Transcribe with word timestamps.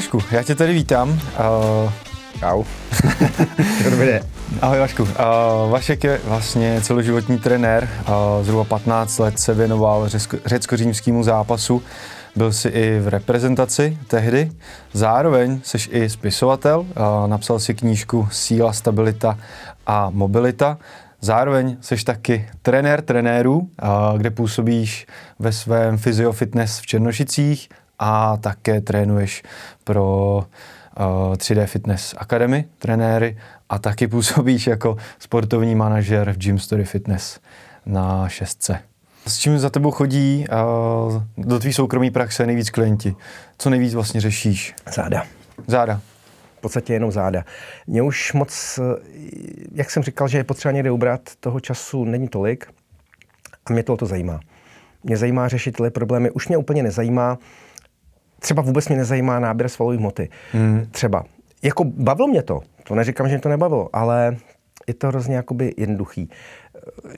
Vašku, 0.00 0.20
já 0.30 0.42
tě 0.42 0.54
tady 0.54 0.72
vítám. 0.72 1.10
Uh, 1.10 1.92
Čau. 2.38 2.64
Dobrý. 3.90 4.08
Ahoj 4.60 4.78
Vašku. 4.78 5.02
Uh, 5.02 5.08
Vašek 5.70 6.04
je 6.04 6.20
vlastně 6.24 6.80
celoživotní 6.82 7.38
trenér. 7.38 7.88
Uh, 8.08 8.44
zhruba 8.44 8.64
15 8.64 9.18
let 9.18 9.38
se 9.38 9.54
věnoval 9.54 10.08
řecko-římskému 10.44 11.22
zápasu. 11.22 11.82
Byl 12.36 12.52
jsi 12.52 12.68
i 12.68 13.00
v 13.00 13.08
reprezentaci 13.08 13.98
tehdy. 14.06 14.52
Zároveň 14.92 15.60
jsi 15.64 15.90
i 15.90 16.10
spisovatel. 16.10 16.80
Uh, 16.80 16.86
napsal 17.26 17.58
si 17.58 17.74
knížku 17.74 18.28
Síla, 18.32 18.72
stabilita 18.72 19.38
a 19.86 20.10
mobilita. 20.10 20.78
Zároveň 21.20 21.76
jsi 21.80 22.04
taky 22.04 22.48
trenér 22.62 23.02
trenérů, 23.02 23.68
kde 24.16 24.30
působíš 24.30 25.06
ve 25.38 25.52
svém 25.52 25.98
fyziofitness 25.98 26.78
v 26.78 26.86
Černošicích 26.86 27.68
a 28.02 28.36
také 28.36 28.80
trénuješ 28.80 29.42
pro 29.84 30.44
3D 31.34 31.66
Fitness 31.66 32.14
Academy 32.18 32.64
trenéry 32.78 33.38
a 33.68 33.78
taky 33.78 34.08
působíš 34.08 34.66
jako 34.66 34.96
sportovní 35.18 35.74
manažer 35.74 36.32
v 36.32 36.36
Gym 36.36 36.58
Story 36.58 36.84
Fitness 36.84 37.40
na 37.86 38.28
šestce. 38.28 38.78
S 39.26 39.38
čím 39.38 39.58
za 39.58 39.70
tebou 39.70 39.90
chodí 39.90 40.46
do 41.38 41.58
tvý 41.58 41.72
soukromí 41.72 42.10
praxe 42.10 42.46
nejvíc 42.46 42.70
klienti? 42.70 43.16
Co 43.58 43.70
nejvíc 43.70 43.94
vlastně 43.94 44.20
řešíš? 44.20 44.74
Záda. 44.94 45.24
Záda. 45.66 46.00
V 46.58 46.60
podstatě 46.60 46.92
jenom 46.92 47.12
záda. 47.12 47.44
Mě 47.86 48.02
už 48.02 48.32
moc, 48.32 48.80
jak 49.72 49.90
jsem 49.90 50.02
říkal, 50.02 50.28
že 50.28 50.38
je 50.38 50.44
potřeba 50.44 50.72
někde 50.72 50.90
ubrat, 50.90 51.20
toho 51.40 51.60
času 51.60 52.04
není 52.04 52.28
tolik 52.28 52.66
a 53.66 53.72
mě 53.72 53.82
to 53.82 54.06
zajímá. 54.06 54.40
Mě 55.04 55.16
zajímá 55.16 55.48
řešit 55.48 55.72
tyhle 55.72 55.90
problémy. 55.90 56.30
Už 56.30 56.48
mě 56.48 56.56
úplně 56.56 56.82
nezajímá, 56.82 57.38
třeba 58.40 58.62
vůbec 58.62 58.88
mě 58.88 58.96
nezajímá 58.96 59.38
náběr 59.38 59.68
svalové 59.68 59.96
hmoty. 59.96 60.28
Hmm. 60.52 60.86
Třeba. 60.90 61.24
Jako 61.62 61.84
bavilo 61.84 62.28
mě 62.28 62.42
to, 62.42 62.60
to 62.84 62.94
neříkám, 62.94 63.28
že 63.28 63.34
mě 63.34 63.40
to 63.40 63.48
nebavilo, 63.48 63.88
ale 63.92 64.36
je 64.86 64.94
to 64.94 65.08
hrozně 65.08 65.36
jakoby 65.36 65.74
jednoduchý. 65.76 66.30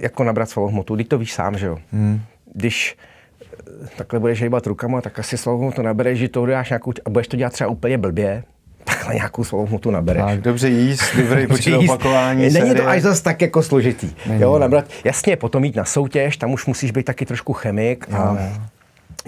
Jako 0.01 0.25
nabrat 0.25 0.51
svalovou 0.51 0.73
hmotu, 0.73 0.95
když 0.95 1.09
to 1.09 1.19
víš 1.19 1.33
sám, 1.33 1.59
že 1.59 1.67
jo. 1.67 1.79
Hmm. 1.93 2.21
Když 2.55 2.97
eh, 3.43 3.89
takhle 3.97 4.21
budeš 4.21 4.41
hejbat 4.41 4.67
rukama, 4.67 5.01
tak 5.01 5.19
asi 5.19 5.39
svalovou 5.39 5.63
hmotu 5.63 5.83
nabereš, 5.83 6.19
že 6.19 6.29
to 6.29 6.43
uděláš 6.43 6.71
nějakou, 6.71 6.93
a 7.05 7.11
budeš 7.11 7.29
to 7.29 7.37
dělat 7.37 7.53
třeba 7.53 7.71
úplně 7.71 7.99
blbě, 7.99 8.45
takhle 8.85 9.15
nějakou 9.15 9.45
svalovou 9.45 9.69
hmotu 9.69 9.91
nabereš. 9.91 10.23
Tak, 10.23 10.41
dobře 10.41 10.69
jíst, 10.69 11.17
dobrý 11.17 11.47
počet 11.49 11.77
opakování. 11.77 12.41
Není 12.41 12.53
série. 12.53 12.75
to 12.75 12.89
až 12.89 13.03
zase 13.03 13.23
tak 13.23 13.43
jako 13.43 13.63
složitý. 13.63 14.11
Není. 14.27 14.43
Jo, 14.43 14.59
nabrat, 14.59 14.85
jasně, 15.05 15.37
potom 15.37 15.65
jít 15.65 15.77
na 15.77 15.85
soutěž, 15.85 16.37
tam 16.37 16.53
už 16.53 16.67
musíš 16.67 16.91
být 16.91 17.03
taky 17.03 17.27
trošku 17.27 17.53
chemik. 17.53 18.07
Jo, 18.11 18.17
a, 18.17 18.39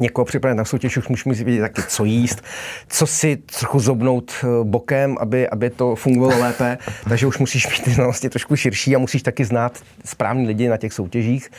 někoho 0.01 0.25
připravit 0.25 0.55
na 0.55 0.65
soutěž, 0.65 0.97
už 0.97 1.25
musí 1.25 1.45
vědět 1.45 1.61
taky, 1.61 1.83
co 1.89 2.05
jíst, 2.05 2.43
co 2.89 3.07
si 3.07 3.37
trochu 3.37 3.81
zobnout 3.81 4.33
eh, 4.43 4.47
bokem, 4.63 5.17
aby, 5.21 5.49
aby 5.49 5.71
to 5.71 5.95
fungovalo 5.95 6.41
lépe. 6.41 6.79
Takže 7.09 7.27
už 7.27 7.39
musíš 7.39 7.69
mít 7.69 7.85
ty 7.85 7.91
znalosti 7.91 8.31
trošku 8.31 8.57
širší 8.57 8.97
a 8.97 8.99
musíš 8.99 9.23
taky 9.23 9.45
znát 9.45 9.79
správný 10.05 10.47
lidi 10.47 10.69
na 10.69 10.77
těch 10.77 10.93
soutěžích. 10.93 11.51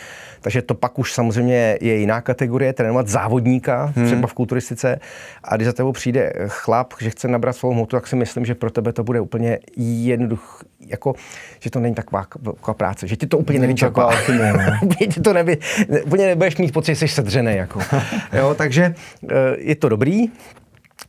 Takže 0.45 0.61
to 0.61 0.73
pak 0.73 0.99
už 0.99 1.13
samozřejmě 1.13 1.77
je 1.81 1.95
jiná 1.95 2.21
kategorie, 2.21 2.73
trénovat 2.73 3.07
závodníka, 3.07 3.93
hmm. 3.95 4.05
třeba 4.05 4.27
v 4.27 4.33
kulturistice. 4.33 4.99
A 5.43 5.55
když 5.55 5.65
za 5.65 5.73
tebou 5.73 5.91
přijde 5.91 6.33
chlap, 6.47 6.93
že 7.01 7.09
chce 7.09 7.27
nabrat 7.27 7.55
svou 7.55 7.71
hmotu, 7.71 7.95
tak 7.95 8.07
si 8.07 8.15
myslím, 8.15 8.45
že 8.45 8.55
pro 8.55 8.71
tebe 8.71 8.93
to 8.93 9.03
bude 9.03 9.19
úplně 9.19 9.59
jednoduché, 9.77 10.66
jako, 10.79 11.13
že 11.59 11.69
to 11.69 11.79
není 11.79 11.95
taková, 11.95 12.25
taková 12.44 12.73
práce, 12.73 13.07
že 13.07 13.16
ti 13.16 13.28
to 13.28 13.38
úplně 13.38 13.59
nevyčerpá. 13.59 14.11
úplně 14.81 15.07
to 15.23 15.34
neby, 15.34 15.57
úplně 16.05 16.25
nebudeš 16.25 16.57
mít 16.57 16.73
pocit, 16.73 16.95
že 16.95 17.07
jsi 17.07 17.07
sedřený. 17.07 17.55
Jako. 17.55 17.79
jo, 18.34 18.55
takže 18.57 18.95
eh, 19.29 19.35
je 19.57 19.75
to 19.75 19.89
dobrý, 19.89 20.28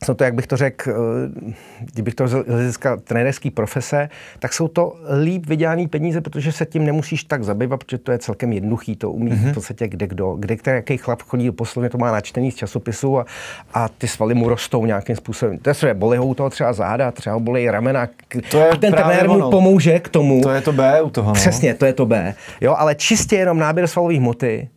jsou 0.05 0.13
to, 0.13 0.23
jak 0.23 0.33
bych 0.33 0.47
to 0.47 0.57
řekl, 0.57 0.91
eh, 0.91 1.53
kdybych 1.93 2.15
to 2.15 2.27
z 2.27 2.31
hlediska 2.31 2.97
trenérské 2.97 3.51
profese, 3.51 4.09
tak 4.39 4.53
jsou 4.53 4.67
to 4.67 4.95
líp 5.23 5.45
vydělané 5.45 5.87
peníze, 5.87 6.21
protože 6.21 6.51
se 6.51 6.65
tím 6.65 6.85
nemusíš 6.85 7.23
tak 7.23 7.43
zabývat, 7.43 7.77
protože 7.77 7.97
to 7.97 8.11
je 8.11 8.17
celkem 8.17 8.53
jednoduchý, 8.53 8.95
to 8.95 9.11
umí 9.11 9.31
mm-hmm. 9.31 9.51
v 9.51 9.53
podstatě 9.53 9.87
kde 9.87 10.07
kdo, 10.07 10.35
kde 10.35 10.55
který, 10.55 10.75
jaký 10.75 10.97
chlap 10.97 11.21
chodí 11.21 11.51
poslovně, 11.51 11.89
to 11.89 11.97
má 11.97 12.11
načtený 12.11 12.51
z 12.51 12.55
časopisu 12.55 13.19
a, 13.19 13.25
a 13.73 13.89
ty 13.89 14.07
svaly 14.07 14.33
mu 14.33 14.49
rostou 14.49 14.85
nějakým 14.85 15.15
způsobem. 15.15 15.57
To 15.57 15.87
je 15.87 15.93
bolí 15.93 16.17
ho 16.17 16.33
toho 16.33 16.49
třeba 16.49 16.73
záda, 16.73 17.11
třeba 17.11 17.39
bolí 17.39 17.69
ramena 17.69 18.07
to 18.51 18.57
je 18.57 18.69
a 18.69 18.75
ten 18.75 18.93
trenér 18.93 19.29
mu 19.29 19.49
pomůže 19.49 19.99
k 19.99 20.09
tomu. 20.09 20.41
To 20.41 20.49
je 20.49 20.61
to 20.61 20.73
B 20.73 21.01
u 21.01 21.09
toho. 21.09 21.27
No. 21.27 21.33
Přesně, 21.33 21.73
to 21.73 21.85
je 21.85 21.93
to 21.93 22.05
B. 22.05 22.33
Jo, 22.61 22.75
ale 22.77 22.95
čistě 22.95 23.35
jenom 23.35 23.59
náběr 23.59 23.87
svalové 23.87 24.17
hmoty, 24.17 24.69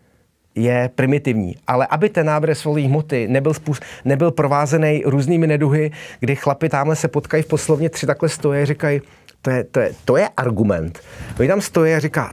je 0.65 0.91
primitivní. 0.95 1.57
Ale 1.67 1.87
aby 1.87 2.09
ten 2.09 2.27
návrh 2.27 2.59
svalové 2.59 2.83
hmoty 2.83 3.29
nebyl, 3.29 3.55
spůsob, 3.55 3.85
nebyl 4.05 4.31
provázený 4.31 5.03
různými 5.07 5.47
neduhy, 5.47 5.91
kdy 6.21 6.37
chlapi 6.37 6.69
tamhle 6.69 6.97
se 6.97 7.09
potkají 7.09 7.43
v 7.43 7.47
poslovně 7.47 7.91
tři 7.91 8.07
takhle 8.07 8.29
stoje 8.29 8.63
a 8.63 8.67
říkají, 8.67 9.01
to 9.43 9.51
je, 9.51 9.65
to 9.65 9.81
je, 9.81 9.93
to 10.05 10.17
je 10.17 10.29
argument. 10.37 11.01
Oni 11.39 11.49
tam 11.49 11.61
stojí 11.61 11.95
a 11.95 11.99
říká, 11.99 12.33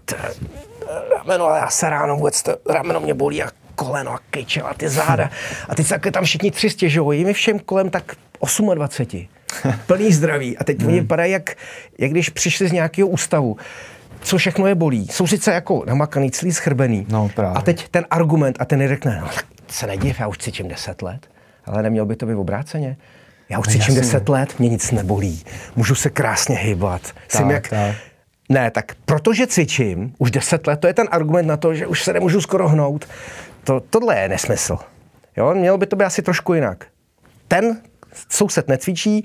rameno, 1.17 1.45
ale 1.45 1.59
já 1.59 1.69
se 1.69 1.89
ráno 1.89 2.15
vůbec, 2.15 2.43
to, 2.43 2.57
rameno 2.69 2.99
mě 2.99 3.13
bolí 3.13 3.43
a 3.43 3.49
koleno 3.75 4.11
a 4.11 4.19
kyčel 4.31 4.67
a 4.67 4.73
ty 4.73 4.89
záda. 4.89 5.29
A 5.69 5.75
teď 5.75 5.87
se 5.87 5.99
tam 6.11 6.23
všichni 6.23 6.51
tři 6.51 6.69
stěžují, 6.69 7.25
mi 7.25 7.33
všem 7.33 7.59
kolem 7.59 7.89
tak 7.89 8.15
28. 8.75 9.27
Plný 9.87 10.13
zdraví. 10.13 10.57
A 10.57 10.63
teď 10.63 10.79
hmm. 10.79 10.87
oni 10.87 10.99
vypadají, 10.99 11.31
jak, 11.31 11.55
jak 11.97 12.11
když 12.11 12.29
přišli 12.29 12.67
z 12.67 12.71
nějakého 12.71 13.07
ústavu 13.07 13.57
co 14.21 14.37
všechno 14.37 14.67
je 14.67 14.75
bolí. 14.75 15.07
Jsou 15.07 15.27
sice 15.27 15.53
jako 15.53 15.83
namakaný, 15.87 16.31
celý 16.31 16.51
schrbený. 16.51 17.05
No, 17.09 17.29
právě. 17.35 17.57
A 17.57 17.61
teď 17.61 17.89
ten 17.89 18.05
argument, 18.09 18.57
a 18.59 18.65
ten 18.65 18.87
řekne, 18.87 19.17
no 19.21 19.27
tak 19.35 19.45
se 19.67 19.87
nediv, 19.87 20.19
já 20.19 20.27
už 20.27 20.37
cvičím 20.37 20.67
10 20.67 21.01
let, 21.01 21.27
ale 21.65 21.83
neměl 21.83 22.05
by 22.05 22.15
to 22.15 22.25
být 22.25 22.35
obráceně. 22.35 22.97
Já 23.49 23.59
už 23.59 23.67
no, 23.67 23.71
cvičím 23.71 23.95
10 23.95 24.29
let, 24.29 24.59
mě 24.59 24.69
nic 24.69 24.91
nebolí, 24.91 25.43
můžu 25.75 25.95
se 25.95 26.09
krásně 26.09 26.55
hýbat. 26.55 27.01
Tak, 27.01 27.13
Jsem 27.27 27.51
jak... 27.51 27.67
Tak. 27.67 27.95
Ne, 28.49 28.71
tak 28.71 28.95
protože 29.05 29.47
cvičím 29.47 30.13
už 30.17 30.31
10 30.31 30.67
let, 30.67 30.79
to 30.79 30.87
je 30.87 30.93
ten 30.93 31.07
argument 31.11 31.47
na 31.47 31.57
to, 31.57 31.73
že 31.73 31.87
už 31.87 32.03
se 32.03 32.13
nemůžu 32.13 32.41
skoro 32.41 32.69
hnout. 32.69 33.05
To, 33.63 33.79
tohle 33.89 34.19
je 34.19 34.29
nesmysl. 34.29 34.77
Jo, 35.37 35.53
mělo 35.53 35.77
by 35.77 35.85
to 35.85 35.95
být 35.95 36.05
asi 36.05 36.21
trošku 36.21 36.53
jinak. 36.53 36.85
Ten 37.47 37.81
soused 38.29 38.67
necvičí, 38.67 39.23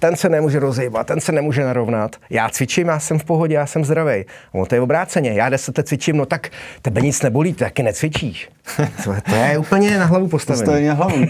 ten 0.00 0.16
se 0.16 0.28
nemůže 0.28 0.58
rozhýbat, 0.58 1.06
ten 1.06 1.20
se 1.20 1.32
nemůže 1.32 1.64
narovnat. 1.64 2.16
Já 2.30 2.48
cvičím, 2.48 2.88
já 2.88 2.98
jsem 2.98 3.18
v 3.18 3.24
pohodě, 3.24 3.54
já 3.54 3.66
jsem 3.66 3.84
zdravý. 3.84 4.24
On 4.52 4.66
to 4.66 4.74
je 4.74 4.80
obráceně. 4.80 5.32
Já 5.32 5.48
deset 5.48 5.78
let 5.78 5.88
cvičím, 5.88 6.16
no 6.16 6.26
tak 6.26 6.48
tebe 6.82 7.00
nic 7.00 7.22
nebolí, 7.22 7.52
ty 7.52 7.58
taky 7.58 7.82
necvičíš. 7.82 8.48
To, 9.04 9.14
to 9.30 9.34
je 9.34 9.58
úplně 9.58 9.98
na 9.98 10.04
hlavu 10.04 10.28
postavené. 10.28 10.64
To 10.64 10.72
je 10.72 10.88
na 10.88 10.94
hlavu. 10.94 11.16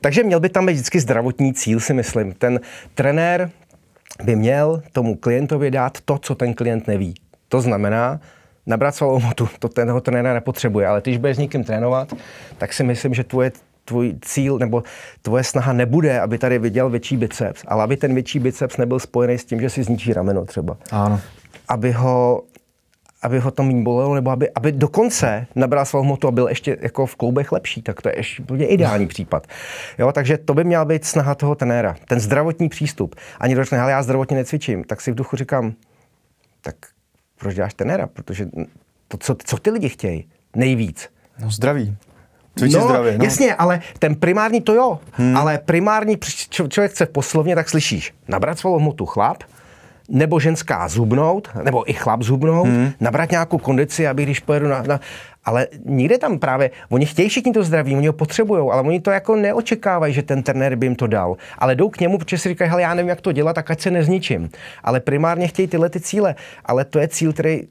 Takže 0.00 0.22
měl 0.22 0.40
by 0.40 0.48
tam 0.48 0.66
být 0.66 0.72
vždycky 0.72 1.00
zdravotní 1.00 1.54
cíl, 1.54 1.80
si 1.80 1.94
myslím. 1.94 2.32
Ten 2.32 2.60
trenér 2.94 3.50
by 4.22 4.36
měl 4.36 4.82
tomu 4.92 5.14
klientovi 5.14 5.70
dát 5.70 5.98
to, 6.04 6.18
co 6.18 6.34
ten 6.34 6.54
klient 6.54 6.86
neví. 6.86 7.14
To 7.48 7.60
znamená, 7.60 8.20
nabrat 8.66 8.94
svalovou 8.94 9.20
motu, 9.20 9.48
to 9.58 9.68
ten 9.68 10.00
trenéra 10.00 10.34
nepotřebuje, 10.34 10.86
ale 10.86 11.00
když 11.00 11.16
budeš 11.16 11.36
s 11.36 11.40
někým 11.40 11.64
trénovat, 11.64 12.12
tak 12.58 12.72
si 12.72 12.84
myslím, 12.84 13.14
že 13.14 13.24
tvoje 13.24 13.52
tvůj 13.86 14.14
cíl 14.22 14.58
nebo 14.58 14.82
tvoje 15.22 15.44
snaha 15.44 15.72
nebude, 15.72 16.20
aby 16.20 16.38
tady 16.38 16.58
viděl 16.58 16.90
větší 16.90 17.16
biceps, 17.16 17.62
ale 17.66 17.82
aby 17.82 17.96
ten 17.96 18.14
větší 18.14 18.38
biceps 18.38 18.76
nebyl 18.76 18.98
spojený 18.98 19.38
s 19.38 19.44
tím, 19.44 19.60
že 19.60 19.70
si 19.70 19.82
zničí 19.82 20.12
rameno 20.12 20.44
třeba. 20.44 20.76
Ano. 20.90 21.20
Aby 21.68 21.92
ho 21.92 22.42
aby 23.22 23.38
ho 23.38 23.50
to 23.50 23.62
méně 23.62 23.82
bolelo, 23.82 24.14
nebo 24.14 24.30
aby, 24.30 24.50
aby 24.50 24.72
dokonce 24.72 25.46
nabral 25.54 25.84
svou 25.84 26.02
hmotu 26.02 26.28
a 26.28 26.30
byl 26.30 26.48
ještě 26.48 26.76
jako 26.80 27.06
v 27.06 27.16
kloubech 27.16 27.52
lepší, 27.52 27.82
tak 27.82 28.02
to 28.02 28.08
je 28.08 28.18
ještě 28.18 28.42
úplně 28.42 28.66
ideální 28.66 29.06
případ. 29.06 29.46
Jo, 29.98 30.12
takže 30.12 30.38
to 30.38 30.54
by 30.54 30.64
měla 30.64 30.84
být 30.84 31.04
snaha 31.04 31.34
toho 31.34 31.54
trenéra, 31.54 31.96
ten 32.08 32.20
zdravotní 32.20 32.68
přístup. 32.68 33.14
Ani 33.40 33.54
když 33.54 33.68
řekne, 33.68 33.90
já 33.90 34.02
zdravotně 34.02 34.36
necvičím, 34.36 34.84
tak 34.84 35.00
si 35.00 35.12
v 35.12 35.14
duchu 35.14 35.36
říkám, 35.36 35.74
tak 36.60 36.76
proč 37.38 37.54
děláš 37.54 37.74
trenéra? 37.74 38.06
Protože 38.06 38.48
to, 39.08 39.16
co, 39.16 39.36
co 39.44 39.58
ty 39.58 39.70
lidi 39.70 39.88
chtějí 39.88 40.28
nejvíc? 40.56 41.08
No 41.38 41.50
zdraví. 41.50 41.96
Cvičí 42.58 42.76
no, 42.76 42.84
zdravě, 42.84 43.18
no. 43.18 43.24
jasně, 43.24 43.54
ale 43.54 43.80
ten 43.98 44.14
primární 44.14 44.60
to 44.60 44.74
jo, 44.74 44.98
hmm. 45.12 45.36
ale 45.36 45.58
primární, 45.58 46.16
č- 46.16 46.68
člověk 46.68 46.92
chce 46.92 47.06
poslovně, 47.06 47.54
tak 47.54 47.68
slyšíš, 47.68 48.14
nabrat 48.28 48.58
svou 48.58 48.78
hmotu 48.78 49.06
chlap, 49.06 49.42
nebo 50.08 50.40
ženská 50.40 50.88
zubnout, 50.88 51.48
nebo 51.62 51.90
i 51.90 51.92
chlap 51.92 52.22
zubnout, 52.22 52.66
hmm. 52.66 52.92
nabrat 53.00 53.30
nějakou 53.30 53.58
kondici, 53.58 54.06
aby 54.06 54.22
když 54.22 54.40
pojedu 54.40 54.68
na, 54.68 54.82
na 54.82 55.00
ale 55.46 55.66
nikde 55.84 56.18
tam 56.18 56.38
právě, 56.38 56.70
oni 56.88 57.06
chtějí 57.06 57.28
všichni 57.28 57.52
to 57.52 57.64
zdraví, 57.64 57.96
oni 57.96 58.06
ho 58.06 58.12
potřebují, 58.12 58.70
ale 58.72 58.82
oni 58.82 59.00
to 59.00 59.10
jako 59.10 59.36
neočekávají, 59.36 60.14
že 60.14 60.22
ten 60.22 60.42
trenér 60.42 60.76
by 60.76 60.86
jim 60.86 60.96
to 60.96 61.06
dal. 61.06 61.36
Ale 61.58 61.74
jdou 61.74 61.88
k 61.88 62.00
němu, 62.00 62.18
protože 62.18 62.38
si 62.38 62.48
říkají, 62.48 62.70
hele, 62.70 62.82
já 62.82 62.94
nevím, 62.94 63.08
jak 63.08 63.20
to 63.20 63.32
dělat, 63.32 63.52
tak 63.52 63.70
ať 63.70 63.80
se 63.80 63.90
nezničím. 63.90 64.50
Ale 64.84 65.00
primárně 65.00 65.48
chtějí 65.48 65.68
tyhle 65.68 65.90
ty 65.90 66.00
cíle. 66.00 66.34
Ale 66.64 66.84
to 66.84 66.98
je 66.98 67.08
cíl, 67.08 67.32
který 67.32 67.62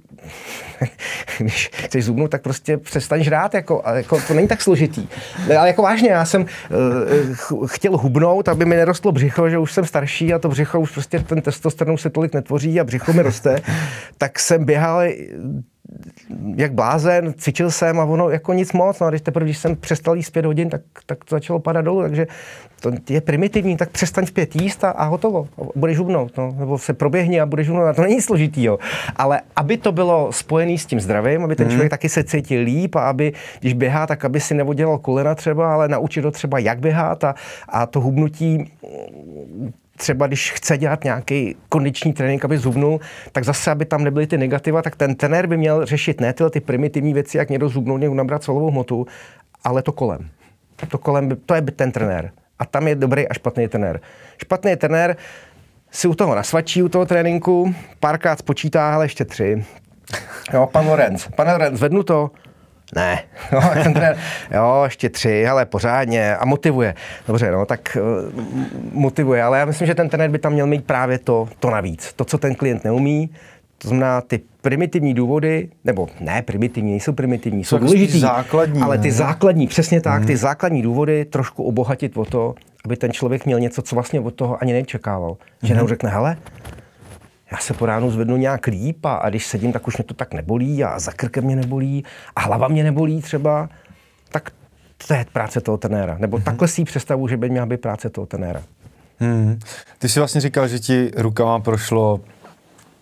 když 1.39 1.69
chceš 1.73 2.05
zubnout, 2.05 2.31
tak 2.31 2.41
prostě 2.41 2.77
přestaň 2.77 3.23
žrát, 3.23 3.53
jako, 3.53 3.83
jako, 3.93 4.21
to 4.27 4.33
není 4.33 4.47
tak 4.47 4.61
složitý. 4.61 5.07
Ale 5.57 5.67
jako 5.67 5.81
vážně, 5.81 6.09
já 6.09 6.25
jsem 6.25 6.45
uh, 7.51 7.67
chtěl 7.67 7.97
hubnout, 7.97 8.49
aby 8.49 8.65
mi 8.65 8.75
nerostlo 8.75 9.11
břicho, 9.11 9.49
že 9.49 9.57
už 9.57 9.73
jsem 9.73 9.85
starší 9.85 10.33
a 10.33 10.39
to 10.39 10.49
břicho 10.49 10.79
už 10.79 10.91
prostě 10.91 11.19
ten 11.19 11.41
testosteron 11.41 11.97
se 11.97 12.09
tolik 12.09 12.33
netvoří 12.33 12.79
a 12.79 12.83
břicho 12.83 13.13
mi 13.13 13.21
roste, 13.21 13.61
tak 14.17 14.39
jsem 14.39 14.65
běhal 14.65 15.01
jak 16.55 16.73
blázen, 16.73 17.33
cvičil 17.37 17.71
jsem 17.71 17.99
a 17.99 18.03
ono 18.03 18.29
jako 18.29 18.53
nic 18.53 18.73
moc, 18.73 18.99
no 18.99 19.07
a 19.07 19.09
když 19.09 19.21
teprve, 19.21 19.45
když 19.45 19.57
jsem 19.57 19.75
přestal 19.75 20.15
jíst 20.15 20.29
pět 20.29 20.45
hodin, 20.45 20.69
tak, 20.69 20.81
tak 21.05 21.25
to 21.25 21.35
začalo 21.35 21.59
padat 21.59 21.85
dolů, 21.85 22.01
takže 22.01 22.27
to 22.79 22.91
je 23.09 23.21
primitivní, 23.21 23.77
tak 23.77 23.89
přestaň 23.89 24.25
v 24.25 24.31
pět 24.31 24.55
jíst 24.55 24.83
a, 24.83 24.89
a 24.89 25.05
hotovo, 25.05 25.47
budeš 25.75 25.97
hubnout, 25.97 26.37
no, 26.37 26.55
nebo 26.59 26.77
se 26.77 26.93
proběhni 26.93 27.41
a 27.41 27.45
budeš 27.45 27.69
hubnout, 27.69 27.87
a 27.87 27.93
to 27.93 28.01
není 28.01 28.21
složitý, 28.21 28.63
jo. 28.63 28.79
Ale 29.15 29.41
aby 29.55 29.77
to 29.77 29.91
bylo 29.91 30.31
spojené 30.31 30.77
s 30.77 30.85
tím 30.85 30.99
zdravím, 30.99 31.43
aby 31.43 31.55
ten 31.55 31.65
mm. 31.65 31.71
člověk 31.71 31.89
taky 31.89 32.09
se 32.09 32.23
cítil 32.23 32.61
líp 32.61 32.95
a 32.95 33.09
aby, 33.09 33.33
když 33.59 33.73
běhá, 33.73 34.07
tak 34.07 34.25
aby 34.25 34.39
si 34.39 34.53
nevodělal 34.53 34.97
kolena 34.97 35.35
třeba, 35.35 35.73
ale 35.73 35.87
naučit 35.87 36.25
ho 36.25 36.31
třeba, 36.31 36.59
jak 36.59 36.79
běhat 36.79 37.23
a, 37.23 37.35
a 37.69 37.85
to 37.85 38.01
hubnutí 38.01 38.71
třeba 39.97 40.27
když 40.27 40.51
chce 40.51 40.77
dělat 40.77 41.03
nějaký 41.03 41.55
kondiční 41.69 42.13
trénink, 42.13 42.45
aby 42.45 42.57
zhubnul, 42.57 42.99
tak 43.31 43.43
zase, 43.43 43.71
aby 43.71 43.85
tam 43.85 44.03
nebyly 44.03 44.27
ty 44.27 44.37
negativa, 44.37 44.81
tak 44.81 44.95
ten 44.95 45.15
trenér 45.15 45.47
by 45.47 45.57
měl 45.57 45.85
řešit 45.85 46.21
ne 46.21 46.33
tyhle 46.33 46.49
ty 46.49 46.59
primitivní 46.59 47.13
věci, 47.13 47.37
jak 47.37 47.49
někdo 47.49 47.69
zhubnout, 47.69 48.01
někdo 48.01 48.15
nabrat 48.15 48.43
solovou 48.43 48.71
hmotu, 48.71 49.07
ale 49.63 49.81
to 49.81 49.91
kolem. 49.91 50.29
To 50.89 50.97
kolem, 50.97 51.37
to 51.45 51.55
je 51.55 51.61
ten 51.61 51.91
trenér. 51.91 52.31
A 52.59 52.65
tam 52.65 52.87
je 52.87 52.95
dobrý 52.95 53.27
a 53.27 53.33
špatný 53.33 53.67
trenér. 53.67 54.01
Špatný 54.37 54.75
trenér 54.75 55.17
si 55.91 56.07
u 56.07 56.15
toho 56.15 56.35
nasvačí, 56.35 56.83
u 56.83 56.89
toho 56.89 57.05
tréninku, 57.05 57.75
párkrát 57.99 58.39
spočítá, 58.39 58.95
ale 58.95 59.05
ještě 59.05 59.25
tři. 59.25 59.65
Jo, 60.53 60.69
pan 60.71 60.87
Lorenz. 60.87 61.27
Pan 61.35 61.47
Lorenz, 61.47 61.79
vednu 61.79 62.03
to, 62.03 62.31
ne, 62.95 63.23
no, 63.53 63.61
ten 63.83 63.93
trenér, 63.93 64.17
jo, 64.51 64.81
ještě 64.83 65.09
tři, 65.09 65.47
ale 65.47 65.65
pořádně 65.65 66.35
a 66.37 66.45
motivuje. 66.45 66.95
Dobře, 67.27 67.51
no, 67.51 67.65
tak 67.65 67.97
uh, 68.01 68.43
motivuje, 68.91 69.43
ale 69.43 69.59
já 69.59 69.65
myslím, 69.65 69.87
že 69.87 69.95
ten 69.95 70.09
trenér 70.09 70.29
by 70.29 70.39
tam 70.39 70.53
měl 70.53 70.67
mít 70.67 70.85
právě 70.85 71.19
to, 71.19 71.47
to 71.59 71.69
navíc. 71.69 72.13
To, 72.13 72.25
co 72.25 72.37
ten 72.37 72.55
klient 72.55 72.83
neumí, 72.83 73.29
to 73.77 73.87
znamená 73.87 74.21
ty 74.21 74.41
primitivní 74.61 75.13
důvody, 75.13 75.69
nebo 75.83 76.07
ne 76.19 76.41
primitivní, 76.41 76.91
nejsou 76.91 77.13
primitivní, 77.13 77.63
jsou 77.63 77.77
důležitý, 77.77 78.19
základní, 78.19 78.81
ale 78.81 78.97
ty 78.97 79.07
ne? 79.07 79.13
základní, 79.13 79.67
přesně 79.67 80.01
tak, 80.01 80.21
mm. 80.21 80.27
ty 80.27 80.37
základní 80.37 80.81
důvody 80.81 81.25
trošku 81.25 81.63
obohatit 81.63 82.17
o 82.17 82.25
to, 82.25 82.55
aby 82.85 82.97
ten 82.97 83.11
člověk 83.11 83.45
měl 83.45 83.59
něco, 83.59 83.81
co 83.81 83.95
vlastně 83.95 84.19
od 84.19 84.33
toho 84.33 84.57
ani 84.61 84.73
nečekával. 84.73 85.37
Že 85.63 85.73
mm. 85.73 85.87
řekne, 85.87 86.09
hele, 86.09 86.37
já 87.51 87.57
se 87.57 87.73
po 87.73 87.85
ránu 87.85 88.11
zvednu 88.11 88.37
nějak 88.37 88.67
líp 88.67 89.05
a, 89.05 89.15
a 89.15 89.29
když 89.29 89.47
sedím, 89.47 89.71
tak 89.71 89.87
už 89.87 89.97
mě 89.97 90.03
to 90.03 90.13
tak 90.13 90.33
nebolí 90.33 90.83
a 90.83 90.99
za 90.99 91.11
krkem 91.11 91.43
mě 91.43 91.55
nebolí 91.55 92.03
a 92.35 92.41
hlava 92.41 92.67
mě 92.67 92.83
nebolí 92.83 93.21
třeba, 93.21 93.69
tak 94.31 94.51
to 95.07 95.13
je 95.13 95.25
práce 95.33 95.61
toho 95.61 95.77
trenéra. 95.77 96.17
Nebo 96.19 96.37
mm-hmm. 96.37 96.43
takhle 96.43 96.67
si 96.67 96.83
představu, 96.83 97.27
že 97.27 97.37
by 97.37 97.49
měla 97.49 97.65
být 97.65 97.81
práce 97.81 98.09
toho 98.09 98.27
trenéra. 98.27 98.61
Hmm. 99.19 99.59
Ty 99.99 100.09
jsi 100.09 100.19
vlastně 100.19 100.41
říkal, 100.41 100.67
že 100.67 100.79
ti 100.79 101.11
rukama 101.15 101.59
prošlo 101.59 102.19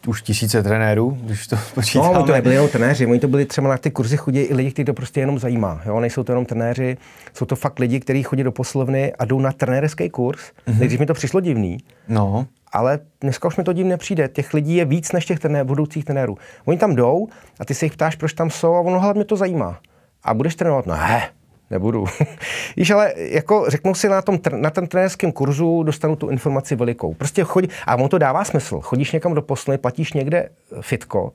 už 0.08 0.22
tisíce 0.22 0.64
trenérů, 0.64 1.18
když 1.22 1.48
to 1.48 1.58
počítáme. 1.76 2.14
No, 2.14 2.20
oni 2.20 2.28
to 2.28 2.34
nebyli 2.34 2.56
jenom 2.56 2.70
trenéři, 2.70 3.06
oni 3.06 3.20
to 3.20 3.28
byli 3.28 3.46
třeba 3.46 3.70
na 3.70 3.78
ty 3.78 3.92
kurzy 3.92 4.18
chodí 4.18 4.40
i 4.40 4.54
lidi, 4.54 4.72
kteří 4.72 4.86
to 4.86 4.94
prostě 4.94 5.20
jenom 5.20 5.40
zajímá. 5.40 5.82
Jo? 5.86 6.00
Nejsou 6.00 6.24
to 6.24 6.32
jenom 6.32 6.46
trenéři, 6.46 6.98
jsou 7.34 7.46
to 7.46 7.56
fakt 7.56 7.80
lidi, 7.80 8.00
kteří 8.00 8.24
chodí 8.24 8.44
do 8.44 8.52
poslovny 8.52 9.14
a 9.14 9.26
jdou 9.26 9.40
na 9.40 9.52
trenérský 9.52 10.10
kurz. 10.10 10.40
Mm-hmm. 10.40 10.80
Nejdřív 10.80 11.00
mi 11.00 11.06
to 11.06 11.14
přišlo 11.14 11.40
divný. 11.40 11.78
No. 12.08 12.48
Ale 12.74 13.00
dneska 13.22 13.48
už 13.48 13.58
mi 13.58 13.64
to 13.64 13.74
divně 13.74 13.90
nepřijde. 13.90 14.28
Těch 14.28 14.54
lidí 14.54 14.76
je 14.76 14.86
víc 14.86 15.12
než 15.12 15.26
těch 15.26 15.40
trenér, 15.40 15.66
budoucích 15.66 16.06
trenérů. 16.06 16.38
Oni 16.66 16.78
tam 16.78 16.96
jdou 16.96 17.28
a 17.60 17.66
ty 17.66 17.74
se 17.74 17.86
jich 17.86 17.94
ptáš, 17.94 18.16
proč 18.16 18.34
tam 18.34 18.50
jsou 18.50 18.76
a 18.76 18.80
ono 18.80 19.00
hlavně 19.00 19.26
to 19.26 19.36
zajímá. 19.36 19.80
A 20.24 20.34
budeš 20.34 20.56
trénovat? 20.56 20.86
No, 20.86 20.94
ne, 20.96 21.30
nebudu. 21.72 22.06
Víš, 22.78 22.92
ale 22.92 23.14
jako 23.16 23.66
řeknou 23.68 23.94
si 23.94 24.10
na, 24.10 24.22
tom, 24.22 24.40
na 24.56 24.70
tom 24.70 24.88
trenérském 24.88 25.32
kurzu, 25.32 25.84
dostanu 25.84 26.16
tu 26.16 26.30
informaci 26.30 26.76
velikou. 26.76 27.14
Prostě 27.14 27.44
chodí, 27.44 27.68
a 27.88 27.96
on 27.96 28.10
to 28.10 28.18
dává 28.18 28.44
smysl. 28.44 28.80
Chodíš 28.82 29.12
někam 29.12 29.34
do 29.34 29.42
posly, 29.42 29.78
platíš 29.78 30.14
někde 30.14 30.50
fitko, 30.82 31.32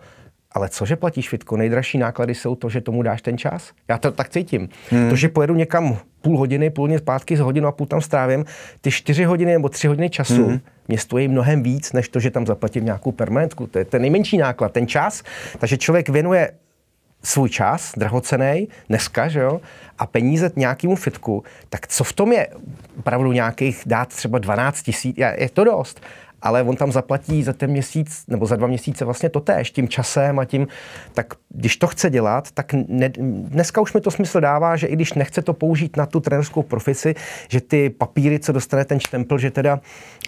ale 0.53 0.69
cože 0.69 0.97
platíš 0.97 1.29
fitko? 1.29 1.57
Nejdražší 1.57 1.99
náklady 1.99 2.35
jsou 2.35 2.55
to, 2.55 2.69
že 2.69 2.81
tomu 2.81 3.03
dáš 3.03 3.23
ten 3.23 3.39
čas. 3.39 3.73
Já 3.89 3.99
to 3.99 4.13
tak 4.13 4.29
cítím. 4.29 4.69
Hmm. 4.91 5.11
To, 5.11 5.17
že 5.17 5.29
pojedu 5.29 5.55
někam 5.55 5.99
půl 6.21 6.39
hodiny, 6.39 6.71
půl 6.71 6.83
hodiny 6.83 6.99
zpátky, 6.99 7.37
z 7.37 7.41
hodinu 7.41 7.69
a 7.69 7.73
půl 7.73 7.87
tam 7.87 8.01
strávím, 8.01 8.45
ty 8.81 8.91
čtyři 8.91 9.25
hodiny 9.25 9.53
nebo 9.53 9.69
tři 9.69 9.87
hodiny 9.87 10.11
času 10.11 10.47
hmm. 10.47 10.61
mě 10.89 10.99
stojí 10.99 11.29
mnohem 11.29 11.63
víc, 11.63 11.93
než 11.93 12.09
to, 12.09 12.21
že 12.21 12.31
tam 12.31 12.47
zaplatím 12.47 12.85
nějakou 12.85 13.13
permanentku. 13.13 13.67
To 13.67 13.79
je 13.79 13.85
ten 13.85 14.03
nejmenší 14.03 14.39
náklad, 14.39 14.73
ten 14.73 14.87
čas. 14.87 15.23
Takže 15.59 15.77
člověk 15.77 16.09
věnuje 16.09 16.53
svůj 17.23 17.49
čas, 17.49 17.93
drahocený, 17.97 18.69
dneska, 18.89 19.29
že 19.29 19.41
jo, 19.41 19.61
a 19.99 20.07
peníze 20.07 20.51
nějakému 20.57 20.97
fitku, 20.97 21.45
tak 21.69 21.87
co 21.87 22.05
v 22.05 22.13
tom 22.13 22.33
je 22.33 22.49
opravdu 22.99 23.33
nějakých 23.33 23.83
dát 23.87 24.09
třeba 24.09 24.39
12 24.39 24.83
tisíc, 24.83 25.17
je 25.19 25.49
to 25.49 25.65
dost, 25.65 26.01
ale 26.43 26.63
on 26.63 26.77
tam 26.77 26.93
zaplatí 26.93 27.43
za 27.43 27.53
ten 27.53 27.71
měsíc 27.71 28.25
nebo 28.29 28.47
za 28.47 28.57
dva 28.57 28.67
měsíce 28.67 29.05
vlastně 29.05 29.29
to 29.29 29.41
též, 29.41 29.71
tím 29.71 29.89
časem 29.89 30.39
a 30.39 30.45
tím, 30.45 30.67
tak 31.13 31.35
když 31.49 31.77
to 31.77 31.87
chce 31.87 32.11
dělat, 32.11 32.51
tak 32.51 32.73
ne, 32.89 33.09
dneska 33.49 33.81
už 33.81 33.93
mi 33.93 34.01
to 34.01 34.11
smysl 34.11 34.41
dává, 34.41 34.77
že 34.77 34.87
i 34.87 34.97
když 34.97 35.13
nechce 35.13 35.43
to 35.43 35.53
použít 35.53 35.97
na 35.97 36.07
tu 36.07 36.21
trenerskou 36.21 36.63
profesi, 36.63 37.15
že 37.49 37.61
ty 37.61 37.91
papíry, 37.91 38.39
co 38.39 38.53
dostane 38.53 38.85
ten 38.85 39.01
štempel, 39.01 39.39
že 39.39 39.51
teda 39.51 39.81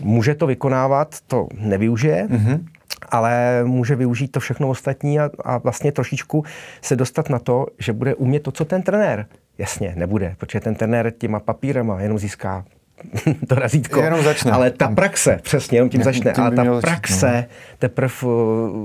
může 0.02 0.34
to 0.34 0.46
vykonávat, 0.46 1.16
to 1.26 1.48
nevyužije, 1.54 2.26
mm-hmm 2.30 2.60
ale 3.08 3.64
může 3.64 3.96
využít 3.96 4.28
to 4.28 4.40
všechno 4.40 4.68
ostatní 4.68 5.20
a, 5.20 5.30
a 5.44 5.58
vlastně 5.58 5.92
trošičku 5.92 6.44
se 6.82 6.96
dostat 6.96 7.30
na 7.30 7.38
to, 7.38 7.66
že 7.78 7.92
bude 7.92 8.14
umět 8.14 8.42
to, 8.42 8.52
co 8.52 8.64
ten 8.64 8.82
trenér. 8.82 9.26
Jasně, 9.58 9.92
nebude, 9.96 10.34
protože 10.38 10.60
ten 10.60 10.74
trenér 10.74 11.10
těma 11.18 11.40
papírama 11.40 12.00
jenom 12.00 12.18
získá 12.18 12.64
to 13.48 13.54
razítko. 13.54 14.00
Jenom 14.00 14.22
začne. 14.22 14.52
Ale 14.52 14.70
ta 14.70 14.88
praxe, 14.88 15.38
přesně, 15.42 15.78
jenom 15.78 15.88
tím 15.88 16.02
začne. 16.02 16.32
Tím 16.32 16.44
ale 16.44 16.56
ta 16.56 16.64
praxe 16.80 17.14
začít, 17.14 17.48
no. 17.48 17.76
teprve 17.78 18.12
uh, 18.22 18.30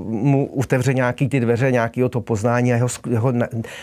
mu 0.06 0.46
otevře 0.46 0.94
nějaký 0.94 1.28
ty 1.28 1.40
dveře, 1.40 1.72
nějakého 1.72 2.08
to 2.08 2.20
poznání 2.20 2.72
a 2.72 2.76
jeho, 2.76 2.88
jeho 3.10 3.32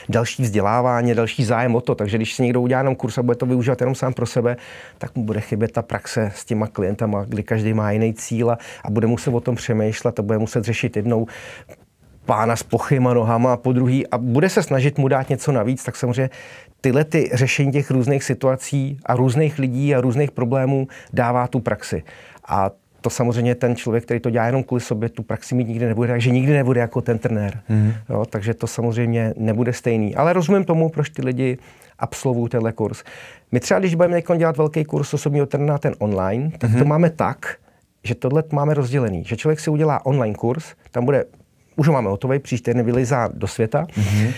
další 0.09 0.43
vzdělávání, 0.43 1.15
další 1.15 1.43
zájem 1.43 1.75
o 1.75 1.81
to. 1.81 1.95
Takže 1.95 2.17
když 2.17 2.33
si 2.33 2.43
někdo 2.43 2.61
udělá 2.61 2.79
jenom 2.79 2.95
kurz 2.95 3.17
a 3.17 3.23
bude 3.23 3.35
to 3.35 3.45
využívat 3.45 3.81
jenom 3.81 3.95
sám 3.95 4.13
pro 4.13 4.25
sebe, 4.25 4.57
tak 4.97 5.15
mu 5.15 5.23
bude 5.23 5.41
chybět 5.41 5.71
ta 5.71 5.81
praxe 5.81 6.31
s 6.35 6.45
těma 6.45 6.67
klientama, 6.67 7.25
kdy 7.27 7.43
každý 7.43 7.73
má 7.73 7.91
jiný 7.91 8.13
cíl 8.13 8.51
a, 8.51 8.57
a 8.83 8.89
bude 8.89 9.07
muset 9.07 9.31
o 9.31 9.39
tom 9.39 9.55
přemýšlet 9.55 10.19
a 10.19 10.21
bude 10.21 10.37
muset 10.37 10.63
řešit 10.63 10.95
jednou 10.95 11.27
pána 12.25 12.55
s 12.55 12.63
pochyma 12.63 13.13
nohama 13.13 13.53
a 13.53 13.57
po 13.57 13.73
druhý 13.73 14.07
a 14.07 14.17
bude 14.17 14.49
se 14.49 14.63
snažit 14.63 14.97
mu 14.97 15.07
dát 15.07 15.29
něco 15.29 15.51
navíc, 15.51 15.83
tak 15.83 15.95
samozřejmě 15.95 16.29
tyhle 16.83 17.03
ty 17.05 17.29
řešení 17.33 17.71
těch 17.71 17.91
různých 17.91 18.23
situací 18.23 18.97
a 19.05 19.15
různých 19.15 19.59
lidí 19.59 19.95
a 19.95 20.01
různých 20.01 20.31
problémů 20.31 20.87
dává 21.13 21.47
tu 21.47 21.59
praxi. 21.59 22.03
A 22.47 22.71
to 23.01 23.09
samozřejmě 23.09 23.55
ten 23.55 23.75
člověk, 23.75 24.03
který 24.03 24.19
to 24.19 24.29
dělá 24.29 24.45
jenom 24.45 24.63
kvůli 24.63 24.81
sobě, 24.81 25.09
tu 25.09 25.23
praxi 25.23 25.55
mít 25.55 25.67
nikdy 25.67 25.85
nebude, 25.85 26.07
takže 26.07 26.31
nikdy 26.31 26.53
nebude 26.53 26.79
jako 26.79 27.01
ten 27.01 27.19
trenér. 27.19 27.59
Mm. 27.69 27.93
Jo, 28.09 28.25
takže 28.25 28.53
to 28.53 28.67
samozřejmě 28.67 29.33
nebude 29.37 29.73
stejný. 29.73 30.15
Ale 30.15 30.33
rozumím 30.33 30.63
tomu, 30.63 30.89
proč 30.89 31.09
ty 31.09 31.21
lidi 31.25 31.57
absolvují 31.99 32.49
tenhle 32.49 32.71
kurz. 32.71 33.03
My 33.51 33.59
třeba, 33.59 33.79
když 33.79 33.95
budeme 33.95 34.21
dělat 34.37 34.57
velký 34.57 34.83
kurz 34.83 35.13
osobního 35.13 35.45
trenéra, 35.45 35.77
ten 35.77 35.95
online, 35.99 36.51
tak 36.57 36.71
mm-hmm. 36.71 36.79
to 36.79 36.85
máme 36.85 37.09
tak, 37.09 37.55
že 38.03 38.15
tohle 38.15 38.43
máme 38.51 38.73
rozdělený. 38.73 39.23
Že 39.23 39.37
člověk 39.37 39.59
si 39.59 39.69
udělá 39.69 40.05
online 40.05 40.35
kurz, 40.35 40.65
tam 40.91 41.05
bude, 41.05 41.25
už 41.75 41.87
ho 41.87 41.93
máme 41.93 42.09
hotový, 42.09 42.39
příští 42.39 42.71
týden 42.71 43.05
do 43.33 43.47
světa. 43.47 43.83
Mm-hmm. 43.83 44.33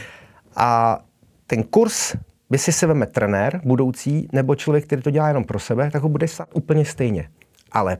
A 0.55 0.99
ten 1.47 1.63
kurz 1.63 2.15
by 2.49 2.57
si 2.57 2.71
se 2.71 2.87
veme 2.87 3.05
trenér 3.05 3.61
budoucí, 3.63 4.27
nebo 4.31 4.55
člověk, 4.55 4.85
který 4.85 5.01
to 5.01 5.11
dělá 5.11 5.27
jenom 5.27 5.43
pro 5.43 5.59
sebe, 5.59 5.91
tak 5.91 6.01
ho 6.03 6.09
bude 6.09 6.27
stát 6.27 6.49
úplně 6.53 6.85
stejně. 6.85 7.29
Ale 7.71 7.97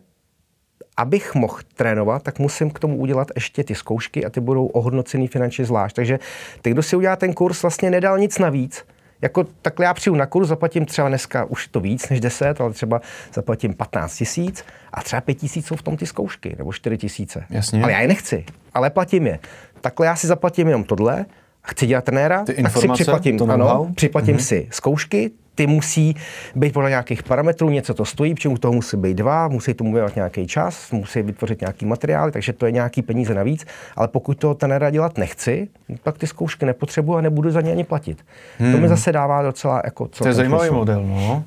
abych 0.98 1.36
mohl 1.36 1.58
trénovat, 1.76 2.24
tak 2.24 2.40
musím 2.40 2.72
k 2.72 2.80
tomu 2.80 2.98
udělat 2.98 3.28
ještě 3.36 3.64
ty 3.64 3.76
zkoušky 3.76 4.26
a 4.26 4.30
ty 4.30 4.40
budou 4.40 4.66
ohodnocený 4.66 5.28
finančně 5.28 5.66
zvlášť. 5.66 5.96
Takže 5.96 6.20
ty, 6.62 6.72
kdo 6.72 6.84
si 6.84 6.96
udělá 6.96 7.16
ten 7.16 7.34
kurz, 7.34 7.62
vlastně 7.62 7.92
nedal 7.92 8.20
nic 8.20 8.40
navíc. 8.40 8.86
Jako 9.22 9.44
takhle 9.44 9.86
já 9.86 9.94
přijdu 9.94 10.16
na 10.16 10.26
kurz, 10.26 10.48
zaplatím 10.48 10.86
třeba 10.86 11.10
dneska 11.10 11.46
už 11.46 11.68
to 11.68 11.80
víc 11.80 12.10
než 12.10 12.20
10, 12.20 12.62
ale 12.62 12.74
třeba 12.74 13.02
zaplatím 13.34 13.74
15 13.74 14.18
tisíc 14.18 14.66
a 14.94 15.02
třeba 15.02 15.22
5 15.22 15.34
tisíc 15.34 15.68
jsou 15.68 15.76
v 15.76 15.82
tom 15.82 15.98
ty 15.98 16.06
zkoušky, 16.06 16.56
nebo 16.58 16.74
4 16.74 16.98
tisíce. 16.98 17.46
Jasně. 17.50 17.84
Ale 17.84 17.92
já 17.92 18.00
je 18.00 18.08
nechci, 18.08 18.46
ale 18.74 18.90
platím 18.90 19.28
je. 19.28 19.40
Takhle 19.82 20.06
já 20.06 20.16
si 20.16 20.28
zaplatím 20.28 20.68
jenom 20.68 20.84
tohle 20.84 21.26
chci 21.66 21.88
dělat 21.88 22.04
trenéra, 22.04 22.44
Ty 22.44 22.64
tak 22.64 22.78
si 22.78 22.88
připlatím, 22.88 23.52
ano, 23.52 23.92
připlatím 23.96 24.36
mm-hmm. 24.36 24.40
si 24.40 24.68
zkoušky, 24.72 25.32
ty 25.56 25.68
musí 25.68 26.16
být 26.56 26.74
podle 26.74 26.90
nějakých 26.90 27.24
parametrů, 27.24 27.70
něco 27.70 27.94
to 27.94 28.06
stojí, 28.06 28.36
protože 28.36 28.50
u 28.50 28.58
toho 28.58 28.74
musí 28.74 28.98
být 28.98 29.14
dva, 29.14 29.48
musí 29.48 29.74
tomu 29.74 29.94
věnovat 29.94 30.16
nějaký 30.16 30.48
čas, 30.48 30.92
musí 30.92 31.22
vytvořit 31.22 31.62
nějaký 31.62 31.86
materiály, 31.86 32.32
takže 32.32 32.54
to 32.54 32.66
je 32.66 32.72
nějaký 32.72 33.02
peníze 33.02 33.34
navíc, 33.34 33.66
ale 33.96 34.08
pokud 34.08 34.38
to 34.38 34.54
trenéra 34.54 34.90
dělat 34.90 35.18
nechci, 35.18 35.68
tak 36.04 36.18
ty 36.18 36.28
zkoušky 36.28 36.66
nepotřebuji 36.66 37.16
a 37.16 37.22
nebudu 37.22 37.52
za 37.52 37.62
ně 37.62 37.72
ani 37.72 37.84
platit. 37.84 38.26
Hmm. 38.58 38.72
To 38.72 38.78
mi 38.78 38.88
hmm. 38.88 38.96
zase 38.96 39.12
dává 39.12 39.42
docela 39.42 39.82
jako 39.86 40.08
co. 40.08 40.24
To 40.24 40.28
je 40.28 40.34
zajímavý 40.34 40.62
smysl. 40.62 40.76
model, 40.76 41.04
no. 41.04 41.44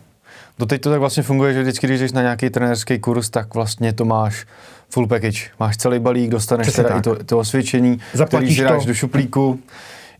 Doteď 0.59 0.81
to 0.81 0.91
tak 0.91 1.01
vlastně 1.01 1.23
funguje, 1.23 1.53
že 1.53 1.63
vždycky, 1.63 1.87
když 1.87 2.01
jdeš 2.01 2.13
na 2.13 2.23
nějaký 2.23 2.51
trenérský 2.51 2.99
kurz, 2.99 3.31
tak 3.31 3.55
vlastně 3.55 3.93
to 3.93 4.05
máš 4.05 4.47
full 4.91 5.07
package. 5.07 5.41
Máš 5.61 5.77
celý 5.77 5.99
balík, 5.99 6.31
dostaneš 6.31 6.67
Přesně 6.67 6.83
teda 6.83 6.95
tak. 6.95 7.01
i 7.01 7.03
to, 7.03 7.25
to 7.25 7.39
osvědčení, 7.39 8.01
Zaplatíš 8.15 8.49
který 8.49 8.57
si 8.57 8.75
dáš 8.75 8.83
to. 8.83 8.89
do 8.89 8.95
šuplíku 8.95 9.61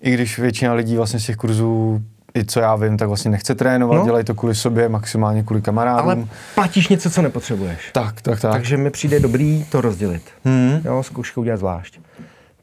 i 0.01 0.15
když 0.15 0.39
většina 0.39 0.73
lidí 0.73 0.97
vlastně 0.97 1.21
z 1.21 1.27
těch 1.27 1.37
kurzů 1.37 2.03
i 2.37 2.45
co 2.45 2.61
já 2.61 2.77
vím, 2.77 2.97
tak 2.97 3.09
vlastně 3.09 3.31
nechce 3.31 3.55
trénovat, 3.55 3.99
no. 3.99 4.05
dělají 4.05 4.25
to 4.25 4.35
kvůli 4.35 4.55
sobě, 4.55 4.89
maximálně 4.89 5.43
kvůli 5.43 5.63
kamarádům. 5.63 6.11
Ale 6.11 6.25
platíš 6.55 6.89
něco, 6.89 7.11
co 7.11 7.23
nepotřebuješ. 7.23 7.91
Tak, 7.93 8.23
tak, 8.23 8.41
tak. 8.41 8.53
Takže 8.53 8.77
mi 8.77 8.91
přijde 8.91 9.21
dobrý 9.21 9.65
to 9.71 9.81
rozdělit. 9.81 10.23
Hmm. 10.45 10.81
Jo, 10.85 11.03
zkoušku 11.03 11.41
udělat 11.41 11.57
zvlášť. 11.57 12.01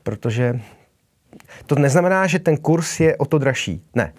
Protože 0.03 0.59
To 1.65 1.75
neznamená, 1.75 2.27
že 2.27 2.39
ten 2.39 2.57
kurz 2.57 2.99
je 2.99 3.17
o 3.17 3.25
to 3.25 3.37
dražší. 3.37 3.81
Ne. 3.95 4.13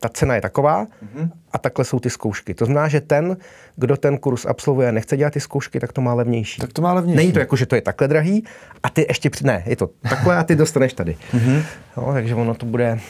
Ta 0.00 0.08
cena 0.08 0.34
je 0.34 0.40
taková 0.40 0.84
mm-hmm. 0.84 1.30
a 1.52 1.58
takhle 1.58 1.84
jsou 1.84 2.00
ty 2.00 2.10
zkoušky. 2.10 2.54
To 2.54 2.64
znamená, 2.64 2.88
že 2.88 3.00
ten, 3.00 3.36
kdo 3.76 3.96
ten 3.96 4.18
kurz 4.18 4.46
absolvuje 4.46 4.88
a 4.88 4.92
nechce 4.92 5.16
dělat 5.16 5.32
ty 5.32 5.40
zkoušky, 5.40 5.80
tak 5.80 5.92
to 5.92 6.00
má 6.00 6.14
levnější. 6.14 6.60
Tak 6.60 6.72
to 6.72 6.82
má 6.82 6.92
levnější. 6.92 7.16
Není 7.16 7.32
to 7.32 7.38
jako, 7.38 7.56
že 7.56 7.66
to 7.66 7.74
je 7.74 7.80
takhle 7.80 8.08
drahý 8.08 8.44
a 8.82 8.90
ty 8.90 9.06
ještě 9.08 9.30
při... 9.30 9.44
Ne, 9.44 9.62
je 9.66 9.76
to 9.76 9.90
takhle 10.08 10.36
a 10.36 10.44
ty 10.44 10.56
dostaneš 10.56 10.92
tady. 10.92 11.16
Mm-hmm. 11.32 11.62
No, 11.96 12.12
takže 12.12 12.34
ono 12.34 12.54
to 12.54 12.66
bude... 12.66 13.00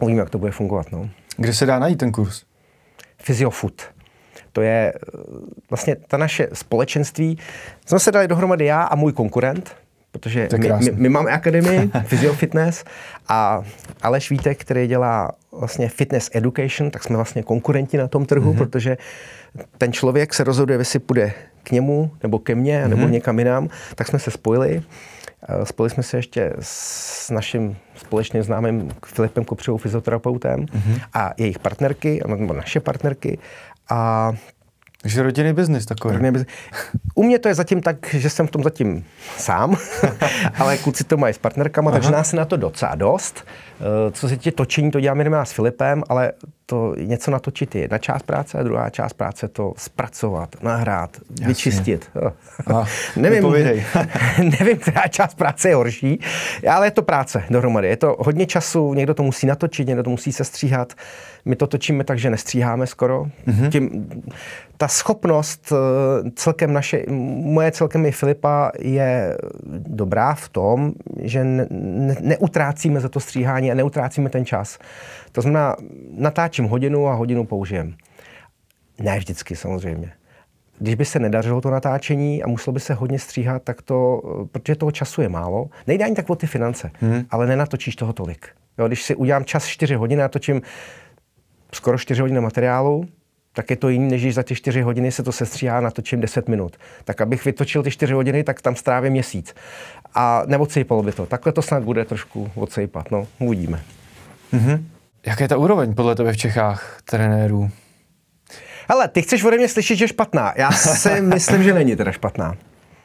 Uvidíme, 0.00 0.20
jak 0.20 0.30
to 0.30 0.38
bude 0.38 0.52
fungovat. 0.52 0.92
No. 0.92 1.10
Kde 1.36 1.54
se 1.54 1.66
dá 1.66 1.78
najít 1.78 1.98
ten 1.98 2.12
kurz? 2.12 2.42
Physiofood. 3.24 3.82
To 4.52 4.62
je 4.62 4.92
eh, 4.94 5.20
vlastně 5.70 5.96
ta 5.96 6.16
naše 6.16 6.48
společenství. 6.52 7.38
Jsme 7.86 7.98
se 7.98 8.12
dali 8.12 8.28
dohromady 8.28 8.64
já 8.64 8.82
a 8.82 8.96
můj 8.96 9.12
konkurent, 9.12 9.76
protože 10.18 10.48
my, 10.58 10.72
my, 10.78 10.92
my 10.92 11.08
máme 11.08 11.30
akademii 11.30 11.90
Physio 12.04 12.32
Fitness 12.32 12.84
a 13.28 13.62
Aleš 14.02 14.30
Vítek, 14.30 14.60
který 14.60 14.86
dělá 14.86 15.30
vlastně 15.52 15.88
fitness 15.88 16.30
education, 16.34 16.90
tak 16.90 17.04
jsme 17.04 17.16
vlastně 17.16 17.42
konkurenti 17.42 17.96
na 17.96 18.08
tom 18.08 18.26
trhu, 18.26 18.52
mm-hmm. 18.52 18.58
protože 18.58 18.96
ten 19.78 19.92
člověk 19.92 20.34
se 20.34 20.44
rozhoduje, 20.44 20.78
jestli 20.78 20.98
půjde 20.98 21.32
k 21.62 21.70
němu, 21.70 22.10
nebo 22.22 22.38
ke 22.38 22.54
mně, 22.54 22.80
mm-hmm. 22.80 22.88
nebo 22.88 23.02
mhm. 23.02 23.12
někam 23.12 23.38
jinam, 23.38 23.68
tak 23.94 24.06
jsme 24.06 24.18
se 24.18 24.30
spojili. 24.30 24.82
Eh, 25.48 25.66
spojili 25.66 25.90
jsme 25.90 26.02
se 26.02 26.16
ještě 26.16 26.52
s 26.60 27.30
naším 27.30 27.76
společně 27.96 28.42
známým 28.42 28.90
Filipem 29.06 29.44
Kopřivou, 29.44 29.76
fyzioterapeutem 29.76 30.66
mm-hmm. 30.66 31.00
a 31.14 31.32
jejich 31.36 31.58
partnerky, 31.58 32.20
nebo 32.26 32.54
naše 32.54 32.80
partnerky. 32.80 33.38
A 33.90 34.32
takže 35.06 35.22
rodinný 35.22 35.52
biznis 35.52 35.86
takový. 35.86 36.12
Rodinný 36.12 36.32
biznis. 36.32 36.54
U 37.14 37.22
mě 37.22 37.38
to 37.38 37.48
je 37.48 37.54
zatím 37.54 37.80
tak, 37.82 38.14
že 38.14 38.30
jsem 38.30 38.46
v 38.46 38.50
tom 38.50 38.62
zatím 38.62 39.04
sám, 39.36 39.76
ale 40.58 40.78
kluci 40.78 41.04
to 41.04 41.16
mají 41.16 41.34
s 41.34 41.38
partnerkama, 41.38 41.90
Aha. 41.90 41.98
takže 41.98 42.10
nás 42.10 42.32
je 42.32 42.38
na 42.38 42.44
to 42.44 42.56
docela 42.56 42.94
dost. 42.94 43.44
Eh, 43.80 44.10
co 44.12 44.28
se 44.28 44.36
týče 44.36 44.52
točení, 44.52 44.90
to 44.90 45.00
děláme 45.00 45.24
jenom 45.24 45.34
s 45.34 45.52
Filipem, 45.52 46.02
ale 46.08 46.32
to 46.66 46.94
něco 46.98 47.30
natočit 47.30 47.74
je 47.74 47.80
jedna 47.80 47.98
část 47.98 48.22
práce 48.22 48.58
a 48.58 48.62
druhá 48.62 48.90
část 48.90 49.12
práce 49.12 49.48
to 49.48 49.72
zpracovat, 49.76 50.56
nahrát, 50.62 51.16
Jasně. 51.30 51.46
vyčistit. 51.46 52.10
A, 52.74 52.84
nevím, 53.16 53.52
nevím, 54.60 54.78
která 54.78 55.08
část 55.08 55.34
práce 55.34 55.68
je 55.68 55.74
horší, 55.74 56.20
ale 56.70 56.86
je 56.86 56.90
to 56.90 57.02
práce 57.02 57.44
dohromady. 57.50 57.88
Je 57.88 57.96
to 57.96 58.16
hodně 58.18 58.46
času, 58.46 58.94
někdo 58.94 59.14
to 59.14 59.22
musí 59.22 59.46
natočit, 59.46 59.88
někdo 59.88 60.02
to 60.02 60.10
musí 60.10 60.32
sestříhat. 60.32 60.92
My 61.44 61.56
to 61.56 61.66
točíme 61.66 62.04
tak, 62.04 62.18
že 62.18 62.30
nestříháme 62.30 62.86
skoro. 62.86 63.26
Mm-hmm. 63.46 63.70
Tím, 63.70 64.08
ta 64.76 64.88
schopnost 64.88 65.72
eh, 65.72 66.30
celkem 66.30 66.72
naše, 66.72 67.04
moje 67.08 67.72
celkem 67.72 68.06
i 68.06 68.12
Filipa 68.12 68.72
je 68.78 69.38
dobrá 69.78 70.34
v 70.34 70.48
tom, 70.48 70.92
že 71.22 71.44
ne, 71.44 71.66
ne, 71.70 72.16
neutrácíme 72.20 73.00
za 73.00 73.08
to 73.08 73.20
stříhání 73.20 73.70
a 73.70 73.74
neutrácíme 73.74 74.30
ten 74.30 74.44
čas. 74.44 74.78
To 75.32 75.42
znamená, 75.42 75.76
natáčím 76.10 76.64
hodinu 76.64 77.08
a 77.08 77.14
hodinu 77.14 77.44
použijem. 77.44 77.94
Ne 79.00 79.18
vždycky 79.18 79.56
samozřejmě. 79.56 80.12
Když 80.78 80.94
by 80.94 81.04
se 81.04 81.18
nedařilo 81.18 81.60
to 81.60 81.70
natáčení 81.70 82.42
a 82.42 82.48
muselo 82.48 82.74
by 82.74 82.80
se 82.80 82.94
hodně 82.94 83.18
stříhat, 83.18 83.62
tak 83.62 83.82
to, 83.82 84.22
protože 84.52 84.76
toho 84.76 84.90
času 84.92 85.22
je 85.22 85.28
málo, 85.28 85.68
nejde 85.86 86.04
ani 86.04 86.14
tak 86.14 86.30
o 86.30 86.36
ty 86.36 86.46
finance, 86.46 86.90
hmm. 87.00 87.24
ale 87.30 87.46
nenatočíš 87.46 87.96
toho 87.96 88.12
tolik. 88.12 88.48
Jo, 88.78 88.86
když 88.86 89.02
si 89.02 89.14
udělám 89.14 89.44
čas 89.44 89.66
4 89.66 89.94
hodiny, 89.94 90.22
natočím 90.22 90.62
skoro 91.72 91.98
4 91.98 92.20
hodiny 92.20 92.40
materiálu, 92.40 93.04
tak 93.56 93.70
je 93.70 93.76
to 93.76 93.88
jiný, 93.88 94.10
než 94.10 94.22
když 94.22 94.34
za 94.34 94.42
ty 94.42 94.54
4 94.54 94.82
hodiny 94.82 95.12
se 95.12 95.22
to 95.22 95.32
sestříhá 95.32 95.78
a 95.78 95.80
natočím 95.80 96.20
10 96.20 96.48
minut. 96.48 96.76
Tak 97.04 97.20
abych 97.20 97.44
vytočil 97.44 97.82
ty 97.82 97.90
4 97.90 98.12
hodiny, 98.12 98.44
tak 98.44 98.62
tam 98.62 98.76
strávím 98.76 99.12
měsíc. 99.12 99.54
A 100.14 100.42
neodsejpalo 100.46 101.02
by 101.02 101.12
to. 101.12 101.26
Takhle 101.26 101.52
to 101.52 101.62
snad 101.62 101.82
bude 101.82 102.04
trošku 102.04 102.50
odsejpat. 102.54 103.10
No, 103.10 103.26
uvidíme. 103.38 103.82
Mm-hmm. 104.52 104.84
Jaká 105.26 105.44
je 105.44 105.48
ta 105.48 105.56
úroveň 105.56 105.94
podle 105.94 106.14
tebe 106.14 106.32
v 106.32 106.36
Čechách 106.36 107.00
trenérů? 107.04 107.70
Ale 108.88 109.08
ty 109.08 109.22
chceš 109.22 109.44
ode 109.44 109.56
mě 109.56 109.68
slyšet, 109.68 109.96
že 109.96 110.04
je 110.04 110.08
špatná. 110.08 110.54
Já 110.56 110.72
si 110.72 111.20
myslím, 111.20 111.62
že 111.62 111.74
není 111.74 111.96
teda 111.96 112.12
špatná. 112.12 112.56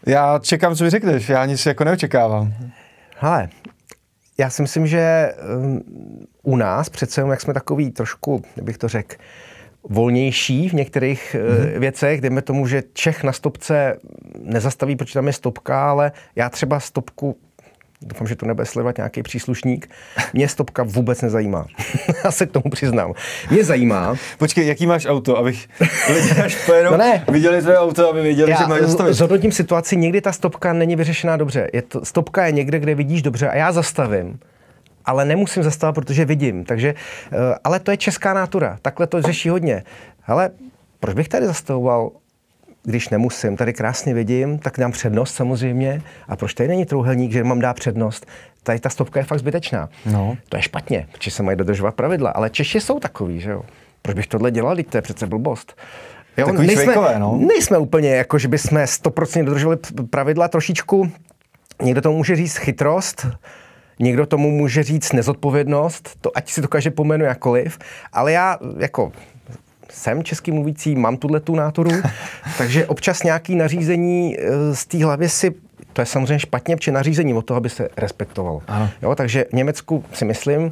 Já 0.05 0.39
čekám, 0.39 0.75
co 0.75 0.83
mi 0.83 0.89
řekneš. 0.89 1.29
Já 1.29 1.45
nic 1.45 1.65
jako 1.65 1.83
neočekávám. 1.83 2.53
Hele, 3.17 3.49
já 4.37 4.49
si 4.49 4.61
myslím, 4.61 4.87
že 4.87 5.33
um, 5.57 5.81
u 6.43 6.55
nás 6.55 6.89
přece 6.89 7.21
jak 7.21 7.41
jsme 7.41 7.53
takový 7.53 7.91
trošku, 7.91 8.41
bych 8.61 8.77
to 8.77 8.87
řekl, 8.87 9.15
volnější 9.89 10.69
v 10.69 10.73
některých 10.73 11.35
mm-hmm. 11.35 11.79
věcech, 11.79 12.21
dejme 12.21 12.41
tomu, 12.41 12.67
že 12.67 12.83
Čech 12.93 13.23
na 13.23 13.31
stopce 13.31 13.97
nezastaví, 14.39 14.95
protože 14.95 15.13
tam 15.13 15.27
je 15.27 15.33
stopka, 15.33 15.89
ale 15.89 16.11
já 16.35 16.49
třeba 16.49 16.79
stopku 16.79 17.37
doufám, 18.01 18.27
že 18.27 18.35
to 18.35 18.45
nebude 18.45 18.65
sledovat 18.65 18.97
nějaký 18.97 19.23
příslušník, 19.23 19.89
mě 20.33 20.47
stopka 20.47 20.83
vůbec 20.83 21.21
nezajímá. 21.21 21.65
Já 22.23 22.31
se 22.31 22.45
k 22.45 22.51
tomu 22.51 22.69
přiznám. 22.71 23.13
Mě 23.51 23.63
zajímá. 23.63 24.15
Počkej, 24.37 24.67
jaký 24.67 24.87
máš 24.87 25.05
auto, 25.05 25.37
abych 25.37 25.67
lidi 26.13 26.41
až 26.41 26.65
pojedou, 26.65 26.91
no 26.91 26.97
ne. 26.97 27.25
viděli 27.31 27.61
tvoje 27.61 27.79
auto, 27.79 28.09
aby 28.09 28.21
věděli, 28.21 28.51
Já 28.51 28.57
že 28.57 28.67
máš 28.67 28.81
zastavit. 28.81 29.13
Zhodnotím 29.13 29.51
situaci, 29.51 29.97
někdy 29.97 30.21
ta 30.21 30.31
stopka 30.31 30.73
není 30.73 30.95
vyřešená 30.95 31.37
dobře. 31.37 31.69
Je 31.73 31.81
to, 31.81 32.05
stopka 32.05 32.45
je 32.45 32.51
někde, 32.51 32.79
kde 32.79 32.95
vidíš 32.95 33.21
dobře 33.21 33.49
a 33.49 33.55
já 33.55 33.71
zastavím 33.71 34.39
ale 35.05 35.25
nemusím 35.25 35.63
zastavit, 35.63 35.95
protože 35.95 36.25
vidím. 36.25 36.65
Takže, 36.65 36.95
eh, 37.31 37.35
ale 37.63 37.79
to 37.79 37.91
je 37.91 37.97
česká 37.97 38.33
natura. 38.33 38.77
Takhle 38.81 39.07
to 39.07 39.21
řeší 39.21 39.49
hodně. 39.49 39.83
Ale 40.27 40.49
proč 40.99 41.15
bych 41.15 41.27
tady 41.27 41.45
zastavoval 41.45 42.11
když 42.83 43.09
nemusím, 43.09 43.57
tady 43.57 43.73
krásně 43.73 44.13
vidím, 44.13 44.59
tak 44.59 44.73
dám 44.77 44.91
přednost 44.91 45.35
samozřejmě. 45.35 46.01
A 46.27 46.35
proč 46.35 46.53
tady 46.53 46.69
není 46.69 46.85
trouhelník, 46.85 47.31
že 47.31 47.43
mám 47.43 47.59
dá 47.59 47.73
přednost? 47.73 48.25
Tady 48.63 48.79
ta 48.79 48.89
stopka 48.89 49.19
je 49.19 49.23
fakt 49.23 49.39
zbytečná. 49.39 49.89
No. 50.05 50.37
To 50.49 50.57
je 50.57 50.63
špatně, 50.63 51.07
protože 51.11 51.31
se 51.31 51.43
mají 51.43 51.57
dodržovat 51.57 51.95
pravidla. 51.95 52.29
Ale 52.29 52.49
Češi 52.49 52.81
jsou 52.81 52.99
takový, 52.99 53.39
že 53.39 53.51
jo. 53.51 53.63
Proč 54.01 54.15
bych 54.15 54.27
tohle 54.27 54.51
dělal, 54.51 54.75
teď 54.75 54.87
to 54.87 54.97
je 54.97 55.01
přece 55.01 55.27
blbost. 55.27 55.77
Jo, 56.37 56.45
Takový 56.45 56.67
nejsme, 56.67 56.83
švejkové, 56.83 57.19
no. 57.19 57.39
nejsme 57.47 57.77
úplně 57.77 58.15
jako, 58.15 58.37
že 58.37 58.47
bychom 58.47 58.77
100% 58.77 59.45
dodržovali 59.45 59.79
pravidla 60.09 60.47
trošičku. 60.47 61.11
Někdo 61.81 62.01
tomu 62.01 62.17
může 62.17 62.35
říct 62.35 62.57
chytrost, 62.57 63.27
někdo 64.01 64.25
tomu 64.25 64.51
může 64.51 64.83
říct 64.83 65.13
nezodpovědnost, 65.13 66.17
to 66.21 66.37
ať 66.37 66.49
si 66.49 66.61
to 66.61 66.67
každý 66.67 66.89
pomenuje 66.89 67.27
jakoliv, 67.27 67.79
ale 68.13 68.31
já 68.31 68.57
jako 68.77 69.11
jsem 69.89 70.23
český 70.23 70.51
mluvící, 70.51 70.95
mám 70.95 71.17
tuhle 71.17 71.39
tu 71.39 71.55
nátoru, 71.55 71.91
takže 72.57 72.85
občas 72.85 73.23
nějaký 73.23 73.55
nařízení 73.55 74.37
eh, 74.39 74.75
z 74.75 74.85
té 74.85 75.03
hlavy 75.03 75.29
si 75.29 75.53
to 75.93 76.01
je 76.01 76.05
samozřejmě 76.05 76.39
špatně, 76.39 76.75
protože 76.75 76.91
nařízení 76.91 77.33
o 77.33 77.41
to, 77.41 77.55
aby 77.55 77.69
se 77.69 77.89
respektovalo. 77.97 78.61
Jo, 79.01 79.15
takže 79.15 79.45
v 79.49 79.53
Německu 79.53 80.03
si 80.13 80.25
myslím, 80.25 80.71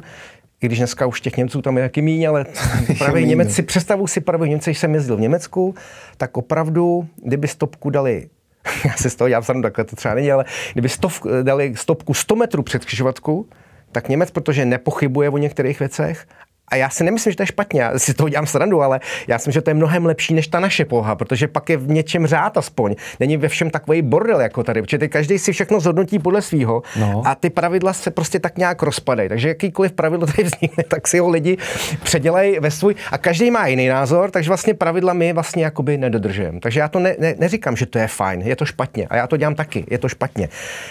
i 0.60 0.66
když 0.66 0.78
dneska 0.78 1.06
už 1.06 1.20
těch 1.20 1.36
Němců 1.36 1.62
tam 1.62 1.76
je 1.76 1.82
jaký 1.82 2.02
míň, 2.02 2.28
ale 2.28 2.46
právě 2.98 3.26
Němci, 3.26 3.62
představu 3.62 4.06
si 4.06 4.20
právě 4.20 4.48
Němci, 4.48 4.70
když 4.70 4.78
jsem 4.78 4.94
jezdil 4.94 5.16
v 5.16 5.20
Německu, 5.20 5.74
tak 6.16 6.36
opravdu, 6.36 7.08
kdyby 7.24 7.48
stopku 7.48 7.90
dali 7.90 8.28
já 8.84 8.92
se 8.96 9.10
z 9.10 9.14
toho 9.14 9.28
dělám 9.28 9.42
srandu, 9.42 9.62
takhle 9.62 9.84
to 9.84 9.96
třeba 9.96 10.14
není, 10.14 10.32
ale 10.32 10.44
kdyby 10.72 10.88
stov, 10.88 11.22
dali 11.42 11.76
stopku 11.76 12.14
100 12.14 12.36
metrů 12.36 12.62
před 12.62 12.84
křižovatku, 12.84 13.48
tak 13.92 14.08
Němec, 14.08 14.30
protože 14.30 14.64
nepochybuje 14.64 15.30
o 15.30 15.38
některých 15.38 15.78
věcech 15.78 16.26
a 16.70 16.76
já 16.76 16.90
si 16.90 17.04
nemyslím, 17.04 17.32
že 17.32 17.36
to 17.36 17.42
je 17.42 17.46
špatně, 17.46 17.80
já 17.82 17.98
si 17.98 18.14
toho 18.14 18.28
dělám 18.28 18.46
srandu, 18.46 18.82
ale 18.82 19.00
já 19.28 19.36
myslím, 19.36 19.52
že 19.52 19.60
to 19.60 19.70
je 19.70 19.74
mnohem 19.74 20.06
lepší 20.06 20.34
než 20.34 20.48
ta 20.48 20.60
naše 20.60 20.84
poha, 20.84 21.14
protože 21.14 21.48
pak 21.48 21.68
je 21.68 21.76
v 21.76 21.88
něčem 21.88 22.26
řád 22.26 22.56
aspoň. 22.56 22.94
Není 23.20 23.36
ve 23.36 23.48
všem 23.48 23.70
takový 23.70 24.02
bordel 24.02 24.40
jako 24.40 24.62
tady, 24.62 24.82
protože 24.82 25.08
každý 25.08 25.38
si 25.38 25.52
všechno 25.52 25.80
zhodnotí 25.80 26.18
podle 26.18 26.42
svého 26.42 26.82
no. 26.96 27.22
a 27.26 27.34
ty 27.34 27.50
pravidla 27.50 27.92
se 27.92 28.10
prostě 28.10 28.38
tak 28.38 28.58
nějak 28.58 28.82
rozpadají. 28.82 29.28
Takže 29.28 29.48
jakýkoliv 29.48 29.92
pravidlo 29.92 30.26
tady 30.26 30.44
vznikne, 30.44 30.84
tak 30.88 31.08
si 31.08 31.18
ho 31.18 31.28
lidi 31.28 31.56
předělají 32.02 32.58
ve 32.60 32.70
svůj. 32.70 32.94
A 33.12 33.18
každý 33.18 33.50
má 33.50 33.66
jiný 33.66 33.88
názor, 33.88 34.30
takže 34.30 34.50
vlastně 34.50 34.74
pravidla 34.74 35.12
my 35.12 35.32
vlastně 35.32 35.64
jakoby 35.64 35.98
nedodržujeme. 35.98 36.60
Takže 36.60 36.80
já 36.80 36.88
to 36.88 36.98
ne, 36.98 37.16
ne, 37.18 37.34
neříkám, 37.38 37.76
že 37.76 37.86
to 37.86 37.98
je 37.98 38.06
fajn, 38.06 38.40
je 38.40 38.56
to 38.56 38.64
špatně. 38.64 39.06
A 39.10 39.16
já 39.16 39.26
to 39.26 39.36
dělám 39.36 39.54
taky, 39.54 39.84
je 39.90 39.98
to 39.98 40.08
špatně. 40.08 40.48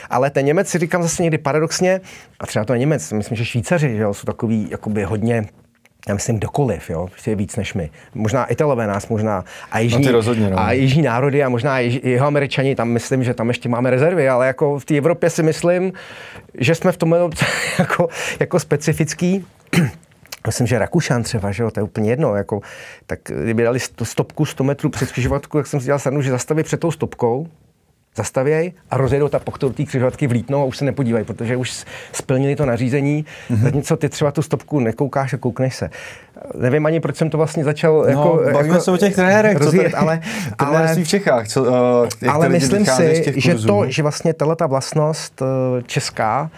Ale 0.09 0.29
ten 0.29 0.45
Němec 0.45 0.69
si 0.69 0.77
říkám 0.77 1.03
zase 1.03 1.23
někdy 1.23 1.37
paradoxně, 1.37 2.01
a 2.39 2.45
třeba 2.45 2.65
to 2.65 2.73
je 2.73 2.79
Němec, 2.79 3.11
myslím, 3.11 3.37
že 3.37 3.45
Švýcaři 3.45 3.89
že 3.95 4.03
jo, 4.03 4.13
jsou 4.13 4.25
takový 4.25 4.67
jakoby 4.71 5.03
hodně 5.03 5.45
já 6.07 6.13
myslím 6.13 6.37
kdokoliv, 6.37 6.89
jo, 6.89 7.07
je 7.27 7.35
víc 7.35 7.55
než 7.55 7.73
my. 7.73 7.89
Možná 8.15 8.45
Italové 8.45 8.87
nás, 8.87 9.07
možná 9.07 9.43
a 9.71 9.79
jižní, 9.79 10.05
no 10.05 10.11
rozhodně, 10.11 10.49
no. 10.49 10.59
a 10.59 10.71
jižní 10.71 11.01
národy 11.01 11.43
a 11.43 11.49
možná 11.49 11.79
jeho 11.79 12.27
američani, 12.27 12.75
tam 12.75 12.89
myslím, 12.89 13.23
že 13.23 13.33
tam 13.33 13.47
ještě 13.47 13.69
máme 13.69 13.89
rezervy, 13.89 14.29
ale 14.29 14.47
jako 14.47 14.79
v 14.79 14.85
té 14.85 14.97
Evropě 14.97 15.29
si 15.29 15.43
myslím, 15.43 15.93
že 16.57 16.75
jsme 16.75 16.91
v 16.91 16.97
tom 16.97 17.29
jako, 17.79 18.09
jako 18.39 18.59
specifický. 18.59 19.45
Myslím, 20.47 20.67
že 20.67 20.79
Rakušan 20.79 21.23
třeba, 21.23 21.51
že 21.51 21.63
jo, 21.63 21.71
to 21.71 21.79
je 21.79 21.83
úplně 21.83 22.09
jedno, 22.09 22.35
jako, 22.35 22.61
tak 23.07 23.19
kdyby 23.43 23.63
dali 23.63 23.79
stopku 24.03 24.45
100 24.45 24.63
metrů 24.63 24.89
před 24.89 25.11
křižovatku, 25.11 25.57
tak 25.57 25.67
jsem 25.67 25.79
si 25.79 25.85
dělal 25.85 25.99
sranu, 25.99 26.21
že 26.21 26.31
zastaví 26.31 26.63
před 26.63 26.79
tou 26.79 26.91
stopkou, 26.91 27.47
zastavěj 28.15 28.71
a 28.91 28.97
rozjedou 28.97 29.27
ta 29.27 29.41
do 29.59 29.69
té 29.69 29.83
křižovatky 29.83 30.27
vlítnou 30.27 30.61
a 30.61 30.65
už 30.65 30.77
se 30.77 30.85
nepodívají, 30.85 31.25
protože 31.25 31.55
už 31.55 31.85
splnili 32.13 32.55
to 32.55 32.65
nařízení. 32.65 33.25
Mm-hmm. 33.49 33.61
Zatímco 33.61 33.97
ty 33.97 34.09
třeba 34.09 34.31
tu 34.31 34.41
stopku 34.41 34.79
nekoukáš 34.79 35.33
a 35.33 35.37
koukneš 35.37 35.75
se. 35.75 35.89
Nevím 36.55 36.85
ani, 36.85 36.99
proč 36.99 37.15
jsem 37.15 37.29
to 37.29 37.37
vlastně 37.37 37.63
začal 37.63 37.93
no, 37.93 38.05
jako, 38.05 38.41
bavíme 38.53 38.73
jako 38.73 38.83
se 38.83 38.91
o 38.91 38.97
těch 38.97 39.15
trenérech, 39.15 39.57
rozvíjet, 39.57 39.93
ale, 39.95 40.21
ale 40.57 40.95
v 40.95 41.07
Čechách. 41.07 41.47
Co, 41.47 41.63
uh, 41.63 42.29
ale 42.29 42.49
myslím 42.49 42.85
si, 42.85 43.33
že 43.35 43.55
to, 43.55 43.83
že 43.87 44.03
vlastně 44.03 44.33
tahle 44.33 44.55
ta 44.55 44.67
vlastnost 44.67 45.41
uh, 45.41 45.47
česká, 45.85 46.51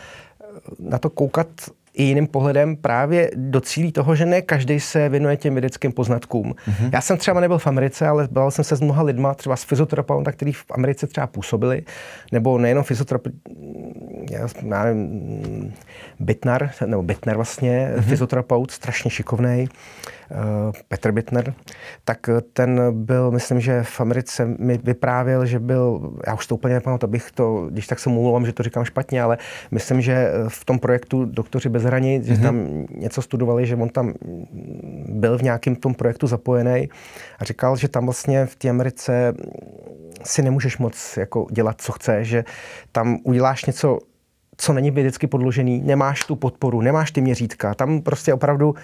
na 0.79 0.97
to 0.97 1.09
koukat 1.09 1.47
i 1.93 2.03
jiným 2.03 2.27
pohledem 2.27 2.75
právě 2.75 3.31
docílí 3.35 3.91
toho, 3.91 4.15
že 4.15 4.25
ne 4.25 4.41
každý 4.41 4.79
se 4.79 5.09
věnuje 5.09 5.37
těm 5.37 5.53
vědeckým 5.53 5.91
poznatkům. 5.91 6.51
Mm-hmm. 6.51 6.89
Já 6.93 7.01
jsem 7.01 7.17
třeba 7.17 7.39
nebyl 7.39 7.57
v 7.57 7.67
Americe, 7.67 8.07
ale 8.07 8.27
bavil 8.31 8.51
jsem 8.51 8.65
se 8.65 8.75
s 8.75 8.81
mnoha 8.81 9.03
lidma, 9.03 9.33
třeba 9.33 9.55
s 9.55 9.63
fyzioterapeuty, 9.63 10.31
kteří 10.31 10.53
v 10.53 10.65
Americe 10.71 11.07
třeba 11.07 11.27
působili, 11.27 11.83
nebo 12.31 12.57
nejenom 12.57 12.83
fyzioterapeuty, 12.83 13.37
já, 14.31 14.47
nevím, 14.61 15.73
Bitnar, 16.19 16.71
nebo 16.85 17.03
Bitner 17.03 17.35
vlastně, 17.35 17.91
mm-hmm. 17.95 18.01
fyzioterapeut, 18.01 18.71
strašně 18.71 19.11
šikovný, 19.11 19.67
Petr 20.87 21.11
Bitner, 21.11 21.53
tak 22.05 22.29
ten 22.53 22.81
byl, 23.05 23.31
myslím, 23.31 23.59
že 23.59 23.83
v 23.83 24.01
Americe 24.01 24.45
mi 24.45 24.79
vyprávěl, 24.83 25.45
že 25.45 25.59
byl, 25.59 26.13
já 26.27 26.33
už 26.33 26.47
to 26.47 26.55
úplně 26.55 26.73
nepamatuji, 26.73 27.07
abych 27.07 27.31
to, 27.31 27.67
když 27.69 27.87
tak 27.87 27.99
se 27.99 28.09
mluvám, 28.09 28.45
že 28.45 28.53
to 28.53 28.63
říkám 28.63 28.85
špatně, 28.85 29.21
ale 29.21 29.37
myslím, 29.71 30.01
že 30.01 30.31
v 30.47 30.65
tom 30.65 30.79
projektu 30.79 31.25
Doktoři 31.25 31.69
bez 31.69 31.83
hranic, 31.83 32.23
mm-hmm. 32.23 32.27
že 32.27 32.33
mhm. 32.33 32.43
tam 32.43 32.85
něco 32.95 33.21
studovali, 33.21 33.65
že 33.65 33.75
on 33.75 33.89
tam 33.89 34.13
byl 35.07 35.37
v 35.37 35.41
nějakém 35.41 35.75
tom 35.75 35.93
projektu 35.93 36.27
zapojený 36.27 36.89
a 37.39 37.45
říkal, 37.45 37.77
že 37.77 37.87
tam 37.87 38.05
vlastně 38.05 38.45
v 38.45 38.55
té 38.55 38.69
Americe 38.69 39.33
si 40.23 40.41
nemůžeš 40.41 40.77
moc 40.77 41.17
jako 41.17 41.47
dělat, 41.51 41.81
co 41.81 41.91
chceš, 41.91 42.27
že 42.27 42.43
tam 42.91 43.17
uděláš 43.23 43.65
něco 43.65 43.99
co 44.57 44.73
není 44.73 44.91
vědecky 44.91 45.27
podložený, 45.27 45.81
nemáš 45.81 46.25
tu 46.25 46.35
podporu, 46.35 46.81
nemáš 46.81 47.11
ty 47.11 47.21
měřítka. 47.21 47.73
Tam 47.73 48.01
prostě 48.01 48.33
opravdu, 48.33 48.75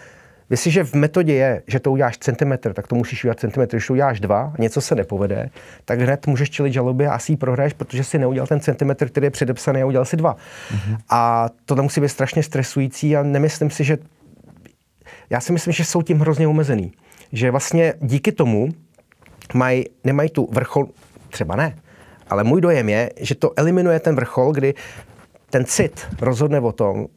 jestliže 0.50 0.84
v 0.84 0.94
metodě 0.94 1.34
je, 1.34 1.64
že 1.68 1.80
to 1.80 1.92
uděláš 1.92 2.18
centimetr, 2.18 2.74
tak 2.74 2.88
to 2.88 2.96
musíš 2.96 3.24
udělat 3.24 3.40
centimetr. 3.40 3.76
Když 3.76 3.88
to 3.88 3.94
uděláš 3.94 4.20
dva, 4.20 4.54
něco 4.60 4.82
se 4.82 4.96
nepovede, 4.96 5.50
tak 5.86 6.02
hned 6.02 6.28
můžeš 6.28 6.50
čelit 6.50 6.74
žalobě 6.74 7.08
a 7.08 7.14
asi 7.14 7.32
ji 7.32 7.38
prohraješ, 7.38 7.74
protože 7.74 8.04
si 8.04 8.20
neudělal 8.20 8.48
ten 8.48 8.60
centimetr, 8.60 9.10
který 9.10 9.26
je 9.26 9.32
předepsaný 9.32 9.82
a 9.82 9.86
udělal 9.86 10.06
si 10.06 10.18
dva. 10.18 10.36
Mm-hmm. 10.36 10.98
A 11.10 11.50
to 11.66 11.76
tam 11.76 11.86
musí 11.86 12.02
být 12.02 12.10
strašně 12.10 12.44
stresující 12.44 13.18
a 13.18 13.24
nemyslím 13.24 13.70
si, 13.70 13.84
že 13.84 13.98
já 15.30 15.40
si 15.40 15.54
myslím, 15.54 15.74
že 15.74 15.86
jsou 15.86 16.02
tím 16.02 16.20
hrozně 16.20 16.48
omezený. 16.48 16.92
Že 17.32 17.52
vlastně 17.52 17.94
díky 18.02 18.32
tomu 18.32 18.70
maj, 19.54 19.84
nemají 20.04 20.30
tu 20.30 20.50
vrchol, 20.52 20.88
třeba 21.30 21.56
ne, 21.56 21.76
ale 22.30 22.44
můj 22.44 22.62
dojem 22.62 22.90
je, 22.90 23.12
že 23.20 23.36
to 23.36 23.52
eliminuje 23.56 24.00
ten 24.00 24.16
vrchol, 24.16 24.52
kdy 24.52 24.74
ten 25.50 25.66
cit 25.66 26.08
rozhodne 26.22 26.60
o 26.60 26.72
tom, 26.72 27.08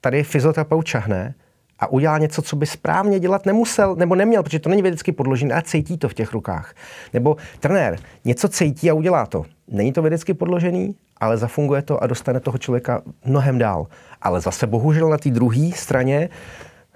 tady 0.00 0.22
fyzioterapeut 0.22 0.86
čahne 0.86 1.34
a 1.80 1.86
udělá 1.86 2.18
něco, 2.18 2.42
co 2.42 2.56
by 2.56 2.66
správně 2.66 3.20
dělat 3.20 3.46
nemusel 3.46 3.96
nebo 3.96 4.14
neměl, 4.14 4.42
protože 4.42 4.58
to 4.58 4.68
není 4.68 4.82
vědecky 4.82 5.12
podložené 5.12 5.54
a 5.54 5.62
cítí 5.62 5.98
to 5.98 6.08
v 6.08 6.14
těch 6.14 6.32
rukách. 6.32 6.74
Nebo 7.12 7.36
trenér 7.60 7.98
něco 8.24 8.48
cítí 8.48 8.90
a 8.90 8.94
udělá 8.94 9.26
to. 9.26 9.44
Není 9.68 9.92
to 9.92 10.02
vědecky 10.02 10.34
podložený, 10.34 10.94
ale 11.16 11.36
zafunguje 11.36 11.82
to 11.82 12.02
a 12.02 12.06
dostane 12.06 12.40
toho 12.40 12.58
člověka 12.58 13.02
mnohem 13.24 13.58
dál. 13.58 13.86
Ale 14.22 14.40
zase 14.40 14.66
bohužel 14.66 15.08
na 15.08 15.18
té 15.18 15.30
druhé 15.30 15.70
straně 15.74 16.28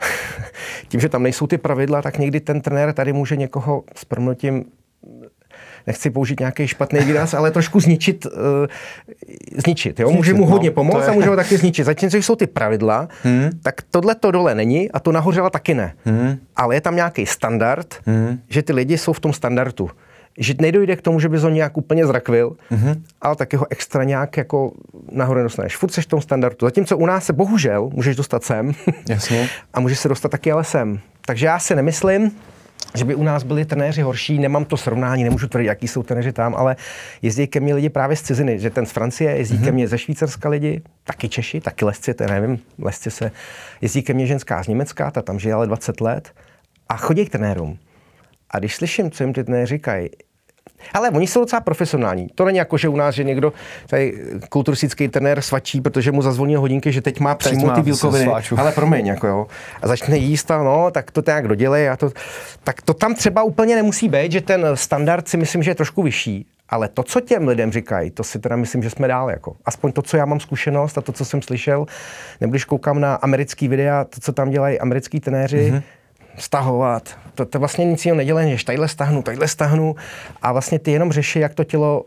tím, 0.89 1.01
že 1.01 1.09
tam 1.09 1.23
nejsou 1.23 1.47
ty 1.47 1.59
pravidla, 1.59 2.03
tak 2.03 2.19
někdy 2.19 2.41
ten 2.41 2.61
trenér 2.61 2.93
tady 2.93 3.13
může 3.13 3.37
někoho 3.37 3.85
s 3.97 4.05
promnutím 4.05 4.65
nechci 5.87 6.11
použít 6.11 6.41
nějaký 6.41 6.69
špatný 6.69 7.01
výraz, 7.01 7.35
ale 7.35 7.51
trošku 7.51 7.81
zničit, 7.81 8.27
uh, 8.27 8.33
zničit. 9.65 10.01
Jo? 10.01 10.11
může 10.11 10.35
mu 10.35 10.47
hodně 10.47 10.71
no, 10.71 10.75
pomoct 10.75 11.09
a 11.09 11.13
může 11.13 11.29
ho 11.29 11.37
taky 11.37 11.57
zničit. 11.57 11.87
Zatímco 11.87 12.17
jsou 12.17 12.37
ty 12.37 12.47
pravidla, 12.47 13.09
hmm. 13.23 13.51
tak 13.63 13.75
tohle 13.91 14.15
to 14.15 14.31
dole 14.31 14.55
není 14.55 14.91
a 14.91 15.01
to 15.01 15.13
nahoře 15.13 15.41
taky 15.51 15.75
ne. 15.75 15.95
Hmm. 16.05 16.37
Ale 16.57 16.75
je 16.75 16.81
tam 16.81 16.97
nějaký 16.97 17.27
standard, 17.27 17.95
hmm. 18.07 18.39
že 18.49 18.63
ty 18.63 18.73
lidi 18.73 18.99
jsou 18.99 19.13
v 19.13 19.21
tom 19.21 19.33
standardu 19.33 19.91
že 20.39 20.55
nedojde 20.61 20.97
k 20.97 21.03
tomu, 21.03 21.21
že 21.21 21.29
by 21.29 21.39
ho 21.39 21.49
nějak 21.49 21.77
úplně 21.77 22.07
zrakvil, 22.07 22.57
mm-hmm. 22.71 23.03
ale 23.21 23.37
taky 23.37 23.57
ho 23.57 23.67
extra 23.71 24.05
nějak 24.05 24.37
jako 24.37 24.73
nahoru 25.13 25.43
dostaneš. 25.43 25.77
Furt 25.77 25.93
seš 25.93 26.05
v 26.05 26.09
tom 26.09 26.21
standardu. 26.21 26.67
Zatímco 26.67 26.97
u 26.97 27.07
nás 27.07 27.25
se 27.25 27.33
bohužel 27.33 27.91
můžeš 27.93 28.17
dostat 28.17 28.45
sem 28.45 28.73
Jasně. 29.09 29.49
a 29.75 29.81
můžeš 29.81 29.99
se 29.99 30.09
dostat 30.09 30.29
taky 30.29 30.53
ale 30.53 30.65
sem. 30.65 30.99
Takže 31.27 31.47
já 31.47 31.59
si 31.59 31.75
nemyslím, 31.75 32.31
že 32.95 33.05
by 33.05 33.15
u 33.15 33.23
nás 33.23 33.43
byli 33.43 33.65
trenéři 33.65 34.03
horší, 34.03 34.39
nemám 34.39 34.65
to 34.65 34.77
srovnání, 34.77 35.25
nemůžu 35.25 35.49
tvrdit, 35.49 35.67
jaký 35.67 35.89
jsou 35.89 36.03
trenéři 36.03 36.33
tam, 36.33 36.55
ale 36.55 36.77
jezdí 37.23 37.47
ke 37.47 37.61
mně 37.61 37.75
lidi 37.75 37.89
právě 37.89 38.17
z 38.17 38.23
ciziny, 38.23 38.59
že 38.59 38.71
ten 38.71 38.87
z 38.87 38.93
Francie, 38.93 39.37
jezdí 39.37 39.57
mm-hmm. 39.57 39.61
ke 39.61 39.67
mhm. 39.67 39.75
mně 39.75 39.89
ze 39.89 39.99
Švýcarska 39.99 40.49
lidi, 40.49 40.83
taky 41.05 41.29
Češi, 41.29 41.61
taky 41.61 41.85
lesci, 41.85 42.15
to 42.15 42.27
nevím, 42.27 42.59
lesci 42.79 43.11
se, 43.11 43.31
jezdí 43.81 44.03
ke 44.03 44.15
mně 44.15 44.27
ženská 44.27 44.63
z 44.63 44.69
Německa, 44.69 45.11
ta 45.11 45.23
tam 45.23 45.39
žije 45.39 45.55
ale 45.55 45.67
20 45.67 46.01
let 46.01 46.33
a 46.89 46.97
chodí 46.97 47.27
k 47.27 47.31
trenérům. 47.31 47.79
A 48.51 48.59
když 48.59 48.77
slyším, 48.77 49.11
co 49.11 49.23
jim 49.23 49.33
ty 49.33 49.45
trenéři 49.45 49.67
říkají, 49.67 50.09
ale 50.93 51.11
oni 51.11 51.27
jsou 51.27 51.41
docela 51.41 51.61
profesionální. 51.61 52.29
To 52.35 52.45
není 52.45 52.59
jako, 52.59 52.79
že 52.79 52.89
u 52.89 52.97
nás, 52.97 53.15
že 53.15 53.25
někdo, 53.25 53.53
tady 53.87 54.19
kulturistický 54.49 55.09
trenér 55.09 55.41
svačí, 55.41 55.81
protože 55.81 56.13
mu 56.13 56.23
zazvoní 56.23 56.57
hodinky, 56.57 56.93
že 56.93 57.01
teď 57.01 57.21
má 57.21 57.35
přímo 57.35 57.71
ty 57.71 57.83
bílkoviny. 57.83 58.31
Ale 58.57 58.73
promiň, 58.73 59.07
jako 59.07 59.27
jo. 59.27 59.47
A 59.83 59.89
začne 59.89 60.17
jíst 60.17 60.51
a 60.51 60.63
no, 60.63 60.91
tak 60.91 61.11
to 61.11 61.23
nějak 61.27 61.49
dodělej. 61.49 61.89
A 61.89 61.97
to, 61.97 62.11
tak 62.65 62.83
to 62.83 62.95
tam 62.95 63.15
třeba 63.15 63.43
úplně 63.43 63.77
nemusí 63.77 64.09
být, 64.09 64.33
že 64.33 64.41
ten 64.41 64.67
standard 64.75 65.29
si 65.29 65.37
myslím, 65.37 65.63
že 65.63 65.71
je 65.71 65.75
trošku 65.75 66.03
vyšší. 66.03 66.47
Ale 66.69 66.89
to, 66.89 67.03
co 67.03 67.21
těm 67.21 67.49
lidem 67.49 67.73
říkají, 67.73 68.11
to 68.11 68.25
si 68.25 68.39
teda 68.39 68.57
myslím, 68.57 68.83
že 68.83 68.91
jsme 68.91 69.09
dál. 69.09 69.31
Jako. 69.31 69.57
Aspoň 69.65 69.93
to, 69.93 70.03
co 70.03 70.17
já 70.17 70.25
mám 70.25 70.41
zkušenost 70.41 70.99
a 70.99 71.01
to, 71.01 71.13
co 71.13 71.25
jsem 71.25 71.43
slyšel, 71.43 71.87
nebo 72.41 72.51
když 72.51 72.65
koukám 72.65 73.01
na 73.01 73.15
americký 73.15 73.69
videa, 73.69 74.05
to, 74.05 74.21
co 74.21 74.33
tam 74.33 74.51
dělají 74.51 74.81
americký 74.81 75.21
trenéři, 75.21 75.73
mm-hmm 75.73 75.83
stahovat. 76.39 77.19
To, 77.35 77.47
to 77.47 77.59
vlastně 77.59 77.85
nic 77.85 78.05
jiného 78.05 78.17
nedělá, 78.17 78.41
než 78.41 78.65
tadyhle 78.65 78.89
stahnu, 78.89 79.23
tadyhle 79.23 79.49
stahnu 79.49 79.97
a 80.43 80.53
vlastně 80.53 80.79
ty 80.79 80.93
jenom 80.93 81.13
řeší, 81.13 81.39
jak 81.39 81.55
to 81.55 81.65
tělo 81.65 82.05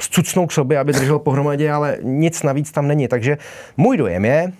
zcucnou 0.00 0.46
k 0.46 0.52
sobě, 0.52 0.78
aby 0.78 0.92
drželo 0.92 1.18
pohromadě, 1.18 1.72
ale 1.72 1.98
nic 2.02 2.42
navíc 2.42 2.72
tam 2.72 2.88
není. 2.88 3.08
Takže 3.08 3.38
můj 3.76 3.96
dojem 3.96 4.24
je, 4.24 4.52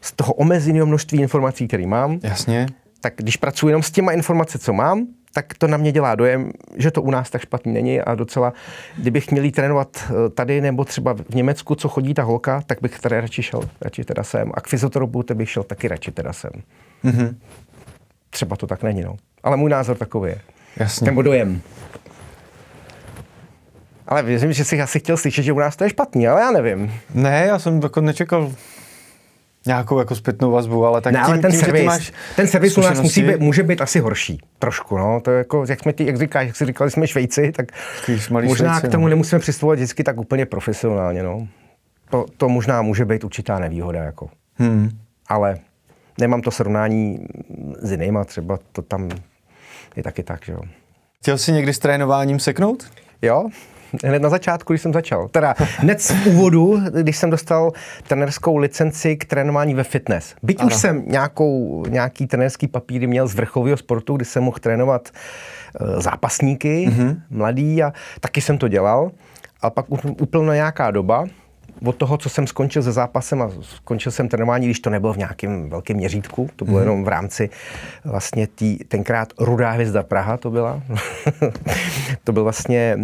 z 0.00 0.12
toho 0.12 0.32
omezeného 0.32 0.86
množství 0.86 1.20
informací, 1.20 1.68
které 1.68 1.86
mám, 1.86 2.20
Jasně. 2.22 2.66
tak 3.00 3.14
když 3.16 3.36
pracuji 3.36 3.68
jenom 3.68 3.82
s 3.82 3.90
těma 3.90 4.12
informace, 4.12 4.58
co 4.58 4.72
mám, 4.72 5.06
tak 5.32 5.54
to 5.58 5.66
na 5.66 5.76
mě 5.76 5.92
dělá 5.92 6.14
dojem, 6.14 6.50
že 6.76 6.90
to 6.90 7.02
u 7.02 7.10
nás 7.10 7.30
tak 7.30 7.42
špatný 7.42 7.72
není 7.72 8.00
a 8.00 8.14
docela, 8.14 8.52
kdybych 8.96 9.30
měl 9.30 9.50
trénovat 9.50 9.88
eh, 10.08 10.30
tady 10.30 10.60
nebo 10.60 10.84
třeba 10.84 11.12
v 11.12 11.34
Německu, 11.34 11.74
co 11.74 11.88
chodí 11.88 12.14
ta 12.14 12.22
holka, 12.22 12.62
tak 12.66 12.78
bych 12.82 13.00
tady 13.00 13.20
radši 13.20 13.42
šel, 13.42 13.60
radši 13.80 14.04
teda 14.04 14.22
sem. 14.24 14.52
A 14.54 14.60
k 14.60 14.68
fyzioterapeutu 14.68 15.34
bych 15.34 15.50
šel 15.50 15.62
taky 15.62 15.88
radši 15.88 16.12
teda 16.12 16.32
sem. 16.32 16.50
Mm-hmm. 17.04 17.34
Třeba 18.30 18.56
to 18.56 18.66
tak 18.66 18.82
není, 18.82 19.02
no. 19.02 19.16
Ale 19.42 19.56
můj 19.56 19.70
názor 19.70 19.96
takový 19.96 20.30
je. 20.30 20.40
Jasně. 20.76 21.04
Nebo 21.04 21.22
dojem. 21.22 21.60
Ale 24.06 24.22
věřím, 24.22 24.52
že 24.52 24.64
jsi 24.64 24.80
asi 24.80 24.98
chtěl 25.00 25.16
slyšet, 25.16 25.42
že 25.42 25.52
u 25.52 25.58
nás 25.58 25.76
to 25.76 25.84
je 25.84 25.90
špatný, 25.90 26.28
ale 26.28 26.40
já 26.40 26.50
nevím. 26.50 26.92
Ne, 27.14 27.44
já 27.48 27.58
jsem 27.58 27.80
to 27.80 28.00
nečekal 28.00 28.52
nějakou 29.66 29.98
jako 29.98 30.14
zpětnou 30.14 30.50
vazbu, 30.50 30.86
ale 30.86 31.00
tak 31.00 31.12
ne, 31.12 31.18
tím, 31.18 31.26
ale 31.26 31.38
ten 31.38 31.50
tím, 31.50 31.60
servis, 31.60 31.80
že 31.80 31.82
ty 31.82 31.86
máš 31.86 32.12
ten 32.36 32.46
servis 32.46 32.78
u 32.78 32.80
nás 32.80 33.00
musí 33.00 33.22
být, 33.22 33.40
může 33.40 33.62
být 33.62 33.80
asi 33.80 34.00
horší. 34.00 34.40
Trošku, 34.58 34.98
no. 34.98 35.20
To 35.20 35.30
je 35.30 35.38
jako, 35.38 35.64
jak 35.68 35.80
jsme 35.80 35.92
ty, 35.92 36.06
jak 36.06 36.18
říkáš, 36.18 36.46
jak 36.46 36.56
jsi 36.56 36.66
říkali, 36.66 36.90
jsme 36.90 37.06
Švejci, 37.06 37.52
tak 37.52 37.66
možná 38.30 38.72
švejci, 38.72 38.88
k 38.88 38.90
tomu 38.90 39.04
no. 39.04 39.08
nemusíme 39.08 39.38
přistupovat 39.38 39.78
vždycky 39.78 40.04
tak 40.04 40.18
úplně 40.18 40.46
profesionálně, 40.46 41.22
no. 41.22 41.48
To, 42.10 42.26
to 42.36 42.48
možná 42.48 42.82
může 42.82 43.04
být 43.04 43.24
určitá 43.24 43.58
nevýhoda, 43.58 44.02
jako. 44.04 44.28
Hmm. 44.54 44.90
Ale 45.28 45.56
nemám 46.20 46.40
to 46.40 46.50
srovnání 46.50 47.26
s 47.78 47.90
jinýma, 47.90 48.24
třeba 48.24 48.58
to 48.72 48.82
tam 48.82 49.08
je 49.96 50.02
taky 50.02 50.22
tak, 50.22 50.44
že 50.44 50.52
jo. 50.52 50.60
Chtěl 51.20 51.38
jsi 51.38 51.52
někdy 51.52 51.72
s 51.72 51.78
trénováním 51.78 52.38
seknout? 52.38 52.90
Jo, 53.22 53.48
hned 54.04 54.22
na 54.22 54.28
začátku, 54.28 54.72
když 54.72 54.82
jsem 54.82 54.92
začal. 54.92 55.28
Teda 55.28 55.54
hned 55.58 56.02
z 56.02 56.26
úvodu, 56.26 56.80
když 57.02 57.16
jsem 57.16 57.30
dostal 57.30 57.72
trenerskou 58.06 58.56
licenci 58.56 59.16
k 59.16 59.24
trénování 59.24 59.74
ve 59.74 59.84
fitness. 59.84 60.34
Byť 60.42 60.60
ano. 60.60 60.66
už 60.66 60.74
jsem 60.74 61.04
nějakou, 61.06 61.84
nějaký 61.88 62.26
trenerský 62.26 62.68
papíry 62.68 63.06
měl 63.06 63.26
z 63.26 63.34
vrcholového 63.34 63.76
sportu, 63.76 64.16
kdy 64.16 64.24
jsem 64.24 64.42
mohl 64.42 64.58
trénovat 64.60 65.10
uh, 65.80 66.00
zápasníky, 66.00 66.88
mm-hmm. 66.88 67.20
mladý 67.30 67.82
a 67.82 67.92
taky 68.20 68.40
jsem 68.40 68.58
to 68.58 68.68
dělal. 68.68 69.10
A 69.62 69.70
pak 69.70 69.86
úplně 70.20 70.52
nějaká 70.52 70.90
doba, 70.90 71.26
od 71.84 71.96
toho, 71.96 72.16
co 72.16 72.28
jsem 72.28 72.46
skončil 72.46 72.82
se 72.82 72.92
zápasem 72.92 73.42
a 73.42 73.50
skončil 73.62 74.12
jsem 74.12 74.28
trénování, 74.28 74.66
když 74.66 74.80
to 74.80 74.90
nebylo 74.90 75.12
v 75.12 75.16
nějakém 75.16 75.70
velkém 75.70 75.96
měřítku, 75.96 76.50
to 76.56 76.64
bylo 76.64 76.76
mm-hmm. 76.76 76.80
jenom 76.80 77.04
v 77.04 77.08
rámci 77.08 77.50
vlastně 78.04 78.46
tý, 78.46 78.78
tenkrát 78.78 79.32
Rudá 79.38 79.70
hvězda 79.70 80.02
Praha 80.02 80.36
to 80.36 80.50
byla. 80.50 80.82
to 82.24 82.32
byl 82.32 82.42
vlastně, 82.42 82.98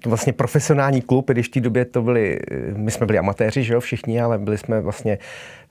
to 0.00 0.08
vlastně 0.08 0.32
profesionální 0.32 1.00
klub, 1.00 1.30
když 1.30 1.48
v 1.48 1.50
té 1.50 1.60
době 1.60 1.84
to 1.84 2.02
byli, 2.02 2.38
my 2.76 2.90
jsme 2.90 3.06
byli 3.06 3.18
amatéři, 3.18 3.62
že 3.62 3.74
jo, 3.74 3.80
všichni, 3.80 4.20
ale 4.20 4.38
byli 4.38 4.58
jsme 4.58 4.80
vlastně 4.80 5.18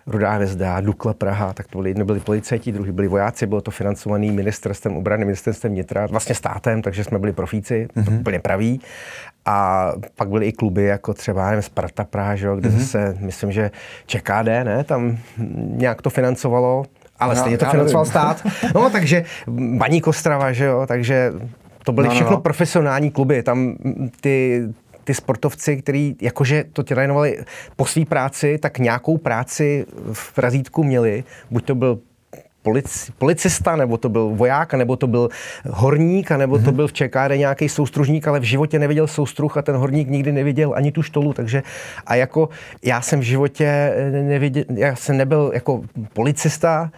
Rudá 0.07 0.31
hvězda, 0.31 0.81
Dukla 0.81 1.13
Praha, 1.13 1.53
tak 1.53 1.67
to 1.67 1.77
byli, 1.77 1.89
jedni 1.89 2.03
byli 2.03 2.19
policajti, 2.19 2.71
druhý 2.71 2.91
byli 2.91 3.07
vojáci, 3.07 3.47
bylo 3.47 3.61
to 3.61 3.71
financovaný 3.71 4.31
ministerstvem 4.31 4.97
obrany, 4.97 5.25
ministerstvem 5.25 5.73
vnitra, 5.73 6.05
vlastně 6.05 6.35
státem, 6.35 6.81
takže 6.81 7.03
jsme 7.03 7.19
byli 7.19 7.33
profíci, 7.33 7.87
mm-hmm. 7.95 8.19
úplně 8.19 8.39
praví. 8.39 8.81
A 9.49 9.91
pak 10.15 10.29
byly 10.29 10.45
i 10.45 10.51
kluby, 10.51 10.83
jako 10.83 11.13
třeba 11.13 11.49
nevím, 11.49 11.61
Sparta 11.61 12.03
Praha, 12.03 12.35
kde 12.35 12.69
mm-hmm. 12.69 12.77
zase, 12.77 13.17
myslím, 13.19 13.51
že 13.51 13.71
ČKD, 14.05 14.45
ne, 14.63 14.83
tam 14.83 15.17
nějak 15.57 16.01
to 16.01 16.09
financovalo, 16.09 16.85
ale 17.19 17.35
no, 17.35 17.41
stejně 17.41 17.57
to 17.57 17.65
financoval 17.65 18.03
nevím. 18.03 18.11
stát. 18.11 18.47
No, 18.75 18.89
takže 18.89 19.23
Baník 19.77 20.07
Ostrava, 20.07 20.51
že 20.51 20.65
jo, 20.65 20.85
takže 20.87 21.33
to 21.83 21.91
byly 21.91 22.07
no, 22.07 22.13
no 22.13 22.15
všechno 22.15 22.35
no. 22.35 22.41
profesionální 22.41 23.11
kluby. 23.11 23.43
Tam 23.43 23.75
ty 24.21 24.67
ty 25.07 25.13
sportovci, 25.13 25.77
kteří 25.77 26.15
jakože 26.21 26.63
to 26.73 26.83
trénovali 26.83 27.37
po 27.75 27.85
své 27.85 28.05
práci, 28.05 28.57
tak 28.57 28.79
nějakou 28.79 29.17
práci 29.17 29.85
v 30.13 30.37
razítku 30.37 30.83
měli. 30.83 31.23
Buď 31.51 31.65
to 31.65 31.75
byl 31.75 31.99
polici, 32.67 33.11
policista, 33.17 33.75
nebo 33.75 33.97
to 33.97 34.09
byl 34.09 34.29
voják, 34.35 34.73
nebo 34.73 34.95
to 34.95 35.07
byl 35.07 35.29
horník, 35.69 36.31
nebo 36.31 36.55
mm-hmm. 36.55 36.63
to 36.63 36.71
mhm. 36.71 36.75
byl 36.75 36.87
v 36.87 36.93
čekáre 36.93 37.37
nějaký 37.37 37.69
soustružník, 37.69 38.27
ale 38.27 38.39
v 38.39 38.43
životě 38.43 38.79
neviděl 38.79 39.07
soustruh 39.07 39.57
a 39.57 39.61
ten 39.61 39.75
horník 39.75 40.09
nikdy 40.09 40.31
neviděl 40.31 40.73
ani 40.75 40.91
tu 40.91 41.03
štolu, 41.03 41.33
takže 41.33 41.63
a 42.05 42.15
jako 42.15 42.49
já 42.83 43.01
jsem 43.01 43.19
v 43.19 43.23
životě 43.23 43.93
neviděl, 44.11 44.63
já 44.75 44.95
jsem 44.95 45.17
nebyl 45.17 45.51
jako 45.53 45.81
policista, 46.13 46.91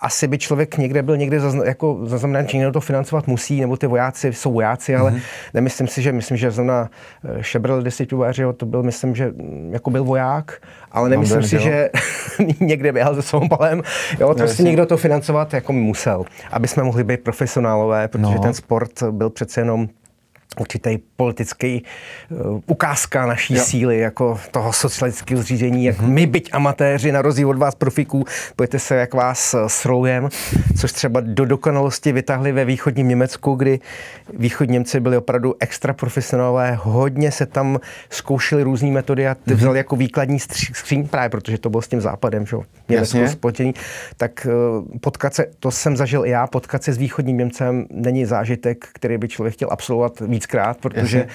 asi 0.00 0.28
by 0.28 0.38
člověk 0.38 0.78
někde 0.78 1.02
byl 1.02 1.16
někde 1.16 1.40
zazna, 1.40 1.64
jako 1.64 1.98
zaznamenán, 2.02 2.48
že 2.48 2.56
někdo 2.56 2.72
to 2.72 2.80
financovat 2.80 3.26
musí, 3.26 3.60
nebo 3.60 3.76
ty 3.76 3.86
vojáci 3.86 4.32
jsou 4.32 4.52
vojáci, 4.52 4.96
ale 4.96 5.10
mm-hmm. 5.10 5.20
nemyslím 5.54 5.88
si, 5.88 6.02
že 6.02 6.12
myslím, 6.12 6.36
že 6.36 6.50
zrovna 6.50 6.90
eh, 7.24 7.42
Šebrel 7.42 7.82
desituáři, 7.82 8.42
to 8.56 8.66
byl, 8.66 8.82
myslím, 8.82 9.14
že 9.14 9.26
mm, 9.26 9.70
jako 9.72 9.90
byl 9.90 10.04
voják, 10.04 10.62
ale 10.92 11.08
nemyslím 11.08 11.42
si, 11.42 11.58
že 11.58 11.90
někde 12.60 12.92
běhal 12.92 13.22
se 13.22 13.36
palem. 13.48 13.82
Jo, 14.20 14.28
to 14.28 14.34
prostě 14.34 14.62
někdo 14.62 14.86
to 14.86 14.96
financovat 14.96 15.54
jako 15.54 15.72
musel, 15.72 16.24
aby 16.50 16.68
jsme 16.68 16.82
mohli 16.82 17.04
být 17.04 17.20
profesionálové, 17.20 18.08
protože 18.08 18.34
no. 18.34 18.42
ten 18.42 18.54
sport 18.54 19.02
byl 19.10 19.30
přece 19.30 19.60
jenom 19.60 19.88
určitý 20.60 20.98
politický 21.16 21.82
uh, 22.30 22.60
ukázka 22.66 23.26
naší 23.26 23.54
jo. 23.54 23.62
síly, 23.64 23.98
jako 23.98 24.40
toho 24.50 24.72
socialistického 24.72 25.42
zřízení, 25.42 25.84
jak 25.84 25.96
mm-hmm. 25.96 26.08
my, 26.08 26.26
byť 26.26 26.50
amatéři, 26.52 27.12
na 27.12 27.22
rozdíl 27.22 27.50
od 27.50 27.58
vás 27.58 27.74
profiků, 27.74 28.24
pojďte 28.56 28.78
se, 28.78 28.94
jak 28.94 29.14
vás 29.14 29.54
uh, 29.54 29.66
sroujem, 29.66 30.28
což 30.80 30.92
třeba 30.92 31.20
do 31.20 31.44
dokonalosti 31.44 32.12
vytáhli 32.12 32.52
ve 32.52 32.64
východním 32.64 33.08
Německu, 33.08 33.54
kdy 33.54 33.80
východní 34.32 34.72
Němci 34.72 35.00
byli 35.00 35.16
opravdu 35.16 35.54
extra 35.60 35.92
profesionálové, 35.92 36.78
hodně 36.82 37.32
se 37.32 37.46
tam 37.46 37.80
zkoušeli 38.10 38.62
různé 38.62 38.90
metody 38.90 39.28
a 39.28 39.34
ty 39.34 39.40
mm-hmm. 39.50 39.54
vzali 39.54 39.78
jako 39.78 39.96
výkladní 39.96 40.40
skříň 40.40 41.08
právě, 41.08 41.28
protože 41.28 41.58
to 41.58 41.70
bylo 41.70 41.82
s 41.82 41.88
tím 41.88 42.00
západem, 42.00 42.46
že 42.46 42.56
Německo 42.88 43.28
spojený, 43.28 43.74
tak 44.16 44.46
uh, 44.46 44.84
potkat 45.00 45.34
se, 45.34 45.46
to 45.60 45.70
jsem 45.70 45.96
zažil 45.96 46.26
i 46.26 46.30
já, 46.30 46.46
potkat 46.46 46.82
se 46.82 46.92
s 46.92 46.98
východním 46.98 47.38
Němcem 47.38 47.86
není 47.90 48.24
zážitek, 48.24 48.88
který 48.92 49.18
by 49.18 49.28
člověk 49.28 49.54
chtěl 49.54 49.68
absolvovat 49.72 50.20
víckrát, 50.48 50.78
protože 50.78 51.18
Jasně. 51.18 51.32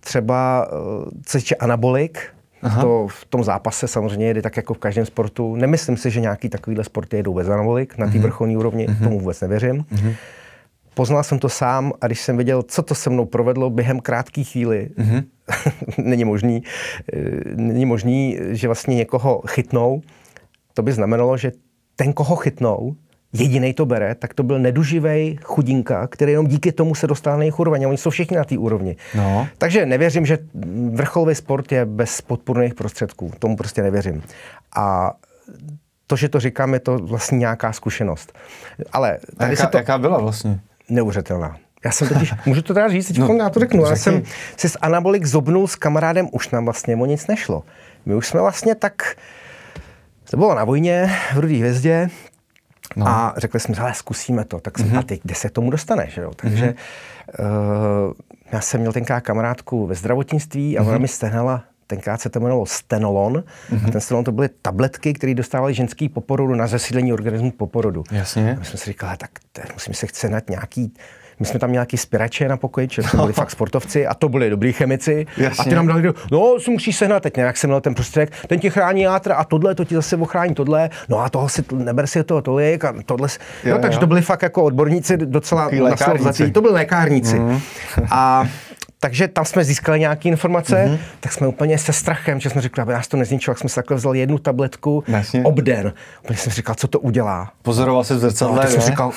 třeba 0.00 0.68
eh, 0.68 1.10
co 1.26 1.40
se 1.40 1.54
anabolik, 1.54 2.18
Aha. 2.62 2.82
To 2.82 3.06
v 3.08 3.24
tom 3.24 3.44
zápase 3.44 3.88
samozřejmě 3.88 4.34
jde 4.34 4.42
tak 4.42 4.56
jako 4.56 4.74
v 4.74 4.78
každém 4.78 5.06
sportu. 5.06 5.56
Nemyslím 5.56 5.96
si, 5.96 6.10
že 6.10 6.20
nějaký 6.20 6.48
takovýhle 6.48 6.84
sporty 6.84 7.16
jedou 7.16 7.34
bez 7.34 7.48
anabolik 7.48 7.98
na 7.98 8.06
té 8.06 8.12
mm-hmm. 8.12 8.20
vrcholní 8.20 8.56
úrovni, 8.56 8.88
mm-hmm. 8.88 9.04
tomu 9.04 9.20
vůbec 9.20 9.40
nevěřím. 9.40 9.84
Mm-hmm. 9.92 10.14
Poznal 10.94 11.22
jsem 11.22 11.38
to 11.38 11.48
sám 11.48 11.92
a 12.00 12.06
když 12.06 12.20
jsem 12.20 12.36
viděl, 12.36 12.62
co 12.62 12.82
to 12.82 12.94
se 12.94 13.10
mnou 13.10 13.24
provedlo 13.24 13.70
během 13.70 14.00
krátké 14.00 14.44
chvíli, 14.44 14.90
mm-hmm. 14.98 15.24
není 16.02 16.24
možný, 16.24 16.62
eh, 17.12 17.20
není 17.54 17.86
možný, 17.86 18.38
že 18.50 18.68
vlastně 18.68 18.96
někoho 18.96 19.42
chytnou. 19.46 20.02
To 20.74 20.82
by 20.82 20.92
znamenalo, 20.92 21.36
že 21.36 21.52
ten, 21.96 22.12
koho 22.12 22.36
chytnou, 22.36 22.96
jediný 23.40 23.74
to 23.74 23.86
bere, 23.86 24.14
tak 24.14 24.34
to 24.34 24.42
byl 24.42 24.58
neduživý 24.58 25.38
chudinka, 25.42 26.06
který 26.06 26.32
jenom 26.32 26.46
díky 26.46 26.72
tomu 26.72 26.94
se 26.94 27.06
dostal 27.06 27.36
na 27.36 27.42
jejich 27.42 27.58
úroveň. 27.58 27.86
Oni 27.86 27.98
jsou 27.98 28.10
všichni 28.10 28.36
na 28.36 28.44
té 28.44 28.58
úrovni. 28.58 28.96
No. 29.14 29.48
Takže 29.58 29.86
nevěřím, 29.86 30.26
že 30.26 30.38
vrcholový 30.90 31.34
sport 31.34 31.72
je 31.72 31.86
bez 31.86 32.20
podpůrných 32.20 32.74
prostředků. 32.74 33.32
Tomu 33.38 33.56
prostě 33.56 33.82
nevěřím. 33.82 34.22
A 34.76 35.12
to, 36.06 36.16
že 36.16 36.28
to 36.28 36.40
říkám, 36.40 36.74
je 36.74 36.80
to 36.80 36.98
vlastně 36.98 37.38
nějaká 37.38 37.72
zkušenost. 37.72 38.32
Ale 38.92 39.18
tady 39.36 39.52
jaká, 39.52 39.62
se 39.64 39.70
to... 39.70 39.76
jaká 39.76 39.98
byla 39.98 40.18
vlastně? 40.18 40.60
Neuvěřitelná. 40.88 41.56
Já 41.84 41.90
jsem 41.92 42.08
totiž, 42.08 42.32
můžu 42.46 42.62
to 42.62 42.74
teda 42.74 42.88
říct, 42.88 43.18
no, 43.18 43.34
já 43.34 43.50
to 43.50 43.60
řeknu. 43.60 43.86
Já 43.86 43.96
jsem 43.96 44.22
si 44.56 44.68
s 44.68 44.78
anabolik 44.80 45.24
zobnul 45.24 45.68
s 45.68 45.76
kamarádem, 45.76 46.28
už 46.32 46.50
nám 46.50 46.64
vlastně 46.64 46.96
o 46.96 47.06
nic 47.06 47.26
nešlo. 47.26 47.64
My 48.06 48.14
už 48.14 48.26
jsme 48.26 48.40
vlastně 48.40 48.74
tak, 48.74 49.16
to 50.30 50.36
bylo 50.36 50.54
na 50.54 50.64
vojně 50.64 51.16
v 51.34 51.38
Rudý 51.38 51.58
hvězdě, 51.58 52.08
No. 52.96 53.08
A 53.08 53.34
řekli 53.36 53.60
jsme, 53.60 53.76
ale 53.76 53.94
zkusíme 53.94 54.44
to. 54.44 54.60
Tak 54.60 54.78
jsme, 54.78 54.88
mm-hmm. 54.88 54.98
a 54.98 55.02
teď, 55.02 55.20
kde 55.24 55.34
se 55.34 55.50
tomu 55.50 55.70
dostaneš? 55.70 56.16
Jo? 56.16 56.30
Takže 56.36 56.66
mm-hmm. 56.66 58.06
uh, 58.06 58.12
já 58.52 58.60
jsem 58.60 58.80
měl 58.80 58.92
tenkrát 58.92 59.20
kamarádku 59.20 59.86
ve 59.86 59.94
zdravotnictví 59.94 60.78
a 60.78 60.82
mm-hmm. 60.82 60.88
ona 60.88 60.98
mi 60.98 61.08
stehnala 61.08 61.64
tenkrát 61.86 62.20
se 62.20 62.30
to 62.30 62.38
jmenovalo 62.38 62.66
stenolon. 62.66 63.32
Mm-hmm. 63.34 63.88
A 63.88 63.90
ten 63.90 64.00
stenolon 64.00 64.24
to 64.24 64.32
byly 64.32 64.48
tabletky, 64.62 65.12
které 65.12 65.34
dostávali 65.34 65.74
ženský 65.74 66.08
poporodu 66.08 66.54
na 66.54 66.66
zesídlení 66.66 67.12
organismu 67.12 67.50
poporodu. 67.50 68.04
Jasně. 68.10 68.56
A 68.56 68.58
my 68.58 68.64
jsme 68.64 68.78
si 68.78 68.84
říkali, 68.90 69.16
tak 69.16 69.30
musím 69.72 69.94
se 69.94 70.06
chce 70.06 70.28
na 70.28 70.40
nějaký 70.48 70.94
my 71.40 71.46
jsme 71.46 71.58
tam 71.58 71.72
nějaký 71.72 71.96
spirače 71.96 72.48
na 72.48 72.56
pokoji, 72.56 72.88
že 72.90 73.02
byli 73.14 73.32
fakt 73.32 73.50
sportovci 73.50 74.06
a 74.06 74.14
to 74.14 74.28
byli 74.28 74.50
dobrý 74.50 74.72
chemici. 74.72 75.26
Jasně. 75.36 75.62
A 75.62 75.64
ty 75.64 75.74
nám 75.74 75.86
dali, 75.86 76.12
no, 76.32 76.60
si 76.60 76.70
musíš 76.70 76.96
sehnat, 76.96 77.22
teď 77.22 77.36
nějak 77.36 77.56
jsem 77.56 77.70
měl 77.70 77.80
ten 77.80 77.94
prostředek, 77.94 78.32
ten 78.46 78.58
ti 78.58 78.70
chrání 78.70 79.02
játra 79.02 79.34
a 79.34 79.44
tohle, 79.44 79.74
to 79.74 79.84
ti 79.84 79.94
zase 79.94 80.16
ochrání 80.16 80.54
tohle, 80.54 80.90
no 81.08 81.18
a 81.18 81.28
toho 81.28 81.48
si, 81.48 81.64
neber 81.72 82.06
si 82.06 82.24
toho 82.24 82.42
tolik 82.42 82.84
a 82.84 82.94
tohle. 83.06 83.28
Jo, 83.64 83.74
no, 83.74 83.82
takže 83.82 83.96
jo. 83.96 84.00
to 84.00 84.06
byli 84.06 84.22
fakt 84.22 84.42
jako 84.42 84.64
odborníci 84.64 85.16
docela 85.16 85.70
na 85.70 86.50
To 86.52 86.60
byli 86.60 86.74
lékárníci. 86.74 87.38
Mm. 87.38 87.60
A 88.10 88.48
takže 89.00 89.28
tam 89.28 89.44
jsme 89.44 89.64
získali 89.64 90.00
nějaké 90.00 90.28
informace, 90.28 90.74
mm-hmm. 90.74 90.98
tak 91.20 91.32
jsme 91.32 91.46
úplně 91.46 91.78
se 91.78 91.92
strachem, 91.92 92.40
že 92.40 92.50
jsme 92.50 92.60
řekli, 92.60 92.82
aby 92.82 92.92
nás 92.92 93.08
to 93.08 93.16
nezničilo, 93.16 93.54
tak 93.54 93.58
jsme 93.60 93.68
si 93.68 93.74
takhle 93.74 93.96
vzali 93.96 94.18
jednu 94.18 94.38
tabletku 94.38 95.04
Jasně. 95.08 95.42
obden. 95.44 95.92
Úplně 96.24 96.36
jsem 96.36 96.52
říkal, 96.52 96.74
co 96.74 96.88
to 96.88 97.00
udělá. 97.00 97.52
Pozoroval 97.62 98.04
se 98.04 98.14
v 98.14 98.18
zrcadle, 98.18 98.64
no, 98.64 98.70
jsem 98.70 98.80
říkal, 98.80 99.12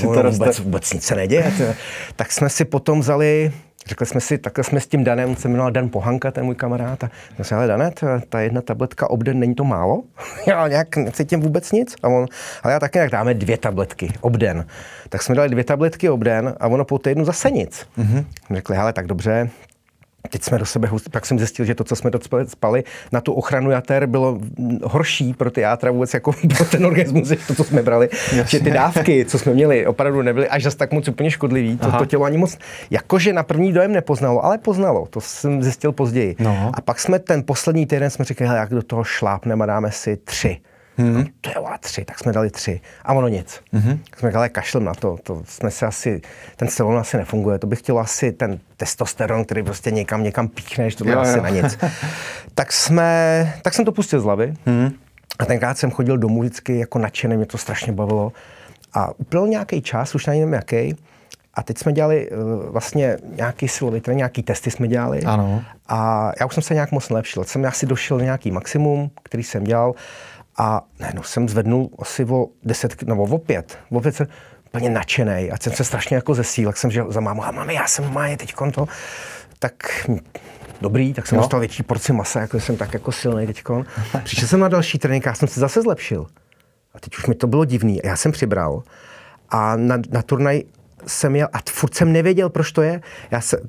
vůbec, 0.30 0.58
vůbec 0.58 0.92
nic 0.92 1.04
se 1.04 1.14
neděje. 1.14 1.52
Tak 2.16 2.32
jsme 2.32 2.48
si 2.48 2.64
potom 2.64 3.00
vzali 3.00 3.52
Řekli 3.86 4.06
jsme 4.06 4.20
si, 4.20 4.38
takhle 4.38 4.64
jsme 4.64 4.80
s 4.80 4.86
tím 4.86 5.04
Danem, 5.04 5.28
on 5.28 5.36
se 5.36 5.48
jmenoval 5.48 5.70
Dan 5.70 5.88
Pohanka, 5.88 6.30
ten 6.30 6.44
můj 6.44 6.54
kamarád, 6.54 7.04
a 7.04 7.10
jsme 7.42 7.56
ale 7.56 7.66
Dane, 7.66 7.90
ta, 7.90 8.20
ta 8.28 8.40
jedna 8.40 8.62
tabletka 8.62 9.10
obden, 9.10 9.38
není 9.38 9.54
to 9.54 9.64
málo? 9.64 10.02
já 10.46 10.68
nějak 10.68 10.96
necítím 10.96 11.40
vůbec 11.40 11.72
nic. 11.72 11.96
A 12.02 12.08
on, 12.08 12.26
ale 12.62 12.72
já 12.72 12.80
taky 12.80 12.98
nějak 12.98 13.10
dáme 13.10 13.34
dvě 13.34 13.58
tabletky 13.58 14.12
obden. 14.20 14.66
Tak 15.08 15.22
jsme 15.22 15.34
dali 15.34 15.48
dvě 15.48 15.64
tabletky 15.64 16.08
obden 16.08 16.54
a 16.60 16.68
ono 16.68 16.84
po 16.84 16.98
týdnu 16.98 17.24
zase 17.24 17.50
nic. 17.50 17.86
Mm-hmm. 17.98 18.24
Řekli, 18.54 18.76
ale 18.76 18.92
tak 18.92 19.06
dobře, 19.06 19.50
Teď 20.30 20.42
jsme 20.42 20.58
do 20.58 20.66
sebe, 20.66 20.88
pak 21.10 21.26
jsem 21.26 21.38
zjistil, 21.38 21.64
že 21.64 21.74
to, 21.74 21.84
co 21.84 21.96
jsme 21.96 22.10
spali 22.46 22.84
na 23.12 23.20
tu 23.20 23.32
ochranu 23.32 23.70
jater, 23.70 24.06
bylo 24.06 24.38
horší 24.84 25.34
pro 25.34 25.50
ty 25.50 25.60
játra 25.60 25.90
vůbec 25.90 26.14
jako 26.14 26.32
pro 26.56 26.64
ten 26.64 26.86
organismus, 26.86 27.32
to, 27.46 27.54
co 27.54 27.64
jsme 27.64 27.82
brali. 27.82 28.08
Jasně. 28.12 28.58
Že 28.58 28.64
ty 28.64 28.70
dávky, 28.70 29.24
co 29.24 29.38
jsme 29.38 29.54
měli, 29.54 29.86
opravdu 29.86 30.22
nebyly 30.22 30.48
až 30.48 30.62
zase 30.62 30.76
tak 30.76 30.92
moc 30.92 31.08
úplně 31.08 31.30
škodlivý. 31.30 31.78
To, 31.78 31.92
to 31.92 32.06
tělo 32.06 32.24
ani 32.24 32.38
moc, 32.38 32.58
jakože 32.90 33.32
na 33.32 33.42
první 33.42 33.72
dojem 33.72 33.92
nepoznalo, 33.92 34.44
ale 34.44 34.58
poznalo. 34.58 35.06
To 35.10 35.20
jsem 35.20 35.62
zjistil 35.62 35.92
později. 35.92 36.36
No. 36.38 36.70
A 36.74 36.80
pak 36.80 37.00
jsme 37.00 37.18
ten 37.18 37.42
poslední 37.46 37.86
týden 37.86 38.10
jsme 38.10 38.24
řekli, 38.24 38.46
jak 38.46 38.70
do 38.70 38.82
toho 38.82 39.04
šlápneme 39.04 39.62
a 39.62 39.66
dáme 39.66 39.90
si 39.90 40.16
tři. 40.16 40.60
Hmm. 40.96 41.14
No, 41.14 41.24
to 41.40 41.50
je 41.50 41.56
tři, 41.80 42.04
tak 42.04 42.18
jsme 42.18 42.32
dali 42.32 42.50
tři. 42.50 42.80
A 43.04 43.12
ono 43.12 43.28
nic. 43.28 43.60
Hmm. 43.72 43.98
Tak 44.10 44.20
jsme 44.20 44.30
říkali, 44.30 44.48
kašlem 44.48 44.84
na 44.84 44.94
to, 44.94 45.16
to 45.22 45.42
jsme 45.48 45.70
se 45.70 45.86
asi, 45.86 46.20
ten 46.56 46.68
stelon 46.68 46.98
asi 46.98 47.16
nefunguje, 47.16 47.58
to 47.58 47.66
bych 47.66 47.78
chtěl 47.78 47.98
asi 47.98 48.32
ten 48.32 48.58
testosteron, 48.76 49.44
který 49.44 49.62
prostě 49.62 49.90
někam, 49.90 50.22
někam 50.22 50.48
píchneš, 50.48 50.94
to 50.94 51.08
jo, 51.08 51.18
asi 51.18 51.38
jo. 51.38 51.42
na 51.42 51.48
nic. 51.48 51.78
tak 52.54 52.72
jsme, 52.72 53.52
tak 53.62 53.74
jsem 53.74 53.84
to 53.84 53.92
pustil 53.92 54.20
z 54.20 54.24
hlavy. 54.24 54.54
Hmm. 54.66 54.90
A 55.38 55.44
tenkrát 55.44 55.78
jsem 55.78 55.90
chodil 55.90 56.18
domů 56.18 56.40
vždycky 56.40 56.78
jako 56.78 56.98
nadšený, 56.98 57.36
mě 57.36 57.46
to 57.46 57.58
strašně 57.58 57.92
bavilo. 57.92 58.32
A 58.94 59.18
úplně 59.18 59.50
nějaký 59.50 59.82
čas, 59.82 60.14
už 60.14 60.26
nevím 60.26 60.52
jaký, 60.52 60.96
a 61.56 61.62
teď 61.62 61.78
jsme 61.78 61.92
dělali 61.92 62.30
uh, 62.30 62.70
vlastně 62.70 63.16
nějaký 63.36 63.68
silový 63.68 64.00
trénink, 64.00 64.18
nějaký 64.18 64.42
testy 64.42 64.70
jsme 64.70 64.88
dělali. 64.88 65.22
Ano. 65.22 65.64
A 65.88 66.32
já 66.40 66.46
už 66.46 66.54
jsem 66.54 66.62
se 66.62 66.74
nějak 66.74 66.92
moc 66.92 67.08
nelepšil. 67.08 67.44
Jsem 67.44 67.64
asi 67.64 67.86
došel 67.86 68.18
na 68.18 68.24
nějaký 68.24 68.50
maximum, 68.50 69.10
který 69.22 69.42
jsem 69.42 69.64
dělal. 69.64 69.94
A 70.58 70.82
najednou 71.00 71.22
jsem 71.22 71.48
zvednul 71.48 71.90
asi 71.98 72.24
o 72.24 72.46
10, 72.62 73.02
nebo 73.02 73.22
o 73.22 73.38
5, 73.38 73.78
o 73.90 74.00
5 74.00 74.16
jsem 74.16 74.26
úplně 74.66 74.90
nadšený 74.90 75.50
a 75.50 75.56
jsem 75.60 75.72
se 75.72 75.84
strašně 75.84 76.16
jako 76.16 76.34
zesíl, 76.34 76.68
jak 76.68 76.76
jsem 76.76 76.90
že 76.90 77.02
za 77.08 77.20
mámu, 77.20 77.44
a 77.44 77.50
mami, 77.50 77.74
já 77.74 77.86
jsem 77.86 78.12
máje 78.12 78.36
teď 78.36 78.54
to, 78.74 78.86
tak 79.58 80.06
dobrý, 80.80 81.14
tak 81.14 81.26
jsem 81.26 81.36
no. 81.36 81.42
dostal 81.42 81.60
větší 81.60 81.82
porci 81.82 82.12
masa, 82.12 82.40
jako 82.40 82.60
jsem 82.60 82.76
tak 82.76 82.94
jako 82.94 83.12
silný 83.12 83.46
teď. 83.46 83.64
Přišel 84.24 84.48
jsem 84.48 84.60
na 84.60 84.68
další 84.68 84.98
trénink, 84.98 85.26
já 85.26 85.34
jsem 85.34 85.48
se 85.48 85.60
zase 85.60 85.82
zlepšil. 85.82 86.26
A 86.94 87.00
teď 87.00 87.18
už 87.18 87.26
mi 87.26 87.34
to 87.34 87.46
bylo 87.46 87.64
divný. 87.64 88.00
Já 88.04 88.16
jsem 88.16 88.32
přibral 88.32 88.82
a 89.50 89.76
na, 89.76 89.98
na 90.10 90.22
turnaj 90.22 90.62
jsem 91.06 91.36
jel 91.36 91.48
a 91.52 91.58
furt 91.70 91.94
jsem 91.94 92.12
nevěděl, 92.12 92.48
proč 92.48 92.72
to 92.72 92.82
je. 92.82 93.00
Já 93.30 93.40
se, 93.40 93.60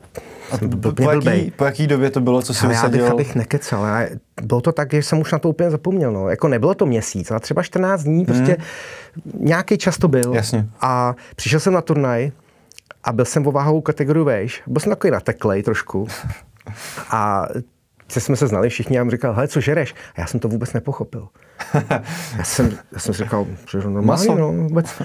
a 0.52 0.58
po, 0.58 0.92
po, 0.92 1.12
jaký, 1.12 1.52
po 1.52 1.66
jaký 1.66 1.88
době 1.88 2.10
to 2.10 2.22
bylo, 2.22 2.42
co 2.42 2.54
si 2.54 2.68
vysadil? 2.68 3.00
Já 3.00 3.06
bych, 3.06 3.14
abych 3.14 3.36
nekecal. 3.36 3.86
Já, 3.86 4.08
bylo 4.42 4.62
to 4.62 4.72
tak, 4.72 4.94
že 4.94 5.04
jsem 5.04 5.20
už 5.20 5.32
na 5.32 5.40
to 5.40 5.50
úplně 5.50 5.72
zapomněl. 5.72 6.12
No. 6.12 6.30
Jako 6.30 6.48
nebylo 6.48 6.74
to 6.74 6.86
měsíc, 6.86 7.32
ale 7.32 7.40
třeba 7.40 7.64
14 7.64 8.04
dní, 8.04 8.26
prostě 8.26 8.58
hmm. 9.26 9.46
nějaký 9.46 9.78
čas 9.78 9.98
to 9.98 10.08
byl. 10.08 10.34
Jasně. 10.34 10.70
A 10.82 11.16
přišel 11.36 11.60
jsem 11.60 11.74
na 11.74 11.82
turnaj 11.82 12.32
a 13.04 13.14
byl 13.14 13.26
jsem 13.26 13.48
o 13.48 13.52
váhovou 13.52 13.82
kategorii 13.82 14.26
vejš. 14.26 14.62
Byl 14.68 14.80
jsem 14.80 14.90
takový 14.90 15.12
nateklej 15.12 15.64
trošku. 15.64 16.08
A 17.10 17.48
se 18.08 18.20
jsme 18.20 18.36
se 18.36 18.48
znali 18.48 18.70
všichni 18.70 19.00
a 19.00 19.02
jsem 19.02 19.12
říkal, 19.12 19.34
hele, 19.34 19.48
co 19.48 19.62
žereš? 19.62 19.96
A 20.16 20.22
já 20.22 20.28
jsem 20.28 20.40
to 20.40 20.48
vůbec 20.48 20.74
nepochopil. 20.74 21.28
já, 22.38 22.44
jsem, 22.44 22.78
já 22.92 23.00
jsem 23.00 23.14
říkal, 23.14 23.48
že 23.72 23.78
normálně, 23.78 24.36
no, 24.36 24.54
vůbec, 24.54 25.02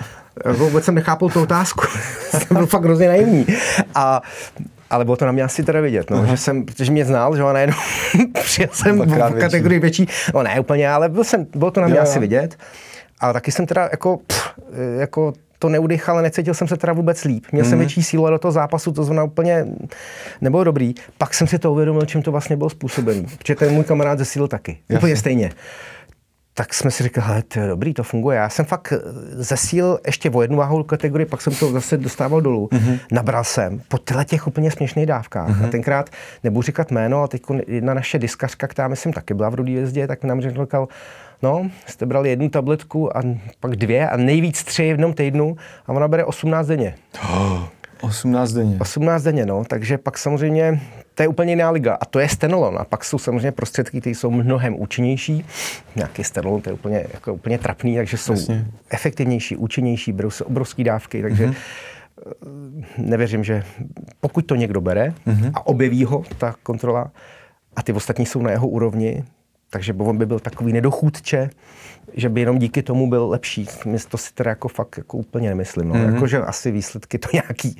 vůbec 0.52 0.84
jsem 0.84 0.94
nechápal 0.94 1.28
tu 1.28 1.42
otázku. 1.42 1.84
jsem 2.30 2.56
byl 2.56 2.66
fakt 2.66 2.84
hrozně 2.84 3.08
naivní. 3.08 3.46
A 3.94 4.22
ale 4.90 5.04
bylo 5.04 5.16
to 5.16 5.26
na 5.26 5.32
mě 5.32 5.42
asi 5.42 5.64
teda 5.64 5.80
vidět, 5.80 6.10
no, 6.10 6.26
že 6.26 6.36
jsem, 6.36 6.64
protože 6.64 6.92
mě 6.92 7.04
znal, 7.04 7.36
že 7.36 7.42
najednou 7.42 7.76
přijel 8.42 8.68
jsem 8.72 8.98
v 8.98 9.38
kategorii 9.40 9.80
větší. 9.80 10.02
větší, 10.02 10.32
no 10.34 10.42
ne 10.42 10.60
úplně, 10.60 10.90
ale 10.90 11.08
byl 11.08 11.24
jsem, 11.24 11.46
bylo 11.54 11.70
to 11.70 11.80
na 11.80 11.86
mě 11.86 11.96
jo, 11.96 12.02
asi 12.02 12.18
vidět. 12.18 12.56
Ale 13.20 13.32
taky 13.32 13.52
jsem 13.52 13.66
teda 13.66 13.88
jako, 13.92 14.16
pff, 14.26 14.50
jako 14.98 15.32
to 15.58 15.68
neudych, 15.68 16.08
ale 16.08 16.22
necítil 16.22 16.54
jsem 16.54 16.68
se 16.68 16.76
teda 16.76 16.92
vůbec 16.92 17.24
líp. 17.24 17.44
Měl 17.52 17.64
mm. 17.64 17.70
jsem 17.70 17.78
mhm. 17.78 17.86
větší 17.86 18.02
sílu 18.02 18.30
do 18.30 18.38
toho 18.38 18.52
zápasu, 18.52 18.92
to 18.92 19.04
znamená 19.04 19.24
úplně 19.24 19.66
nebylo 20.40 20.64
dobrý. 20.64 20.94
Pak 21.18 21.34
jsem 21.34 21.46
si 21.46 21.58
to 21.58 21.72
uvědomil, 21.72 22.06
čím 22.06 22.22
to 22.22 22.32
vlastně 22.32 22.56
bylo 22.56 22.70
způsobený. 22.70 23.26
Protože 23.38 23.54
ten 23.54 23.72
můj 23.72 23.84
kamarád 23.84 24.18
zesílil 24.18 24.48
taky. 24.48 24.78
Jasně. 24.88 24.98
Úplně 24.98 25.16
stejně 25.16 25.50
tak 26.54 26.74
jsme 26.74 26.90
si 26.90 27.02
říkali, 27.02 27.26
hele, 27.26 27.42
to 27.42 27.60
je 27.60 27.66
dobrý, 27.66 27.94
to 27.94 28.02
funguje. 28.02 28.36
Já 28.36 28.48
jsem 28.48 28.64
fakt 28.64 28.92
zesíl 29.32 29.98
ještě 30.06 30.30
o 30.30 30.42
jednu 30.42 30.56
váhovou 30.56 30.82
kategorii, 30.82 31.26
pak 31.26 31.40
jsem 31.42 31.54
to 31.54 31.70
zase 31.72 31.96
dostával 31.96 32.40
dolů. 32.40 32.68
Mm-hmm. 32.72 32.98
Nabral 33.12 33.44
jsem 33.44 33.80
po 33.88 33.98
těle 33.98 34.24
těch 34.24 34.46
úplně 34.46 34.70
směšných 34.70 35.06
dávkách. 35.06 35.48
Mm-hmm. 35.48 35.64
A 35.66 35.68
tenkrát, 35.68 36.10
nebudu 36.44 36.62
říkat 36.62 36.90
jméno, 36.90 37.18
ale 37.18 37.28
teď 37.28 37.42
jedna 37.66 37.94
naše 37.94 38.18
diskařka, 38.18 38.66
která 38.66 38.88
myslím 38.88 39.12
taky 39.12 39.34
byla 39.34 39.48
v 39.48 39.54
Rudý 39.54 39.72
jezdě, 39.72 40.06
tak 40.06 40.24
nám 40.24 40.40
řekl, 40.40 40.88
no, 41.42 41.70
jste 41.86 42.06
brali 42.06 42.30
jednu 42.30 42.48
tabletku 42.48 43.16
a 43.16 43.20
pak 43.60 43.76
dvě 43.76 44.08
a 44.08 44.16
nejvíc 44.16 44.64
tři 44.64 44.82
v 44.82 44.86
jednom 44.86 45.14
týdnu 45.14 45.56
a 45.86 45.88
ona 45.88 46.08
bere 46.08 46.24
18 46.24 46.66
denně. 46.66 46.94
Oh, 48.02 48.08
18 48.08 48.52
denně. 48.52 48.76
18 48.80 49.22
denně, 49.22 49.46
no, 49.46 49.64
takže 49.64 49.98
pak 49.98 50.18
samozřejmě 50.18 50.80
to 51.14 51.22
je 51.22 51.28
úplně 51.28 51.52
jiná 51.52 51.70
liga 51.70 51.98
a 52.00 52.04
to 52.04 52.18
je 52.18 52.28
stenolon. 52.28 52.78
A 52.78 52.84
pak 52.84 53.04
jsou 53.04 53.18
samozřejmě 53.18 53.52
prostředky, 53.52 54.00
které 54.00 54.14
jsou 54.14 54.30
mnohem 54.30 54.80
účinnější. 54.80 55.44
Nějaký 55.96 56.24
stenolon, 56.24 56.60
to 56.60 56.70
je 56.70 56.74
úplně, 56.74 57.06
jako 57.12 57.34
úplně 57.34 57.58
trapný, 57.58 57.96
takže 57.96 58.16
jsou 58.16 58.32
Jasně. 58.32 58.66
efektivnější, 58.90 59.56
účinnější, 59.56 60.12
berou 60.12 60.30
se 60.30 60.44
obrovské 60.44 60.84
dávky, 60.84 61.22
takže 61.22 61.46
mm-hmm 61.46 61.54
nevěřím, 62.98 63.44
že 63.44 63.64
pokud 64.20 64.46
to 64.46 64.54
někdo 64.54 64.80
bere 64.80 65.14
mm-hmm. 65.26 65.50
a 65.54 65.66
objeví 65.66 66.04
ho 66.04 66.24
ta 66.38 66.54
kontrola 66.62 67.10
a 67.76 67.82
ty 67.82 67.92
ostatní 67.92 68.26
jsou 68.26 68.42
na 68.42 68.50
jeho 68.50 68.68
úrovni, 68.68 69.24
takže 69.70 69.94
on 69.98 70.18
by 70.18 70.26
byl 70.26 70.38
takový 70.38 70.72
nedochůdče, 70.72 71.50
že 72.14 72.28
by 72.28 72.40
jenom 72.40 72.58
díky 72.58 72.82
tomu 72.82 73.10
byl 73.10 73.28
lepší. 73.28 73.68
To 74.08 74.18
si 74.18 74.34
teda 74.34 74.50
jako 74.50 74.68
fakt 74.68 74.98
jako 74.98 75.16
úplně 75.16 75.48
nemyslím. 75.48 75.88
No. 75.88 75.94
Mm-hmm. 75.94 76.14
Jako, 76.14 76.26
že 76.26 76.38
asi 76.38 76.70
výsledky 76.70 77.18
to 77.18 77.28
nějaký, 77.32 77.76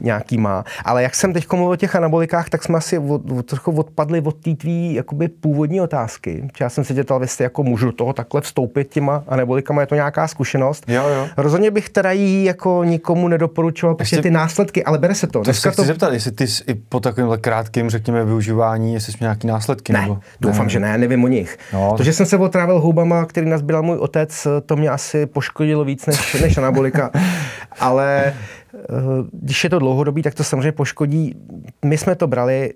nějaký 0.00 0.38
má. 0.38 0.64
Ale 0.84 1.02
jak 1.02 1.14
jsem 1.14 1.32
teď 1.32 1.52
mluvil 1.52 1.72
o 1.72 1.76
těch 1.76 1.96
anabolikách, 1.96 2.48
tak 2.48 2.62
jsme 2.62 2.78
asi 2.78 2.98
od, 2.98 3.30
od, 3.30 3.46
trochu 3.46 3.70
odpadli 3.70 4.20
od 4.20 4.36
té 4.36 4.54
tvý 4.54 4.94
jakoby 4.94 5.28
původní 5.28 5.80
otázky. 5.80 6.48
Já 6.60 6.68
jsem 6.68 6.84
se 6.84 6.94
dětal, 6.94 7.22
jestli 7.22 7.44
jako 7.44 7.62
můžu 7.62 7.92
toho 7.92 8.12
takhle 8.12 8.40
vstoupit 8.40 8.90
těma 8.90 9.24
anabolikama, 9.28 9.80
je 9.80 9.86
to 9.86 9.94
nějaká 9.94 10.28
zkušenost. 10.28 10.84
Jo, 10.88 11.08
jo. 11.08 11.28
Rozhodně 11.36 11.70
bych 11.70 11.88
teda 11.88 12.12
jí 12.12 12.44
jako 12.44 12.84
nikomu 12.84 13.28
nedoporučoval, 13.28 13.94
protože 13.94 14.22
ty 14.22 14.30
následky, 14.30 14.84
ale 14.84 14.98
bere 14.98 15.14
se 15.14 15.26
to. 15.26 15.42
To 15.42 15.54
se 15.54 15.70
chci 15.70 15.76
to... 15.76 15.84
zeptat, 15.84 16.12
jestli 16.12 16.32
ty 16.32 16.46
i 16.66 16.74
po 16.74 17.00
takovémhle 17.00 17.38
krátkém, 17.38 17.90
řekněme, 17.90 18.24
využívání, 18.24 18.94
jestli 18.94 19.12
jsi 19.12 19.18
nějaký 19.20 19.46
následky. 19.46 19.92
Ne, 19.92 20.00
nebo... 20.00 20.18
doufám, 20.40 20.66
ne. 20.66 20.70
že 20.70 20.80
ne, 20.80 20.98
nevím 20.98 21.24
o 21.24 21.28
nich. 21.28 21.58
No. 21.72 21.94
To, 21.96 22.02
že 22.02 22.12
jsem 22.12 22.26
se 22.26 22.36
otrávil 22.36 22.80
houbama, 22.80 23.24
který 23.24 23.48
nás 23.48 23.62
byl 23.66 23.82
můj 23.82 23.96
otec, 23.96 24.46
to 24.66 24.76
mě 24.76 24.88
asi 24.88 25.26
poškodilo 25.26 25.84
víc 25.84 26.06
než, 26.06 26.34
než 26.34 26.58
anabolika. 26.58 27.10
Ale 27.80 28.24
eh, 28.24 28.82
když 29.32 29.64
je 29.64 29.70
to 29.70 29.78
dlouhodobý, 29.78 30.22
tak 30.22 30.34
to 30.34 30.44
samozřejmě 30.44 30.72
poškodí. 30.72 31.34
My 31.84 31.98
jsme 31.98 32.14
to 32.14 32.26
brali 32.26 32.74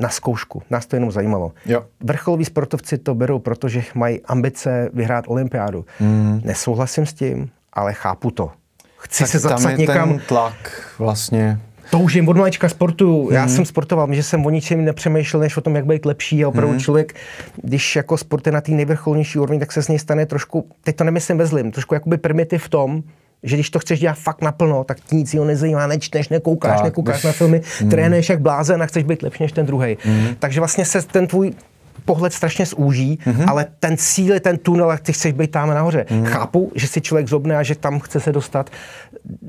na 0.00 0.08
zkoušku. 0.08 0.62
Nás 0.70 0.86
to 0.86 0.96
jenom 0.96 1.10
zajímalo. 1.10 1.52
Jo. 1.66 1.84
Vrcholoví 2.00 2.44
sportovci 2.44 2.98
to 2.98 3.14
berou, 3.14 3.38
protože 3.38 3.82
mají 3.94 4.20
ambice 4.20 4.90
vyhrát 4.92 5.24
olympiádu. 5.28 5.84
Mm. 6.00 6.40
Nesouhlasím 6.44 7.06
s 7.06 7.12
tím, 7.12 7.50
ale 7.72 7.92
chápu 7.92 8.30
to. 8.30 8.50
Chci 8.96 9.22
tak 9.22 9.30
se 9.30 9.38
zapsat 9.38 9.70
někam. 9.70 10.08
ten 10.08 10.18
tlak 10.18 10.92
vlastně 10.98 11.60
to 11.90 11.98
už 11.98 12.14
jen 12.14 12.28
od 12.28 12.36
malička 12.36 12.68
sportu. 12.68 13.28
Já 13.32 13.42
mm. 13.42 13.48
jsem 13.48 13.64
sportoval, 13.64 14.14
že 14.14 14.22
jsem 14.22 14.46
o 14.46 14.50
ničem 14.50 14.84
nepřemýšlel, 14.84 15.40
než 15.40 15.56
o 15.56 15.60
tom, 15.60 15.76
jak 15.76 15.86
být 15.86 16.06
lepší. 16.06 16.44
A 16.44 16.48
opravdu 16.48 16.72
mm. 16.72 16.80
člověk, 16.80 17.14
když 17.62 17.96
jako 17.96 18.16
sport 18.16 18.46
je 18.46 18.52
na 18.52 18.60
té 18.60 18.72
nejvrcholnější 18.72 19.38
úrovni, 19.38 19.60
tak 19.60 19.72
se 19.72 19.82
s 19.82 19.88
něj 19.88 19.98
stane 19.98 20.26
trošku, 20.26 20.66
teď 20.84 20.96
to 20.96 21.04
nemyslím 21.04 21.38
ve 21.38 21.46
zlým, 21.46 21.72
trošku 21.72 21.94
jakoby 21.94 22.18
primitiv 22.18 22.64
v 22.64 22.68
tom, 22.68 23.02
že 23.42 23.56
když 23.56 23.70
to 23.70 23.78
chceš 23.78 24.00
dělat 24.00 24.18
fakt 24.18 24.42
naplno, 24.42 24.84
tak 24.84 25.00
ti 25.00 25.16
nic 25.16 25.34
jiného 25.34 25.46
nezajímá, 25.46 25.86
nečteš, 25.86 26.28
nekoukáš, 26.28 26.76
tak, 26.76 26.84
nekoukáš 26.84 27.16
když, 27.16 27.24
na 27.24 27.32
filmy, 27.32 27.60
mm. 27.82 27.90
trénuješ 27.90 28.28
jak 28.28 28.40
blázen 28.40 28.82
a 28.82 28.86
chceš 28.86 29.04
být 29.04 29.22
lepší 29.22 29.42
než 29.42 29.52
ten 29.52 29.66
druhý. 29.66 29.98
Mm. 30.04 30.26
Takže 30.38 30.60
vlastně 30.60 30.84
se 30.84 31.02
ten 31.02 31.26
tvůj 31.26 31.52
pohled 32.04 32.32
strašně 32.32 32.66
zúží, 32.66 33.18
mm-hmm. 33.24 33.44
ale 33.48 33.66
ten 33.80 33.96
cíl 33.96 34.34
je 34.34 34.40
ten 34.40 34.58
tunel 34.58 34.90
a 34.90 34.98
ty 34.98 35.12
chceš 35.12 35.32
být 35.32 35.50
tam 35.50 35.68
nahoře. 35.68 36.06
Mm-hmm. 36.08 36.24
Chápu, 36.24 36.72
že 36.74 36.88
si 36.88 37.00
člověk 37.00 37.28
zobne 37.28 37.56
a 37.56 37.62
že 37.62 37.74
tam 37.74 38.00
chce 38.00 38.20
se 38.20 38.32
dostat, 38.32 38.70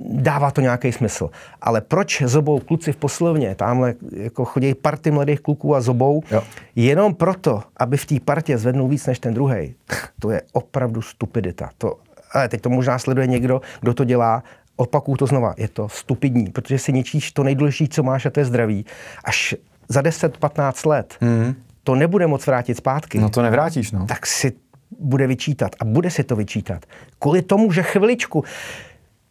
dává 0.09 0.51
to 0.51 0.61
nějaký 0.61 0.91
smysl. 0.91 1.29
Ale 1.61 1.81
proč 1.81 2.21
zobou 2.25 2.59
kluci 2.59 2.91
v 2.91 2.95
poslovně, 2.95 3.55
tamhle 3.55 3.93
jako 4.11 4.45
chodí 4.45 4.73
party 4.73 5.11
mladých 5.11 5.39
kluků 5.39 5.75
a 5.75 5.81
zobou, 5.81 6.23
jo. 6.31 6.41
jenom 6.75 7.13
proto, 7.13 7.63
aby 7.77 7.97
v 7.97 8.05
té 8.05 8.19
partě 8.19 8.57
zvednul 8.57 8.87
víc 8.87 9.05
než 9.05 9.19
ten 9.19 9.33
druhý, 9.33 9.75
to 10.19 10.29
je 10.29 10.41
opravdu 10.53 11.01
stupidita. 11.01 11.69
To, 11.77 11.97
ale 12.33 12.49
teď 12.49 12.61
to 12.61 12.69
možná 12.69 12.99
sleduje 12.99 13.27
někdo, 13.27 13.61
kdo 13.81 13.93
to 13.93 14.03
dělá, 14.03 14.43
opakuju 14.75 15.17
to 15.17 15.25
znova, 15.25 15.53
je 15.57 15.67
to 15.67 15.89
stupidní, 15.89 16.47
protože 16.47 16.79
si 16.79 16.93
ničíš 16.93 17.31
to 17.31 17.43
nejdůležitější, 17.43 17.89
co 17.89 18.03
máš, 18.03 18.25
a 18.25 18.29
to 18.29 18.39
je 18.39 18.45
zdraví. 18.45 18.85
Až 19.23 19.55
za 19.89 20.01
10-15 20.01 20.89
let 20.89 21.15
mm 21.21 21.55
to 21.85 21.95
nebude 21.95 22.27
moc 22.27 22.47
vrátit 22.47 22.77
zpátky, 22.77 23.19
no 23.19 23.29
to 23.29 23.41
nevrátíš, 23.41 23.91
no. 23.91 24.05
tak 24.05 24.25
si 24.25 24.53
bude 24.99 25.27
vyčítat 25.27 25.75
a 25.79 25.85
bude 25.85 26.09
si 26.09 26.23
to 26.23 26.35
vyčítat. 26.35 26.85
Kvůli 27.19 27.41
tomu, 27.41 27.71
že 27.71 27.83
chviličku, 27.83 28.43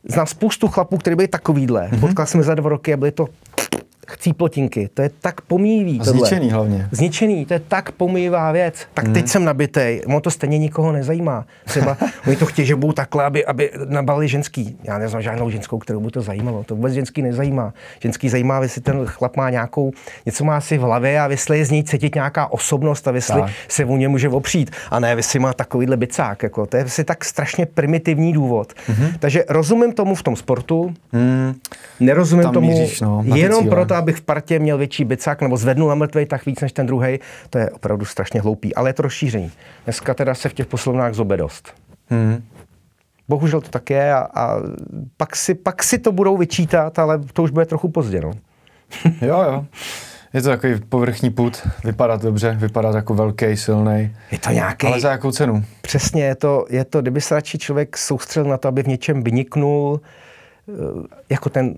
znám 0.04 0.26
spoustu 0.26 0.68
chlapů, 0.68 0.96
kteří 0.96 1.16
byli 1.16 1.28
takovýhle. 1.28 1.88
Mm-hmm. 1.88 2.00
Potkal 2.00 2.26
jsem 2.26 2.42
za 2.42 2.54
dva 2.54 2.70
roky 2.70 2.94
a 2.94 2.96
byli 2.96 3.12
to 3.12 3.26
chcíplotinky. 4.08 4.88
To 4.94 5.02
je 5.02 5.10
tak 5.20 5.40
pomývý. 5.40 6.00
A 6.00 6.04
zničený 6.04 6.50
hlavně. 6.50 6.88
Zničený, 6.90 7.46
to 7.46 7.54
je 7.54 7.60
tak 7.60 7.92
pomývá 7.92 8.52
věc. 8.52 8.74
Tak 8.94 9.06
mm. 9.06 9.14
teď 9.14 9.28
jsem 9.28 9.44
nabitej, 9.44 10.02
ono 10.06 10.20
to 10.20 10.30
stejně 10.30 10.58
nikoho 10.58 10.92
nezajímá. 10.92 11.46
Třeba 11.64 11.96
oni 12.26 12.36
to 12.36 12.46
chtějí, 12.46 12.66
že 12.66 12.76
budou 12.76 12.92
takhle, 12.92 13.24
aby, 13.24 13.46
aby 13.46 13.70
nabali 13.88 14.28
ženský. 14.28 14.76
Já 14.84 14.98
neznám 14.98 15.22
žádnou 15.22 15.50
ženskou, 15.50 15.78
kterou 15.78 16.00
by 16.00 16.10
to 16.10 16.22
zajímalo. 16.22 16.64
To 16.64 16.74
vůbec 16.74 16.92
ženský 16.92 17.22
nezajímá. 17.22 17.72
Ženský 18.00 18.28
zajímá, 18.28 18.62
jestli 18.62 18.80
ten 18.80 19.06
chlap 19.06 19.36
má 19.36 19.50
nějakou, 19.50 19.92
něco 20.26 20.44
má 20.44 20.56
asi 20.56 20.78
v 20.78 20.80
hlavě 20.80 21.20
a 21.20 21.28
jestli 21.30 21.58
je 21.58 21.64
z 21.64 21.70
něj 21.70 21.84
cítit 21.84 22.14
nějaká 22.14 22.52
osobnost 22.52 23.08
a 23.08 23.10
jestli 23.10 23.40
tak. 23.40 23.50
se 23.68 23.84
u 23.84 23.96
něj 23.96 24.08
může 24.08 24.28
opřít. 24.28 24.70
A 24.90 25.00
ne, 25.00 25.10
jestli 25.16 25.38
má 25.38 25.52
takovýhle 25.52 25.96
bicák. 25.96 26.42
Jako. 26.42 26.66
To 26.66 26.76
je 26.76 26.84
asi 26.84 27.04
tak 27.04 27.24
strašně 27.24 27.66
primitivní 27.66 28.32
důvod. 28.32 28.72
Mm-hmm. 28.72 29.12
Takže 29.18 29.44
rozumím 29.48 29.92
tomu 29.92 30.14
v 30.14 30.22
tom 30.22 30.36
sportu, 30.36 30.94
mm. 31.12 31.54
nerozumím 32.00 32.42
Tam 32.42 32.54
tomu 32.54 32.70
míříš, 32.70 33.00
no, 33.00 33.24
jenom 33.34 33.68
proto, 33.68 33.93
to, 33.94 33.98
abych 33.98 34.16
v 34.16 34.22
partě 34.22 34.58
měl 34.58 34.78
větší 34.78 35.04
bicák 35.04 35.42
nebo 35.42 35.56
zvednul 35.56 35.88
na 35.88 35.94
mrtvej 35.94 36.26
tak 36.26 36.46
víc 36.46 36.60
než 36.60 36.72
ten 36.72 36.86
druhý, 36.86 37.18
to 37.50 37.58
je 37.58 37.70
opravdu 37.70 38.04
strašně 38.04 38.40
hloupý. 38.40 38.74
Ale 38.74 38.88
je 38.90 38.94
to 38.94 39.02
rozšíření. 39.02 39.52
Dneska 39.84 40.14
teda 40.14 40.34
se 40.34 40.48
v 40.48 40.54
těch 40.54 40.66
poslovnách 40.66 41.14
zobe 41.14 41.36
dost. 41.36 41.74
Hmm. 42.08 42.42
Bohužel 43.28 43.60
to 43.60 43.68
tak 43.68 43.90
je 43.90 44.14
a, 44.14 44.28
a 44.34 44.56
pak, 45.16 45.36
si, 45.36 45.54
pak 45.54 45.82
si 45.82 45.98
to 45.98 46.12
budou 46.12 46.36
vyčítat, 46.36 46.98
ale 46.98 47.18
to 47.18 47.42
už 47.42 47.50
bude 47.50 47.66
trochu 47.66 47.88
pozdě. 47.88 48.20
No. 48.20 48.32
jo, 49.20 49.42
jo. 49.42 49.64
Je 50.34 50.42
to 50.42 50.48
takový 50.48 50.80
povrchní 50.88 51.30
put, 51.30 51.68
vypadá 51.84 52.16
dobře, 52.16 52.56
vypadá 52.60 52.92
jako 52.96 53.14
velký, 53.14 53.56
silný. 53.56 54.16
Je 54.30 54.38
to 54.38 54.50
nějaký. 54.50 54.86
Ale 54.86 55.00
za 55.00 55.10
jakou 55.10 55.32
cenu? 55.32 55.64
Přesně, 55.80 56.24
je 56.24 56.34
to, 56.34 56.66
je 56.70 56.84
to, 56.84 57.02
kdyby 57.02 57.20
se 57.20 57.34
radši 57.34 57.58
člověk 57.58 57.96
soustředil 57.96 58.50
na 58.50 58.56
to, 58.56 58.68
aby 58.68 58.82
v 58.82 58.86
něčem 58.86 59.22
vyniknul, 59.22 60.00
eh, 60.68 60.72
jako 61.30 61.50
ten 61.50 61.74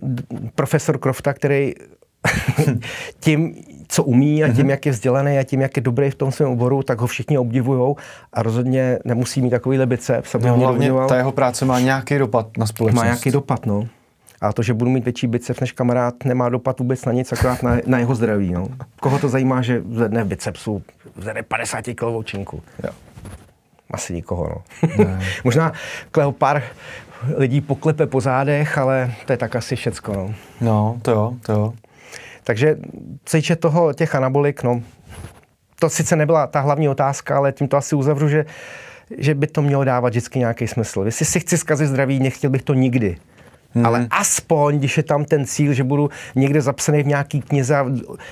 profesor 0.54 0.98
Krofta, 0.98 1.32
který 1.32 1.74
tím, 3.20 3.54
co 3.88 4.04
umí 4.04 4.44
a 4.44 4.48
tím, 4.48 4.56
mm-hmm. 4.56 4.70
jak 4.70 4.86
je 4.86 4.92
vzdělaný 4.92 5.38
a 5.38 5.42
tím, 5.42 5.60
jak 5.60 5.76
je 5.76 5.82
dobrý 5.82 6.10
v 6.10 6.14
tom 6.14 6.32
svém 6.32 6.48
oboru, 6.48 6.82
tak 6.82 7.00
ho 7.00 7.06
všichni 7.06 7.38
obdivují 7.38 7.94
a 8.32 8.42
rozhodně 8.42 8.98
nemusí 9.04 9.42
mít 9.42 9.50
takový 9.50 9.78
lebice. 9.78 10.22
No, 10.40 10.56
hlavně 10.56 10.92
ta 11.08 11.16
jeho 11.16 11.32
práce 11.32 11.64
má 11.64 11.80
nějaký 11.80 12.18
dopad 12.18 12.46
na 12.58 12.66
společnost. 12.66 13.02
Má 13.02 13.04
nějaký 13.04 13.30
dopad, 13.30 13.66
no. 13.66 13.88
A 14.40 14.52
to, 14.52 14.62
že 14.62 14.74
budu 14.74 14.90
mít 14.90 15.04
větší 15.04 15.26
biceps 15.26 15.60
než 15.60 15.72
kamarád, 15.72 16.14
nemá 16.24 16.48
dopad 16.48 16.78
vůbec 16.78 17.04
na 17.04 17.12
nic, 17.12 17.32
akorát 17.32 17.62
na, 17.62 17.76
na 17.86 17.98
jeho 17.98 18.14
zdraví. 18.14 18.52
No. 18.52 18.68
Koho 19.00 19.18
to 19.18 19.28
zajímá, 19.28 19.62
že 19.62 19.82
zvedne 19.92 20.24
v 20.24 20.26
bicepsu, 20.26 20.82
zvedne 21.16 21.42
50 21.42 21.82
kilovou 21.82 22.22
činku? 22.22 22.62
Jo. 22.84 22.90
Asi 23.90 24.14
nikoho, 24.14 24.48
no. 24.48 25.18
Možná 25.44 25.72
Kleo 26.10 26.32
pár 26.32 26.62
lidí 27.36 27.60
poklepe 27.60 28.06
po 28.06 28.20
zádech, 28.20 28.78
ale 28.78 29.14
to 29.26 29.32
je 29.32 29.36
tak 29.36 29.56
asi 29.56 29.76
všecko, 29.76 30.12
no. 30.12 30.34
No, 30.60 30.98
to 31.02 31.10
jo, 31.10 31.34
to 31.42 31.52
jo. 31.52 31.72
Takže 32.46 32.76
co 33.24 33.38
toho 33.56 33.92
těch 33.92 34.14
anabolik, 34.14 34.62
no, 34.62 34.82
to 35.78 35.90
sice 35.90 36.16
nebyla 36.16 36.46
ta 36.46 36.60
hlavní 36.60 36.88
otázka, 36.88 37.36
ale 37.36 37.52
tím 37.52 37.68
to 37.68 37.76
asi 37.76 37.96
uzavřu, 37.96 38.28
že, 38.28 38.44
že 39.18 39.34
by 39.34 39.46
to 39.46 39.62
mělo 39.62 39.84
dávat 39.84 40.08
vždycky 40.08 40.38
nějaký 40.38 40.68
smysl. 40.68 41.02
Jestli 41.04 41.24
si 41.24 41.40
chci 41.40 41.58
zkazit 41.58 41.88
zdraví, 41.88 42.20
nechtěl 42.20 42.50
bych 42.50 42.62
to 42.62 42.74
nikdy. 42.74 43.16
Hmm. 43.74 43.86
Ale 43.86 44.06
aspoň, 44.10 44.78
když 44.78 44.96
je 44.96 45.02
tam 45.02 45.24
ten 45.24 45.46
cíl, 45.46 45.72
že 45.72 45.84
budu 45.84 46.10
někde 46.34 46.60
zapsaný 46.60 47.02
v 47.02 47.06
nějaký 47.06 47.40
knize 47.40 47.76
a 47.76 47.86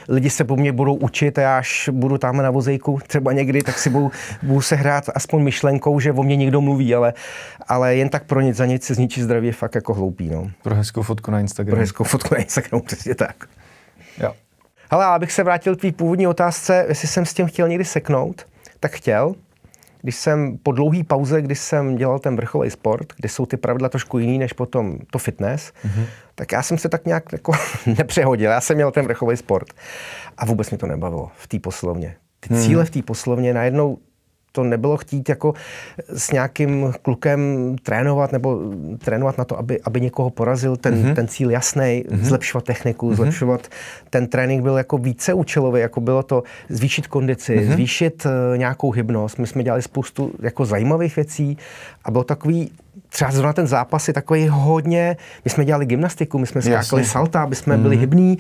lidi 0.09 0.31
se 0.31 0.45
po 0.45 0.57
mně 0.57 0.73
budou 0.73 0.95
učit 0.95 1.39
a 1.39 1.43
já 1.43 1.59
až 1.59 1.89
budu 1.93 2.19
tam 2.19 2.37
na 2.37 2.51
vozejku 2.51 2.99
třeba 3.07 3.33
někdy, 3.33 3.63
tak 3.63 3.79
si 3.79 3.91
budu, 3.91 4.11
budu 4.43 4.61
se 4.61 4.77
hrát 4.77 5.05
aspoň 5.15 5.43
myšlenkou, 5.43 6.01
že 6.01 6.13
o 6.13 6.23
mě 6.23 6.37
někdo 6.37 6.61
mluví, 6.61 6.95
ale, 6.95 7.15
ale 7.69 7.97
jen 7.97 8.09
tak 8.09 8.25
pro 8.25 8.41
nic 8.41 8.57
za 8.57 8.67
nic 8.67 8.85
se 8.85 8.95
zničí 8.95 9.23
zdraví 9.23 9.47
je 9.47 9.53
fakt 9.53 9.75
jako 9.75 9.95
hloupý. 9.95 10.29
No. 10.29 10.51
Pro 10.63 10.75
hezkou 10.75 11.03
fotku 11.03 11.31
na 11.31 11.41
Instagramu. 11.41 11.77
Pro 11.77 11.81
hezkou 11.81 12.05
fotku 12.05 12.35
na 12.35 12.41
Instagramu, 12.41 12.83
přesně 12.83 13.15
tak. 13.15 13.37
Jo. 14.19 14.35
Ale 14.91 15.05
abych 15.05 15.33
se 15.33 15.43
vrátil 15.43 15.77
k 15.77 15.81
tvý 15.81 15.93
původní 15.93 16.27
otázce, 16.27 16.85
jestli 16.89 17.09
jsem 17.09 17.27
s 17.27 17.35
tím 17.35 17.47
chtěl 17.47 17.69
někdy 17.69 17.85
seknout, 17.85 18.47
tak 18.81 18.93
chtěl. 18.93 19.35
Když 20.03 20.17
jsem 20.17 20.59
po 20.63 20.73
dlouhé 20.73 21.05
pauze, 21.05 21.43
když 21.43 21.59
jsem 21.59 21.97
dělal 21.97 22.19
ten 22.19 22.37
vrcholový 22.37 22.71
sport, 22.71 23.13
kde 23.17 23.29
jsou 23.29 23.47
ty 23.47 23.57
pravidla 23.57 23.89
trošku 23.89 24.19
jiný 24.19 24.39
než 24.39 24.53
potom 24.53 24.99
to 25.11 25.19
fitness, 25.19 25.73
mm-hmm. 25.87 26.07
tak 26.35 26.53
já 26.53 26.63
jsem 26.63 26.79
se 26.79 26.89
tak 26.89 27.07
nějak 27.07 27.33
jako 27.33 27.53
nepřehodil. 27.99 28.51
Já 28.51 28.61
jsem 28.61 28.77
měl 28.77 28.91
ten 28.91 29.05
vrcholový 29.05 29.37
sport 29.37 29.69
a 30.37 30.45
vůbec 30.45 30.71
mi 30.71 30.79
to 30.79 30.87
nebavilo 30.87 31.31
v 31.37 31.47
té 31.47 31.59
poslovně. 31.59 32.17
Ty 32.41 32.55
hmm. 32.55 32.63
cíle 32.63 32.85
v 32.85 32.91
té 32.91 33.03
poslovně 33.03 33.55
najednou 33.55 33.99
to 34.55 34.65
nebylo 34.65 34.97
chtít 34.97 35.29
jako 35.29 35.55
s 36.09 36.33
nějakým 36.33 36.93
klukem 37.03 37.41
trénovat 37.83 38.33
nebo 38.33 38.61
trénovat 38.99 39.39
na 39.39 39.45
to, 39.45 39.59
aby, 39.59 39.81
aby 39.81 40.01
někoho 40.01 40.31
porazil, 40.31 40.77
ten, 40.77 40.95
mm-hmm. 40.95 41.15
ten 41.15 41.29
cíl 41.29 41.51
jasný, 41.51 41.83
mm-hmm. 41.83 42.23
zlepšovat 42.23 42.65
techniku, 42.65 43.11
mm-hmm. 43.11 43.15
zlepšovat, 43.15 43.69
ten 44.11 44.27
trénink 44.27 44.63
byl 44.63 44.77
jako 44.77 44.99
více 44.99 45.35
účelový, 45.35 45.81
jako 45.81 46.01
bylo 46.01 46.23
to 46.23 46.43
zvýšit 46.69 47.07
kondici, 47.07 47.57
mm-hmm. 47.57 47.73
zvýšit 47.73 48.27
uh, 48.27 48.59
nějakou 48.59 48.91
hybnost. 48.91 49.39
My 49.39 49.47
jsme 49.47 49.63
dělali 49.63 49.83
spoustu 49.83 50.33
jako 50.43 50.65
zajímavých 50.65 51.17
věcí 51.17 51.59
a 52.05 52.11
bylo 52.11 52.25
takový 52.25 52.71
třeba 53.15 53.31
zrovna 53.31 53.53
ten 53.53 53.67
zápas 53.67 54.09
je 54.09 54.15
takový 54.15 54.49
hodně, 54.49 55.17
my 55.45 55.51
jsme 55.51 55.65
dělali 55.65 55.87
gymnastiku, 55.87 56.39
my 56.39 56.47
jsme 56.47 56.63
skákali 56.63 57.03
Jasně. 57.03 57.05
salta, 57.05 57.43
aby 57.43 57.57
jsme 57.57 57.77
mm. 57.77 57.83
byli 57.83 57.97
mhm. 57.97 58.01
hybní, 58.01 58.39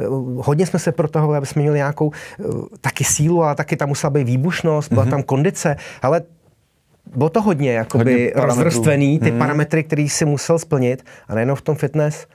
eh, 0.00 0.04
hodně 0.36 0.66
jsme 0.66 0.78
se 0.78 0.92
protahovali, 0.92 1.36
aby 1.36 1.46
jsme 1.46 1.62
měli 1.62 1.76
nějakou 1.76 2.12
eh, 2.12 2.44
taky 2.80 3.04
sílu, 3.04 3.42
ale 3.42 3.54
taky 3.54 3.76
tam 3.76 3.88
musela 3.88 4.10
být 4.10 4.24
výbušnost, 4.24 4.92
byla 4.92 5.04
mm. 5.04 5.10
tam 5.10 5.22
kondice, 5.22 5.76
ale 6.02 6.22
bylo 7.16 7.28
to 7.28 7.42
hodně, 7.42 7.72
jakoby 7.72 8.32
hodně 8.34 8.46
rozvrstvený, 8.46 9.18
ty 9.18 9.30
mm. 9.30 9.38
parametry, 9.38 9.84
které 9.84 10.08
si 10.08 10.24
musel 10.24 10.58
splnit 10.58 11.04
a 11.28 11.34
nejenom 11.34 11.56
v 11.56 11.62
tom 11.62 11.76
fitness, 11.76 12.26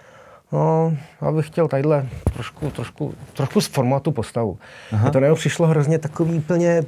No, 0.54 0.98
já 1.22 1.32
bych 1.32 1.48
chtěl 1.48 1.68
tadyhle 1.68 2.06
trošku, 2.34 2.70
trošku, 2.70 3.14
trošku 3.34 3.62
zformovat 3.62 4.04
tu 4.04 4.12
postavu. 4.12 4.58
Aha. 4.92 5.10
to 5.10 5.20
nejenom 5.20 5.38
přišlo 5.38 5.68
hrozně 5.68 6.00
takový 6.00 6.38
úplně 6.38 6.84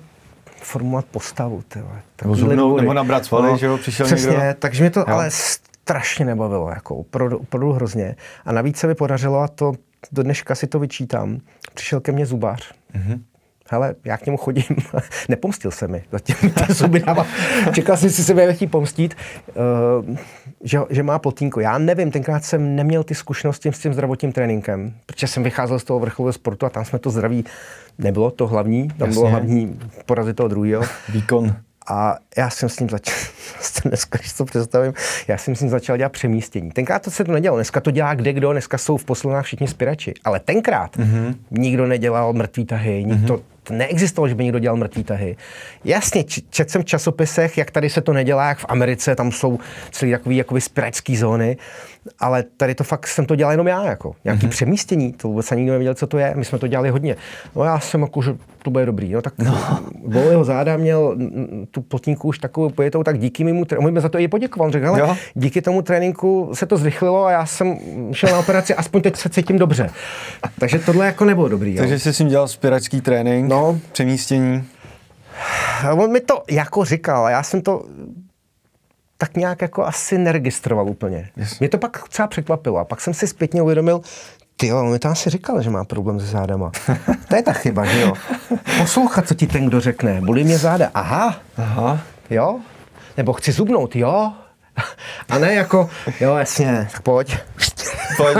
formovat 0.63 1.05
postavu. 1.05 1.63
Nebo 2.21 2.35
zubnout, 2.35 2.81
nebo 2.81 2.93
nabrat 2.93 3.25
svaly, 3.25 3.51
no, 3.51 3.57
že 3.57 3.65
jo, 3.65 3.77
přišel 3.77 4.05
přesně, 4.05 4.31
někdo. 4.31 4.45
takže 4.59 4.83
mě 4.83 4.89
to 4.89 4.99
jo. 4.99 5.05
ale 5.07 5.31
strašně 5.31 6.25
nebavilo, 6.25 6.69
jako 6.69 6.95
opravdu, 6.95 7.37
opravdu 7.37 7.71
hrozně. 7.71 8.15
A 8.45 8.51
navíc 8.51 8.77
se 8.77 8.87
mi 8.87 8.95
podařilo, 8.95 9.39
a 9.39 9.47
to 9.47 9.73
do 10.11 10.23
dneška 10.23 10.55
si 10.55 10.67
to 10.67 10.79
vyčítám, 10.79 11.39
přišel 11.73 11.99
ke 11.99 12.11
mně 12.11 12.25
zubař. 12.25 12.73
Mm-hmm. 12.95 13.21
Hele, 13.69 13.95
já 14.05 14.17
k 14.17 14.25
němu 14.25 14.37
chodím, 14.37 14.63
nepomstil 15.29 15.71
se 15.71 15.87
mi, 15.87 16.03
zatím 16.11 16.51
ty 16.51 16.73
zuby. 16.73 17.03
Čekal 17.73 17.97
jsem 17.97 18.09
si 18.09 18.23
se 18.23 18.33
bude 18.33 18.53
chtít 18.53 18.67
pomstit, 18.67 19.15
uh, 20.07 20.15
že, 20.63 20.79
že 20.89 21.03
má 21.03 21.19
plotínko. 21.19 21.59
Já 21.59 21.77
nevím, 21.77 22.11
tenkrát 22.11 22.45
jsem 22.45 22.75
neměl 22.75 23.03
ty 23.03 23.15
zkušenosti 23.15 23.69
s 23.69 23.79
tím 23.79 23.93
zdravotním 23.93 24.31
tréninkem, 24.31 24.93
protože 25.05 25.27
jsem 25.27 25.43
vycházel 25.43 25.79
z 25.79 25.83
toho 25.83 25.99
vrcholového 25.99 26.33
sportu 26.33 26.65
a 26.65 26.69
tam 26.69 26.85
jsme 26.85 26.99
to 26.99 27.09
zdraví 27.09 27.45
nebylo 27.97 28.31
to 28.31 28.47
hlavní, 28.47 28.87
tam 28.87 29.07
Jasně. 29.07 29.13
bylo 29.13 29.29
hlavní 29.29 29.79
porazit 30.05 30.35
toho 30.35 30.49
druhého. 30.49 30.83
Výkon. 31.09 31.55
A 31.87 32.17
já 32.37 32.49
jsem 32.49 32.69
s 32.69 32.79
ním 32.79 32.89
začal, 32.89 33.15
dneska, 33.85 34.17
když 34.17 34.33
to 34.33 34.45
představím, 34.45 34.93
já 35.27 35.37
jsem 35.37 35.55
s 35.55 35.61
ním 35.61 35.69
začal 35.69 35.97
dělat 35.97 36.11
přemístění. 36.11 36.71
Tenkrát 36.71 37.01
to 37.01 37.11
se 37.11 37.23
to 37.23 37.31
nedělalo, 37.31 37.57
dneska 37.57 37.81
to 37.81 37.91
dělá 37.91 38.13
kde 38.13 38.33
kdo, 38.33 38.51
dneska 38.51 38.77
jsou 38.77 38.97
v 38.97 39.05
poslednách 39.05 39.45
všichni 39.45 39.67
spirači. 39.67 40.13
Ale 40.23 40.39
tenkrát 40.39 40.97
mm-hmm. 40.97 41.35
nikdo 41.51 41.87
nedělal 41.87 42.33
mrtvý 42.33 42.65
tahy, 42.65 43.03
nikdo, 43.03 43.35
mm-hmm 43.35 43.52
neexistovalo, 43.69 44.29
že 44.29 44.35
by 44.35 44.43
někdo 44.43 44.59
dělal 44.59 44.77
mrtvý 44.77 45.03
tahy. 45.03 45.37
Jasně, 45.83 46.23
četl 46.23 46.71
jsem 46.71 46.81
v 46.81 46.85
časopisech, 46.85 47.57
jak 47.57 47.71
tady 47.71 47.89
se 47.89 48.01
to 48.01 48.13
nedělá, 48.13 48.47
jak 48.47 48.57
v 48.59 48.65
Americe, 48.69 49.15
tam 49.15 49.31
jsou 49.31 49.59
celý 49.91 50.11
takový 50.11 50.37
jakoby 50.37 50.61
zóny, 51.17 51.57
ale 52.19 52.43
tady 52.57 52.75
to 52.75 52.83
fakt 52.83 53.07
jsem 53.07 53.25
to 53.25 53.35
dělal 53.35 53.51
jenom 53.51 53.67
já, 53.67 53.85
jako 53.85 54.15
nějaký 54.23 54.45
mm-hmm. 54.45 54.49
přemístění, 54.49 55.13
to 55.13 55.27
vůbec 55.27 55.51
ani 55.51 55.61
nikdo 55.61 55.73
nevěděl, 55.73 55.93
co 55.93 56.07
to 56.07 56.17
je, 56.17 56.33
my 56.35 56.45
jsme 56.45 56.59
to 56.59 56.67
dělali 56.67 56.89
hodně. 56.89 57.15
No 57.55 57.63
já 57.63 57.79
jsem 57.79 58.01
jako, 58.01 58.21
že 58.21 58.35
to 58.63 58.71
bude 58.71 58.85
dobrý, 58.85 59.13
no 59.13 59.21
tak 59.21 59.33
no. 59.37 59.57
jeho 60.29 60.43
záda 60.43 60.77
měl 60.77 61.17
tu 61.71 61.81
plotníku 61.81 62.27
už 62.27 62.39
takovou 62.39 62.69
pojetou, 62.69 63.03
tak 63.03 63.19
díky 63.19 63.43
mému, 63.43 63.63
on 63.77 63.93
mi 63.93 64.01
za 64.01 64.09
to 64.09 64.19
i 64.19 64.27
poděkoval, 64.27 64.71
řekl, 64.71 64.87
ale 64.87 65.15
díky 65.33 65.61
tomu 65.61 65.81
tréninku 65.81 66.51
se 66.53 66.65
to 66.65 66.77
zrychlilo 66.77 67.25
a 67.25 67.31
já 67.31 67.45
jsem 67.45 67.77
šel 68.11 68.29
na 68.29 68.39
operaci, 68.39 68.75
aspoň 68.75 69.01
teď 69.01 69.15
se 69.15 69.29
cítím 69.29 69.59
dobře. 69.59 69.89
Takže 70.59 70.79
tohle 70.79 71.05
jako 71.05 71.25
nebylo 71.25 71.49
dobrý. 71.49 71.75
Takže 71.75 71.99
jsi 71.99 72.13
s 72.13 72.19
ním 72.19 72.27
dělal 72.27 72.47
spiračský 72.47 73.01
trénink, 73.01 73.49
no. 73.49 73.79
přemístění. 73.91 74.63
On 75.93 76.11
mi 76.11 76.19
to 76.19 76.43
jako 76.51 76.85
říkal, 76.85 77.29
já 77.29 77.43
jsem 77.43 77.61
to 77.61 77.85
tak 79.17 79.37
nějak 79.37 79.61
jako 79.61 79.85
asi 79.85 80.17
neregistroval 80.17 80.89
úplně. 80.89 81.29
Yes. 81.37 81.59
Mě 81.59 81.69
to 81.69 81.77
pak 81.77 82.07
třeba 82.07 82.27
překvapilo 82.27 82.77
a 82.77 82.85
pak 82.85 83.01
jsem 83.01 83.13
si 83.13 83.27
zpětně 83.27 83.61
uvědomil, 83.61 84.01
ty 84.57 84.67
jo, 84.67 84.83
mi 84.83 84.99
to 84.99 85.09
asi 85.09 85.29
říkal, 85.29 85.61
že 85.61 85.69
má 85.69 85.85
problém 85.85 86.19
se 86.19 86.25
zádama. 86.25 86.71
to 87.27 87.35
je 87.35 87.43
ta 87.43 87.53
chyba, 87.53 87.85
že 87.85 88.01
jo? 88.01 88.13
Poslouchat, 88.77 89.27
co 89.27 89.33
ti 89.33 89.47
ten 89.47 89.65
kdo 89.65 89.79
řekne. 89.79 90.21
Bolí 90.21 90.43
mě 90.43 90.57
záda. 90.57 90.91
Aha. 90.93 91.39
Aha. 91.57 91.99
Jo? 92.29 92.59
Nebo 93.17 93.33
chci 93.33 93.51
zubnout, 93.51 93.95
jo? 93.95 94.33
A 95.29 95.37
ne 95.37 95.53
jako, 95.53 95.89
jo, 96.19 96.35
jasně, 96.35 96.87
tak 96.91 97.01
pojď. 97.01 97.37
pojď. 98.17 98.37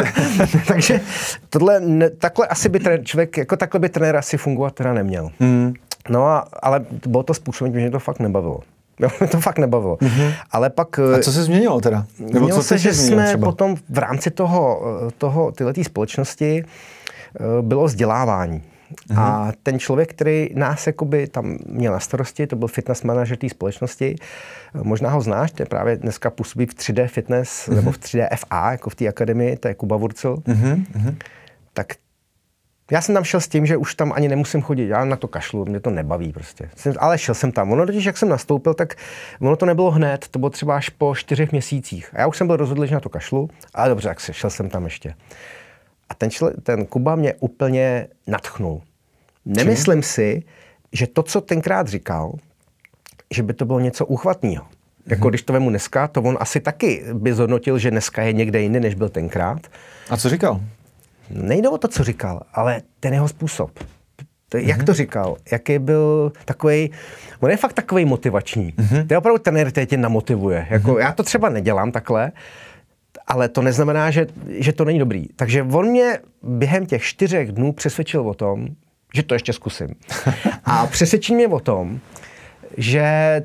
Takže 0.67 1.01
tohle, 1.49 1.79
ne, 1.79 2.09
takhle 2.09 2.47
asi 2.47 2.69
by 2.69 2.79
trenér, 2.79 3.03
člověk, 3.03 3.37
jako 3.37 3.57
takhle 3.57 3.79
by 3.79 3.89
trenér 3.89 4.15
asi 4.15 4.37
fungovat 4.37 4.75
teda 4.75 4.93
neměl. 4.93 5.29
Mm. 5.39 5.73
No 6.09 6.25
a, 6.25 6.47
ale 6.61 6.85
bylo 7.05 7.23
to 7.23 7.33
způsobem, 7.33 7.73
že 7.73 7.79
mě 7.79 7.91
to 7.91 7.99
fakt 7.99 8.19
nebavilo. 8.19 8.59
Jo, 8.99 9.09
mě 9.19 9.27
to 9.31 9.41
fakt 9.41 9.59
nebavilo. 9.59 9.95
Mm-hmm. 9.95 10.33
Ale 10.51 10.69
pak... 10.69 10.99
A 10.99 11.19
co 11.21 11.31
se 11.31 11.43
změnilo 11.43 11.81
teda? 11.81 12.05
Nebo 12.19 12.49
co 12.49 12.63
se, 12.63 12.77
že 12.77 12.93
jsme 12.93 13.27
třeba? 13.27 13.45
potom 13.45 13.75
v 13.89 13.97
rámci 13.97 14.31
toho, 14.31 14.81
toho 15.17 15.51
tyhletý 15.51 15.83
společnosti 15.83 16.63
eh, 16.65 17.61
bylo 17.61 17.85
vzdělávání. 17.85 18.61
Mm-hmm. 19.09 19.19
A 19.19 19.51
ten 19.63 19.79
člověk, 19.79 20.09
který 20.09 20.49
nás 20.55 20.87
jakoby 20.87 21.27
tam 21.27 21.57
měl 21.65 21.93
na 21.93 21.99
starosti, 21.99 22.47
to 22.47 22.55
byl 22.55 22.67
fitness 22.67 23.03
manager 23.03 23.37
té 23.37 23.49
společnosti, 23.49 24.15
možná 24.83 25.09
ho 25.09 25.21
znáš, 25.21 25.51
je 25.59 25.65
právě 25.65 25.95
dneska 25.95 26.29
působí 26.29 26.65
v 26.65 26.69
3D 26.69 27.07
fitness, 27.07 27.49
mm-hmm. 27.49 27.75
nebo 27.75 27.91
v 27.91 27.97
3D 27.97 28.27
FA, 28.35 28.71
jako 28.71 28.89
v 28.89 28.95
té 28.95 29.07
akademii, 29.07 29.57
to 29.57 29.67
je 29.67 29.73
Kuba 29.73 29.95
Wurzel. 29.95 30.35
Mm-hmm. 30.35 31.15
Tak 31.73 31.87
já 32.91 33.01
jsem 33.01 33.15
tam 33.15 33.23
šel 33.23 33.39
s 33.39 33.47
tím, 33.47 33.65
že 33.65 33.77
už 33.77 33.95
tam 33.95 34.13
ani 34.15 34.27
nemusím 34.27 34.61
chodit, 34.61 34.87
já 34.87 35.05
na 35.05 35.15
to 35.15 35.27
kašlu, 35.27 35.65
mě 35.65 35.79
to 35.79 35.89
nebaví 35.89 36.33
prostě. 36.33 36.69
Ale 36.99 37.17
šel 37.17 37.35
jsem 37.35 37.51
tam. 37.51 37.71
Ono 37.71 37.85
totiž, 37.85 38.05
jak 38.05 38.17
jsem 38.17 38.29
nastoupil, 38.29 38.73
tak 38.73 38.95
ono 39.41 39.55
to 39.55 39.65
nebylo 39.65 39.91
hned, 39.91 40.27
to 40.31 40.39
bylo 40.39 40.49
třeba 40.49 40.75
až 40.75 40.89
po 40.89 41.15
čtyřech 41.15 41.51
měsících. 41.51 42.09
A 42.13 42.19
já 42.19 42.27
už 42.27 42.37
jsem 42.37 42.47
byl 42.47 42.55
rozhodl, 42.55 42.85
že 42.85 42.93
na 42.93 42.99
to 42.99 43.09
kašlu, 43.09 43.49
ale 43.73 43.89
dobře, 43.89 44.07
tak 44.07 44.19
šel 44.19 44.49
jsem 44.49 44.69
tam 44.69 44.83
ještě. 44.83 45.15
A 46.09 46.13
ten, 46.13 46.29
čl- 46.29 46.53
ten 46.63 46.85
Kuba 46.85 47.15
mě 47.15 47.33
úplně 47.39 48.07
natchnul. 48.27 48.81
Nemyslím 49.45 50.01
Čím? 50.01 50.03
si, 50.03 50.43
že 50.91 51.07
to, 51.07 51.23
co 51.23 51.41
tenkrát 51.41 51.87
říkal, 51.87 52.33
že 53.31 53.43
by 53.43 53.53
to 53.53 53.65
bylo 53.65 53.79
něco 53.79 54.05
uchvatného. 54.05 54.65
Jako 55.07 55.21
hmm. 55.21 55.29
když 55.29 55.41
to 55.41 55.53
vemu 55.53 55.69
dneska, 55.69 56.07
to 56.07 56.21
on 56.21 56.37
asi 56.39 56.59
taky 56.59 57.03
by 57.13 57.33
zhodnotil, 57.33 57.77
že 57.77 57.91
dneska 57.91 58.21
je 58.21 58.33
někde 58.33 58.61
jinde, 58.61 58.79
než 58.79 58.95
byl 58.95 59.09
tenkrát. 59.09 59.67
A 60.09 60.17
co 60.17 60.29
říkal? 60.29 60.61
Nejde 61.33 61.69
o 61.69 61.77
to, 61.77 61.87
co 61.87 62.03
říkal, 62.03 62.41
ale 62.53 62.81
ten 62.99 63.13
jeho 63.13 63.27
způsob. 63.27 63.79
To, 64.49 64.57
mm-hmm. 64.57 64.67
Jak 64.67 64.77
mhm. 64.77 64.85
to 64.85 64.93
říkal? 64.93 65.37
Jaký 65.51 65.79
byl 65.79 66.31
takový, 66.45 66.91
on 67.39 67.51
je 67.51 67.57
fakt 67.57 67.73
takový 67.73 68.05
motivační. 68.05 68.73
Mm-hmm. 68.77 69.07
To 69.07 69.13
je 69.13 69.17
opravdu 69.17 69.39
ten, 69.39 69.71
který 69.71 69.87
tě 69.87 69.97
namotivuje. 69.97 70.67
Jako, 70.69 70.91
mm-hmm. 70.91 70.99
Já 70.99 71.11
to 71.11 71.23
třeba 71.23 71.49
nedělám 71.49 71.91
takhle, 71.91 72.31
ale 73.27 73.49
to 73.49 73.61
neznamená, 73.61 74.11
že, 74.11 74.27
že 74.47 74.73
to 74.73 74.85
není 74.85 74.99
dobrý. 74.99 75.25
Takže 75.35 75.63
on 75.63 75.87
mě 75.87 76.19
během 76.43 76.85
těch 76.85 77.03
čtyřech 77.03 77.51
dnů 77.51 77.73
přesvědčil 77.73 78.29
o 78.29 78.33
tom, 78.33 78.67
že 79.13 79.23
to 79.23 79.35
ještě 79.35 79.53
zkusím. 79.53 79.87
A 80.65 80.87
přesvědčil 80.87 81.35
mě 81.35 81.47
o 81.47 81.59
tom, 81.59 81.99
že 82.77 83.03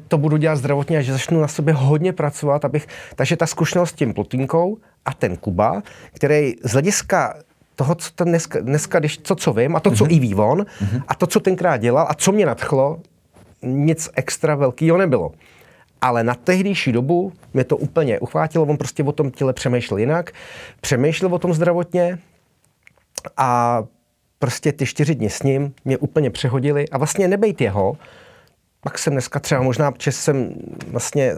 to 0.09 0.19
budu 0.19 0.37
dělat 0.37 0.57
zdravotně 0.57 0.99
a 0.99 1.01
že 1.01 1.13
začnu 1.13 1.41
na 1.41 1.49
sobě 1.49 1.75
hodně 1.75 2.13
pracovat, 2.13 2.65
abych, 2.65 2.87
takže 3.15 3.37
ta 3.37 3.47
zkušenost 3.47 3.91
s 3.91 3.93
tím 3.93 4.15
plotínkou 4.15 4.79
a 5.05 5.15
ten 5.15 5.37
Kuba, 5.37 5.83
který 6.13 6.55
z 6.65 6.73
hlediska 6.73 7.35
toho, 7.79 7.95
co 7.95 8.11
ten 8.15 8.29
dneska, 8.29 8.61
dneska 8.61 8.99
když 8.99 9.19
to, 9.19 9.35
co 9.35 9.53
vím, 9.53 9.77
a 9.77 9.81
to, 9.81 9.91
co 9.91 10.05
mm-hmm. 10.05 10.17
i 10.17 10.19
ví 10.19 10.35
on, 10.35 10.59
mm-hmm. 10.61 11.03
a 11.09 11.15
to, 11.15 11.27
co 11.27 11.41
tenkrát 11.41 11.77
dělal, 11.77 12.07
a 12.11 12.15
co 12.15 12.33
mě 12.33 12.47
nadchlo, 12.47 13.01
nic 13.63 14.11
extra 14.15 14.55
velkého 14.55 14.99
nebylo. 14.99 15.33
Ale 16.01 16.25
na 16.25 16.35
tehdejší 16.35 16.93
dobu 16.93 17.33
mě 17.55 17.65
to 17.65 17.77
úplně 17.77 18.21
uchvátilo, 18.21 18.67
on 18.67 18.77
prostě 18.77 19.03
o 19.03 19.13
tom 19.13 19.31
těle 19.31 19.53
přemýšlel 19.53 19.99
jinak, 19.99 20.31
přemýšlel 20.81 21.35
o 21.35 21.39
tom 21.39 21.55
zdravotně 21.55 22.19
a 23.37 23.83
prostě 24.39 24.73
ty 24.73 24.87
čtyři 24.87 25.15
dny 25.15 25.31
s 25.31 25.43
ním 25.43 25.75
mě 25.85 25.99
úplně 25.99 26.31
přehodili 26.31 26.89
a 26.89 26.99
vlastně 26.99 27.29
nebejt 27.29 27.61
jeho, 27.61 27.97
pak 28.81 28.99
jsem 28.99 29.13
dneska 29.13 29.41
třeba 29.41 29.63
možná, 29.63 29.93
protože 29.93 30.13
jsem 30.13 30.55
vlastně 30.87 31.35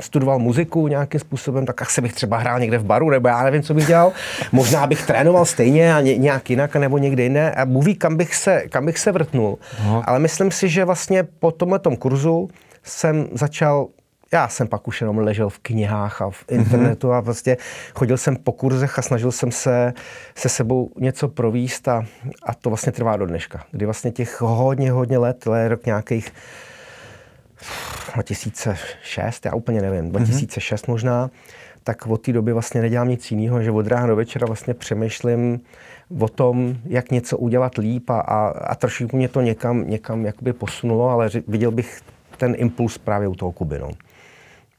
studoval 0.00 0.38
muziku 0.38 0.88
nějakým 0.88 1.20
způsobem, 1.20 1.66
tak 1.66 1.82
asi 1.82 2.00
bych 2.00 2.12
třeba 2.12 2.36
hrál 2.36 2.60
někde 2.60 2.78
v 2.78 2.84
baru, 2.84 3.10
nebo 3.10 3.28
já 3.28 3.42
nevím, 3.42 3.62
co 3.62 3.74
bych 3.74 3.86
dělal. 3.86 4.12
Možná 4.52 4.86
bych 4.86 5.06
trénoval 5.06 5.46
stejně 5.46 5.94
a 5.94 6.00
ně, 6.00 6.16
nějak 6.16 6.50
jinak, 6.50 6.76
nebo 6.76 6.98
někde 6.98 7.22
jiné. 7.22 7.52
A 7.52 7.64
mluví, 7.64 7.94
kam 7.94 8.16
bych 8.16 8.34
se, 8.34 8.62
kam 8.68 8.86
bych 8.86 8.98
se 8.98 9.12
vrtnul. 9.12 9.58
Aha. 9.78 10.02
Ale 10.06 10.18
myslím 10.18 10.50
si, 10.50 10.68
že 10.68 10.84
vlastně 10.84 11.22
po 11.22 11.50
tomhle 11.50 11.80
kurzu 11.98 12.48
jsem 12.82 13.28
začal 13.32 13.86
Já 14.32 14.48
jsem 14.48 14.68
pak 14.68 14.88
už 14.88 15.00
jenom 15.00 15.18
ležel 15.18 15.48
v 15.48 15.58
knihách 15.58 16.22
a 16.22 16.30
v 16.30 16.44
internetu 16.48 17.08
mm-hmm. 17.08 17.18
a 17.18 17.22
prostě 17.22 17.56
chodil 17.94 18.16
jsem 18.16 18.36
po 18.36 18.52
kurzech 18.52 18.98
a 18.98 19.02
snažil 19.02 19.32
jsem 19.32 19.52
se 19.52 19.92
se 20.34 20.48
sebou 20.48 20.90
něco 21.00 21.28
províst 21.28 21.88
a, 21.88 22.04
a 22.42 22.54
to 22.54 22.70
vlastně 22.70 22.92
trvá 22.92 23.16
do 23.16 23.26
dneška. 23.26 23.64
Kdy 23.70 23.84
vlastně 23.84 24.10
těch 24.10 24.40
hodně, 24.40 24.90
hodně 24.90 25.18
let, 25.18 25.36
to 25.44 25.54
je 25.54 25.68
rok 25.68 25.86
nějakých 25.86 26.32
2006, 28.14 29.46
já 29.46 29.54
úplně 29.54 29.82
nevím, 29.82 30.10
2006 30.10 30.82
mm-hmm. 30.82 30.90
možná, 30.90 31.30
tak 31.84 32.06
od 32.06 32.22
té 32.22 32.32
doby 32.32 32.52
vlastně 32.52 32.80
nedělám 32.80 33.08
nic 33.08 33.30
jiného, 33.30 33.62
že 33.62 33.70
od 33.70 33.86
rána 33.86 34.06
do 34.06 34.16
večera 34.16 34.46
vlastně 34.46 34.74
přemýšlím 34.74 35.60
o 36.18 36.28
tom, 36.28 36.76
jak 36.84 37.10
něco 37.10 37.38
udělat 37.38 37.78
líp 37.78 38.10
a, 38.10 38.20
a, 38.20 38.48
a 38.48 38.74
trošku 38.74 39.16
mě 39.16 39.28
to 39.28 39.40
někam, 39.40 39.90
někam 39.90 40.26
jakoby 40.26 40.52
posunulo, 40.52 41.08
ale 41.08 41.30
viděl 41.48 41.70
bych 41.70 42.00
ten 42.36 42.54
impuls 42.58 42.98
právě 42.98 43.28
u 43.28 43.34
toho 43.34 43.52
Kuby. 43.52 43.78
No 43.78 43.90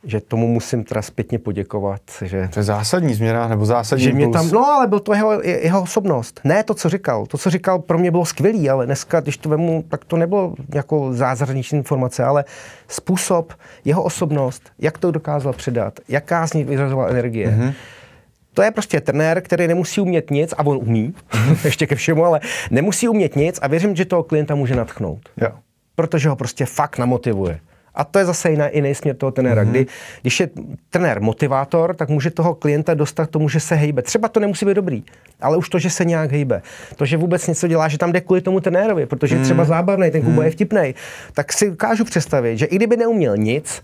že 0.04 0.22
tomu 0.22 0.48
musím 0.48 0.84
teda 0.84 1.02
zpětně 1.02 1.40
poděkovat. 1.40 2.02
Že, 2.22 2.50
to 2.54 2.60
je 2.60 2.64
zásadní 2.64 3.14
změna, 3.14 3.48
nebo 3.48 3.66
zásadní 3.66 4.04
že 4.04 4.14
mě 4.14 4.30
tam, 4.30 4.50
No, 4.52 4.66
ale 4.66 4.88
byl 4.88 5.00
to 5.00 5.14
jeho, 5.14 5.42
jeho 5.44 5.82
osobnost. 5.82 6.40
Ne 6.44 6.64
to, 6.64 6.74
co 6.74 6.90
říkal. 6.90 7.26
To, 7.26 7.38
co 7.38 7.50
říkal, 7.50 7.80
pro 7.80 7.98
mě 7.98 8.12
bylo 8.12 8.26
skvělý, 8.26 8.70
ale 8.70 8.86
dneska, 8.86 9.20
když 9.20 9.38
to 9.38 9.50
vemu, 9.50 9.84
tak 9.90 10.06
to 10.06 10.18
nebylo 10.18 10.56
jako 10.74 11.14
zázračnější 11.14 11.76
informace, 11.76 12.24
ale 12.24 12.46
způsob, 12.88 13.54
jeho 13.86 14.04
osobnost, 14.04 14.72
jak 14.80 14.98
to 14.98 15.12
dokázal 15.12 15.54
předat, 15.54 16.00
jaká 16.08 16.48
z 16.48 16.54
ní 16.54 16.64
vyřazovala 16.64 17.10
energie. 17.10 17.50
Mm-hmm. 17.50 17.74
To 18.54 18.62
je 18.62 18.72
prostě 18.72 19.02
trenér, 19.02 19.42
který 19.42 19.68
nemusí 19.68 20.02
umět 20.02 20.32
nic, 20.32 20.54
a 20.58 20.66
on 20.66 20.78
umí, 20.78 21.14
mm-hmm. 21.32 21.58
ještě 21.66 21.88
ke 21.88 21.96
všemu, 21.96 22.26
ale 22.26 22.40
nemusí 22.72 23.08
umět 23.08 23.36
nic 23.36 23.60
a 23.62 23.68
věřím, 23.68 23.96
že 23.96 24.06
toho 24.06 24.24
klienta 24.24 24.56
může 24.56 24.76
natchnout. 24.76 25.30
Jo. 25.38 25.50
Protože 25.96 26.30
ho 26.30 26.36
prostě 26.36 26.66
fakt 26.66 26.98
namotivuje. 26.98 27.60
A 27.96 28.04
to 28.04 28.20
je 28.20 28.26
zase 28.26 28.52
jiná, 28.52 28.70
jiný 28.74 28.96
směr 28.96 29.16
toho 29.16 29.32
trenéra. 29.32 29.64
Mm-hmm. 29.64 29.70
Kdy, 29.70 29.86
když 30.22 30.40
je 30.40 30.50
trenér 30.90 31.22
motivátor, 31.22 31.96
tak 31.96 32.10
může 32.10 32.30
toho 32.30 32.56
klienta 32.56 32.94
dostat 32.94 33.26
k 33.26 33.30
tomu, 33.30 33.50
že 33.50 33.60
se 33.60 33.76
hejbe. 33.76 34.02
Třeba 34.02 34.28
to 34.28 34.40
nemusí 34.40 34.66
být 34.66 34.74
dobrý, 34.74 35.04
ale 35.42 35.58
už 35.58 35.70
to, 35.70 35.80
že 35.80 35.90
se 35.90 36.06
nějak 36.06 36.32
hejbe. 36.32 36.62
To, 36.96 37.06
že 37.06 37.18
vůbec 37.18 37.48
něco 37.48 37.68
dělá, 37.68 37.88
že 37.88 37.98
tam 37.98 38.12
jde 38.12 38.22
kvůli 38.22 38.42
tomu 38.42 38.60
trenérovi, 38.60 39.06
protože 39.06 39.36
je 39.36 39.42
třeba 39.42 39.64
mhm. 39.64 39.70
zábavný, 39.70 40.12
ten 40.12 40.22
Kuba 40.22 40.36
mm. 40.36 40.44
je 40.44 40.52
vtipný, 40.52 40.96
tak 41.34 41.54
si 41.54 41.70
ukážu 41.70 42.06
představit, 42.06 42.58
že 42.58 42.66
i 42.66 42.76
kdyby 42.76 42.98
neuměl 42.98 43.38
nic, 43.38 43.82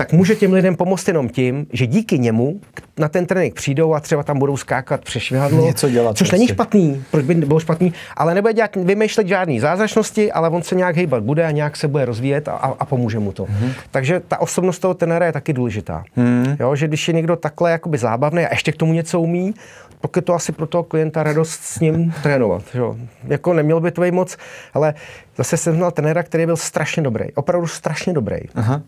tak 0.00 0.12
může 0.12 0.34
těm 0.34 0.52
lidem 0.52 0.76
pomoct 0.76 1.08
jenom 1.08 1.28
tím, 1.28 1.66
že 1.72 1.86
díky 1.86 2.18
němu 2.18 2.60
na 2.98 3.08
ten 3.08 3.26
trénink 3.26 3.54
přijdou 3.54 3.94
a 3.94 4.00
třeba 4.00 4.22
tam 4.22 4.38
budou 4.38 4.56
skákat 4.56 5.04
přešvihadlo. 5.04 5.66
Něco 5.66 5.90
dělat. 5.90 6.16
Což 6.18 6.28
prostě. 6.28 6.36
není 6.36 6.48
špatný, 6.48 7.04
proč 7.10 7.24
by 7.24 7.34
bylo 7.34 7.60
špatný, 7.60 7.92
ale 8.16 8.34
nebude 8.34 8.52
dělat, 8.52 8.76
vymýšlet 8.76 9.26
žádný 9.26 9.60
zázračnosti, 9.60 10.32
ale 10.32 10.48
on 10.48 10.62
se 10.62 10.74
nějak 10.74 10.96
hejbat 10.96 11.22
bude 11.22 11.46
a 11.46 11.50
nějak 11.50 11.76
se 11.76 11.88
bude 11.88 12.04
rozvíjet 12.04 12.48
a, 12.48 12.52
a 12.52 12.84
pomůže 12.84 13.18
mu 13.18 13.32
to. 13.32 13.44
Mm-hmm. 13.44 13.72
Takže 13.90 14.20
ta 14.28 14.40
osobnost 14.40 14.78
toho 14.78 14.94
trenéra 14.94 15.26
je 15.26 15.32
taky 15.32 15.52
důležitá. 15.52 16.04
Mm-hmm. 16.18 16.56
Jo, 16.60 16.76
že 16.76 16.88
když 16.88 17.08
je 17.08 17.14
někdo 17.14 17.36
takhle 17.36 17.70
jakoby 17.70 17.98
zábavný 17.98 18.44
a 18.44 18.52
ještě 18.52 18.72
k 18.72 18.76
tomu 18.76 18.92
něco 18.92 19.20
umí, 19.20 19.54
pak 20.00 20.16
je 20.16 20.22
to 20.22 20.34
asi 20.34 20.52
pro 20.52 20.66
toho 20.66 20.84
klienta 20.84 21.22
radost 21.22 21.60
s 21.62 21.80
ním 21.80 22.14
trénovat. 22.22 22.62
Jo. 22.74 22.96
Jako 23.24 23.54
neměl 23.54 23.80
by 23.80 23.90
to 23.90 24.00
být 24.00 24.14
moc, 24.14 24.36
ale 24.74 24.94
zase 25.36 25.56
jsem 25.56 25.74
znal 25.74 25.90
trenéra, 25.90 26.22
který 26.22 26.46
byl 26.46 26.56
strašně 26.56 27.02
dobrý, 27.02 27.32
opravdu 27.34 27.66
strašně 27.66 28.12
dobrý. 28.12 28.38
Aha. 28.54 28.82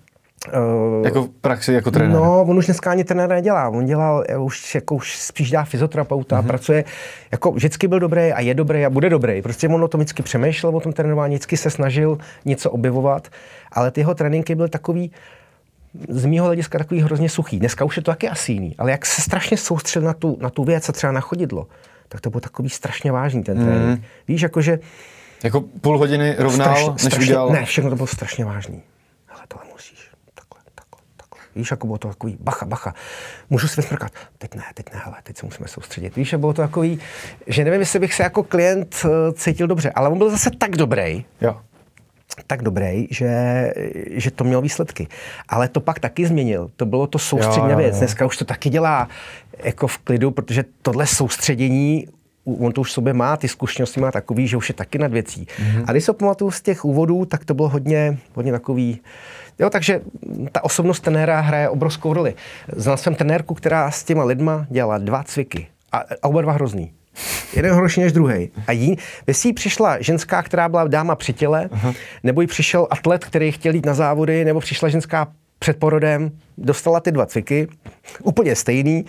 Uh, 0.48 1.04
jako 1.04 1.22
v 1.22 1.28
praxi, 1.28 1.72
jako 1.72 1.90
trenér? 1.90 2.16
No, 2.16 2.42
on 2.42 2.58
už 2.58 2.66
dneska 2.66 2.90
ani 2.90 3.04
trenér 3.04 3.28
nedělá. 3.28 3.68
On 3.68 3.86
dělal, 3.86 4.24
eh, 4.28 4.36
už, 4.36 4.74
jako, 4.74 4.94
už 4.94 5.16
spíš 5.16 5.50
dá 5.50 5.64
fyzoterapeuta, 5.64 6.40
uh-huh. 6.40 6.46
pracuje, 6.46 6.84
jako 7.32 7.52
vždycky 7.52 7.88
byl 7.88 8.00
dobrý 8.00 8.32
a 8.32 8.40
je 8.40 8.54
dobrý 8.54 8.84
a 8.84 8.90
bude 8.90 9.10
dobrý. 9.10 9.42
Prostě 9.42 9.68
on 9.68 9.84
o 9.84 9.88
tom 9.88 9.98
vždycky 10.00 10.22
přemýšlel, 10.22 10.76
o 10.76 10.80
tom 10.80 10.92
trénování, 10.92 11.34
vždycky 11.34 11.56
se 11.56 11.70
snažil 11.70 12.18
něco 12.44 12.70
objevovat, 12.70 13.28
ale 13.72 13.90
ty 13.90 14.00
jeho 14.00 14.14
tréninky 14.14 14.54
byly 14.54 14.68
takový, 14.68 15.12
z 16.08 16.26
mého 16.26 16.46
hlediska 16.46 16.78
takový 16.78 17.00
hrozně 17.00 17.28
suchý. 17.28 17.58
Dneska 17.58 17.84
už 17.84 17.96
je 17.96 18.02
to 18.02 18.10
taky 18.10 18.28
asi 18.28 18.52
jiný, 18.52 18.74
ale 18.78 18.90
jak 18.90 19.06
se 19.06 19.22
strašně 19.22 19.56
soustředil 19.56 20.06
na 20.06 20.12
tu, 20.12 20.38
na 20.40 20.50
tu 20.50 20.64
věc 20.64 20.88
a 20.88 20.92
třeba 20.92 21.12
na 21.12 21.20
chodidlo, 21.20 21.66
tak 22.08 22.20
to 22.20 22.30
byl 22.30 22.40
takový 22.40 22.70
strašně 22.70 23.12
vážný 23.12 23.42
ten 23.42 23.56
trénink. 23.56 23.98
Mm. 23.98 24.04
Víš, 24.28 24.42
jakože... 24.42 24.78
Jako 25.44 25.60
půl 25.60 25.98
hodiny 25.98 26.34
rovnal, 26.38 26.92
než 26.92 27.02
strašně, 27.02 27.18
udělal... 27.18 27.50
Ne, 27.50 27.64
všechno 27.64 27.90
to 27.90 27.96
bylo 27.96 28.06
strašně 28.06 28.44
vážný. 28.44 28.82
Ale 29.30 29.40
tohle 29.48 29.66
musíš. 29.72 29.91
Víš, 31.56 31.70
jako 31.70 31.86
bylo 31.86 31.98
to 31.98 32.08
takový 32.08 32.36
bacha, 32.40 32.66
bacha. 32.66 32.94
Můžu 33.50 33.68
si 33.68 33.80
vysmrkat. 33.80 34.12
Teď 34.38 34.54
ne, 34.54 34.62
teď 34.74 34.86
ne, 34.94 35.02
ale 35.04 35.16
teď 35.22 35.36
se 35.36 35.46
musíme 35.46 35.68
soustředit. 35.68 36.16
Víš, 36.16 36.32
a 36.32 36.38
bylo 36.38 36.52
to 36.52 36.62
takový, 36.62 37.00
že 37.46 37.64
nevím, 37.64 37.80
jestli 37.80 37.98
bych 37.98 38.14
se 38.14 38.22
jako 38.22 38.42
klient 38.42 38.96
eh, 39.04 39.32
cítil 39.32 39.66
dobře, 39.66 39.90
ale 39.90 40.08
on 40.08 40.18
byl 40.18 40.30
zase 40.30 40.50
tak 40.58 40.76
dobrý, 40.76 41.24
jo 41.40 41.60
tak 42.46 42.62
dobrý, 42.62 43.06
že, 43.10 43.72
že 44.10 44.30
to 44.30 44.44
mělo 44.44 44.62
výsledky. 44.62 45.08
Ale 45.48 45.68
to 45.68 45.80
pak 45.80 45.98
taky 45.98 46.26
změnil. 46.26 46.70
To 46.76 46.86
bylo 46.86 47.06
to 47.06 47.18
soustřední 47.18 47.74
věc. 47.74 47.98
Dneska 47.98 48.26
už 48.26 48.36
to 48.36 48.44
taky 48.44 48.70
dělá 48.70 49.08
jako 49.64 49.86
v 49.86 49.98
klidu, 49.98 50.30
protože 50.30 50.64
tohle 50.82 51.06
soustředění 51.06 52.06
on 52.44 52.72
to 52.72 52.80
už 52.80 52.88
v 52.88 52.92
sobě 52.92 53.12
má, 53.12 53.36
ty 53.36 53.48
zkušenosti 53.48 54.00
má 54.00 54.10
takový, 54.10 54.48
že 54.48 54.56
už 54.56 54.68
je 54.68 54.74
taky 54.74 54.98
nad 54.98 55.12
věcí. 55.12 55.46
Mm-hmm. 55.46 55.84
A 55.86 55.92
když 55.92 56.04
se 56.04 56.12
pamatuju 56.12 56.50
z 56.50 56.62
těch 56.62 56.84
úvodů, 56.84 57.24
tak 57.24 57.44
to 57.44 57.54
bylo 57.54 57.68
hodně, 57.68 58.18
hodně 58.34 58.52
takový, 58.52 59.00
Jo, 59.58 59.70
takže 59.70 60.00
ta 60.52 60.64
osobnost 60.64 61.00
trenéra 61.00 61.40
hraje 61.40 61.68
obrovskou 61.68 62.12
roli. 62.12 62.34
Znal 62.76 62.96
jsem 62.96 63.14
trenérku, 63.14 63.54
která 63.54 63.90
s 63.90 64.04
těma 64.04 64.24
lidma 64.24 64.66
dělala 64.70 64.98
dva 64.98 65.22
cviky. 65.22 65.66
A, 65.92 65.98
a 65.98 66.04
oba 66.22 66.42
dva 66.42 66.52
hrozný. 66.52 66.92
Jeden 67.56 67.74
horší 67.74 68.00
než 68.00 68.12
druhý. 68.12 68.50
A 68.66 68.72
jí, 68.72 68.96
si 69.32 69.52
přišla 69.52 70.00
ženská, 70.00 70.42
která 70.42 70.68
byla 70.68 70.88
dáma 70.88 71.14
při 71.14 71.32
těle, 71.32 71.68
Aha. 71.72 71.92
nebo 72.22 72.40
jí 72.40 72.46
přišel 72.46 72.86
atlet, 72.90 73.24
který 73.24 73.52
chtěl 73.52 73.74
jít 73.74 73.86
na 73.86 73.94
závody, 73.94 74.44
nebo 74.44 74.60
přišla 74.60 74.88
ženská 74.88 75.28
před 75.58 75.78
porodem, 75.78 76.30
dostala 76.58 77.00
ty 77.00 77.12
dva 77.12 77.26
cviky, 77.26 77.68
úplně 78.22 78.56
stejný. 78.56 79.04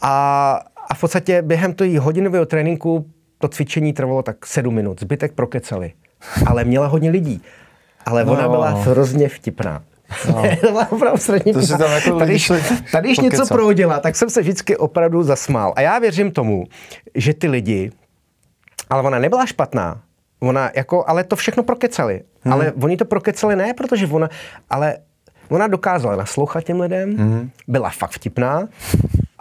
A, 0.00 0.52
a 0.90 0.94
v 0.94 1.00
podstatě 1.00 1.42
během 1.42 1.72
toho 1.72 2.00
hodinového 2.00 2.46
tréninku 2.46 3.06
to 3.38 3.48
cvičení 3.48 3.92
trvalo 3.92 4.22
tak 4.22 4.46
sedm 4.46 4.74
minut. 4.74 5.00
Zbytek 5.00 5.32
prokecali. 5.32 5.92
Ale 6.46 6.64
měla 6.64 6.86
hodně 6.86 7.10
lidí. 7.10 7.42
Ale 8.06 8.24
ona 8.24 8.42
no. 8.42 8.50
byla 8.50 8.70
hrozně 8.70 9.28
vtipná. 9.28 9.82
No. 10.28 10.42
to 10.60 10.66
byla 10.66 10.92
opravdu 10.92 11.18
sredně 11.18 11.52
to 11.52 11.66
tam 11.66 11.92
jako 11.92 12.18
tady, 12.18 12.38
tady 12.92 13.08
když 13.08 13.18
něco 13.18 13.46
prohodila, 13.46 14.00
tak 14.00 14.16
jsem 14.16 14.30
se 14.30 14.40
vždycky 14.40 14.76
opravdu 14.76 15.22
zasmál. 15.22 15.72
A 15.76 15.80
já 15.80 15.98
věřím 15.98 16.30
tomu, 16.30 16.64
že 17.14 17.34
ty 17.34 17.48
lidi, 17.48 17.90
ale 18.90 19.02
ona 19.02 19.18
nebyla 19.18 19.46
špatná, 19.46 20.00
ona 20.40 20.70
jako, 20.74 21.04
ale 21.06 21.24
to 21.24 21.36
všechno 21.36 21.62
prokecali. 21.62 22.22
Hmm. 22.44 22.52
Ale 22.52 22.72
oni 22.82 22.96
to 22.96 23.04
prokecali 23.04 23.56
ne, 23.56 23.74
protože 23.74 24.06
ona, 24.06 24.28
ale 24.70 24.96
ona 25.48 25.66
dokázala 25.66 26.16
naslouchat 26.16 26.64
těm 26.64 26.80
lidem, 26.80 27.16
hmm. 27.16 27.50
byla 27.68 27.90
fakt 27.90 28.10
vtipná 28.10 28.68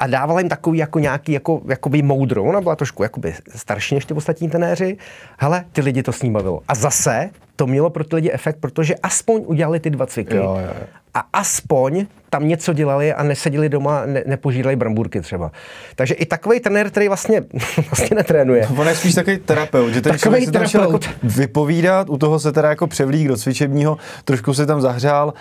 a 0.01 0.07
dávala 0.07 0.39
jim 0.39 0.49
takový 0.49 0.77
jako 0.77 0.99
nějaký 0.99 1.31
jako, 1.31 1.61
jakoby 1.67 2.01
moudro. 2.01 2.43
Ona 2.43 2.61
byla 2.61 2.75
trošku 2.75 3.03
jakoby 3.03 3.33
starší 3.55 3.95
než 3.95 4.05
ty 4.05 4.13
ostatní 4.13 4.49
tenéři. 4.49 4.97
Hele, 5.39 5.65
ty 5.71 5.81
lidi 5.81 6.03
to 6.03 6.11
s 6.11 6.21
ní 6.21 6.31
bavilo. 6.31 6.61
A 6.67 6.75
zase 6.75 7.29
to 7.55 7.67
mělo 7.67 7.89
pro 7.89 8.03
ty 8.03 8.15
lidi 8.15 8.31
efekt, 8.31 8.57
protože 8.59 8.95
aspoň 8.95 9.43
udělali 9.45 9.79
ty 9.79 9.89
dva 9.89 10.05
cviky. 10.05 10.35
Jo, 10.35 10.57
jo. 10.65 10.73
A 11.13 11.23
aspoň 11.33 12.05
tam 12.31 12.47
něco 12.47 12.73
dělali 12.73 13.13
a 13.13 13.23
neseděli 13.23 13.69
doma, 13.69 14.05
ne, 14.05 14.23
nepožírali 14.25 14.75
brambůrky 14.75 15.21
třeba. 15.21 15.51
Takže 15.95 16.13
i 16.13 16.25
takový 16.25 16.59
trenér, 16.59 16.89
který 16.89 17.07
vlastně, 17.07 17.43
vlastně 17.91 18.15
netrénuje. 18.15 18.67
On 18.77 18.87
je 18.87 18.95
spíš 18.95 19.15
takový 19.15 19.37
terapeut, 19.37 19.93
že 19.93 20.01
ten 20.01 20.11
takový 20.11 20.19
člověk 20.19 20.45
se 20.45 20.51
tam 20.51 20.83
jako 20.83 20.99
vypovídat, 21.23 22.09
u 22.09 22.17
toho 22.17 22.39
se 22.39 22.51
teda 22.51 22.69
jako 22.69 22.87
převlík 22.87 23.27
do 23.27 23.37
cvičebního, 23.37 23.97
trošku 24.25 24.53
se 24.53 24.65
tam 24.65 24.81
zahřál 24.81 25.33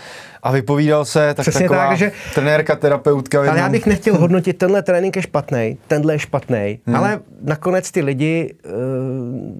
a 0.43 0.53
vypovídal 0.53 1.05
se, 1.05 1.35
tak 1.35 1.45
Přesně 1.45 1.69
taková 1.69 1.89
tak, 1.89 1.99
že, 1.99 2.13
trenérka, 2.35 2.77
terapeutka. 2.77 3.39
Ale 3.39 3.59
já 3.59 3.69
bych 3.69 3.87
nechtěl 3.87 4.19
hodnotit, 4.19 4.59
tenhle 4.59 4.83
trénink 4.83 5.17
je 5.17 5.23
špatný, 5.23 5.79
tenhle 5.87 6.15
je 6.15 6.19
špatný, 6.19 6.79
hmm. 6.87 6.97
ale 6.97 7.21
nakonec 7.43 7.91
ty 7.91 8.03
lidi 8.03 8.55
uh, 8.65 8.73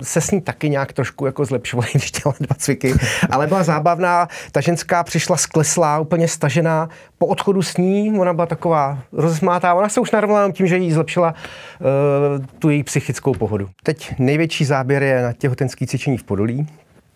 se 0.03 0.21
s 0.21 0.31
ní 0.31 0.41
taky 0.41 0.71
nějak 0.71 0.93
trošku 0.93 1.27
jako 1.27 1.45
zlepšovali, 1.45 1.89
když 1.95 2.13
dělali 2.13 2.37
dva 2.41 2.57
cviky, 2.59 2.95
ale 3.31 3.47
byla 3.47 3.63
zábavná, 3.63 4.29
ta 4.53 4.61
ženská 4.61 5.03
přišla 5.03 5.37
skleslá, 5.37 6.00
úplně 6.01 6.29
stažená, 6.29 6.89
po 7.19 7.27
odchodu 7.27 7.63
s 7.63 7.77
ní, 7.77 8.19
ona 8.19 8.33
byla 8.33 8.47
taková 8.47 8.99
rozmátá, 9.13 9.75
ona 9.75 9.89
se 9.89 10.01
už 10.01 10.11
narovnala 10.11 10.53
tím, 10.53 10.67
že 10.67 10.77
jí 10.77 10.93
zlepšila 10.93 11.35
uh, 11.81 12.45
tu 12.59 12.71
její 12.71 12.83
psychickou 12.83 13.35
pohodu. 13.35 13.69
Teď 13.83 14.15
největší 14.19 14.65
záběr 14.65 15.03
je 15.03 15.23
na 15.23 15.33
těhotenský 15.33 15.87
cvičení 15.87 16.19
v 16.19 16.25
Podolí, 16.25 16.67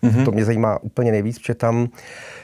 Mm-hmm. 0.04 0.24
To 0.24 0.32
mě 0.32 0.44
zajímá 0.44 0.82
úplně 0.82 1.12
nejvíc, 1.12 1.38
protože 1.38 1.54
tam 1.54 1.88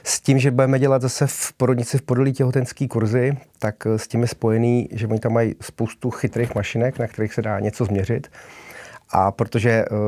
s 0.04 0.20
tím, 0.20 0.38
že 0.38 0.50
budeme 0.50 0.78
dělat 0.78 1.02
zase 1.02 1.26
v 1.26 1.52
porodnici 1.56 1.98
v 1.98 2.02
Podolí 2.02 2.32
těhotenský 2.32 2.88
kurzy, 2.88 3.36
tak 3.58 3.86
eh, 3.86 3.98
s 3.98 4.08
tím 4.08 4.22
je 4.22 4.26
spojený, 4.26 4.88
že 4.92 5.06
oni 5.06 5.18
tam 5.18 5.32
mají 5.32 5.54
spoustu 5.60 6.10
chytrých 6.10 6.54
mašinek, 6.54 6.98
na 6.98 7.06
kterých 7.06 7.34
se 7.34 7.42
dá 7.42 7.60
něco 7.60 7.84
změřit. 7.84 8.28
A 9.12 9.30
protože 9.30 9.84
uh, 9.90 9.98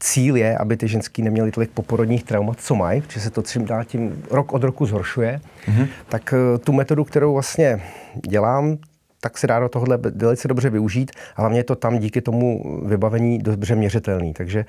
cíl 0.00 0.36
je, 0.36 0.58
aby 0.58 0.76
ty 0.76 0.88
ženský 0.88 1.22
neměly 1.22 1.50
tolik 1.50 1.70
poporodních 1.70 2.24
traumat, 2.24 2.60
co 2.60 2.74
mají, 2.74 3.00
protože 3.00 3.20
se 3.20 3.30
to 3.30 3.42
čím 3.42 3.64
dál 3.64 3.84
tím 3.84 4.22
rok 4.30 4.52
od 4.52 4.62
roku 4.62 4.86
zhoršuje, 4.86 5.40
mm-hmm. 5.66 5.88
tak 6.08 6.34
uh, 6.52 6.58
tu 6.58 6.72
metodu, 6.72 7.04
kterou 7.04 7.32
vlastně 7.32 7.82
dělám, 8.28 8.76
tak 9.20 9.38
se 9.38 9.46
dá 9.46 9.60
do 9.60 9.68
tohohle 9.68 9.98
velice 10.14 10.48
dobře 10.48 10.70
využít 10.70 11.10
a 11.36 11.42
hlavně 11.42 11.58
je 11.58 11.64
to 11.64 11.76
tam 11.76 11.98
díky 11.98 12.20
tomu 12.20 12.80
vybavení 12.86 13.38
dobře 13.38 13.74
měřitelný. 13.74 14.32
Takže 14.32 14.64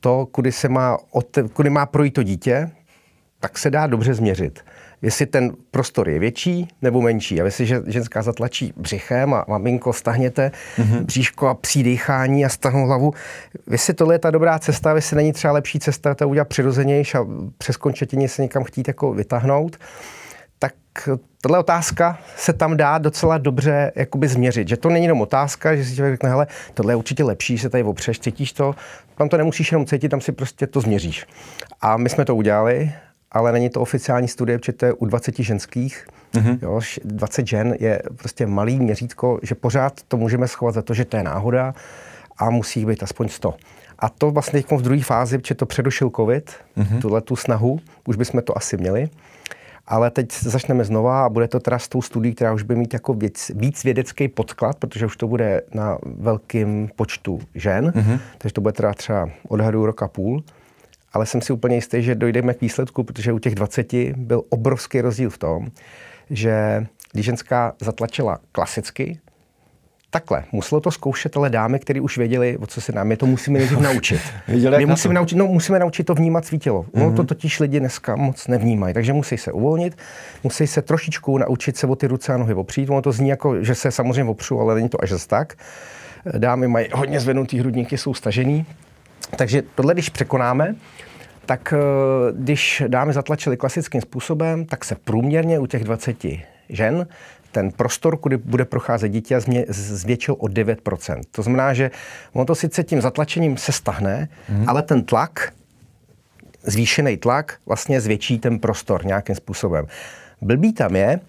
to, 0.00 0.26
kudy, 0.26 0.52
se 0.52 0.68
má, 0.68 0.98
kudy 1.52 1.70
má 1.70 1.86
projít 1.86 2.14
to 2.14 2.22
dítě, 2.22 2.70
tak 3.40 3.58
se 3.58 3.70
dá 3.70 3.86
dobře 3.86 4.14
změřit 4.14 4.64
jestli 5.02 5.26
ten 5.26 5.52
prostor 5.70 6.08
je 6.08 6.18
větší 6.18 6.68
nebo 6.82 7.00
menší. 7.00 7.40
A 7.40 7.44
jestli 7.44 7.66
ženská 7.86 8.22
zatlačí 8.22 8.72
břichem 8.76 9.34
a 9.34 9.44
maminko 9.48 9.92
stahněte 9.92 10.50
mm-hmm. 10.78 11.04
bříško 11.04 11.48
a 11.48 11.54
pří 11.54 11.82
dýchání 11.82 12.44
a 12.44 12.48
stahnu 12.48 12.86
hlavu, 12.86 13.14
jestli 13.70 13.94
tohle 13.94 14.14
je 14.14 14.18
ta 14.18 14.30
dobrá 14.30 14.58
cesta, 14.58 14.94
jestli 14.94 15.16
není 15.16 15.32
třeba 15.32 15.52
lepší 15.52 15.78
cesta 15.78 16.14
to 16.14 16.28
udělat 16.28 16.48
přirozenější 16.48 17.16
a 17.16 17.26
přes 17.58 17.76
končetině 17.76 18.28
se 18.28 18.42
někam 18.42 18.64
chtít 18.64 18.88
jako 18.88 19.12
vytáhnout, 19.12 19.76
tak 20.58 20.74
tahle 21.40 21.58
otázka 21.58 22.18
se 22.36 22.52
tam 22.52 22.76
dá 22.76 22.98
docela 22.98 23.38
dobře 23.38 23.92
jakoby 23.96 24.28
změřit. 24.28 24.68
Že 24.68 24.76
to 24.76 24.88
není 24.88 25.04
jenom 25.04 25.20
otázka, 25.20 25.76
že 25.76 25.84
si 25.84 25.94
člověk 25.94 26.14
řekne, 26.14 26.30
hele, 26.30 26.46
tohle 26.74 26.92
je 26.92 26.96
určitě 26.96 27.24
lepší, 27.24 27.58
se 27.58 27.70
tady 27.70 27.82
opřeš, 27.82 28.18
cítíš 28.18 28.52
to, 28.52 28.74
tam 29.16 29.28
to 29.28 29.36
nemusíš 29.36 29.72
jenom 29.72 29.86
cítit, 29.86 30.08
tam 30.08 30.20
si 30.20 30.32
prostě 30.32 30.66
to 30.66 30.80
změříš. 30.80 31.26
A 31.80 31.96
my 31.96 32.08
jsme 32.08 32.24
to 32.24 32.36
udělali 32.36 32.92
ale 33.36 33.52
není 33.52 33.70
to 33.70 33.80
oficiální 33.80 34.28
studie, 34.28 34.58
protože 34.58 34.72
to 34.72 34.86
je 34.86 34.92
u 34.92 35.06
20 35.06 35.38
ženských. 35.38 36.06
Mm-hmm. 36.34 36.58
Jo, 36.62 36.80
20 37.04 37.46
žen 37.46 37.74
je 37.80 38.02
prostě 38.16 38.46
malý 38.46 38.80
měřítko, 38.80 39.38
že 39.42 39.54
pořád 39.54 40.00
to 40.08 40.16
můžeme 40.16 40.48
schovat 40.48 40.74
za 40.74 40.82
to, 40.82 40.94
že 40.94 41.04
to 41.04 41.16
je 41.16 41.22
náhoda 41.22 41.74
a 42.38 42.50
musí 42.50 42.86
být 42.86 43.02
aspoň 43.02 43.28
100. 43.28 43.54
A 43.98 44.08
to 44.08 44.30
vlastně 44.30 44.62
v 44.70 44.82
druhé 44.82 45.02
fázi, 45.02 45.38
protože 45.38 45.54
to 45.54 45.66
předušil 45.66 46.10
covid, 46.16 46.50
mm-hmm. 46.76 47.00
tuhle 47.00 47.20
tu 47.20 47.36
snahu, 47.36 47.80
už 48.06 48.16
bychom 48.16 48.42
to 48.42 48.58
asi 48.58 48.76
měli. 48.76 49.08
Ale 49.86 50.10
teď 50.10 50.32
začneme 50.32 50.84
znova 50.84 51.24
a 51.24 51.28
bude 51.28 51.48
to 51.48 51.60
teda 51.60 51.78
s 51.78 51.88
tou 51.88 52.02
studií, 52.02 52.34
která 52.34 52.52
už 52.52 52.62
bude 52.62 52.78
mít 52.78 52.94
jako 52.94 53.14
víc, 53.14 53.50
víc 53.54 53.84
vědecký 53.84 54.28
podklad, 54.28 54.76
protože 54.76 55.06
už 55.06 55.16
to 55.16 55.28
bude 55.28 55.62
na 55.74 55.98
velkém 56.04 56.88
počtu 56.96 57.40
žen, 57.54 57.90
mm-hmm. 57.90 58.18
takže 58.38 58.54
to 58.54 58.60
bude 58.60 58.72
teda 58.72 58.94
třeba 58.94 59.30
odhadu 59.48 59.86
roka 59.86 60.08
půl 60.08 60.42
ale 61.16 61.26
jsem 61.26 61.40
si 61.40 61.52
úplně 61.52 61.74
jistý, 61.76 62.02
že 62.02 62.14
dojdeme 62.14 62.54
k 62.54 62.60
výsledku, 62.60 63.02
protože 63.04 63.32
u 63.32 63.38
těch 63.38 63.54
20 63.54 63.92
byl 64.16 64.42
obrovský 64.48 65.00
rozdíl 65.00 65.30
v 65.30 65.38
tom, 65.38 65.66
že 66.30 66.86
když 67.12 67.26
ženská 67.26 67.72
zatlačila 67.80 68.38
klasicky, 68.52 69.18
takhle, 70.10 70.44
muselo 70.52 70.80
to 70.80 70.90
zkoušet 70.90 71.36
ale 71.36 71.50
dámy, 71.50 71.78
které 71.78 72.00
už 72.00 72.18
věděli, 72.18 72.56
o 72.58 72.66
co 72.66 72.80
se 72.80 72.92
nám, 72.92 73.06
my 73.06 73.16
to 73.16 73.26
musíme 73.26 73.58
nejdřív 73.58 73.78
naučit. 73.90 74.20
Věděli, 74.48 74.78
my 74.78 74.86
musíme 74.86 75.14
naučit, 75.14 75.36
no, 75.36 75.46
musíme 75.46 75.78
naučit 75.78 76.04
to 76.04 76.14
vnímat 76.14 76.44
svý 76.44 76.58
tělo. 76.58 76.82
Mm-hmm. 76.82 77.00
No 77.00 77.12
to 77.12 77.22
mhm. 77.22 77.26
totiž 77.26 77.60
lidi 77.60 77.80
dneska 77.80 78.16
moc 78.16 78.48
nevnímají, 78.48 78.94
takže 78.94 79.12
musí 79.12 79.38
se 79.38 79.52
uvolnit, 79.52 79.96
musí 80.44 80.66
se 80.66 80.82
trošičku 80.82 81.38
naučit 81.38 81.76
se 81.76 81.86
o 81.86 81.96
ty 81.96 82.06
ruce 82.06 82.34
a 82.34 82.36
nohy 82.36 82.54
opřít. 82.54 82.90
Ono 82.90 83.02
to 83.02 83.12
zní 83.12 83.28
jako, 83.28 83.64
že 83.64 83.74
se 83.74 83.90
samozřejmě 83.90 84.24
opřu, 84.24 84.60
ale 84.60 84.74
není 84.74 84.88
to 84.88 85.02
až 85.02 85.12
tak. 85.26 85.54
Dámy 86.38 86.68
mají 86.68 86.88
hodně 86.92 87.20
zvednutý 87.20 87.58
hrudníky, 87.58 87.98
jsou 87.98 88.14
stažený. 88.14 88.66
Takže 89.36 89.62
tohle, 89.74 89.94
když 89.94 90.08
překonáme, 90.08 90.74
tak 91.46 91.74
eh, 91.76 91.78
když 92.32 92.82
dámy 92.88 93.12
zatlačily 93.12 93.56
klasickým 93.56 94.00
způsobem, 94.00 94.64
tak 94.64 94.84
se 94.84 94.94
průměrně 94.94 95.58
u 95.58 95.66
těch 95.66 95.84
20 95.84 96.16
žen 96.68 97.06
ten 97.56 97.70
prostor, 97.70 98.16
kudy 98.16 98.36
bude 98.36 98.64
procházet 98.64 99.08
dítě, 99.08 99.40
zvětšil 99.68 100.36
o 100.38 100.46
9%. 100.46 101.20
To 101.30 101.42
znamená, 101.42 101.74
že 101.74 101.90
ono 102.32 102.44
to 102.44 102.54
sice 102.54 102.84
tím 102.84 103.00
zatlačením 103.00 103.56
se 103.56 103.72
stahne, 103.72 104.28
mm. 104.48 104.64
ale 104.68 104.82
ten 104.82 105.02
tlak, 105.02 105.52
zvýšený 106.62 107.16
tlak, 107.16 107.58
vlastně 107.66 108.00
zvětší 108.00 108.38
ten 108.38 108.58
prostor 108.58 109.06
nějakým 109.06 109.34
způsobem. 109.34 109.86
Blbý 110.40 110.72
tam 110.72 110.96
je, 110.96 111.20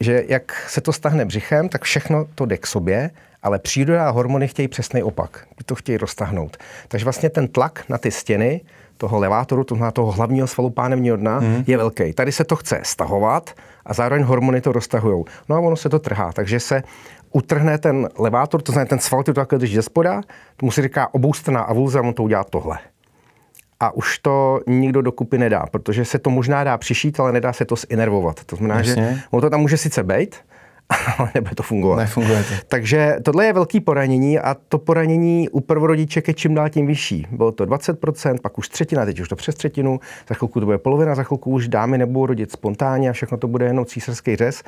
že 0.00 0.24
jak 0.28 0.66
se 0.68 0.80
to 0.80 0.92
stahne 0.92 1.24
břichem, 1.24 1.68
tak 1.68 1.82
všechno 1.82 2.26
to 2.34 2.46
jde 2.46 2.56
k 2.56 2.66
sobě, 2.66 3.10
ale 3.42 3.58
příroda 3.58 4.06
a 4.06 4.10
hormony 4.10 4.48
chtějí 4.48 4.68
přesný 4.68 5.02
opak. 5.02 5.46
Ty 5.54 5.64
to 5.64 5.74
chtějí 5.74 5.98
roztahnout. 5.98 6.56
Takže 6.88 7.04
vlastně 7.04 7.30
ten 7.30 7.48
tlak 7.48 7.84
na 7.88 7.98
ty 7.98 8.10
stěny 8.10 8.60
toho 9.02 9.18
levátoru, 9.18 9.64
to 9.64 9.74
znamená 9.74 9.90
toho 9.90 10.12
hlavního 10.12 10.46
svalu 10.46 10.70
pánevního 10.70 11.16
dna, 11.16 11.40
mm. 11.40 11.64
je 11.66 11.76
velký. 11.76 12.12
Tady 12.12 12.32
se 12.32 12.44
to 12.44 12.56
chce 12.56 12.80
stahovat 12.82 13.50
a 13.86 13.94
zároveň 13.94 14.24
hormony 14.24 14.60
to 14.60 14.72
roztahují. 14.72 15.24
No 15.48 15.56
a 15.56 15.60
ono 15.60 15.76
se 15.76 15.88
to 15.88 15.98
trhá, 15.98 16.32
takže 16.32 16.60
se 16.60 16.82
utrhne 17.32 17.78
ten 17.78 18.08
levátor, 18.18 18.62
to 18.62 18.72
znamená 18.72 18.88
ten 18.88 18.98
sval, 18.98 19.22
to 19.22 19.34
takhle 19.34 19.58
drží 19.58 19.74
ze 19.74 19.82
spoda, 19.82 20.22
tomu 20.56 20.70
se 20.72 20.82
říká 20.82 21.14
oboustranná 21.14 21.60
avulze 21.60 21.98
a 21.98 22.02
on 22.02 22.14
to 22.14 22.22
udělá 22.22 22.44
tohle. 22.44 22.78
A 23.80 23.90
už 23.90 24.18
to 24.18 24.60
nikdo 24.66 25.02
dokupy 25.02 25.38
nedá, 25.38 25.66
protože 25.70 26.04
se 26.04 26.18
to 26.18 26.30
možná 26.30 26.64
dá 26.64 26.78
přišít, 26.78 27.20
ale 27.20 27.32
nedá 27.32 27.52
se 27.52 27.64
to 27.64 27.74
zinervovat. 27.76 28.44
To 28.44 28.56
znamená, 28.56 28.78
Jasně. 28.78 28.94
že 28.94 29.22
ono 29.30 29.40
to 29.40 29.50
tam 29.50 29.60
může 29.60 29.76
sice 29.76 30.02
být, 30.02 30.36
ale 31.18 31.30
nebude 31.34 31.54
to 31.54 31.62
fungovat. 31.62 31.96
Nefunguje 31.96 32.44
to. 32.44 32.54
Takže 32.68 33.16
tohle 33.22 33.46
je 33.46 33.52
velký 33.52 33.80
poranění 33.80 34.38
a 34.38 34.56
to 34.68 34.78
poranění 34.78 35.48
u 35.48 35.60
prvorodiček 35.60 36.28
je 36.28 36.34
čím 36.34 36.54
dál 36.54 36.68
tím 36.68 36.86
vyšší. 36.86 37.26
Bylo 37.30 37.52
to 37.52 37.66
20%, 37.66 38.38
pak 38.42 38.58
už 38.58 38.68
třetina, 38.68 39.04
teď 39.04 39.20
už 39.20 39.28
to 39.28 39.36
přes 39.36 39.54
třetinu, 39.54 40.00
za 40.28 40.34
chvilku 40.34 40.60
to 40.60 40.66
bude 40.66 40.78
polovina, 40.78 41.14
za 41.14 41.22
chvilku 41.22 41.50
už 41.50 41.68
dámy 41.68 41.98
nebudou 41.98 42.26
rodit 42.26 42.52
spontánně 42.52 43.10
a 43.10 43.12
všechno 43.12 43.38
to 43.38 43.48
bude 43.48 43.66
jenom 43.66 43.84
císařský 43.84 44.36
řez 44.36 44.62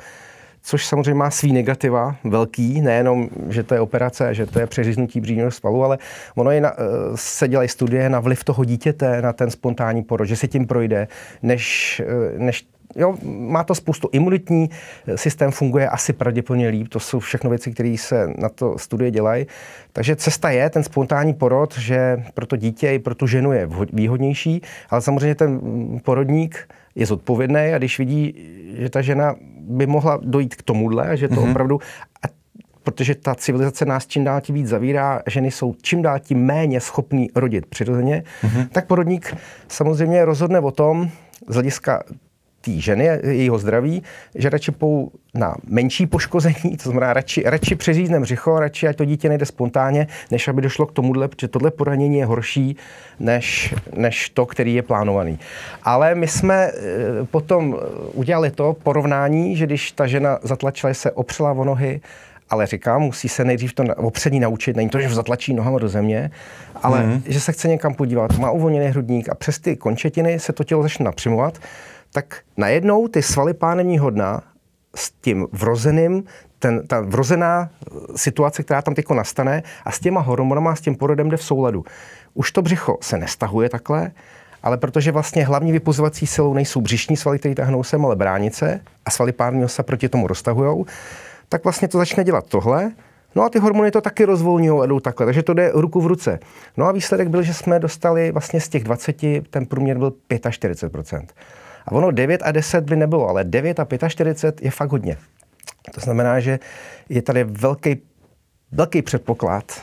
což 0.65 0.85
samozřejmě 0.85 1.13
má 1.13 1.31
svý 1.31 1.53
negativa, 1.53 2.15
velký, 2.23 2.81
nejenom, 2.81 3.29
že 3.49 3.63
to 3.63 3.73
je 3.73 3.79
operace, 3.79 4.33
že 4.33 4.45
to 4.45 4.59
je 4.59 4.67
přeříznutí 4.67 5.21
bříšního 5.21 5.51
svalu, 5.51 5.83
ale 5.83 5.97
ono 6.35 6.51
je 6.51 6.61
na, 6.61 6.73
eh, 6.73 6.81
se 7.15 7.47
dělají 7.47 7.69
studie 7.69 8.09
na 8.09 8.19
vliv 8.19 8.43
toho 8.43 8.65
dítěte 8.65 9.21
na 9.21 9.33
ten 9.33 9.51
spontánní 9.51 10.03
porod, 10.03 10.27
že 10.27 10.35
si 10.35 10.47
tím 10.47 10.67
projde, 10.67 11.07
než, 11.43 12.01
eh, 12.05 12.39
než 12.39 12.67
Jo, 12.95 13.15
má 13.23 13.63
to 13.63 13.75
spoustu. 13.75 14.09
Imunitní 14.11 14.69
systém 15.15 15.51
funguje 15.51 15.89
asi 15.89 16.13
pravděpodobně 16.13 16.67
líp. 16.67 16.87
To 16.87 16.99
jsou 16.99 17.19
všechno 17.19 17.49
věci, 17.49 17.71
které 17.71 17.95
se 17.99 18.27
na 18.37 18.49
to 18.49 18.77
studie 18.77 19.11
dělají. 19.11 19.45
Takže 19.93 20.15
cesta 20.15 20.49
je 20.49 20.69
ten 20.69 20.83
spontánní 20.83 21.33
porod, 21.33 21.77
že 21.77 22.23
pro 22.33 22.45
to 22.45 22.55
dítě 22.55 22.93
i 22.93 22.99
pro 22.99 23.15
tu 23.15 23.27
ženu 23.27 23.51
je 23.51 23.69
výhodnější, 23.93 24.61
ale 24.89 25.01
samozřejmě 25.01 25.35
ten 25.35 25.59
porodník 26.03 26.69
je 26.95 27.05
zodpovědný 27.05 27.73
a 27.73 27.77
když 27.77 27.99
vidí, 27.99 28.33
že 28.77 28.89
ta 28.89 29.01
žena 29.01 29.35
by 29.59 29.87
mohla 29.87 30.19
dojít 30.23 30.55
k 30.55 30.61
tomuhle, 30.61 31.17
že 31.17 31.27
to 31.27 31.35
mm-hmm. 31.35 31.49
opravdu... 31.49 31.79
A 32.23 32.45
protože 32.83 33.15
ta 33.15 33.35
civilizace 33.35 33.85
nás 33.85 34.07
čím 34.07 34.23
dál 34.23 34.41
tím 34.41 34.55
víc 34.55 34.67
zavírá, 34.67 35.21
ženy 35.27 35.51
jsou 35.51 35.75
čím 35.81 36.01
dál 36.01 36.19
tím 36.19 36.45
méně 36.45 36.81
schopný 36.81 37.29
rodit 37.35 37.65
přirozeně, 37.65 38.23
mm-hmm. 38.43 38.67
tak 38.71 38.87
porodník 38.87 39.37
samozřejmě 39.67 40.25
rozhodne 40.25 40.59
o 40.59 40.71
tom, 40.71 41.09
z 41.47 41.53
hlediska 41.53 42.03
té 42.65 42.71
ženy, 42.71 43.09
jejího 43.23 43.57
zdraví, 43.57 44.03
že 44.35 44.49
radši 44.49 44.71
pou 44.71 45.11
na 45.33 45.55
menší 45.67 46.07
poškození, 46.07 46.77
to 46.83 46.89
znamená 46.89 47.13
radši, 47.13 47.43
radši 47.45 47.75
přeřízne 47.75 48.19
břicho, 48.19 48.59
radši 48.59 48.87
ať 48.87 48.95
to 48.95 49.05
dítě 49.05 49.29
nejde 49.29 49.45
spontánně, 49.45 50.07
než 50.31 50.47
aby 50.47 50.61
došlo 50.61 50.85
k 50.85 50.91
tomuhle, 50.91 51.27
protože 51.27 51.47
tohle 51.47 51.71
poranění 51.71 52.17
je 52.17 52.25
horší 52.25 52.75
než, 53.19 53.75
než 53.93 54.29
to, 54.29 54.45
který 54.45 54.73
je 54.73 54.81
plánovaný. 54.81 55.39
Ale 55.83 56.15
my 56.15 56.27
jsme 56.27 56.55
e, 56.55 56.71
potom 57.25 57.77
udělali 58.13 58.51
to 58.51 58.75
porovnání, 58.83 59.55
že 59.55 59.65
když 59.65 59.91
ta 59.91 60.07
žena 60.07 60.39
zatlačila 60.43 60.93
se 60.93 61.11
opřela 61.11 61.51
o 61.51 61.63
nohy, 61.63 62.01
ale 62.49 62.67
říkám, 62.67 63.01
musí 63.01 63.29
se 63.29 63.45
nejdřív 63.45 63.73
to 63.73 63.83
opřední 63.95 64.39
naučit, 64.39 64.75
není 64.75 64.89
to, 64.89 64.99
že 64.99 65.09
zatlačí 65.09 65.53
nohama 65.53 65.79
do 65.79 65.89
země, 65.89 66.31
ale 66.83 67.03
mm. 67.03 67.23
že 67.25 67.39
se 67.39 67.51
chce 67.51 67.67
někam 67.67 67.93
podívat, 67.93 68.37
má 68.37 68.51
uvolněný 68.51 68.85
hrudník 68.85 69.29
a 69.29 69.35
přes 69.35 69.59
ty 69.59 69.75
končetiny 69.75 70.39
se 70.39 70.53
to 70.53 70.63
tělo 70.63 70.83
začne 70.83 71.05
napřimovat 71.05 71.59
tak 72.15 72.39
najednou 72.57 73.07
ty 73.07 73.21
svaly 73.21 73.53
pánevního 73.53 74.09
dna 74.09 74.41
s 74.95 75.11
tím 75.11 75.47
vrozeným, 75.51 76.23
ten, 76.59 76.87
ta 76.87 77.01
vrozená 77.01 77.69
situace, 78.15 78.63
která 78.63 78.81
tam 78.81 78.95
teď 78.95 79.05
nastane 79.09 79.63
a 79.85 79.91
s 79.91 79.99
těma 79.99 80.21
hormonama, 80.21 80.75
s 80.75 80.81
tím 80.81 80.95
porodem 80.95 81.29
jde 81.29 81.37
v 81.37 81.43
souladu. 81.43 81.83
Už 82.33 82.51
to 82.51 82.61
břicho 82.61 82.97
se 83.01 83.17
nestahuje 83.17 83.69
takhle, 83.69 84.11
ale 84.63 84.77
protože 84.77 85.11
vlastně 85.11 85.45
hlavní 85.45 85.71
vypuzovací 85.71 86.27
silou 86.27 86.53
nejsou 86.53 86.81
břišní 86.81 87.17
svaly, 87.17 87.39
které 87.39 87.55
tahnou 87.55 87.83
sem, 87.83 88.05
ale 88.05 88.15
bránice 88.15 88.81
a 89.05 89.11
svaly 89.11 89.31
pánevního 89.31 89.69
se 89.69 89.83
proti 89.83 90.09
tomu 90.09 90.27
roztahujou, 90.27 90.85
tak 91.49 91.63
vlastně 91.63 91.87
to 91.87 91.97
začne 91.97 92.23
dělat 92.23 92.45
tohle, 92.47 92.91
No 93.35 93.43
a 93.43 93.49
ty 93.49 93.59
hormony 93.59 93.91
to 93.91 94.01
taky 94.01 94.25
rozvolňují 94.25 94.81
a 94.81 94.85
jdou 94.85 94.99
takhle, 94.99 95.25
takže 95.25 95.43
to 95.43 95.53
jde 95.53 95.71
ruku 95.73 96.01
v 96.01 96.07
ruce. 96.07 96.39
No 96.77 96.85
a 96.85 96.91
výsledek 96.91 97.27
byl, 97.27 97.41
že 97.41 97.53
jsme 97.53 97.79
dostali 97.79 98.31
vlastně 98.31 98.61
z 98.61 98.69
těch 98.69 98.83
20, 98.83 99.15
ten 99.49 99.65
průměr 99.65 99.97
byl 99.97 100.13
45%. 100.29 101.25
A 101.85 101.91
ono 101.91 102.11
9 102.11 102.41
a 102.43 102.51
10 102.51 102.83
by 102.83 102.95
nebylo, 102.95 103.27
ale 103.27 103.43
9 103.43 103.79
a 103.79 104.09
45 104.09 104.65
je 104.65 104.71
fakt 104.71 104.91
hodně. 104.91 105.17
To 105.93 106.01
znamená, 106.01 106.39
že 106.39 106.59
je 107.09 107.21
tady 107.21 107.43
velký, 107.43 108.01
velký 108.71 109.01
předpoklad, 109.01 109.81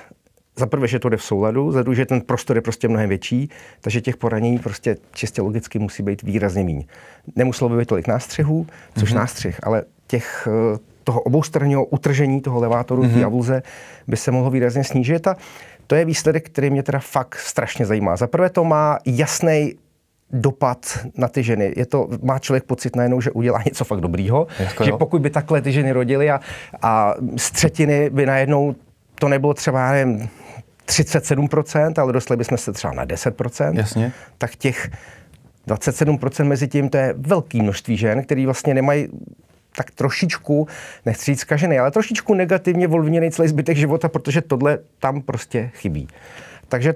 za 0.57 0.67
prvé, 0.67 0.89
že 0.89 0.99
to 0.99 1.09
jde 1.09 1.17
v 1.17 1.23
souladu, 1.23 1.73
za 1.73 1.83
druhé, 1.83 1.97
že 1.97 2.07
ten 2.07 2.21
prostor 2.21 2.57
je 2.57 2.61
prostě 2.61 2.89
mnohem 2.89 3.09
větší, 3.09 3.51
takže 3.81 4.01
těch 4.01 4.17
poranění 4.17 4.59
prostě 4.59 4.97
čistě 5.13 5.43
logicky 5.43 5.79
musí 5.79 6.03
být 6.03 6.23
výrazně 6.23 6.65
méně. 6.65 6.85
Nemuselo 7.37 7.71
by 7.71 7.77
být 7.77 7.89
tolik 7.89 8.09
nástřihů, 8.09 8.67
což 8.99 9.13
mm-hmm. 9.13 9.17
nástřih, 9.17 9.61
ale 9.63 9.83
těch 10.07 10.49
eh, 10.75 10.79
toho 11.05 11.21
oboustranného 11.21 11.85
utržení 11.85 12.41
toho 12.41 12.61
levátoru, 12.61 13.03
mm-hmm. 13.03 13.15
té 13.15 13.25
avulze, 13.25 13.63
by 14.09 14.17
se 14.17 14.31
mohlo 14.31 14.51
výrazně 14.51 14.85
snížit. 14.85 15.27
A 15.27 15.37
to 15.87 15.95
je 15.95 16.05
výsledek, 16.05 16.47
který 16.47 16.71
mě 16.71 16.83
teda 16.83 16.99
fakt 16.99 17.39
strašně 17.39 17.87
zajímá. 17.87 18.17
Za 18.17 18.27
prvé 18.27 18.51
to 18.51 18.65
má 18.65 18.99
jasný 19.07 19.75
dopad 20.33 20.99
na 21.17 21.29
ty 21.29 21.43
ženy. 21.43 21.73
Je 21.77 21.87
to, 21.87 22.09
má 22.23 22.39
člověk 22.39 22.65
pocit 22.65 22.97
najednou, 22.97 23.21
že 23.21 23.31
udělá 23.31 23.63
něco 23.67 23.85
fakt 23.85 24.01
dobrýho, 24.01 24.47
jako 24.59 24.85
že 24.85 24.91
jo. 24.91 24.99
pokud 24.99 25.23
by 25.23 25.31
takhle 25.31 25.63
ty 25.63 25.73
ženy 25.73 25.93
rodily 25.93 26.31
a, 26.31 26.41
a 26.83 27.15
z 27.37 27.51
třetiny 27.51 28.11
by 28.11 28.27
najednou 28.27 28.75
to 29.15 29.29
nebylo 29.29 29.55
třeba, 29.55 29.93
nevím, 29.93 30.29
37%, 30.87 32.03
ale 32.03 32.13
dostali 32.13 32.39
bychom 32.39 32.59
se 32.59 32.73
třeba 32.73 32.93
na 32.93 33.07
10%, 33.07 33.77
Jasně. 33.77 34.13
tak 34.39 34.57
těch 34.57 34.91
27% 35.69 36.45
mezi 36.45 36.69
tím, 36.69 36.89
to 36.89 36.97
je 36.97 37.15
velký 37.17 37.63
množství 37.63 37.97
žen, 37.97 38.23
který 38.23 38.45
vlastně 38.47 38.75
nemají 38.75 39.09
tak 39.77 39.91
trošičku, 39.91 40.69
nechci 41.07 41.25
říct 41.25 41.41
zkažený, 41.41 41.79
ale 41.79 41.91
trošičku 41.91 42.35
negativně 42.35 42.87
volvněný 42.87 43.31
celý 43.31 43.49
zbytek 43.49 43.77
života, 43.77 44.09
protože 44.09 44.41
tohle 44.41 44.79
tam 44.99 45.23
prostě 45.23 45.71
chybí. 45.75 46.09
Takže 46.69 46.95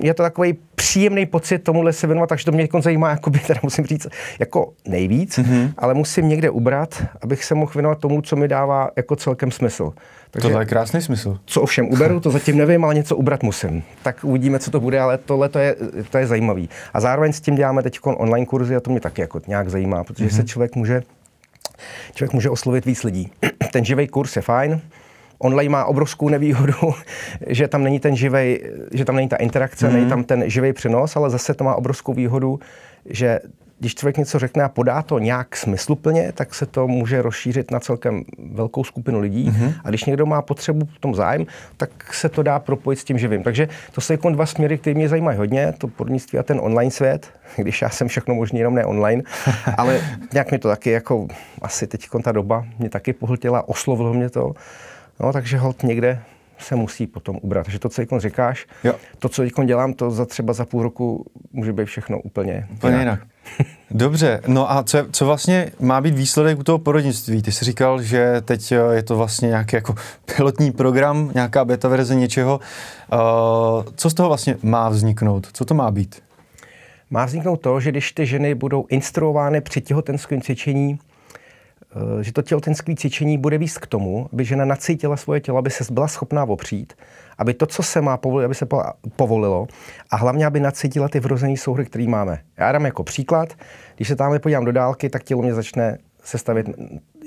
je 0.00 0.14
to 0.14 0.22
takový 0.22 0.58
příjemný 0.74 1.26
pocit 1.26 1.58
tomuhle 1.58 1.92
se 1.92 2.06
věnovat, 2.06 2.26
takže 2.26 2.44
to 2.44 2.52
mě 2.52 2.68
zajímá, 2.80 3.10
jakoby, 3.10 3.38
teda 3.38 3.60
musím 3.62 3.86
říct, 3.86 4.06
jako 4.38 4.72
nejvíc, 4.88 5.38
mm-hmm. 5.38 5.72
ale 5.78 5.94
musím 5.94 6.28
někde 6.28 6.50
ubrat, 6.50 7.04
abych 7.22 7.44
se 7.44 7.54
mohl 7.54 7.72
věnovat 7.74 7.98
tomu, 7.98 8.22
co 8.22 8.36
mi 8.36 8.48
dává 8.48 8.90
jako 8.96 9.16
celkem 9.16 9.50
smysl. 9.50 9.92
Takže, 10.30 10.48
Tohle 10.48 10.62
je 10.62 10.66
krásný 10.66 11.02
smysl. 11.02 11.38
Co 11.44 11.62
ovšem 11.62 11.88
uberu, 11.88 12.20
to 12.20 12.30
zatím 12.30 12.58
nevím, 12.58 12.84
ale 12.84 12.94
něco 12.94 13.16
ubrat 13.16 13.42
musím. 13.42 13.82
Tak 14.02 14.24
uvidíme, 14.24 14.58
co 14.58 14.70
to 14.70 14.80
bude, 14.80 15.00
ale 15.00 15.18
tohle 15.18 15.48
to 15.48 15.58
je, 15.58 15.76
to 16.10 16.18
je 16.18 16.26
zajímavý. 16.26 16.68
A 16.94 17.00
zároveň 17.00 17.32
s 17.32 17.40
tím 17.40 17.54
děláme 17.54 17.82
teď 17.82 17.98
online 18.02 18.46
kurzy 18.46 18.76
a 18.76 18.80
to 18.80 18.90
mě 18.90 19.00
taky 19.00 19.20
jako 19.20 19.40
nějak 19.46 19.68
zajímá, 19.68 20.04
protože 20.04 20.26
mm-hmm. 20.26 20.36
se 20.36 20.44
člověk 20.44 20.76
může, 20.76 21.02
člověk 22.14 22.32
může 22.32 22.50
oslovit 22.50 22.84
víc 22.84 23.04
lidí. 23.04 23.32
Ten 23.72 23.84
živý 23.84 24.08
kurz 24.08 24.36
je 24.36 24.42
fajn, 24.42 24.80
online 25.44 25.72
má 25.72 25.84
obrovskou 25.84 26.28
nevýhodu, 26.28 26.94
že 27.46 27.68
tam 27.68 27.84
není 27.84 28.00
ten 28.00 28.16
živej, 28.16 28.62
že 28.92 29.04
tam 29.04 29.16
není 29.16 29.28
ta 29.28 29.36
interakce, 29.36 29.88
mm. 29.88 29.94
není 29.94 30.08
tam 30.08 30.24
ten 30.24 30.50
živý 30.50 30.72
přenos, 30.72 31.16
ale 31.16 31.30
zase 31.30 31.54
to 31.54 31.64
má 31.64 31.74
obrovskou 31.74 32.14
výhodu, 32.14 32.60
že 33.06 33.40
když 33.78 33.94
člověk 33.94 34.16
něco 34.16 34.38
řekne 34.38 34.64
a 34.64 34.68
podá 34.68 35.02
to 35.02 35.18
nějak 35.18 35.56
smysluplně, 35.56 36.32
tak 36.32 36.54
se 36.54 36.66
to 36.66 36.88
může 36.88 37.22
rozšířit 37.22 37.70
na 37.70 37.80
celkem 37.80 38.24
velkou 38.52 38.84
skupinu 38.84 39.20
lidí. 39.20 39.50
Mm-hmm. 39.50 39.72
A 39.84 39.88
když 39.88 40.04
někdo 40.04 40.26
má 40.26 40.42
potřebu 40.42 40.86
v 40.86 40.98
tom 40.98 41.14
zájem, 41.14 41.46
tak 41.76 42.14
se 42.14 42.28
to 42.28 42.42
dá 42.42 42.58
propojit 42.58 42.98
s 42.98 43.04
tím 43.04 43.18
živým. 43.18 43.42
Takže 43.42 43.68
to 43.92 44.00
jsou 44.00 44.12
jako 44.12 44.30
dva 44.30 44.46
směry, 44.46 44.78
které 44.78 44.94
mě 44.94 45.08
zajímají 45.08 45.38
hodně, 45.38 45.74
to 45.78 45.88
podnictví 45.88 46.38
a 46.38 46.42
ten 46.42 46.60
online 46.62 46.90
svět, 46.90 47.30
když 47.56 47.82
já 47.82 47.88
jsem 47.88 48.08
všechno 48.08 48.34
možný, 48.34 48.58
jenom 48.58 48.74
ne 48.74 48.84
online, 48.84 49.22
ale 49.76 50.00
nějak 50.32 50.52
mi 50.52 50.58
to 50.58 50.68
taky 50.68 50.90
jako 50.90 51.28
asi 51.62 51.86
teď 51.86 52.06
ta 52.22 52.32
doba 52.32 52.66
mě 52.78 52.90
taky 52.90 53.12
pohltila, 53.12 53.68
oslovilo 53.68 54.14
mě 54.14 54.30
to. 54.30 54.52
No, 55.20 55.32
takže 55.32 55.58
hold 55.58 55.82
někde 55.82 56.22
se 56.58 56.76
musí 56.76 57.06
potom 57.06 57.38
ubrat. 57.42 57.64
Takže 57.64 57.78
to, 57.78 57.88
co 57.88 58.02
teď 58.02 58.08
říkáš, 58.18 58.66
jo. 58.84 58.94
to, 59.18 59.28
co 59.28 59.42
teď 59.42 59.52
dělám, 59.64 59.92
to 59.92 60.10
za 60.10 60.26
třeba 60.26 60.52
za 60.52 60.64
půl 60.64 60.82
roku 60.82 61.26
může 61.52 61.72
být 61.72 61.84
všechno 61.84 62.20
úplně, 62.20 62.68
úplně 62.72 62.98
jinak. 62.98 63.18
jinak. 63.18 63.68
Dobře, 63.90 64.40
no 64.46 64.72
a 64.72 64.82
co, 64.82 65.06
co 65.10 65.26
vlastně 65.26 65.70
má 65.80 66.00
být 66.00 66.14
výsledek 66.14 66.58
u 66.58 66.62
toho 66.62 66.78
porodnictví? 66.78 67.42
Ty 67.42 67.52
jsi 67.52 67.64
říkal, 67.64 68.02
že 68.02 68.40
teď 68.40 68.72
eh, 68.72 68.76
je 68.92 69.02
to 69.02 69.16
vlastně 69.16 69.48
nějaký 69.48 69.76
jako 69.76 69.94
pilotní 70.36 70.72
program, 70.72 71.30
nějaká 71.34 71.64
beta 71.64 71.88
verze 71.88 72.14
něčeho. 72.14 72.60
Uh, 73.12 73.20
co 73.96 74.10
z 74.10 74.14
toho 74.14 74.28
vlastně 74.28 74.56
má 74.62 74.88
vzniknout? 74.88 75.48
Co 75.52 75.64
to 75.64 75.74
má 75.74 75.90
být? 75.90 76.22
Má 77.10 77.24
vzniknout 77.24 77.56
to, 77.56 77.80
že 77.80 77.90
když 77.90 78.12
ty 78.12 78.26
ženy 78.26 78.54
budou 78.54 78.86
instruovány 78.88 79.60
při 79.60 79.80
těhotenském 79.80 80.40
cvičení, 80.40 80.98
že 82.20 82.32
to 82.32 82.42
těhotenské 82.42 82.94
cvičení 82.96 83.38
bude 83.38 83.58
víc 83.58 83.78
k 83.78 83.86
tomu, 83.86 84.28
aby 84.32 84.44
žena 84.44 84.64
nacítila 84.64 85.16
svoje 85.16 85.40
tělo, 85.40 85.58
aby 85.58 85.70
se 85.70 85.92
byla 85.92 86.08
schopná 86.08 86.44
opřít, 86.44 86.92
aby 87.38 87.54
to, 87.54 87.66
co 87.66 87.82
se 87.82 88.00
má 88.00 88.16
povolit, 88.16 88.44
aby 88.44 88.54
se 88.54 88.66
povolilo 89.16 89.66
a 90.10 90.16
hlavně, 90.16 90.46
aby 90.46 90.60
nacítila 90.60 91.08
ty 91.08 91.20
vrozené 91.20 91.56
souhry, 91.56 91.84
které 91.84 92.06
máme. 92.08 92.38
Já 92.56 92.72
dám 92.72 92.84
jako 92.84 93.04
příklad, 93.04 93.48
když 93.96 94.08
se 94.08 94.16
tamhle 94.16 94.38
podívám 94.38 94.64
do 94.64 94.72
dálky, 94.72 95.10
tak 95.10 95.22
tělo 95.22 95.42
mě 95.42 95.54
začne 95.54 95.98
se 96.24 96.38
stavit, 96.38 96.66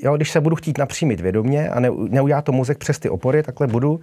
jo, 0.04 0.16
když 0.16 0.32
se 0.32 0.42
budu 0.42 0.56
chtít 0.56 0.78
napřímit 0.78 1.20
vědomě 1.20 1.70
a 1.70 1.80
ne, 1.80 1.90
neudělá 2.10 2.42
to 2.42 2.52
mozek 2.52 2.78
přes 2.78 3.00
ty 3.00 3.10
opory, 3.10 3.44
takhle 3.44 3.68
budu, 3.68 4.00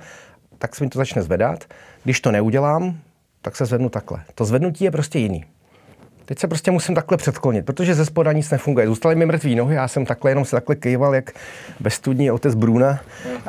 tak 0.58 0.76
se 0.76 0.84
mi 0.84 0.90
to 0.90 0.98
začne 0.98 1.22
zvedat. 1.22 1.64
Když 2.04 2.20
to 2.20 2.32
neudělám, 2.32 2.98
tak 3.42 3.56
se 3.56 3.66
zvednu 3.66 3.88
takhle. 3.88 4.22
To 4.34 4.44
zvednutí 4.44 4.84
je 4.84 4.90
prostě 4.90 5.18
jiný. 5.18 5.44
Teď 6.24 6.38
se 6.38 6.48
prostě 6.48 6.70
musím 6.70 6.94
takhle 6.94 7.16
předklonit, 7.16 7.66
protože 7.66 7.94
ze 7.94 8.04
spoda 8.04 8.32
nic 8.32 8.50
nefunguje. 8.50 8.86
Zůstaly 8.86 9.14
mi 9.14 9.26
mrtvý 9.26 9.54
nohy, 9.54 9.74
já 9.74 9.88
jsem 9.88 10.06
takhle 10.06 10.30
jenom 10.30 10.44
se 10.44 10.56
takhle 10.56 10.76
kejval, 10.76 11.14
jak 11.14 11.30
bez 11.80 11.94
studní 11.94 12.30
otec 12.30 12.54
Bruna. 12.54 13.00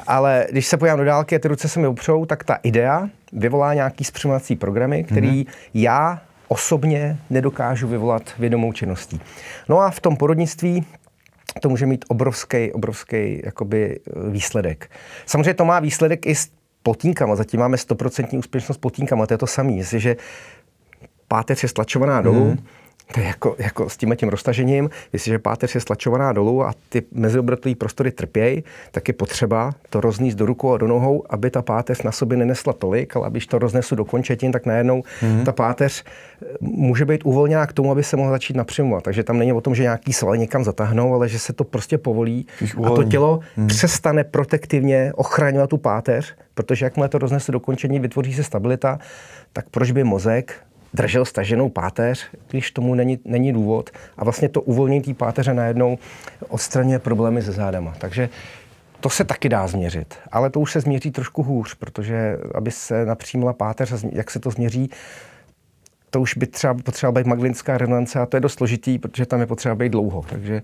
Ale 0.07 0.47
když 0.51 0.67
se 0.67 0.77
pojám 0.77 0.97
do 0.97 1.05
dálky 1.05 1.35
a 1.35 1.39
ty 1.39 1.47
ruce 1.47 1.69
se 1.69 1.79
mi 1.79 1.87
opřou, 1.87 2.25
tak 2.25 2.43
ta 2.43 2.55
idea 2.63 3.09
vyvolá 3.33 3.73
nějaký 3.73 4.03
zpřimovací 4.03 4.55
programy, 4.55 5.03
který 5.03 5.43
mm-hmm. 5.43 5.69
já 5.73 6.21
osobně 6.47 7.17
nedokážu 7.29 7.87
vyvolat 7.87 8.23
vědomou 8.39 8.73
činností. 8.73 9.21
No 9.69 9.79
a 9.79 9.91
v 9.91 9.99
tom 9.99 10.17
porodnictví 10.17 10.85
to 11.59 11.69
může 11.69 11.85
mít 11.85 12.05
obrovský, 12.07 12.71
obrovský 12.73 13.41
jakoby 13.45 13.99
e, 13.99 14.29
výsledek. 14.29 14.91
Samozřejmě 15.25 15.53
to 15.53 15.65
má 15.65 15.79
výsledek 15.79 16.25
i 16.25 16.35
s 16.35 16.49
potínkama. 16.83 17.35
Zatím 17.35 17.59
máme 17.59 17.77
100% 17.77 18.37
úspěšnost 18.37 18.77
potínkama, 18.77 19.27
to 19.27 19.33
je 19.33 19.37
to 19.37 19.47
samé. 19.47 19.71
Jestliže 19.71 20.15
páteř 21.27 21.63
je 21.63 21.69
stlačovaná 21.69 22.21
dolů, 22.21 22.45
mm. 22.45 22.57
To 23.13 23.19
je 23.19 23.25
jako, 23.25 23.55
jako 23.59 23.89
s 23.89 23.97
tím 23.97 24.15
tím 24.15 24.29
roztažením, 24.29 24.89
jestliže 25.13 25.39
páteř 25.39 25.75
je 25.75 25.81
stlačovaná 25.81 26.33
dolů 26.33 26.63
a 26.63 26.73
ty 26.89 27.03
meziobratlové 27.11 27.75
prostory 27.75 28.11
trpějí, 28.11 28.63
tak 28.91 29.07
je 29.07 29.13
potřeba 29.13 29.73
to 29.89 30.01
rozníst 30.01 30.37
do 30.37 30.45
rukou 30.45 30.73
a 30.73 30.77
do 30.77 30.87
nohou, 30.87 31.23
aby 31.29 31.49
ta 31.49 31.61
páteř 31.61 32.01
na 32.01 32.11
sobě 32.11 32.37
nenesla 32.37 32.73
tolik, 32.73 33.15
ale 33.15 33.29
když 33.29 33.47
to 33.47 33.59
roznesu 33.59 33.95
do 33.95 34.05
končetin, 34.05 34.51
tak 34.51 34.65
najednou 34.65 35.01
mm-hmm. 35.01 35.43
ta 35.43 35.51
páteř 35.51 36.03
eh, 36.41 36.45
může 36.61 37.05
být 37.05 37.21
uvolněná 37.25 37.67
k 37.67 37.73
tomu, 37.73 37.91
aby 37.91 38.03
se 38.03 38.17
mohla 38.17 38.31
začít 38.31 38.55
napřimovat. 38.55 39.03
Takže 39.03 39.23
tam 39.23 39.37
není 39.37 39.53
o 39.53 39.61
tom, 39.61 39.75
že 39.75 39.83
nějaký 39.83 40.13
svaly 40.13 40.39
někam 40.39 40.63
zatáhnou, 40.63 41.13
ale 41.13 41.29
že 41.29 41.39
se 41.39 41.53
to 41.53 41.63
prostě 41.63 41.97
povolí 41.97 42.47
a 42.85 42.89
to 42.89 43.03
tělo 43.03 43.39
mm. 43.57 43.67
přestane 43.67 44.23
protektivně 44.23 45.11
ochraňovat 45.15 45.69
tu 45.69 45.77
páteř, 45.77 46.35
protože 46.53 46.85
jakmile 46.85 47.09
to 47.09 47.17
roznesu 47.17 47.51
do 47.51 47.59
končení, 47.59 47.99
vytvoří 47.99 48.33
se 48.33 48.43
stabilita, 48.43 48.99
tak 49.53 49.69
proč 49.69 49.91
by 49.91 50.03
mozek 50.03 50.65
držel 50.93 51.25
staženou 51.25 51.69
páteř, 51.69 52.25
když 52.47 52.71
tomu 52.71 52.95
není, 52.95 53.19
není 53.25 53.53
důvod. 53.53 53.89
A 54.17 54.23
vlastně 54.23 54.49
to 54.49 54.61
uvolnění 54.61 55.01
té 55.01 55.13
páteře 55.13 55.53
najednou 55.53 55.97
odstraňuje 56.47 56.99
problémy 56.99 57.41
se 57.41 57.51
zádama. 57.51 57.93
Takže 57.97 58.29
to 58.99 59.09
se 59.09 59.23
taky 59.23 59.49
dá 59.49 59.67
změřit, 59.67 60.15
ale 60.31 60.49
to 60.49 60.59
už 60.59 60.71
se 60.71 60.81
změří 60.81 61.11
trošku 61.11 61.43
hůř, 61.43 61.75
protože 61.75 62.37
aby 62.55 62.71
se 62.71 63.05
napřímila 63.05 63.53
páteř, 63.53 63.93
jak 64.11 64.31
se 64.31 64.39
to 64.39 64.51
změří, 64.51 64.89
to 66.09 66.21
už 66.21 66.37
by 66.37 66.47
třeba 66.47 66.73
potřeba 66.73 67.11
být 67.11 67.27
magdalinská 67.27 67.77
rezonance 67.77 68.19
a 68.19 68.25
to 68.25 68.37
je 68.37 68.41
dost 68.41 68.53
složitý, 68.53 68.99
protože 68.99 69.25
tam 69.25 69.39
je 69.39 69.45
potřeba 69.45 69.75
být 69.75 69.89
dlouho. 69.89 70.25
Takže 70.29 70.61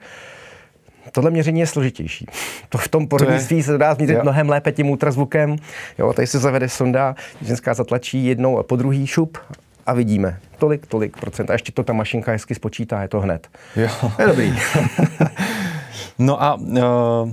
Tohle 1.12 1.32
měření 1.32 1.60
je 1.60 1.68
složitější. 1.68 2.26
To 2.70 2.78
v 2.78 2.88
tom 2.88 3.08
porodnictví 3.08 3.64
se 3.64 3.78
dá 3.78 3.94
změřit 3.94 4.24
mnohem 4.24 4.50
lépe 4.50 4.72
tím 4.72 4.90
ultrazvukem. 4.90 5.56
Jo, 6.00 6.14
tady 6.14 6.28
se 6.28 6.40
zavede 6.40 6.70
sonda, 6.70 7.16
ženská 7.42 7.74
zatlačí 7.74 8.26
jednou 8.26 8.58
a 8.58 8.64
po 8.64 8.76
druhý 8.76 9.08
šup 9.08 9.38
a 9.86 9.94
vidíme 9.94 10.40
tolik, 10.58 10.88
tolik 10.88 11.18
procent. 11.18 11.50
A 11.50 11.54
ještě 11.54 11.72
to 11.72 11.84
ta 11.84 11.94
mašinka 11.94 12.32
hezky 12.32 12.56
spočítá, 12.56 13.02
je 13.02 13.08
to 13.08 13.20
hned. 13.20 13.48
Jo. 13.76 13.90
Je 14.20 14.28
dobrý. 14.28 14.60
no 16.20 16.44
a 16.44 16.56
uh, 16.56 17.32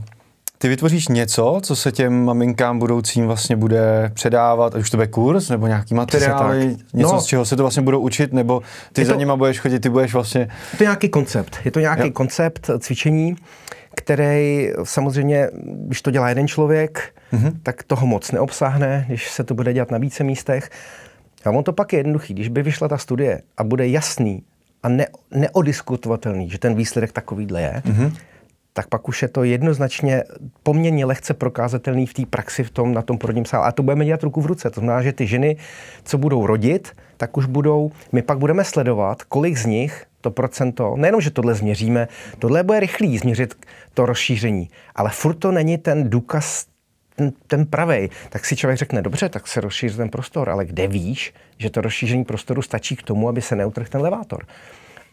ty 0.58 0.68
vytvoříš 0.68 1.08
něco, 1.08 1.60
co 1.62 1.76
se 1.76 1.92
těm 1.92 2.24
maminkám 2.24 2.78
budoucím 2.78 3.26
vlastně 3.26 3.56
bude 3.56 4.10
předávat, 4.14 4.74
ať 4.74 4.80
už 4.80 4.90
to 4.90 4.96
bude 4.96 5.06
kurz, 5.06 5.48
nebo 5.48 5.66
nějaký 5.66 5.94
materiály, 5.94 6.76
něco, 6.94 7.12
no, 7.12 7.20
z 7.20 7.26
čeho 7.26 7.44
se 7.44 7.56
to 7.56 7.62
vlastně 7.62 7.82
budou 7.82 8.00
učit, 8.00 8.32
nebo 8.32 8.62
ty 8.92 9.04
za 9.04 9.12
to, 9.12 9.18
nima 9.18 9.36
budeš 9.36 9.60
chodit, 9.60 9.80
ty 9.80 9.88
budeš 9.88 10.14
vlastně... 10.14 10.48
To 10.78 10.84
je 10.84 10.86
nějaký 10.86 11.08
koncept. 11.08 11.58
Je 11.64 11.70
to 11.70 11.80
nějaký 11.80 12.06
jo. 12.06 12.10
koncept 12.10 12.70
cvičení, 12.78 13.36
který 13.96 14.70
samozřejmě, 14.82 15.50
když 15.86 16.02
to 16.02 16.10
dělá 16.10 16.28
jeden 16.28 16.48
člověk, 16.48 17.14
mm-hmm. 17.32 17.52
tak 17.62 17.82
toho 17.82 18.06
moc 18.06 18.32
neobsáhne, 18.32 19.04
když 19.08 19.30
se 19.30 19.44
to 19.44 19.54
bude 19.54 19.72
dělat 19.72 19.90
na 19.90 19.98
více 19.98 20.24
místech. 20.24 20.70
A 21.44 21.50
on 21.50 21.64
to 21.64 21.72
pak 21.72 21.92
je 21.92 21.98
jednoduchý. 21.98 22.34
Když 22.34 22.48
by 22.48 22.62
vyšla 22.62 22.88
ta 22.88 22.98
studie 22.98 23.42
a 23.56 23.64
bude 23.64 23.88
jasný 23.88 24.42
a 24.82 24.88
ne, 24.88 25.06
neodiskutovatelný, 25.30 26.50
že 26.50 26.58
ten 26.58 26.74
výsledek 26.74 27.12
takovýhle 27.12 27.60
je, 27.60 27.82
mm-hmm. 27.84 28.12
tak 28.72 28.86
pak 28.88 29.08
už 29.08 29.22
je 29.22 29.28
to 29.28 29.44
jednoznačně 29.44 30.24
poměrně 30.62 31.04
lehce 31.04 31.34
prokázatelný 31.34 32.06
v 32.06 32.14
té 32.14 32.26
praxi 32.26 32.64
v 32.64 32.70
tom, 32.70 32.94
na 32.94 33.02
tom 33.02 33.18
porodním 33.18 33.44
sále. 33.44 33.66
A 33.66 33.72
to 33.72 33.82
budeme 33.82 34.04
dělat 34.04 34.22
ruku 34.22 34.40
v 34.40 34.46
ruce. 34.46 34.70
To 34.70 34.80
znamená, 34.80 35.02
že 35.02 35.12
ty 35.12 35.26
ženy, 35.26 35.56
co 36.04 36.18
budou 36.18 36.46
rodit, 36.46 36.88
tak 37.16 37.36
už 37.36 37.46
budou, 37.46 37.90
my 38.12 38.22
pak 38.22 38.38
budeme 38.38 38.64
sledovat, 38.64 39.22
kolik 39.22 39.56
z 39.56 39.66
nich 39.66 40.04
to 40.20 40.30
procento, 40.30 40.96
nejenom, 40.96 41.20
že 41.20 41.30
tohle 41.30 41.54
změříme, 41.54 42.08
tohle 42.38 42.62
bude 42.62 42.80
rychlý 42.80 43.18
změřit 43.18 43.54
to 43.94 44.06
rozšíření, 44.06 44.70
ale 44.94 45.10
furt 45.10 45.34
to 45.34 45.52
není 45.52 45.78
ten 45.78 46.10
důkaz 46.10 46.66
ten, 47.18 47.32
ten 47.46 47.66
pravej, 47.66 48.08
tak 48.28 48.44
si 48.44 48.56
člověk 48.56 48.78
řekne, 48.78 49.02
dobře, 49.02 49.28
tak 49.28 49.46
se 49.46 49.60
rozšíří 49.60 49.96
ten 49.96 50.08
prostor, 50.08 50.50
ale 50.50 50.64
kde 50.64 50.86
víš, 50.86 51.34
že 51.58 51.70
to 51.70 51.80
rozšíření 51.80 52.24
prostoru 52.24 52.62
stačí 52.62 52.96
k 52.96 53.02
tomu, 53.02 53.28
aby 53.28 53.42
se 53.42 53.56
neutrhl 53.56 53.88
ten 53.88 54.00
levátor? 54.00 54.46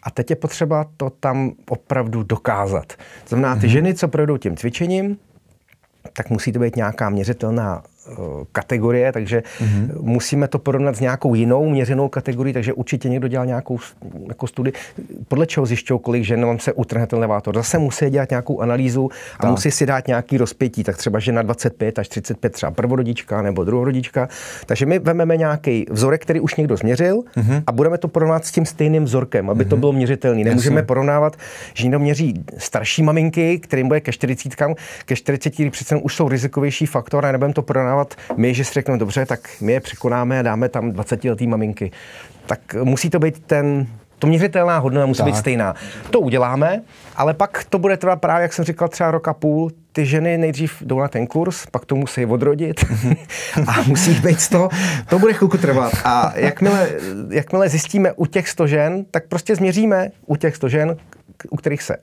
A 0.03 0.11
teď 0.11 0.29
je 0.29 0.35
potřeba 0.35 0.85
to 0.97 1.09
tam 1.09 1.51
opravdu 1.69 2.23
dokázat. 2.23 2.93
To 3.23 3.29
znamená, 3.29 3.55
ty 3.55 3.61
mm-hmm. 3.61 3.69
ženy, 3.69 3.93
co 3.93 4.07
projdou 4.07 4.37
tím 4.37 4.57
cvičením, 4.57 5.17
tak 6.13 6.29
musí 6.29 6.51
to 6.51 6.59
být 6.59 6.75
nějaká 6.75 7.09
měřitelná 7.09 7.83
kategorie, 8.51 9.11
takže 9.11 9.43
mm-hmm. 9.59 10.01
musíme 10.01 10.47
to 10.47 10.59
porovnat 10.59 10.95
s 10.95 10.99
nějakou 10.99 11.35
jinou 11.35 11.69
měřenou 11.69 12.09
kategorií, 12.09 12.53
takže 12.53 12.73
určitě 12.73 13.09
někdo 13.09 13.27
dělal 13.27 13.45
nějakou 13.45 13.79
jako 14.27 14.47
studii. 14.47 14.73
Podle 15.27 15.45
čeho 15.45 15.65
zjišťují, 15.65 15.99
kolik 15.99 16.23
žen 16.23 16.45
vám 16.45 16.59
se 16.59 16.73
utrhne 16.73 17.07
ten 17.07 17.19
levátor? 17.19 17.55
Zase 17.55 17.77
musí 17.77 18.09
dělat 18.09 18.29
nějakou 18.29 18.59
analýzu 18.59 19.09
a 19.39 19.41
tak. 19.41 19.51
musí 19.51 19.71
si 19.71 19.85
dát 19.85 20.07
nějaký 20.07 20.37
rozpětí, 20.37 20.83
tak 20.83 20.97
třeba 20.97 21.19
žena 21.19 21.41
25 21.41 21.99
až 21.99 22.07
35, 22.07 22.53
třeba 22.53 22.71
prvorodička 22.71 23.41
nebo 23.41 23.63
druhorodička. 23.63 24.29
Takže 24.65 24.85
my 24.85 24.99
vezmeme 24.99 25.37
nějaký 25.37 25.85
vzorek, 25.89 26.21
který 26.21 26.39
už 26.39 26.55
někdo 26.55 26.77
změřil 26.77 27.23
mm-hmm. 27.37 27.63
a 27.67 27.71
budeme 27.71 27.97
to 27.97 28.07
porovnat 28.07 28.45
s 28.45 28.51
tím 28.51 28.65
stejným 28.65 29.03
vzorkem, 29.03 29.49
aby 29.49 29.65
mm-hmm. 29.65 29.69
to 29.69 29.75
mhm. 29.75 29.79
bylo 29.79 29.93
měřitelné. 29.93 30.43
Nemůžeme 30.43 30.75
Jasně. 30.75 30.87
porovnávat, 30.87 31.37
že 31.73 31.83
někdo 31.83 31.99
měří 31.99 32.43
starší 32.57 33.03
maminky, 33.03 33.59
kterým 33.59 33.87
bude 33.87 34.01
ke 34.01 34.11
40, 34.11 34.53
ke 35.05 35.15
40 35.15 35.53
přece 35.71 35.95
už 35.95 36.15
jsou 36.15 36.29
rizikovější 36.29 36.85
faktor 36.85 37.25
a 37.25 37.31
nebudeme 37.31 37.53
to 37.53 37.61
porovnávat 37.61 37.94
my, 38.37 38.53
že 38.53 38.65
si 38.65 38.73
řekneme, 38.73 38.97
dobře, 38.97 39.25
tak 39.25 39.39
my 39.61 39.71
je 39.71 39.79
překonáme 39.79 40.39
a 40.39 40.41
dáme 40.41 40.69
tam 40.69 40.91
20 40.91 41.23
letý 41.23 41.47
maminky. 41.47 41.91
Tak 42.45 42.75
musí 42.83 43.09
to 43.09 43.19
být 43.19 43.43
ten, 43.47 43.87
to 44.19 44.27
měřitelná 44.27 44.77
hodnota 44.77 45.05
musí 45.05 45.17
tak. 45.17 45.25
být 45.25 45.37
stejná. 45.37 45.75
To 46.09 46.19
uděláme, 46.19 46.81
ale 47.15 47.33
pak 47.33 47.63
to 47.63 47.79
bude 47.79 47.97
trvat 47.97 48.21
právě, 48.21 48.41
jak 48.41 48.53
jsem 48.53 48.65
říkal, 48.65 48.87
třeba 48.87 49.11
rok 49.11 49.27
a 49.27 49.33
půl. 49.33 49.71
Ty 49.91 50.05
ženy 50.05 50.37
nejdřív 50.37 50.81
jdou 50.81 50.99
na 50.99 51.07
ten 51.07 51.27
kurz, 51.27 51.65
pak 51.71 51.85
to 51.85 51.95
musí 51.95 52.25
odrodit 52.25 52.85
a 53.67 53.81
musí 53.87 54.13
být 54.13 54.41
z 54.41 54.49
toho. 54.49 54.69
To 55.09 55.19
bude 55.19 55.33
chvilku 55.33 55.57
trvat. 55.57 55.91
A 56.03 56.33
jakmile, 56.35 56.89
jakmile 57.29 57.69
zjistíme 57.69 58.11
u 58.11 58.25
těch 58.25 58.49
100 58.49 58.67
žen, 58.67 59.05
tak 59.11 59.27
prostě 59.27 59.55
změříme 59.55 60.09
u 60.25 60.35
těch 60.35 60.55
100 60.55 60.69
žen, 60.69 60.97
u 61.49 61.57
kterých 61.57 61.81
se 61.81 61.97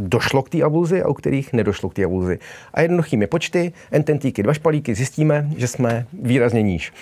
došlo 0.00 0.42
k 0.42 0.48
té 0.48 0.62
abuzi 0.62 1.02
a 1.02 1.08
u 1.08 1.14
kterých 1.14 1.52
nedošlo 1.52 1.88
k 1.88 1.94
té 1.94 2.04
abuzi. 2.04 2.38
A 2.74 2.80
jednoduchými 2.80 3.26
počty, 3.26 3.72
ententíky, 3.90 4.42
dva 4.42 4.54
špalíky, 4.54 4.94
zjistíme, 4.94 5.50
že 5.56 5.68
jsme 5.68 6.06
výrazně 6.12 6.62
níž. 6.62 6.92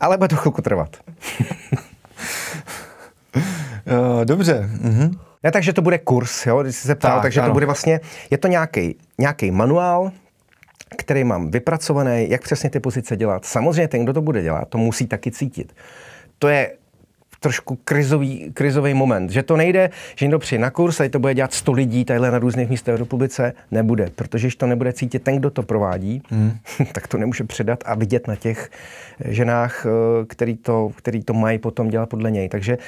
Ale 0.00 0.16
bude 0.16 0.28
to 0.28 0.36
chvilku 0.36 0.62
trvat. 0.62 0.96
Dobře. 4.24 4.70
Mhm. 4.80 5.18
Ne, 5.42 5.52
takže 5.52 5.72
to 5.72 5.82
bude 5.82 5.98
kurz, 5.98 6.46
jo, 6.46 6.62
když 6.62 6.76
jsi 6.76 6.86
se 6.86 6.94
ptal, 6.94 7.16
tak, 7.16 7.22
takže 7.22 7.40
ano. 7.40 7.48
to 7.48 7.52
bude 7.52 7.66
vlastně, 7.66 8.00
je 8.30 8.38
to 8.38 8.48
nějaký 9.18 9.50
manuál, 9.50 10.12
který 10.96 11.24
mám 11.24 11.50
vypracovaný, 11.50 12.30
jak 12.30 12.42
přesně 12.42 12.70
ty 12.70 12.80
pozice 12.80 13.16
dělat. 13.16 13.44
Samozřejmě 13.44 13.88
ten, 13.88 14.04
kdo 14.04 14.12
to 14.12 14.22
bude 14.22 14.42
dělat, 14.42 14.68
to 14.68 14.78
musí 14.78 15.06
taky 15.06 15.30
cítit. 15.30 15.74
To 16.38 16.48
je 16.48 16.72
trošku 17.40 17.78
krizový, 17.84 18.50
krizový 18.54 18.94
moment. 18.94 19.30
Že 19.30 19.42
to 19.42 19.56
nejde, 19.56 19.90
že 20.16 20.26
někdo 20.26 20.38
přijde 20.38 20.62
na 20.62 20.70
kurz 20.70 21.00
a 21.00 21.08
to 21.08 21.18
bude 21.18 21.34
dělat 21.34 21.52
100 21.52 21.72
lidí 21.72 22.04
tadyhle 22.04 22.30
na 22.30 22.38
různých 22.38 22.68
místech 22.68 22.94
v 22.94 22.98
republice, 22.98 23.52
nebude. 23.70 24.10
Protože 24.14 24.46
když 24.46 24.56
to 24.56 24.66
nebude 24.66 24.92
cítit 24.92 25.22
ten, 25.22 25.36
kdo 25.36 25.50
to 25.50 25.62
provádí, 25.62 26.22
hmm. 26.30 26.52
tak 26.92 27.06
to 27.06 27.18
nemůže 27.18 27.44
předat 27.44 27.84
a 27.86 27.94
vidět 27.94 28.26
na 28.26 28.36
těch 28.36 28.70
ženách, 29.24 29.86
eh, 29.86 30.24
který 30.26 30.56
to, 30.56 30.90
který 30.96 31.24
to 31.24 31.34
mají 31.34 31.58
potom 31.58 31.88
dělat 31.88 32.08
podle 32.08 32.30
něj. 32.30 32.48
Takže 32.48 32.78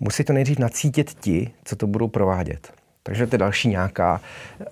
musí 0.00 0.24
to 0.24 0.32
nejdřív 0.32 0.58
nacítit 0.58 1.14
ti, 1.20 1.50
co 1.64 1.76
to 1.76 1.86
budou 1.86 2.08
provádět. 2.08 2.72
Takže 3.02 3.26
to 3.26 3.34
je 3.34 3.38
další 3.38 3.68
nějaká 3.68 4.20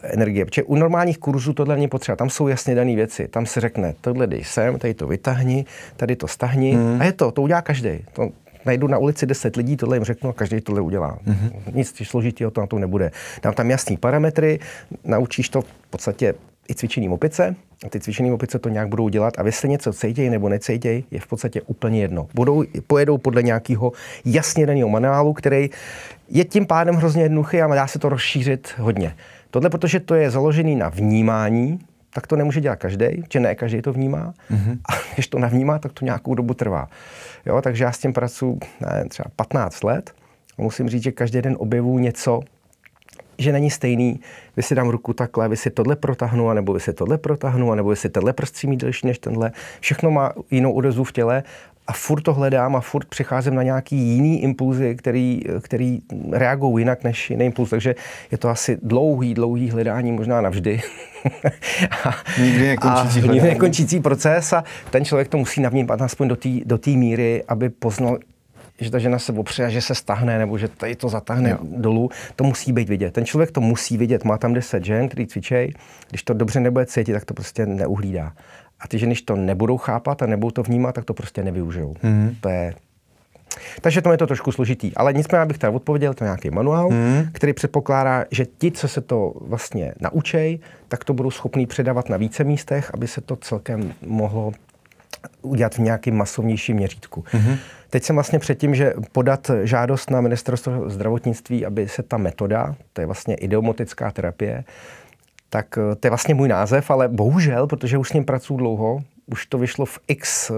energie. 0.03 0.45
Protože 0.45 0.63
u 0.63 0.77
normálních 0.77 1.19
kurzů 1.19 1.53
tohle 1.53 1.75
není 1.75 1.89
potřeba. 1.89 2.17
Tam 2.17 2.31
jsou 2.31 2.49
jasně 2.49 2.75
dané 2.75 2.95
věci. 2.95 3.29
Tam 3.29 3.47
se 3.47 3.61
řekne, 3.61 3.95
tohle 4.01 4.27
dej 4.27 4.45
sem, 4.45 4.79
tady 4.79 4.95
to 4.95 5.07
vytahni, 5.07 5.65
tady 5.97 6.17
to 6.17 6.29
stahni. 6.29 6.75
Hmm. 6.75 7.01
A 7.01 7.05
je 7.05 7.13
to, 7.13 7.31
to 7.31 7.43
udělá 7.43 7.63
každý. 7.63 7.91
To, 8.13 8.31
najdu 8.65 8.87
na 8.87 8.99
ulici 8.99 9.27
10 9.27 9.57
lidí, 9.57 9.77
tohle 9.77 9.97
jim 9.97 10.05
řeknu 10.05 10.31
a 10.31 10.33
každý 10.33 10.61
tohle 10.61 10.81
udělá. 10.81 11.19
Mm-hmm. 11.27 11.51
Nic 11.73 12.03
složitého 12.05 12.51
to 12.51 12.61
na 12.61 12.67
tom 12.67 12.81
nebude. 12.81 13.11
Dám 13.43 13.55
tam 13.55 13.71
jasný 13.71 13.97
parametry, 13.97 14.59
naučíš 15.05 15.49
to 15.49 15.63
v 15.63 15.67
podstatě 15.91 16.35
i 16.71 16.75
cvičením 16.75 17.13
opice, 17.13 17.57
a 17.87 17.89
ty 17.89 18.01
cvičený 18.01 18.33
opice 18.33 18.59
to 18.59 18.69
nějak 18.69 18.89
budou 18.89 19.09
dělat 19.09 19.39
a 19.39 19.43
jestli 19.47 19.69
něco 19.69 19.93
cejtěj 19.93 20.31
nebo 20.31 20.49
necejtěj, 20.49 21.05
je 21.11 21.21
v 21.21 21.27
podstatě 21.27 21.63
úplně 21.63 22.01
jedno. 22.01 22.29
Budou, 22.35 22.65
pojedou 22.87 23.19
podle 23.19 23.43
nějakého 23.43 23.93
jasně 24.25 24.67
daného 24.67 24.89
manuálu, 24.89 25.33
který 25.33 25.71
je 26.29 26.45
tím 26.45 26.67
pádem 26.67 26.95
hrozně 26.95 27.23
jednoduchý 27.23 27.63
a 27.63 27.75
dá 27.75 27.87
se 27.87 27.99
to 27.99 28.09
rozšířit 28.09 28.75
hodně. 28.79 29.15
Tohle, 29.51 29.71
protože 29.71 30.01
to 30.01 30.15
je 30.15 30.31
založený 30.31 30.77
na 30.77 30.89
vnímání, 30.89 31.79
tak 32.11 32.27
to 32.27 32.37
nemůže 32.37 32.61
dělat 32.61 32.77
každý, 32.77 33.07
že 33.33 33.41
ne 33.41 33.55
každý 33.55 33.83
to 33.83 33.93
vnímá. 33.93 34.35
Mm-hmm. 34.51 34.79
A 34.89 34.93
když 35.15 35.29
to 35.29 35.39
navnímá, 35.39 35.79
tak 35.79 35.93
to 35.93 36.05
nějakou 36.05 36.35
dobu 36.35 36.55
trvá. 36.55 36.89
Jo, 37.47 37.63
takže 37.63 37.85
já 37.85 37.93
s 37.93 37.99
tím 37.99 38.13
pracuji 38.13 38.59
ne, 38.81 39.05
třeba 39.09 39.27
15 39.37 39.85
let. 39.85 40.13
A 40.59 40.63
musím 40.63 40.89
říct, 40.89 41.03
že 41.03 41.13
každý 41.13 41.43
den 41.43 41.57
objevu 41.59 41.99
něco, 41.99 42.41
že 43.39 43.53
není 43.53 43.71
stejný, 43.71 44.21
vy 44.57 44.63
si 44.63 44.75
dám 44.75 44.89
ruku 44.89 45.13
takhle, 45.13 45.49
vy 45.49 45.57
si 45.57 45.71
tohle 45.71 45.97
protáhnu, 45.97 46.53
nebo 46.53 46.73
vy 46.73 46.81
si 46.81 46.93
tohle 46.93 47.19
protáhnu, 47.19 47.75
nebo 47.75 47.89
vy 47.89 47.97
si 47.97 48.09
tenhle 48.09 48.33
prstří 48.33 48.67
mít 48.67 48.81
delší 48.81 49.07
než 49.07 49.19
tenhle. 49.19 49.53
Všechno 49.81 50.11
má 50.11 50.33
jinou 50.51 50.73
odezvu 50.73 51.05
v 51.05 51.13
těle 51.13 51.43
a 51.89 51.93
furt 51.93 52.21
to 52.21 52.35
hledám 52.35 52.77
a 52.77 52.81
furt 52.81 53.09
přicházím 53.09 53.55
na 53.55 53.63
nějaký 53.63 53.97
jiný 53.97 54.43
impulzy, 54.43 54.97
který, 54.97 55.41
který 55.61 55.99
reagují 56.33 56.83
jinak 56.83 57.05
než 57.05 57.31
jiný 57.31 57.45
impuls. 57.45 57.71
Takže 57.71 57.95
je 58.31 58.39
to 58.39 58.49
asi 58.49 58.79
dlouhý, 58.83 59.35
dlouhý 59.35 59.71
hledání, 59.71 60.13
možná 60.13 60.41
navždy. 60.41 60.81
a, 62.05 62.15
nikdy 62.43 62.67
nekončící, 62.67 63.29
a 63.29 63.33
nikdy 63.33 63.49
nekončící 63.49 64.01
proces 64.01 64.53
a 64.53 64.65
ten 64.91 65.05
člověk 65.05 65.29
to 65.29 65.39
musí 65.39 65.61
navnímat 65.61 66.03
aspoň 66.03 66.29
do 66.29 66.37
té 66.37 66.49
do 66.65 66.79
míry, 66.87 67.45
aby 67.49 67.69
poznal, 67.69 68.19
že 68.81 68.91
ta 68.91 68.99
žena 68.99 69.19
se 69.19 69.33
opře 69.33 69.65
a 69.65 69.69
že 69.69 69.81
se 69.81 69.95
stahne, 69.95 70.39
nebo 70.39 70.59
že 70.59 70.69
tady 70.69 70.97
to 70.97 71.09
zatáhne 71.09 71.51
jo. 71.51 71.59
dolů, 71.63 72.11
to 72.37 72.45
musí 72.45 72.73
být 72.73 72.89
vidět. 72.89 73.15
Ten 73.15 73.25
člověk 73.25 73.51
to 73.51 73.61
musí 73.61 73.97
vidět. 73.97 74.25
Má 74.25 74.39
tam 74.39 74.55
10 74.55 74.85
žen, 74.85 75.09
který 75.09 75.27
cvičej. 75.27 75.73
Když 76.09 76.23
to 76.23 76.35
dobře 76.35 76.61
nebude 76.61 76.87
cítit, 76.87 77.13
tak 77.13 77.25
to 77.25 77.35
prostě 77.35 77.67
neuhlídá. 77.67 78.33
A 78.81 78.89
ty 78.89 78.99
ženy, 78.99 79.11
když 79.11 79.23
to 79.23 79.37
nebudou 79.37 79.77
chápat 79.77 80.23
a 80.23 80.27
nebudou 80.27 80.51
to 80.51 80.63
vnímat, 80.63 80.95
tak 80.95 81.05
to 81.05 81.15
prostě 81.15 81.45
nevyužijou. 81.45 81.95
Mm. 82.03 82.37
To 82.41 82.49
je 82.49 82.75
takže 83.81 84.03
to 84.03 84.13
je 84.13 84.19
to 84.19 84.27
trošku 84.27 84.53
složitý. 84.53 84.93
Ale 84.97 85.13
nicméně 85.13 85.47
bych 85.47 85.59
teda 85.59 85.73
odpověděl, 85.73 86.15
to 86.15 86.25
je 86.25 86.27
nějaký 86.27 86.51
manuál, 86.51 86.91
mm. 86.91 87.29
který 87.33 87.53
předpokládá, 87.53 88.25
že 88.31 88.47
ti, 88.59 88.71
co 88.71 88.89
se 88.89 89.01
to 89.01 89.33
vlastně 89.41 89.95
naučej, 90.01 90.59
tak 90.89 91.05
to 91.05 91.15
budou 91.15 91.31
schopní 91.31 91.67
předávat 91.67 92.09
na 92.09 92.17
více 92.17 92.45
místech, 92.45 92.91
aby 92.95 93.09
se 93.09 93.21
to 93.21 93.37
celkem 93.37 93.93
mohlo 94.07 94.53
udělat 95.43 95.75
v 95.75 95.79
nějakém 95.79 96.17
masovnějším 96.17 96.77
měřítku. 96.77 97.25
Mm-hmm. 97.33 97.57
Teď 97.91 98.03
jsem 98.03 98.17
vlastně 98.17 98.39
předtím, 98.39 98.75
že 98.75 98.95
podat 99.13 99.51
žádost 99.63 100.11
na 100.11 100.21
ministerstvo 100.21 100.91
zdravotnictví, 100.91 101.67
aby 101.67 101.89
se 101.89 102.03
ta 102.03 102.17
metoda, 102.17 102.75
to 102.93 103.01
je 103.01 103.07
vlastně 103.07 103.35
ideomotická 103.35 104.11
terapie, 104.11 104.65
tak 105.51 105.79
eh, 105.79 105.95
to 105.95 106.07
je 106.07 106.11
vlastně 106.11 106.35
můj 106.35 106.49
název, 106.49 106.91
ale 106.91 107.09
bohužel, 107.09 107.67
protože 107.67 107.99
už 107.99 108.09
s 108.09 108.13
ním 108.13 108.25
pracuji 108.25 108.57
dlouho, 108.57 109.03
už 109.27 109.47
to 109.47 109.59
vyšlo 109.59 109.87
v 109.87 109.99
x 110.09 110.51
uh, 110.51 110.57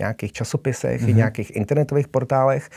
nějakých 0.00 0.32
časopisech, 0.32 1.02
mm-hmm. 1.02 1.16
nějakých 1.16 1.56
internetových 1.56 2.08
portálech, 2.08 2.70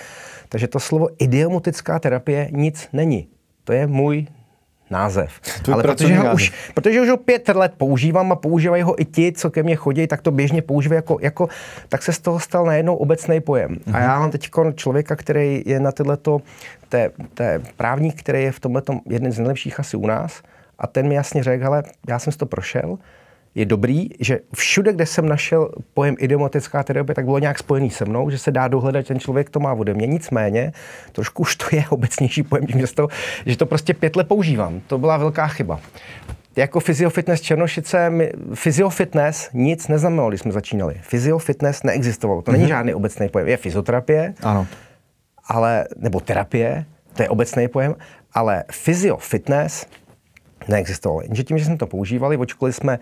takže 0.50 0.68
to 0.68 0.80
slovo 0.80 1.10
idiomotická 1.20 2.00
terapie 2.00 2.50
nic 2.52 2.90
není. 2.94 3.28
To 3.64 3.74
je 3.74 3.88
můj 3.88 4.28
název. 4.90 5.40
To 5.62 5.74
Ale 5.74 5.84
protože 5.84 6.16
ho, 6.16 6.34
už, 6.34 6.54
protože 6.74 7.02
už 7.02 7.10
ho 7.10 7.18
pět 7.18 7.48
let 7.48 7.74
používám 7.78 8.32
a 8.32 8.36
používají 8.36 8.84
ho 8.84 9.02
i 9.02 9.06
ti, 9.06 9.32
co 9.32 9.52
ke 9.52 9.64
mně 9.64 9.76
chodí, 9.76 10.08
tak 10.08 10.22
to 10.22 10.32
běžně 10.32 10.62
používají 10.62 10.98
jako, 10.98 11.18
jako 11.22 11.50
tak 11.90 12.04
se 12.04 12.14
z 12.14 12.20
toho 12.20 12.40
stal 12.40 12.66
najednou 12.66 12.96
obecný 12.96 13.42
pojem. 13.42 13.76
Mm-hmm. 13.76 13.96
A 13.96 13.98
mhm. 13.98 14.04
já 14.04 14.20
mám 14.20 14.32
teď 14.32 14.50
člověka, 14.76 15.16
který 15.16 15.64
je 15.66 15.80
na 15.80 15.92
tyhleto, 15.92 16.42
to 17.34 17.44
je 17.44 17.62
právník, 17.78 18.20
který 18.20 18.44
je 18.44 18.52
v 18.52 18.60
tomhle 18.60 18.82
jeden 19.10 19.32
z 19.32 19.40
nejlepších 19.40 19.80
asi 19.80 19.98
u 19.98 20.08
nás, 20.08 20.42
a 20.80 20.88
ten 20.88 21.08
mi 21.08 21.16
jasně 21.16 21.44
řekl, 21.44 21.68
ale 21.68 21.84
já 22.08 22.20
jsem 22.20 22.34
si 22.34 22.40
to 22.40 22.46
prošel, 22.46 22.98
je 23.56 23.66
dobrý, 23.66 24.10
že 24.20 24.40
všude, 24.56 24.94
kde 24.94 25.06
jsem 25.06 25.30
našel 25.30 25.70
pojem 25.94 26.16
idiomatická 26.20 26.84
terapie, 26.84 27.16
tak 27.16 27.26
bylo 27.26 27.40
nějak 27.40 27.60
spojený 27.60 27.90
se 27.90 28.06
mnou, 28.06 28.30
že 28.30 28.38
se 28.38 28.52
dá 28.52 28.68
dohledat, 28.68 29.02
že 29.02 29.08
ten 29.08 29.20
člověk 29.20 29.50
to 29.50 29.60
má 29.60 29.74
ode 29.74 29.94
mě. 29.94 30.08
Nicméně, 30.08 30.74
trošku 31.12 31.42
už 31.42 31.56
to 31.56 31.66
je 31.72 31.86
obecnější 31.90 32.44
pojem, 32.44 32.66
že 32.68 32.94
to, 32.96 33.08
že 33.46 33.58
to 33.58 33.66
prostě 33.66 33.94
pět 33.94 34.16
let 34.16 34.28
používám. 34.28 34.82
To 34.88 34.98
byla 34.98 35.18
velká 35.18 35.48
chyba. 35.48 35.80
Jako 36.56 36.80
fyziofitness 36.80 37.42
Černošice, 37.42 38.12
fyziofitness 38.54 39.50
nic 39.54 39.88
neznamenalo, 39.88 40.30
když 40.30 40.42
jsme 40.42 40.52
začínali. 40.52 40.96
Fyziofitness 41.02 41.84
neexistovalo. 41.84 42.42
To 42.42 42.52
mm-hmm. 42.52 42.54
není 42.54 42.64
mhm. 42.64 42.70
žádný 42.70 42.94
obecný 42.94 43.30
pojem. 43.30 43.48
Je 43.48 43.58
fyzioterapie, 43.58 44.34
ano. 44.44 44.68
ale, 45.48 45.88
nebo 45.98 46.20
terapie, 46.20 46.86
to 47.14 47.24
je 47.24 47.30
obecný 47.30 47.68
pojem, 47.68 47.96
ale 48.34 48.64
fyziofitness 48.72 49.86
neexistovalo. 50.68 51.22
Jenže 51.22 51.44
tím, 51.44 51.58
že 51.58 51.66
jsme 51.66 51.78
to 51.78 51.88
používali, 51.88 52.38
očkoli 52.38 52.74
jsme, 52.74 53.00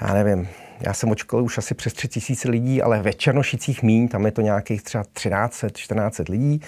já 0.00 0.14
nevím, 0.14 0.48
já 0.80 0.94
jsem 0.94 1.10
očkol 1.10 1.42
už 1.42 1.58
asi 1.58 1.74
přes 1.74 1.92
3 1.92 2.08
tisíce 2.08 2.50
lidí, 2.50 2.82
ale 2.82 3.02
ve 3.02 3.12
Černošicích 3.12 3.82
míň, 3.82 4.08
tam 4.08 4.26
je 4.26 4.32
to 4.32 4.40
nějakých 4.40 4.82
třeba 4.82 5.04
13, 5.12 5.64
14 5.74 6.20
lidí. 6.28 6.60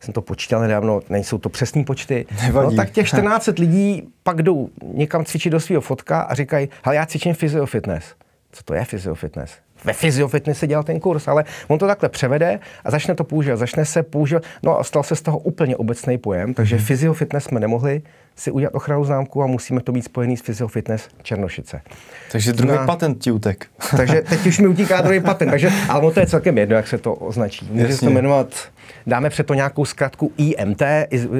Jsem 0.00 0.14
to 0.14 0.22
počítal 0.22 0.60
nedávno, 0.60 1.00
nejsou 1.08 1.38
to 1.38 1.48
přesní 1.48 1.84
počty. 1.84 2.26
No, 2.52 2.74
tak 2.74 2.90
těch 2.90 3.08
14 3.08 3.46
lidí 3.58 4.08
pak 4.22 4.42
jdou 4.42 4.68
někam 4.82 5.24
cvičit 5.24 5.52
do 5.52 5.60
svého 5.60 5.80
fotka 5.80 6.20
a 6.20 6.34
říkají, 6.34 6.68
hele, 6.82 6.96
já 6.96 7.06
cvičím 7.06 7.34
fyziofitness. 7.34 8.04
co 8.52 8.62
to 8.62 8.74
je 8.74 8.84
fyziofitness. 8.84 9.50
Ve 9.84 9.92
fyziofitness 9.92 10.58
si 10.58 10.66
dělal 10.66 10.84
ten 10.84 11.00
kurz, 11.00 11.28
ale 11.28 11.44
on 11.68 11.78
to 11.78 11.86
takhle 11.86 12.08
převede 12.08 12.60
a 12.84 12.90
začne 12.90 13.14
to 13.14 13.24
používat. 13.24 13.56
Začne 13.56 13.84
se 13.84 14.02
používat, 14.02 14.42
no 14.62 14.78
a 14.78 14.84
stal 14.84 15.02
se 15.02 15.16
z 15.16 15.22
toho 15.22 15.38
úplně 15.38 15.76
obecný 15.76 16.18
pojem, 16.18 16.54
takže 16.54 16.76
mm-hmm. 16.76 16.84
fyziofitness 16.84 17.44
jsme 17.44 17.60
nemohli 17.60 18.02
si 18.36 18.50
udělat 18.50 18.74
ochranu 18.74 19.04
známku 19.04 19.42
a 19.42 19.46
musíme 19.46 19.80
to 19.80 19.92
být 19.92 20.02
spojený 20.02 20.36
s 20.36 20.40
fyziofitness 20.40 21.08
Černošice. 21.22 21.80
Takže 22.32 22.52
druhý 22.52 22.76
na, 22.76 22.86
patent 22.86 23.18
ti 23.18 23.30
utek. 23.30 23.66
takže 23.96 24.22
teď 24.22 24.46
už 24.46 24.58
mi 24.58 24.68
utíká 24.68 25.00
druhý 25.00 25.20
patent, 25.20 25.50
takže, 25.50 25.70
ale 25.88 26.12
to 26.12 26.20
je 26.20 26.26
celkem 26.26 26.58
jedno, 26.58 26.76
jak 26.76 26.88
se 26.88 26.98
to 26.98 27.14
označí. 27.14 27.68
Může 27.72 27.92
se 27.92 28.00
to 28.00 28.10
jmenovat, 28.10 28.48
dáme 29.06 29.30
před 29.30 29.46
to 29.46 29.54
nějakou 29.54 29.84
zkratku 29.84 30.32
IMT, 30.36 30.82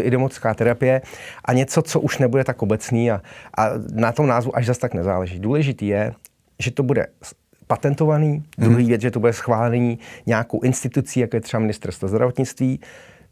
idomotická 0.02 0.54
terapie, 0.54 1.02
a 1.44 1.52
něco, 1.52 1.82
co 1.82 2.00
už 2.00 2.18
nebude 2.18 2.44
tak 2.44 2.62
obecný 2.62 3.10
a, 3.10 3.22
a 3.58 3.70
na 3.92 4.12
tom 4.12 4.26
názvu 4.26 4.56
až 4.56 4.66
zase 4.66 4.80
tak 4.80 4.94
nezáleží. 4.94 5.38
Důležitý 5.38 5.86
je, 5.86 6.12
že 6.58 6.70
to 6.70 6.82
bude 6.82 7.06
patentovaný, 7.66 8.30
hmm. 8.30 8.42
druhý 8.58 8.86
věc, 8.86 9.00
že 9.00 9.10
to 9.10 9.20
bude 9.20 9.32
schválený 9.32 9.98
nějakou 10.26 10.60
institucí, 10.60 11.20
jako 11.20 11.36
je 11.36 11.40
třeba 11.40 11.60
ministerstvo 11.60 12.08
zdravotnictví, 12.08 12.80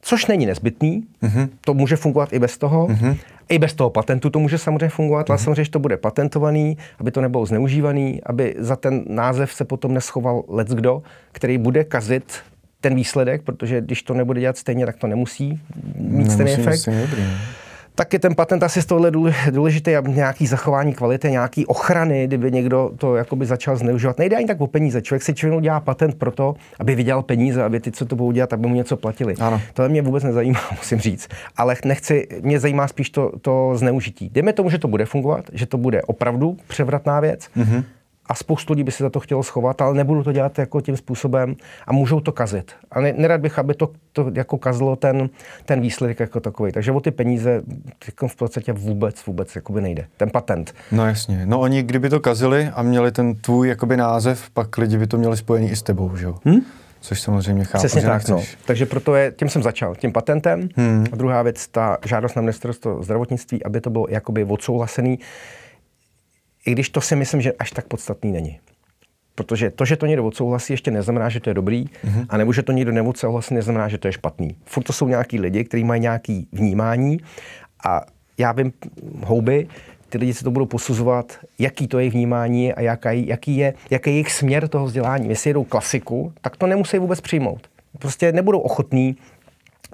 což 0.02 0.26
není 0.26 0.46
nezbytný, 0.46 1.04
mm-hmm. 1.22 1.48
to 1.60 1.74
může 1.74 1.96
fungovat 1.96 2.32
i 2.32 2.38
bez 2.38 2.58
toho. 2.58 2.86
Mm-hmm. 2.86 3.16
I 3.48 3.58
bez 3.58 3.74
toho 3.74 3.90
patentu 3.90 4.30
to 4.30 4.38
může 4.38 4.58
samozřejmě 4.58 4.88
fungovat, 4.88 5.26
mm-hmm. 5.26 5.32
ale 5.32 5.36
mhm. 5.36 5.44
samozřejmě, 5.44 5.64
že 5.64 5.70
to 5.70 5.78
bude 5.78 5.96
patentovaný, 5.96 6.76
aby 6.98 7.10
to 7.10 7.20
nebylo 7.20 7.46
zneužívaný, 7.46 8.20
aby 8.26 8.54
za 8.58 8.76
ten 8.76 9.04
název 9.08 9.52
se 9.52 9.64
potom 9.64 9.94
neschoval 9.94 10.42
kdo, 10.68 11.02
který 11.32 11.58
bude 11.58 11.84
kazit 11.84 12.34
ten 12.80 12.94
výsledek, 12.94 13.42
protože 13.42 13.80
když 13.80 14.02
to 14.02 14.14
nebude 14.14 14.40
dělat 14.40 14.56
stejně, 14.56 14.86
tak 14.86 14.96
to 14.96 15.06
nemusí 15.06 15.60
mít 15.96 16.30
stejný 16.30 16.52
efekt. 16.52 16.86
Dobrý. 16.86 17.22
No 17.22 17.61
tak 17.94 18.12
je 18.12 18.18
ten 18.18 18.34
patent 18.34 18.62
asi 18.62 18.82
z 18.82 18.86
tohle 18.86 19.10
důležitý, 19.50 19.90
nějaký 20.06 20.46
zachování 20.46 20.94
kvality, 20.94 21.30
nějaký 21.30 21.66
ochrany, 21.66 22.26
kdyby 22.26 22.52
někdo 22.52 22.90
to 22.98 23.16
jakoby 23.16 23.46
začal 23.46 23.76
zneužívat. 23.76 24.18
Nejde 24.18 24.36
ani 24.36 24.46
tak 24.46 24.60
o 24.60 24.66
peníze. 24.66 25.02
Člověk 25.02 25.22
si 25.22 25.34
člověk 25.34 25.62
dělá 25.62 25.80
patent 25.80 26.14
proto, 26.14 26.54
aby 26.78 26.94
vydělal 26.94 27.22
peníze, 27.22 27.62
aby 27.62 27.80
ty, 27.80 27.92
co 27.92 28.06
to 28.06 28.16
budou 28.16 28.32
dělat, 28.32 28.52
aby 28.52 28.68
mu 28.68 28.74
něco 28.74 28.96
platili. 28.96 29.34
Ano. 29.40 29.60
To 29.74 29.88
mě 29.88 30.02
vůbec 30.02 30.24
nezajímá, 30.24 30.60
musím 30.76 30.98
říct. 30.98 31.28
Ale 31.56 31.76
nechci, 31.84 32.28
mě 32.40 32.60
zajímá 32.60 32.88
spíš 32.88 33.10
to, 33.10 33.32
to 33.40 33.72
zneužití. 33.74 34.30
Dejme 34.32 34.52
tomu, 34.52 34.70
že 34.70 34.78
to 34.78 34.88
bude 34.88 35.04
fungovat, 35.04 35.44
že 35.52 35.66
to 35.66 35.78
bude 35.78 36.02
opravdu 36.02 36.56
převratná 36.68 37.20
věc. 37.20 37.48
Mm-hmm 37.56 37.84
a 38.32 38.34
spoustu 38.34 38.72
lidí 38.72 38.84
by 38.84 38.92
si 38.92 39.02
za 39.02 39.10
to 39.10 39.20
chtělo 39.20 39.42
schovat, 39.42 39.82
ale 39.82 39.94
nebudu 39.94 40.22
to 40.22 40.32
dělat 40.32 40.58
jako 40.58 40.80
tím 40.80 40.96
způsobem 40.96 41.56
a 41.86 41.92
můžou 41.92 42.20
to 42.20 42.32
kazit. 42.32 42.72
A 42.90 43.00
ne, 43.00 43.12
nerad 43.12 43.40
bych, 43.40 43.58
aby 43.58 43.74
to, 43.74 43.88
to 44.12 44.30
jako 44.34 44.58
kazilo 44.58 44.96
ten, 44.96 45.30
ten 45.64 45.80
výsledek 45.80 46.20
jako 46.20 46.40
takový. 46.40 46.72
Takže 46.72 46.92
o 46.92 47.00
ty 47.00 47.10
peníze 47.10 47.62
jako 48.06 48.28
v 48.28 48.36
podstatě 48.36 48.72
vůbec, 48.72 49.26
vůbec 49.26 49.56
jakoby 49.56 49.80
nejde. 49.80 50.06
Ten 50.16 50.30
patent. 50.30 50.74
No 50.92 51.06
jasně. 51.06 51.46
No 51.46 51.60
oni 51.60 51.82
kdyby 51.82 52.08
to 52.10 52.20
kazili 52.20 52.70
a 52.74 52.82
měli 52.82 53.12
ten 53.12 53.34
tvůj 53.34 53.68
jakoby 53.68 53.96
název, 53.96 54.50
pak 54.50 54.78
lidi 54.78 54.98
by 54.98 55.06
to 55.06 55.18
měli 55.18 55.36
spojený 55.36 55.70
i 55.70 55.76
s 55.76 55.82
tebou, 55.82 56.16
že 56.16 56.24
jo? 56.24 56.38
Hmm? 56.44 56.60
Což 57.00 57.20
samozřejmě 57.20 57.64
chápu, 57.64 57.78
Přesně 57.78 58.00
že 58.00 58.06
tak, 58.06 58.28
no. 58.28 58.42
Takže 58.64 58.86
proto 58.86 59.14
je, 59.14 59.32
tím 59.36 59.48
jsem 59.48 59.62
začal, 59.62 59.94
tím 59.94 60.12
patentem. 60.12 60.68
Hmm. 60.76 61.06
A 61.12 61.16
druhá 61.16 61.42
věc, 61.42 61.68
ta 61.68 61.98
žádost 62.04 62.34
na 62.34 62.42
ministerstvo 62.42 63.02
zdravotnictví, 63.02 63.64
aby 63.64 63.80
to 63.80 63.90
bylo 63.90 64.06
jakoby 64.10 64.44
odsouhlasený 64.44 65.18
i 66.66 66.72
když 66.72 66.88
to 66.88 67.00
si 67.00 67.16
myslím, 67.16 67.40
že 67.40 67.52
až 67.52 67.70
tak 67.70 67.86
podstatný 67.86 68.32
není. 68.32 68.60
Protože 69.34 69.70
to, 69.70 69.84
že 69.84 69.96
to 69.96 70.06
někdo 70.06 70.24
odsouhlasí, 70.24 70.72
ještě 70.72 70.90
neznamená, 70.90 71.28
že 71.28 71.40
to 71.40 71.50
je 71.50 71.54
dobrý, 71.54 71.84
mm-hmm. 71.84 72.26
a 72.28 72.36
nebo 72.36 72.52
že 72.52 72.62
to 72.62 72.72
někdo 72.72 72.92
neodsouhlasí, 72.92 73.54
neznamená, 73.54 73.88
že 73.88 73.98
to 73.98 74.08
je 74.08 74.12
špatný. 74.12 74.56
Furt 74.64 74.82
to 74.82 74.92
jsou 74.92 75.08
nějaký 75.08 75.40
lidi, 75.40 75.64
kteří 75.64 75.84
mají 75.84 76.00
nějaký 76.00 76.48
vnímání 76.52 77.18
a 77.86 78.00
já 78.38 78.52
vím 78.52 78.72
houby, 79.24 79.68
ty 80.08 80.18
lidi 80.18 80.34
se 80.34 80.44
to 80.44 80.50
budou 80.50 80.66
posuzovat, 80.66 81.38
jaký 81.58 81.88
to 81.88 81.98
je 81.98 82.10
vnímání 82.10 82.72
a 82.72 82.80
jaký, 82.80 83.26
jaký, 83.26 83.56
je, 83.56 83.74
jaký 83.90 84.10
je 84.10 84.14
jejich 84.14 84.32
směr 84.32 84.68
toho 84.68 84.86
vzdělání. 84.86 85.28
Jestli 85.28 85.50
jedou 85.50 85.64
klasiku, 85.64 86.32
tak 86.40 86.56
to 86.56 86.66
nemusí 86.66 86.98
vůbec 86.98 87.20
přijmout. 87.20 87.68
Prostě 87.98 88.32
nebudou 88.32 88.58
ochotní 88.58 89.16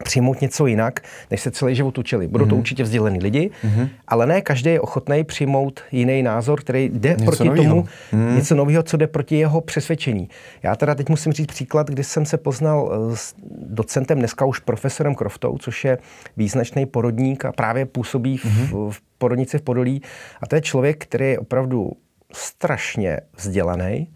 přijmout 0.04 0.40
něco 0.40 0.66
jinak, 0.66 1.00
než 1.30 1.40
se 1.40 1.50
celý 1.50 1.74
život 1.74 1.98
učili. 1.98 2.28
Budou 2.28 2.44
mm-hmm. 2.44 2.48
to 2.48 2.54
mhm. 2.54 2.60
určitě 2.60 2.82
vzdělení 2.82 3.18
lidi, 3.18 3.50
mm-hmm. 3.64 3.88
ale 4.08 4.26
ne 4.26 4.40
každý 4.40 4.70
je 4.70 4.80
ochotný 4.80 5.24
přijmout 5.24 5.80
jiný 5.92 6.22
názor, 6.22 6.60
který 6.60 6.90
jde 6.92 7.10
něco 7.10 7.24
proti 7.24 7.44
novýho. 7.44 7.74
tomu, 7.74 7.86
mm. 8.12 8.36
něco 8.36 8.54
nového, 8.54 8.82
co 8.82 8.96
jde 8.96 9.06
proti 9.06 9.36
jeho 9.36 9.60
přesvědčení. 9.60 10.28
Já 10.62 10.76
teda 10.76 10.94
teď 10.94 11.08
musím 11.08 11.32
říct 11.32 11.46
příklad, 11.46 11.90
kdy 11.90 12.04
jsem 12.04 12.26
se 12.26 12.36
poznal 12.36 12.92
eh, 12.92 13.16
s 13.16 13.34
docentem, 13.60 14.18
dneska 14.18 14.44
už 14.44 14.58
profesorem 14.58 15.14
Croftou, 15.14 15.58
což 15.58 15.84
je 15.84 15.98
význačný 16.36 16.86
porodník 16.86 17.44
a 17.44 17.52
právě 17.52 17.86
působí 17.86 18.36
v, 18.36 18.44
mm-hmm. 18.44 18.90
v 18.90 19.00
porodnici 19.18 19.58
v 19.58 19.62
Podolí. 19.62 20.02
A 20.40 20.46
to 20.46 20.54
je 20.54 20.60
člověk, 20.60 21.04
který 21.04 21.30
je 21.30 21.38
opravdu 21.38 21.92
strašně 22.32 23.20
vzdělaný 23.36 24.08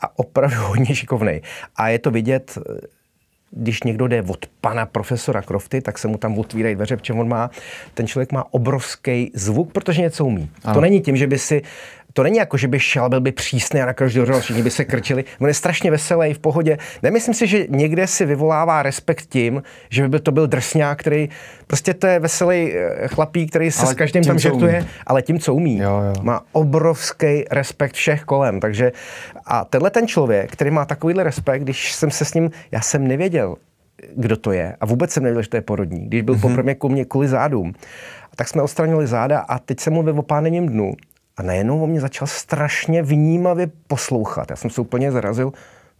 a 0.00 0.18
opravdu 0.18 0.56
hodně 0.60 0.94
šikovný. 0.94 1.40
A 1.76 1.88
je 1.88 1.98
to 1.98 2.10
vidět 2.10 2.58
když 3.50 3.82
někdo 3.82 4.08
jde 4.08 4.22
od 4.22 4.46
pana 4.60 4.86
profesora 4.86 5.42
Crofty, 5.42 5.80
tak 5.80 5.98
se 5.98 6.08
mu 6.08 6.18
tam 6.18 6.38
otvírají 6.38 6.74
dveře, 6.74 6.96
protože 6.96 7.12
on 7.12 7.28
má, 7.28 7.50
ten 7.94 8.06
člověk 8.06 8.32
má 8.32 8.44
obrovský 8.50 9.30
zvuk, 9.34 9.72
protože 9.72 10.02
něco 10.02 10.24
umí. 10.24 10.50
Ano. 10.64 10.74
To 10.74 10.80
není 10.80 11.00
tím, 11.00 11.16
že 11.16 11.26
by 11.26 11.38
si 11.38 11.62
to 12.18 12.22
není 12.22 12.36
jako, 12.36 12.56
že 12.56 12.68
by 12.68 12.80
šel, 12.80 13.08
byl 13.08 13.20
by 13.20 13.32
přísný 13.32 13.80
a 13.80 13.86
na 13.86 13.92
každý 13.92 14.20
rozdíl 14.20 14.40
všichni 14.40 14.62
by 14.62 14.70
se 14.70 14.84
krčili. 14.84 15.24
On 15.40 15.48
je 15.48 15.54
strašně 15.54 15.90
veselý, 15.90 16.34
v 16.34 16.38
pohodě. 16.38 16.78
Nemyslím 17.02 17.34
si, 17.34 17.46
že 17.46 17.66
někde 17.68 18.06
si 18.06 18.26
vyvolává 18.26 18.82
respekt 18.82 19.26
tím, 19.28 19.62
že 19.90 20.08
by 20.08 20.20
to 20.20 20.32
byl 20.32 20.46
drsňák, 20.46 20.98
který 20.98 21.28
prostě 21.66 21.94
to 21.94 22.06
je 22.06 22.18
veselý 22.18 22.72
eh, 22.74 23.08
chlapík, 23.08 23.50
který 23.50 23.70
se 23.70 23.82
ale 23.82 23.92
s 23.92 23.96
každým 23.96 24.24
tam 24.24 24.38
žertuje, 24.38 24.86
ale 25.06 25.22
tím, 25.22 25.38
co 25.38 25.54
umí, 25.54 25.78
jo, 25.78 26.02
jo. 26.06 26.22
má 26.22 26.40
obrovský 26.52 27.44
respekt 27.50 27.94
všech 27.94 28.24
kolem. 28.24 28.60
Takže 28.60 28.92
a 29.46 29.64
tenhle 29.64 29.90
ten 29.90 30.08
člověk, 30.08 30.52
který 30.52 30.70
má 30.70 30.84
takovýhle 30.84 31.24
respekt, 31.24 31.62
když 31.62 31.92
jsem 31.92 32.10
se 32.10 32.24
s 32.24 32.34
ním, 32.34 32.50
já 32.70 32.80
jsem 32.80 33.08
nevěděl, 33.08 33.56
kdo 34.16 34.36
to 34.36 34.52
je. 34.52 34.76
A 34.80 34.86
vůbec 34.86 35.10
jsem 35.10 35.22
nevěděl, 35.22 35.42
že 35.42 35.48
to 35.48 35.56
je 35.56 35.62
porodní. 35.62 36.06
Když 36.06 36.22
byl 36.22 36.34
mm-hmm. 36.34 36.40
poprvé 36.40 36.74
ku 36.74 36.88
mně 36.88 37.04
kvůli 37.04 37.28
zádům, 37.28 37.72
tak 38.36 38.48
jsme 38.48 38.62
odstranili 38.62 39.06
záda 39.06 39.40
a 39.40 39.58
teď 39.58 39.80
jsem 39.80 39.92
mluvil 39.92 40.18
o 40.18 40.22
pánenním 40.22 40.68
dnu 40.68 40.92
a 41.38 41.42
najednou 41.42 41.82
on 41.82 41.90
mě 41.90 42.00
začal 42.00 42.26
strašně 42.26 43.02
vnímavě 43.02 43.70
poslouchat. 43.86 44.50
Já 44.50 44.56
jsem 44.56 44.70
se 44.70 44.80
úplně 44.80 45.12
zarazil, 45.12 45.52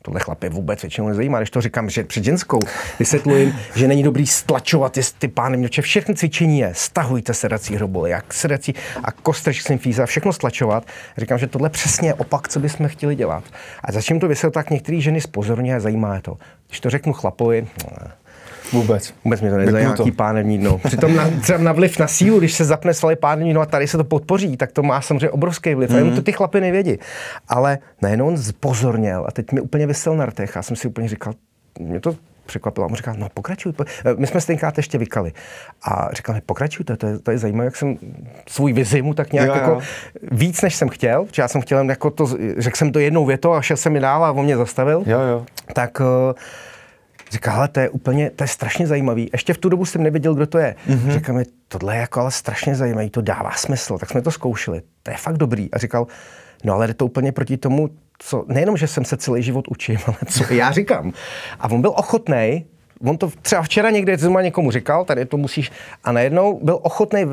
tohle 0.03 0.21
chlapě 0.21 0.51
vůbec 0.51 0.83
většinou 0.83 1.09
nezajímá, 1.09 1.39
když 1.39 1.51
to 1.51 1.61
říkám 1.61 1.91
že 1.91 2.05
před 2.05 2.25
ženskou. 2.25 2.59
Vysvětluji, 2.99 3.53
že 3.75 3.89
není 3.89 4.03
dobrý 4.03 4.27
stlačovat 4.27 4.99
ty 5.19 5.29
pány 5.29 5.57
měče. 5.57 5.83
Všechny 5.83 6.15
cvičení 6.15 6.59
je, 6.59 6.71
stahujte 6.75 7.35
sedací 7.35 7.77
hroboly, 7.77 8.11
jak 8.11 8.35
sedací 8.35 8.75
a 9.05 9.13
kostřeš 9.13 9.63
symfíza, 9.63 10.07
všechno 10.07 10.33
stlačovat. 10.33 10.87
Říkám, 11.19 11.39
že 11.39 11.47
tohle 11.47 11.71
přesně 11.71 12.09
je 12.09 12.15
opak, 12.15 12.49
co 12.49 12.61
bychom 12.61 12.89
chtěli 12.89 13.15
dělat. 13.15 13.45
A 13.85 13.93
začím 13.93 14.21
to 14.21 14.29
vysvětlovat, 14.29 14.65
tak 14.65 14.71
některé 14.71 15.01
ženy 15.01 15.21
spozorně 15.21 15.77
a 15.77 15.81
zajímá 15.81 16.15
je 16.15 16.23
to. 16.23 16.37
Když 16.69 16.81
to 16.81 16.91
řeknu 16.91 17.13
chlapovi, 17.13 17.67
Vůbec. 18.73 19.15
Vůbec 19.25 19.41
mě 19.41 19.51
to 19.51 19.57
nezajímá, 19.57 19.95
jaký 19.99 20.11
pánevní 20.11 20.59
dno. 20.59 20.79
Přitom 20.85 21.17
na, 21.17 21.31
třeba 21.43 21.59
na 21.59 21.73
vliv 21.73 21.99
na 21.99 22.07
sílu, 22.07 22.39
když 22.39 22.55
se 22.55 22.65
zapne 22.65 22.95
svaly 22.95 23.17
pánevní 23.17 23.53
dno 23.53 23.61
a 23.61 23.67
tady 23.67 23.89
se 23.89 23.97
to 23.97 24.05
podpoří, 24.05 24.57
tak 24.57 24.73
to 24.73 24.83
má 24.83 25.01
samozřejmě 25.01 25.31
obrovský 25.31 25.75
vliv. 25.75 25.91
Mm. 25.91 25.97
A 25.97 25.99
jenom 25.99 26.15
to 26.15 26.23
ty 26.23 26.33
chlapy 26.33 26.61
nevědí. 26.61 26.99
Ale 27.49 27.79
najednou 28.03 28.27
on 28.27 28.39
zpozorněl 28.39 29.25
a 29.29 29.33
teď 29.33 29.53
mi 29.53 29.61
úplně 29.61 29.87
vysel 29.87 30.17
na 30.17 30.27
rtech. 30.27 30.53
Já 30.57 30.63
jsem 30.63 30.77
si 30.77 30.89
úplně 30.89 31.09
říkal, 31.09 31.33
mě 31.81 32.01
to 32.01 32.17
překvapilo. 32.49 32.87
A 32.87 32.89
on 32.89 32.95
říkal, 32.95 33.15
no 33.19 33.29
pokračuj. 33.35 33.73
My 34.17 34.27
jsme 34.27 34.41
tenkrát 34.41 34.77
ještě 34.77 34.99
vykali. 34.99 35.33
A 35.83 36.09
říkal 36.13 36.35
mi, 36.35 36.41
pokračujte, 36.41 36.97
to 36.97 37.07
je, 37.07 37.19
to 37.19 37.31
je 37.31 37.39
zajímavé, 37.39 37.65
jak 37.65 37.77
jsem 37.77 37.99
svůj 38.49 38.73
vizi 38.73 39.03
mu 39.03 39.15
tak 39.15 39.33
nějak 39.33 39.49
jo, 39.49 39.55
jako 39.55 39.71
jo. 39.71 39.81
víc, 40.33 40.63
než 40.63 40.75
jsem 40.75 40.89
chtěl, 40.89 41.25
protože 41.25 41.43
já 41.43 41.49
jsem 41.49 41.61
chtěl 41.61 41.91
jako 41.91 42.11
to, 42.11 42.27
řekl 42.59 42.77
jsem 42.77 42.93
to 42.93 42.99
jednou 42.99 43.25
větou 43.25 43.53
a 43.53 43.63
šel 43.63 43.77
jsem 43.77 43.93
mi 43.93 44.01
dál 44.01 44.25
a 44.25 44.33
on 44.33 44.45
mě 44.45 44.57
zastavil. 44.57 45.03
Jo, 45.07 45.21
jo. 45.21 45.47
Tak 45.73 46.01
uh, 46.01 46.07
Říká, 47.31 47.53
ale 47.53 47.69
to 47.69 47.81
je 47.81 47.89
úplně, 47.89 48.31
to 48.31 48.45
je 48.45 48.49
strašně 48.49 48.87
zajímavý. 48.87 49.31
Ještě 49.33 49.55
v 49.55 49.59
tu 49.59 49.69
dobu 49.69 49.85
jsem 49.85 50.03
nevěděl, 50.03 50.35
kdo 50.35 50.47
to 50.47 50.59
je. 50.59 50.75
Mm-hmm. 50.89 51.13
Říkal 51.13 51.35
mi, 51.35 51.45
tohle 51.69 51.95
je 51.95 52.01
jako 52.01 52.21
ale 52.21 52.31
strašně 52.31 52.75
zajímavý, 52.75 53.11
to 53.11 53.21
dává 53.21 53.53
smysl. 53.53 53.99
Tak 53.99 54.11
jsme 54.11 54.23
to 54.23 54.31
zkoušeli. 54.31 54.83
To 55.03 55.11
je 55.11 55.17
fakt 55.17 55.37
dobrý. 55.37 55.71
A 55.71 55.79
říkal, 55.79 56.07
no 56.65 56.75
ale 56.75 56.87
jde 56.87 56.95
to 56.95 57.07
úplně 57.07 57.33
proti 57.33 57.57
tomu, 57.57 57.91
co, 58.19 58.45
nejenom, 58.49 58.77
že 58.77 58.87
jsem 58.87 59.05
se 59.05 59.17
celý 59.17 59.43
život 59.43 59.69
učil, 59.69 59.97
ale 60.07 60.17
co 60.29 60.55
já 60.55 60.73
říkám. 60.73 61.13
A 61.61 61.71
on 61.71 61.81
byl 61.81 61.93
ochotný, 61.97 62.67
on 63.01 63.19
to 63.19 63.31
třeba 63.43 63.63
včera 63.63 63.91
někde 63.91 64.19
zrovna 64.19 64.43
někomu 64.43 64.71
říkal, 64.71 65.05
tady 65.05 65.27
to 65.27 65.37
musíš, 65.37 65.73
a 66.05 66.13
najednou 66.13 66.61
byl 66.63 66.79
ochotný 66.83 67.27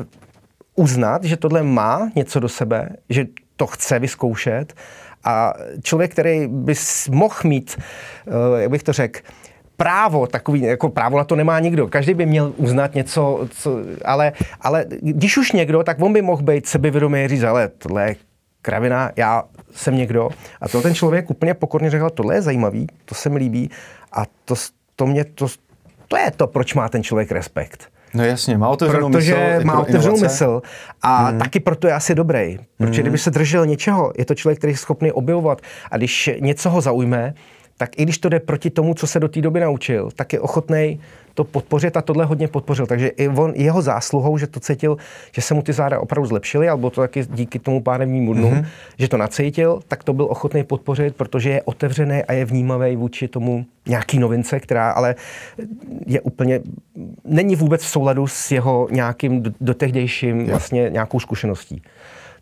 uznat, 0.74 1.24
že 1.24 1.36
tohle 1.36 1.62
má 1.62 2.10
něco 2.14 2.40
do 2.40 2.48
sebe, 2.48 2.88
že 3.10 3.26
to 3.56 3.66
chce 3.66 3.98
vyzkoušet 3.98 4.74
a 5.24 5.54
člověk, 5.82 6.12
který 6.12 6.46
by 6.48 6.74
mohl 7.10 7.34
mít, 7.44 7.76
eh, 7.78 8.62
jak 8.62 8.70
bych 8.70 8.82
to 8.82 8.92
řekl, 8.92 9.20
právo, 9.76 10.26
takový, 10.26 10.60
jako 10.60 10.88
právo 10.88 11.18
na 11.18 11.24
to 11.24 11.36
nemá 11.36 11.60
nikdo. 11.60 11.88
Každý 11.88 12.14
by 12.14 12.26
měl 12.26 12.52
uznat 12.56 12.94
něco, 12.94 13.48
co, 13.50 13.78
ale, 14.04 14.32
ale 14.60 14.86
když 15.00 15.36
už 15.36 15.52
někdo, 15.52 15.82
tak 15.82 16.02
on 16.02 16.12
by 16.12 16.22
mohl 16.22 16.42
být 16.42 16.66
sebevědomý 16.66 17.28
říct, 17.28 17.42
ale 17.42 17.68
tohle 17.68 18.08
je 18.08 18.16
kravina, 18.62 19.10
já 19.16 19.44
jsem 19.70 19.96
někdo. 19.96 20.28
A 20.60 20.68
to 20.68 20.82
ten 20.82 20.94
člověk 20.94 21.30
úplně 21.30 21.54
pokorně 21.54 21.90
řekl, 21.90 22.10
tohle 22.10 22.34
je 22.34 22.42
zajímavý, 22.42 22.86
to 23.04 23.14
se 23.14 23.28
mi 23.28 23.38
líbí 23.38 23.70
a 24.12 24.22
to, 24.44 24.54
to 24.96 25.06
mě, 25.06 25.24
to, 25.24 25.46
to 26.08 26.16
je 26.16 26.30
to, 26.36 26.46
proč 26.46 26.74
má 26.74 26.88
ten 26.88 27.02
člověk 27.02 27.32
respekt. 27.32 27.88
No 28.14 28.24
jasně, 28.24 28.58
má 28.58 28.68
otevřenou 28.68 29.10
protože 29.10 29.34
mysl. 29.34 29.42
jako 29.42 29.66
má 29.66 29.80
otevřenou 29.80 30.20
mysl 30.20 30.62
a 31.02 31.30
mm. 31.30 31.38
taky 31.38 31.60
proto 31.60 31.86
je 31.86 31.92
asi 31.92 32.14
dobrý. 32.14 32.58
Protože 32.78 33.00
mm. 33.00 33.04
kdyby 33.04 33.18
se 33.18 33.30
držel 33.30 33.66
něčeho, 33.66 34.12
je 34.18 34.24
to 34.24 34.34
člověk, 34.34 34.58
který 34.58 34.72
je 34.72 34.76
schopný 34.76 35.12
objevovat 35.12 35.60
a 35.90 35.96
když 35.96 36.30
něco 36.40 36.70
ho 36.70 36.80
zaujme, 36.80 37.34
tak 37.76 37.98
i 37.98 38.02
když 38.02 38.18
to 38.18 38.28
jde 38.28 38.40
proti 38.40 38.70
tomu, 38.70 38.94
co 38.94 39.06
se 39.06 39.20
do 39.20 39.28
té 39.28 39.40
doby 39.40 39.60
naučil, 39.60 40.10
tak 40.16 40.32
je 40.32 40.40
ochotný 40.40 41.00
to 41.36 41.44
podpořit 41.44 41.96
a 41.96 42.02
tohle 42.02 42.24
hodně 42.24 42.48
podpořil. 42.48 42.86
Takže 42.86 43.08
i 43.08 43.28
on, 43.28 43.52
jeho 43.56 43.82
zásluhou, 43.82 44.38
že 44.38 44.46
to 44.46 44.60
cítil, 44.60 44.96
že 45.32 45.42
se 45.42 45.54
mu 45.54 45.62
ty 45.62 45.72
záda 45.72 46.00
opravdu 46.00 46.28
zlepšily, 46.28 46.68
alebo 46.68 46.90
to 46.90 47.00
taky 47.00 47.26
díky 47.30 47.58
tomu 47.58 47.82
pánevnímu 47.82 48.34
dnu, 48.34 48.50
mm-hmm. 48.50 48.66
že 48.98 49.08
to 49.08 49.16
nacítil, 49.16 49.80
tak 49.88 50.04
to 50.04 50.12
byl 50.12 50.24
ochotný 50.24 50.64
podpořit, 50.64 51.16
protože 51.16 51.50
je 51.50 51.62
otevřený 51.62 52.24
a 52.24 52.32
je 52.32 52.44
vnímavý 52.44 52.96
vůči 52.96 53.28
tomu 53.28 53.66
nějaký 53.86 54.18
novince, 54.18 54.60
která 54.60 54.90
ale 54.90 55.14
je 56.06 56.20
úplně, 56.20 56.60
není 57.24 57.56
vůbec 57.56 57.82
v 57.82 57.88
souladu 57.88 58.26
s 58.26 58.50
jeho 58.50 58.88
nějakým 58.90 59.54
dotehdejším 59.60 60.46
vlastně 60.46 60.90
nějakou 60.90 61.20
zkušeností. 61.20 61.82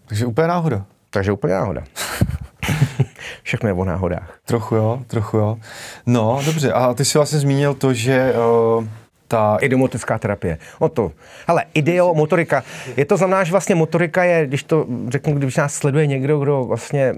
Takže 0.06 0.26
úplně 0.26 0.48
náhoda. 0.48 0.84
Takže 1.10 1.32
úplně 1.32 1.54
náhoda. 1.54 1.84
Všechno 3.44 3.68
je 3.68 3.72
o 3.72 3.84
náhodách. 3.84 4.38
Trochu 4.44 4.74
jo, 4.76 5.02
trochu 5.06 5.36
jo. 5.36 5.58
No, 6.06 6.40
dobře, 6.44 6.72
a 6.72 6.94
ty 6.94 7.04
jsi 7.04 7.18
vlastně 7.18 7.38
zmínil 7.38 7.74
to, 7.74 7.94
že 7.94 8.34
uh, 8.78 8.84
ta... 9.28 9.58
Ideomotická 9.60 10.18
terapie. 10.18 10.58
O 10.78 10.88
to. 10.88 11.12
Ale 11.46 11.64
ideomotorika. 11.74 12.62
Je 12.96 13.04
to 13.04 13.16
znamená, 13.16 13.44
že 13.44 13.50
vlastně 13.50 13.74
motorika 13.74 14.24
je, 14.24 14.46
když 14.46 14.62
to 14.62 14.86
řeknu, 15.08 15.34
když 15.34 15.56
nás 15.56 15.74
sleduje 15.74 16.06
někdo, 16.06 16.38
kdo 16.38 16.64
vlastně 16.64 17.14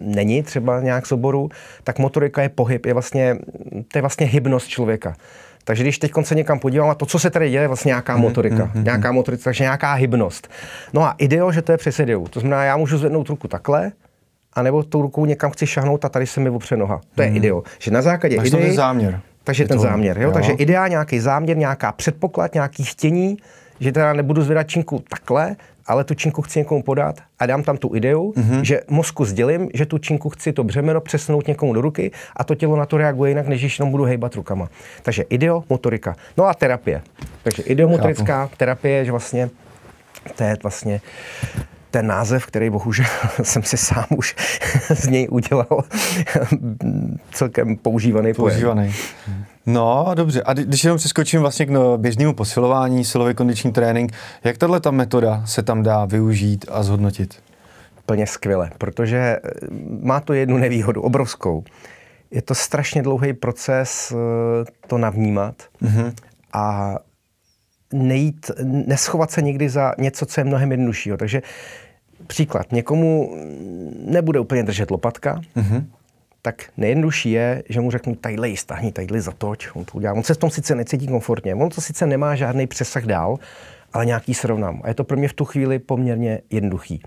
není 0.00 0.42
třeba 0.42 0.80
nějak 0.80 1.06
z 1.06 1.12
oboru, 1.12 1.48
tak 1.84 1.98
motorika 1.98 2.42
je 2.42 2.48
pohyb, 2.48 2.86
je 2.86 2.92
vlastně, 2.92 3.36
to 3.88 3.98
je 3.98 4.02
vlastně 4.02 4.26
hybnost 4.26 4.68
člověka. 4.68 5.14
Takže 5.64 5.82
když 5.82 5.98
teď 5.98 6.12
se 6.22 6.34
někam 6.34 6.58
podívám 6.58 6.90
a 6.90 6.94
to, 6.94 7.06
co 7.06 7.18
se 7.18 7.30
tady 7.30 7.50
děje, 7.50 7.62
je 7.62 7.68
vlastně 7.68 7.88
nějaká 7.88 8.16
motorika. 8.16 8.64
Mm, 8.64 8.70
mm, 8.74 8.84
nějaká 8.84 9.12
motorika, 9.12 9.44
takže 9.44 9.64
nějaká 9.64 9.92
hybnost. 9.92 10.48
No 10.92 11.02
a 11.02 11.14
ideo, 11.18 11.52
že 11.52 11.62
to 11.62 11.72
je 11.72 11.78
přes 11.78 11.98
ideu. 11.98 12.28
To 12.28 12.40
znamená, 12.40 12.64
já 12.64 12.76
můžu 12.76 12.98
zvednout 12.98 13.28
ruku 13.28 13.48
takhle, 13.48 13.92
anebo 14.54 14.82
tou 14.82 15.02
rukou 15.02 15.26
někam 15.26 15.50
chci 15.50 15.66
šahnout 15.66 16.04
a 16.04 16.08
tady 16.08 16.26
se 16.26 16.40
mi 16.40 16.50
opře 16.50 16.76
noha. 16.76 17.00
To 17.14 17.22
je 17.22 17.28
hmm. 17.28 17.36
ideo. 17.36 17.62
Že 17.78 17.90
na 17.90 18.02
základě 18.02 18.36
Máš 18.36 18.46
idei, 18.46 18.62
ten 18.62 18.74
záměr. 18.74 19.20
Takže 19.44 19.62
Je 19.62 19.68
ten 19.68 19.76
to- 19.76 19.82
záměr, 19.82 20.18
jo? 20.18 20.24
jo. 20.24 20.32
Takže 20.32 20.52
idea, 20.52 20.88
nějaký 20.88 21.20
záměr, 21.20 21.56
nějaká 21.56 21.92
předpoklad, 21.92 22.54
nějaký 22.54 22.84
chtění, 22.84 23.36
že 23.80 23.92
teda 23.92 24.12
nebudu 24.12 24.42
zvedat 24.42 24.68
činku 24.68 25.04
takhle, 25.10 25.56
ale 25.86 26.04
tu 26.04 26.14
činku 26.14 26.42
chci 26.42 26.58
někomu 26.58 26.82
podat 26.82 27.16
a 27.38 27.46
dám 27.46 27.62
tam 27.62 27.76
tu 27.76 27.94
ideu, 27.94 28.32
mm-hmm. 28.36 28.60
že 28.60 28.80
mozku 28.88 29.24
sdělím, 29.24 29.68
že 29.74 29.86
tu 29.86 29.98
činku 29.98 30.28
chci 30.28 30.52
to 30.52 30.64
břemeno 30.64 31.00
přesunout 31.00 31.48
někomu 31.48 31.72
do 31.72 31.80
ruky 31.80 32.10
a 32.36 32.44
to 32.44 32.54
tělo 32.54 32.76
na 32.76 32.86
to 32.86 32.96
reaguje 32.96 33.30
jinak, 33.30 33.46
než 33.46 33.60
když 33.60 33.78
jenom 33.78 33.90
budu 33.90 34.04
hejbat 34.04 34.34
rukama. 34.34 34.68
Takže 35.02 35.22
ideo, 35.22 35.64
motorika. 35.68 36.16
No 36.36 36.44
a 36.44 36.54
terapie. 36.54 37.02
Takže 37.42 37.62
ideomotorická 37.62 38.50
terapie, 38.56 39.04
že 39.04 39.10
vlastně 39.10 39.50
to 40.36 40.44
je 40.44 40.56
vlastně 40.62 41.00
ten 41.90 42.06
název, 42.06 42.46
který 42.46 42.70
bohužel 42.70 43.06
jsem 43.42 43.62
si 43.62 43.76
sám 43.76 44.06
už 44.16 44.36
z 44.94 45.06
něj 45.06 45.28
udělal 45.30 45.84
celkem 47.32 47.76
používaný 47.76 48.34
pojem. 48.34 48.54
Používaný. 48.54 48.94
No, 49.66 50.10
dobře. 50.14 50.42
A 50.42 50.52
kdy- 50.52 50.64
když 50.64 50.84
jenom 50.84 50.98
přeskočím 50.98 51.40
vlastně 51.40 51.66
k 51.66 51.70
no, 51.70 51.98
běžnému 51.98 52.34
posilování, 52.34 53.04
silový 53.04 53.34
kondiční 53.34 53.72
trénink, 53.72 54.12
jak 54.44 54.58
tahle 54.58 54.80
ta 54.80 54.90
metoda 54.90 55.42
se 55.46 55.62
tam 55.62 55.82
dá 55.82 56.04
využít 56.04 56.64
a 56.70 56.82
zhodnotit? 56.82 57.42
Plně 58.06 58.26
skvěle, 58.26 58.70
protože 58.78 59.16
eh, 59.16 59.40
má 60.02 60.20
to 60.20 60.32
jednu 60.32 60.58
nevýhodu, 60.58 61.02
obrovskou. 61.02 61.64
Je 62.30 62.42
to 62.42 62.54
strašně 62.54 63.02
dlouhý 63.02 63.32
proces 63.32 64.12
eh, 64.12 64.16
to 64.86 64.98
navnímat 64.98 65.54
mm-hmm. 65.82 66.12
a 66.52 66.94
nejít, 67.92 68.50
neschovat 68.62 69.30
se 69.30 69.42
nikdy 69.42 69.68
za 69.68 69.92
něco, 69.98 70.26
co 70.26 70.40
je 70.40 70.44
mnohem 70.44 70.70
jednoduššího. 70.70 71.16
Takže 71.16 71.42
příklad, 72.26 72.72
někomu 72.72 73.36
nebude 74.06 74.40
úplně 74.40 74.62
držet 74.62 74.90
lopatka, 74.90 75.40
mm-hmm. 75.56 75.84
tak 76.42 76.64
nejjednodušší 76.76 77.30
je, 77.30 77.62
že 77.68 77.80
mu 77.80 77.90
řeknu, 77.90 78.14
tadyhle 78.14 78.48
ji 78.48 78.56
stáhni, 78.56 78.92
tadyhle 78.92 79.20
zatoč, 79.20 79.70
on 79.74 79.84
to 79.84 79.92
udělá. 79.94 80.12
On 80.12 80.22
se 80.22 80.34
v 80.34 80.38
tom 80.38 80.50
sice 80.50 80.74
necítí 80.74 81.06
komfortně, 81.06 81.54
on 81.54 81.68
to 81.68 81.80
sice 81.80 82.06
nemá 82.06 82.34
žádný 82.34 82.66
přesah 82.66 83.04
dál, 83.04 83.38
ale 83.92 84.06
nějaký 84.06 84.34
srovnám. 84.34 84.80
A 84.84 84.88
je 84.88 84.94
to 84.94 85.04
pro 85.04 85.16
mě 85.16 85.28
v 85.28 85.32
tu 85.32 85.44
chvíli 85.44 85.78
poměrně 85.78 86.40
jednoduchý. 86.50 87.02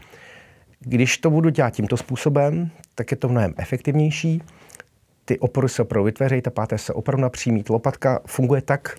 Když 0.80 1.18
to 1.18 1.30
budu 1.30 1.50
dělat 1.50 1.70
tímto 1.70 1.98
způsobem, 1.98 2.70
tak 2.96 3.12
je 3.12 3.18
to 3.18 3.30
mnohem 3.30 3.54
efektivnější. 3.58 4.42
Ty 5.26 5.40
opory 5.40 5.70
se 5.70 5.82
opravdu 5.82 6.06
vytvářejí, 6.06 6.42
ta 6.42 6.50
páteř 6.50 6.82
se 6.82 6.94
opravdu 6.94 7.22
napřímí. 7.22 7.64
Lopatka 7.70 8.20
funguje 8.26 8.62
tak 8.62 8.98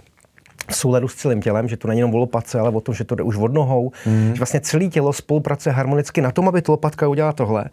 v 0.69 0.77
souladu 0.77 1.09
s 1.09 1.15
celým 1.15 1.43
tělem, 1.43 1.69
že 1.69 1.77
to 1.77 1.89
není 1.89 1.99
jenom 1.99 2.15
o 2.15 2.19
lopatce, 2.19 2.61
ale 2.61 2.71
o 2.71 2.81
tom, 2.81 2.95
že 2.95 3.05
to 3.05 3.15
jde 3.15 3.23
už 3.23 3.37
od 3.37 3.53
nohou, 3.53 3.93
mm. 4.07 4.31
že 4.35 4.39
vlastně 4.39 4.61
celé 4.61 4.87
tělo 4.87 5.13
spolupracuje 5.13 5.73
harmonicky 5.73 6.21
na 6.21 6.31
tom, 6.31 6.49
aby 6.49 6.63
ta 6.63 6.73
lopatka 6.73 7.09
udělala 7.09 7.33
tohle. 7.33 7.65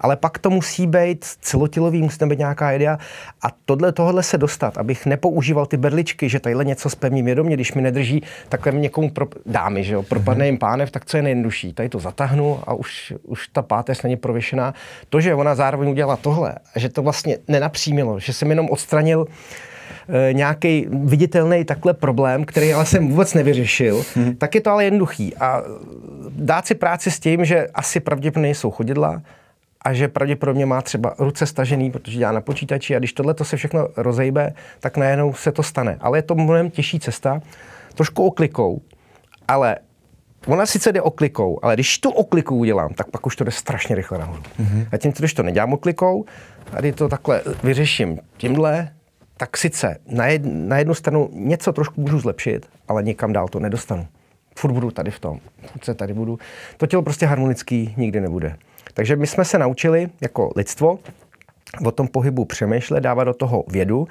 Ale 0.00 0.16
pak 0.16 0.38
to 0.38 0.50
musí 0.50 0.86
být 0.86 1.24
celotělový, 1.24 2.02
musí 2.02 2.18
tam 2.18 2.28
být 2.28 2.38
nějaká 2.38 2.72
idea 2.72 2.98
a 3.42 3.46
tohle, 3.64 3.92
tohle 3.92 4.22
se 4.22 4.38
dostat, 4.38 4.78
abych 4.78 5.06
nepoužíval 5.06 5.66
ty 5.66 5.76
berličky, 5.76 6.28
že 6.28 6.40
tadyhle 6.40 6.64
něco 6.64 6.90
spevním 6.90 7.24
vědomě, 7.24 7.56
když 7.56 7.74
mi 7.74 7.82
nedrží, 7.82 8.22
takhle 8.48 8.72
mi 8.72 8.80
někomu 8.80 9.10
pro, 9.10 9.26
dámy, 9.46 9.84
že 9.84 9.94
jo, 9.94 10.02
propadne 10.02 10.46
jim 10.46 10.58
pánev, 10.58 10.90
tak 10.90 11.04
co 11.04 11.16
je 11.16 11.22
nejjednodušší? 11.22 11.72
Tady 11.72 11.88
to 11.88 11.98
zatáhnu 11.98 12.60
a 12.66 12.74
už, 12.74 13.12
už 13.22 13.48
ta 13.48 13.62
páteř 13.62 14.02
není 14.02 14.16
prověšená. 14.16 14.74
To, 15.08 15.20
že 15.20 15.34
ona 15.34 15.54
zároveň 15.54 15.88
udělala 15.88 16.16
tohle 16.16 16.54
že 16.76 16.88
to 16.88 17.02
vlastně 17.02 17.38
nenapřímilo, 17.48 18.20
že 18.20 18.32
jsem 18.32 18.50
jenom 18.50 18.70
odstranil 18.70 19.26
nějaký 20.32 20.86
viditelný 20.90 21.64
takhle 21.64 21.94
problém, 21.94 22.44
který 22.44 22.72
ale 22.72 22.86
jsem 22.86 23.08
vůbec 23.08 23.34
nevyřešil, 23.34 24.04
hmm. 24.14 24.36
tak 24.36 24.54
je 24.54 24.60
to 24.60 24.70
ale 24.70 24.84
jednoduchý. 24.84 25.36
A 25.36 25.62
dát 26.28 26.66
si 26.66 26.74
práci 26.74 27.10
s 27.10 27.20
tím, 27.20 27.44
že 27.44 27.66
asi 27.74 28.00
pravděpodobně 28.00 28.48
nejsou 28.48 28.70
chodidla 28.70 29.22
a 29.82 29.92
že 29.92 30.08
pravděpodobně 30.08 30.66
má 30.66 30.82
třeba 30.82 31.14
ruce 31.18 31.46
stažený, 31.46 31.90
protože 31.90 32.18
dělá 32.18 32.32
na 32.32 32.40
počítači 32.40 32.96
a 32.96 32.98
když 32.98 33.12
tohle 33.12 33.34
to 33.34 33.44
se 33.44 33.56
všechno 33.56 33.88
rozejbe, 33.96 34.52
tak 34.80 34.96
najednou 34.96 35.32
se 35.32 35.52
to 35.52 35.62
stane. 35.62 35.96
Ale 36.00 36.18
je 36.18 36.22
to 36.22 36.34
mnohem 36.34 36.70
těžší 36.70 37.00
cesta, 37.00 37.40
trošku 37.94 38.26
oklikou, 38.26 38.82
ale 39.48 39.76
Ona 40.46 40.66
sice 40.66 40.92
jde 40.92 41.02
oklikou, 41.02 41.58
ale 41.62 41.74
když 41.74 41.98
tu 41.98 42.10
oklikou 42.10 42.56
udělám, 42.56 42.94
tak 42.94 43.10
pak 43.10 43.26
už 43.26 43.36
to 43.36 43.44
jde 43.44 43.50
strašně 43.50 43.96
rychle 43.96 44.18
nahoru. 44.18 44.42
Mm-hmm. 44.42 44.86
A 44.92 44.96
tím, 44.96 45.12
když 45.18 45.34
to 45.34 45.42
nedělám 45.42 45.72
oklikou, 45.72 46.24
tady 46.70 46.92
to 46.92 47.08
takhle 47.08 47.42
vyřeším 47.62 48.18
tímhle, 48.36 48.88
tak 49.36 49.56
sice 49.56 49.96
na, 50.06 50.26
jed, 50.26 50.42
na 50.44 50.78
jednu 50.78 50.94
stranu 50.94 51.30
něco 51.32 51.72
trošku 51.72 52.00
můžu 52.00 52.20
zlepšit, 52.20 52.66
ale 52.88 53.02
někam 53.02 53.32
dál 53.32 53.48
to 53.48 53.60
nedostanu. 53.60 54.06
Furt 54.58 54.72
budu 54.72 54.90
tady 54.90 55.10
v 55.10 55.20
tom, 55.20 55.40
furt 55.66 55.84
se 55.84 55.94
tady 55.94 56.14
budu. 56.14 56.38
To 56.76 56.86
tělo 56.86 57.02
prostě 57.02 57.26
harmonický 57.26 57.94
nikdy 57.96 58.20
nebude. 58.20 58.56
Takže 58.94 59.16
my 59.16 59.26
jsme 59.26 59.44
se 59.44 59.58
naučili 59.58 60.08
jako 60.20 60.50
lidstvo 60.56 60.98
o 61.84 61.90
tom 61.90 62.08
pohybu 62.08 62.44
přemýšlet, 62.44 63.00
dávat 63.00 63.24
do 63.24 63.34
toho 63.34 63.64
vědu 63.68 64.08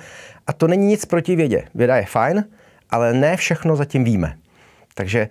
a 0.48 0.54
to 0.54 0.68
není 0.68 0.88
nic 0.88 1.06
proti 1.06 1.36
vědě. 1.36 1.64
Věda 1.76 1.98
je 1.98 2.06
fajn, 2.06 2.46
ale 2.90 3.14
ne 3.14 3.38
všechno 3.38 3.76
zatím 3.76 4.04
víme. 4.04 4.38
Takže 4.94 5.30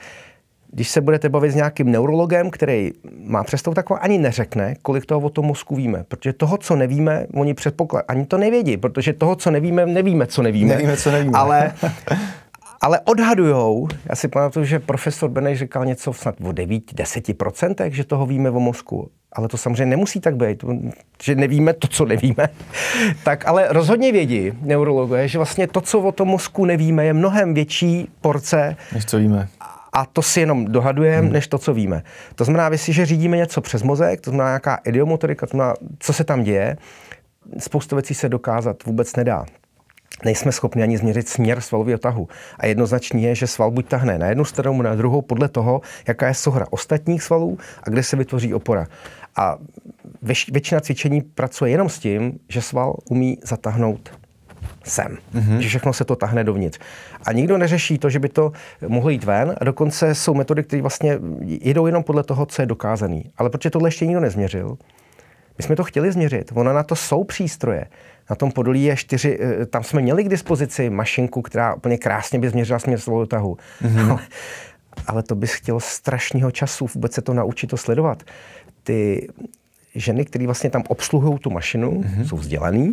když 0.74 0.90
se 0.90 1.00
budete 1.00 1.28
bavit 1.28 1.50
s 1.50 1.54
nějakým 1.54 1.90
neurologem, 1.90 2.50
který 2.50 2.90
má 3.24 3.44
představu 3.44 3.74
takovou, 3.74 3.98
ani 4.02 4.18
neřekne, 4.18 4.74
kolik 4.82 5.06
toho 5.06 5.20
o 5.20 5.30
tom 5.30 5.46
mozku 5.46 5.76
víme. 5.76 6.04
Protože 6.08 6.32
toho, 6.32 6.58
co 6.58 6.76
nevíme, 6.76 7.26
oni 7.34 7.54
předpoklad, 7.54 8.04
ani 8.08 8.26
to 8.26 8.38
nevědí, 8.38 8.76
protože 8.76 9.12
toho, 9.12 9.36
co 9.36 9.50
nevíme, 9.50 9.86
nevíme, 9.86 10.26
co 10.26 10.42
nevíme. 10.42 10.74
Nevíme, 10.74 10.96
co 10.96 11.10
nevíme. 11.10 11.38
Ale, 11.38 11.72
ale 12.80 13.00
odhadujou, 13.00 13.88
já 14.08 14.16
si 14.16 14.28
pamatuju, 14.28 14.64
že 14.64 14.78
profesor 14.78 15.30
Beneš 15.30 15.58
říkal 15.58 15.84
něco 15.84 16.12
snad 16.12 16.34
o 16.40 16.48
9-10%, 16.48 17.90
že 17.90 18.04
toho 18.04 18.26
víme 18.26 18.50
o 18.50 18.60
mozku. 18.60 19.10
Ale 19.32 19.48
to 19.48 19.56
samozřejmě 19.56 19.86
nemusí 19.86 20.20
tak 20.20 20.36
být, 20.36 20.64
že 21.22 21.34
nevíme 21.34 21.72
to, 21.72 21.88
co 21.88 22.04
nevíme. 22.04 22.48
tak 23.24 23.46
ale 23.46 23.66
rozhodně 23.70 24.12
vědí 24.12 24.52
neurologové, 24.60 25.28
že 25.28 25.38
vlastně 25.38 25.66
to, 25.66 25.80
co 25.80 26.00
o 26.00 26.12
tom 26.12 26.28
mozku 26.28 26.64
nevíme, 26.64 27.04
je 27.04 27.12
mnohem 27.12 27.54
větší 27.54 28.08
porce, 28.20 28.76
Než 28.92 29.04
co 29.04 29.18
víme. 29.18 29.48
A 29.92 30.06
to 30.06 30.22
si 30.22 30.40
jenom 30.40 30.64
dohadujeme, 30.64 31.22
hmm. 31.22 31.32
než 31.32 31.46
to, 31.46 31.58
co 31.58 31.74
víme. 31.74 32.02
To 32.34 32.44
znamená, 32.44 32.76
že 32.76 33.06
řídíme 33.06 33.36
něco 33.36 33.60
přes 33.60 33.82
mozek, 33.82 34.20
to 34.20 34.30
znamená 34.30 34.50
nějaká 34.50 34.74
idiomotorika, 34.84 35.46
to 35.46 35.50
znamená, 35.50 35.74
co 35.98 36.12
se 36.12 36.24
tam 36.24 36.42
děje, 36.42 36.76
spoustu 37.58 37.96
věcí 37.96 38.14
se 38.14 38.28
dokázat 38.28 38.84
vůbec 38.84 39.16
nedá. 39.16 39.44
Nejsme 40.24 40.52
schopni 40.52 40.82
ani 40.82 40.98
změřit 40.98 41.28
směr 41.28 41.60
svalového 41.60 41.98
tahu. 41.98 42.28
A 42.58 42.66
jednoznačně 42.66 43.28
je, 43.28 43.34
že 43.34 43.46
sval 43.46 43.70
buď 43.70 43.88
tahne 43.88 44.18
na 44.18 44.26
jednu 44.26 44.44
stranu, 44.44 44.82
na 44.82 44.94
druhou, 44.94 45.22
podle 45.22 45.48
toho, 45.48 45.80
jaká 46.08 46.28
je 46.28 46.34
souhra 46.34 46.66
ostatních 46.70 47.22
svalů 47.22 47.58
a 47.82 47.90
kde 47.90 48.02
se 48.02 48.16
vytvoří 48.16 48.54
opora. 48.54 48.86
A 49.36 49.58
většina 50.52 50.80
cvičení 50.80 51.20
pracuje 51.20 51.70
jenom 51.70 51.88
s 51.88 51.98
tím, 51.98 52.38
že 52.48 52.62
sval 52.62 52.96
umí 53.10 53.38
zatáhnout 53.44 54.21
sem. 54.84 55.18
Mm-hmm. 55.34 55.58
Že 55.58 55.68
všechno 55.68 55.92
se 55.92 56.04
to 56.04 56.16
tahne 56.16 56.44
dovnitř. 56.44 56.78
A 57.26 57.32
nikdo 57.32 57.58
neřeší 57.58 57.98
to, 57.98 58.10
že 58.10 58.18
by 58.18 58.28
to 58.28 58.52
mohlo 58.88 59.10
jít 59.10 59.24
ven. 59.24 59.54
A 59.60 59.64
dokonce 59.64 60.14
jsou 60.14 60.34
metody, 60.34 60.62
které 60.62 60.82
vlastně 60.82 61.18
jedou 61.44 61.86
jenom 61.86 62.02
podle 62.02 62.22
toho, 62.22 62.46
co 62.46 62.62
je 62.62 62.66
dokázaný. 62.66 63.24
Ale 63.38 63.50
protože 63.50 63.70
tohle 63.70 63.88
ještě 63.88 64.06
nikdo 64.06 64.20
nezměřil, 64.20 64.76
My 65.58 65.64
jsme 65.64 65.76
to 65.76 65.84
chtěli 65.84 66.12
změřit. 66.12 66.52
Ono 66.54 66.72
na 66.72 66.82
to 66.82 66.96
jsou 66.96 67.24
přístroje. 67.24 67.86
Na 68.30 68.36
tom 68.36 68.52
Podolí 68.52 68.84
je 68.84 68.96
čtyři, 68.96 69.38
eh, 69.40 69.66
tam 69.66 69.82
jsme 69.84 70.00
měli 70.00 70.24
k 70.24 70.28
dispozici 70.28 70.90
mašinku, 70.90 71.42
která 71.42 71.74
úplně 71.74 71.98
krásně 71.98 72.38
by 72.38 72.48
změřila 72.48 72.78
směr 72.78 73.00
svého 73.00 73.26
tahu. 73.26 73.56
Mm-hmm. 73.82 74.10
Ale, 74.10 74.20
ale 75.06 75.22
to 75.22 75.34
bys 75.34 75.52
chtěl 75.52 75.80
strašného 75.80 76.50
času 76.50 76.86
vůbec 76.94 77.12
se 77.12 77.22
to 77.22 77.34
naučit 77.34 77.66
to 77.66 77.76
sledovat. 77.76 78.22
Ty 78.82 79.28
ženy, 79.94 80.24
které 80.24 80.46
vlastně 80.46 80.70
tam 80.70 80.82
obsluhují 80.88 81.38
tu 81.38 81.50
mašinu, 81.50 81.90
mm-hmm. 81.90 82.22
jsou 82.22 82.36
vzdělaný 82.36 82.92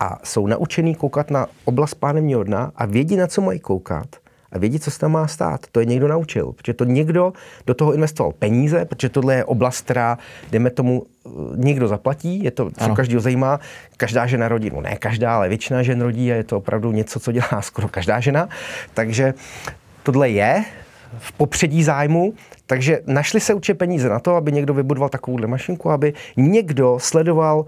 a 0.00 0.18
jsou 0.24 0.46
naučený 0.46 0.94
koukat 0.94 1.30
na 1.30 1.46
oblast 1.64 1.94
pánevního 1.94 2.44
dna 2.44 2.72
a 2.76 2.86
vědí, 2.86 3.16
na 3.16 3.26
co 3.26 3.40
mají 3.40 3.60
koukat 3.60 4.06
a 4.52 4.58
vědí, 4.58 4.80
co 4.80 4.90
se 4.90 4.98
tam 4.98 5.12
má 5.12 5.26
stát. 5.26 5.66
To 5.72 5.80
je 5.80 5.86
někdo 5.86 6.08
naučil, 6.08 6.52
protože 6.52 6.74
to 6.74 6.84
někdo 6.84 7.32
do 7.66 7.74
toho 7.74 7.94
investoval 7.94 8.32
peníze, 8.32 8.84
protože 8.84 9.08
tohle 9.08 9.34
je 9.34 9.44
oblast, 9.44 9.80
která, 9.80 10.18
jdeme 10.50 10.70
tomu, 10.70 11.02
eh, 11.26 11.30
někdo 11.54 11.88
zaplatí, 11.88 12.44
je 12.44 12.50
to, 12.50 12.70
co 12.70 12.94
každého 12.94 13.20
zajímá. 13.20 13.60
Každá 13.96 14.26
žena 14.26 14.48
rodí, 14.48 14.70
no 14.70 14.80
ne 14.80 14.96
každá, 14.96 15.36
ale 15.36 15.48
většina 15.48 15.82
žen 15.82 16.00
rodí 16.00 16.32
a 16.32 16.34
je 16.34 16.44
to 16.44 16.56
opravdu 16.56 16.92
něco, 16.92 17.20
co 17.20 17.32
dělá 17.32 17.48
skoro 17.60 17.88
každá 17.88 18.20
žena. 18.20 18.48
Takže 18.94 19.34
tohle 20.02 20.30
je 20.30 20.64
v 21.18 21.32
popředí 21.32 21.82
zájmu, 21.82 22.34
takže 22.66 23.00
našli 23.06 23.40
se 23.40 23.54
určitě 23.54 23.74
peníze 23.74 24.08
na 24.08 24.18
to, 24.18 24.34
aby 24.34 24.52
někdo 24.52 24.74
vybudoval 24.74 25.08
takovouhle 25.08 25.46
mašinku, 25.46 25.90
aby 25.90 26.14
někdo 26.36 26.98
sledoval 27.00 27.64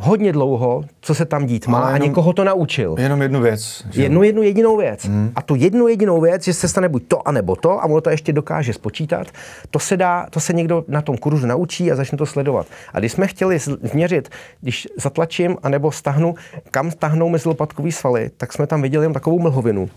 hodně 0.00 0.32
dlouho, 0.32 0.84
co 1.00 1.14
se 1.14 1.24
tam 1.24 1.46
dít 1.46 1.66
má 1.66 1.80
a 1.80 1.98
někoho 1.98 2.32
to 2.32 2.44
naučil. 2.44 2.94
Jenom 2.98 3.22
jednu 3.22 3.40
věc. 3.40 3.84
Že? 3.90 4.02
Jednu 4.02 4.22
jednu 4.22 4.42
jedinou 4.42 4.76
věc. 4.76 5.04
Hmm. 5.04 5.32
A 5.36 5.42
tu 5.42 5.54
jednu 5.54 5.88
jedinou 5.88 6.20
věc, 6.20 6.44
že 6.44 6.52
se 6.52 6.68
stane 6.68 6.88
buď 6.88 7.02
to, 7.08 7.28
anebo 7.28 7.56
to, 7.56 7.82
a 7.82 7.84
ono 7.84 8.00
to 8.00 8.10
ještě 8.10 8.32
dokáže 8.32 8.72
spočítat, 8.72 9.26
to 9.70 9.78
se 9.78 9.96
dá, 9.96 10.26
to 10.30 10.40
se 10.40 10.52
někdo 10.52 10.84
na 10.88 11.02
tom 11.02 11.18
kurzu 11.18 11.46
naučí 11.46 11.92
a 11.92 11.96
začne 11.96 12.18
to 12.18 12.26
sledovat. 12.26 12.66
A 12.92 12.98
když 12.98 13.12
jsme 13.12 13.26
chtěli 13.26 13.58
změřit, 13.82 14.28
když 14.60 14.88
zatlačím 14.96 15.56
anebo 15.62 15.92
stahnu, 15.92 16.34
kam 16.70 16.90
stahnou 16.90 17.28
mezi 17.28 17.48
lopatkový 17.48 17.92
svaly, 17.92 18.30
tak 18.36 18.52
jsme 18.52 18.66
tam 18.66 18.82
viděli 18.82 19.04
jen 19.04 19.12
takovou 19.12 19.38
mlhovinu. 19.38 19.88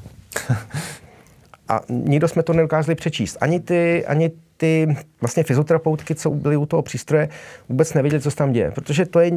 a 1.70 1.82
nikdo 1.90 2.28
jsme 2.28 2.44
to 2.44 2.54
nedokázali 2.54 2.96
přečíst. 2.96 3.38
Ani 3.42 3.60
ty, 3.60 4.06
ani 4.06 4.32
ty 4.60 4.98
vlastně 5.22 5.44
fyzioterapeutky, 5.44 6.16
co 6.16 6.30
byly 6.30 6.58
u 6.58 6.66
toho 6.66 6.82
přístroje, 6.82 7.30
vůbec 7.70 7.94
nevěděli, 7.94 8.22
co 8.22 8.32
se 8.32 8.38
tam 8.38 8.52
děje. 8.52 8.72
Protože 8.72 9.06
to 9.06 9.20
je, 9.20 9.32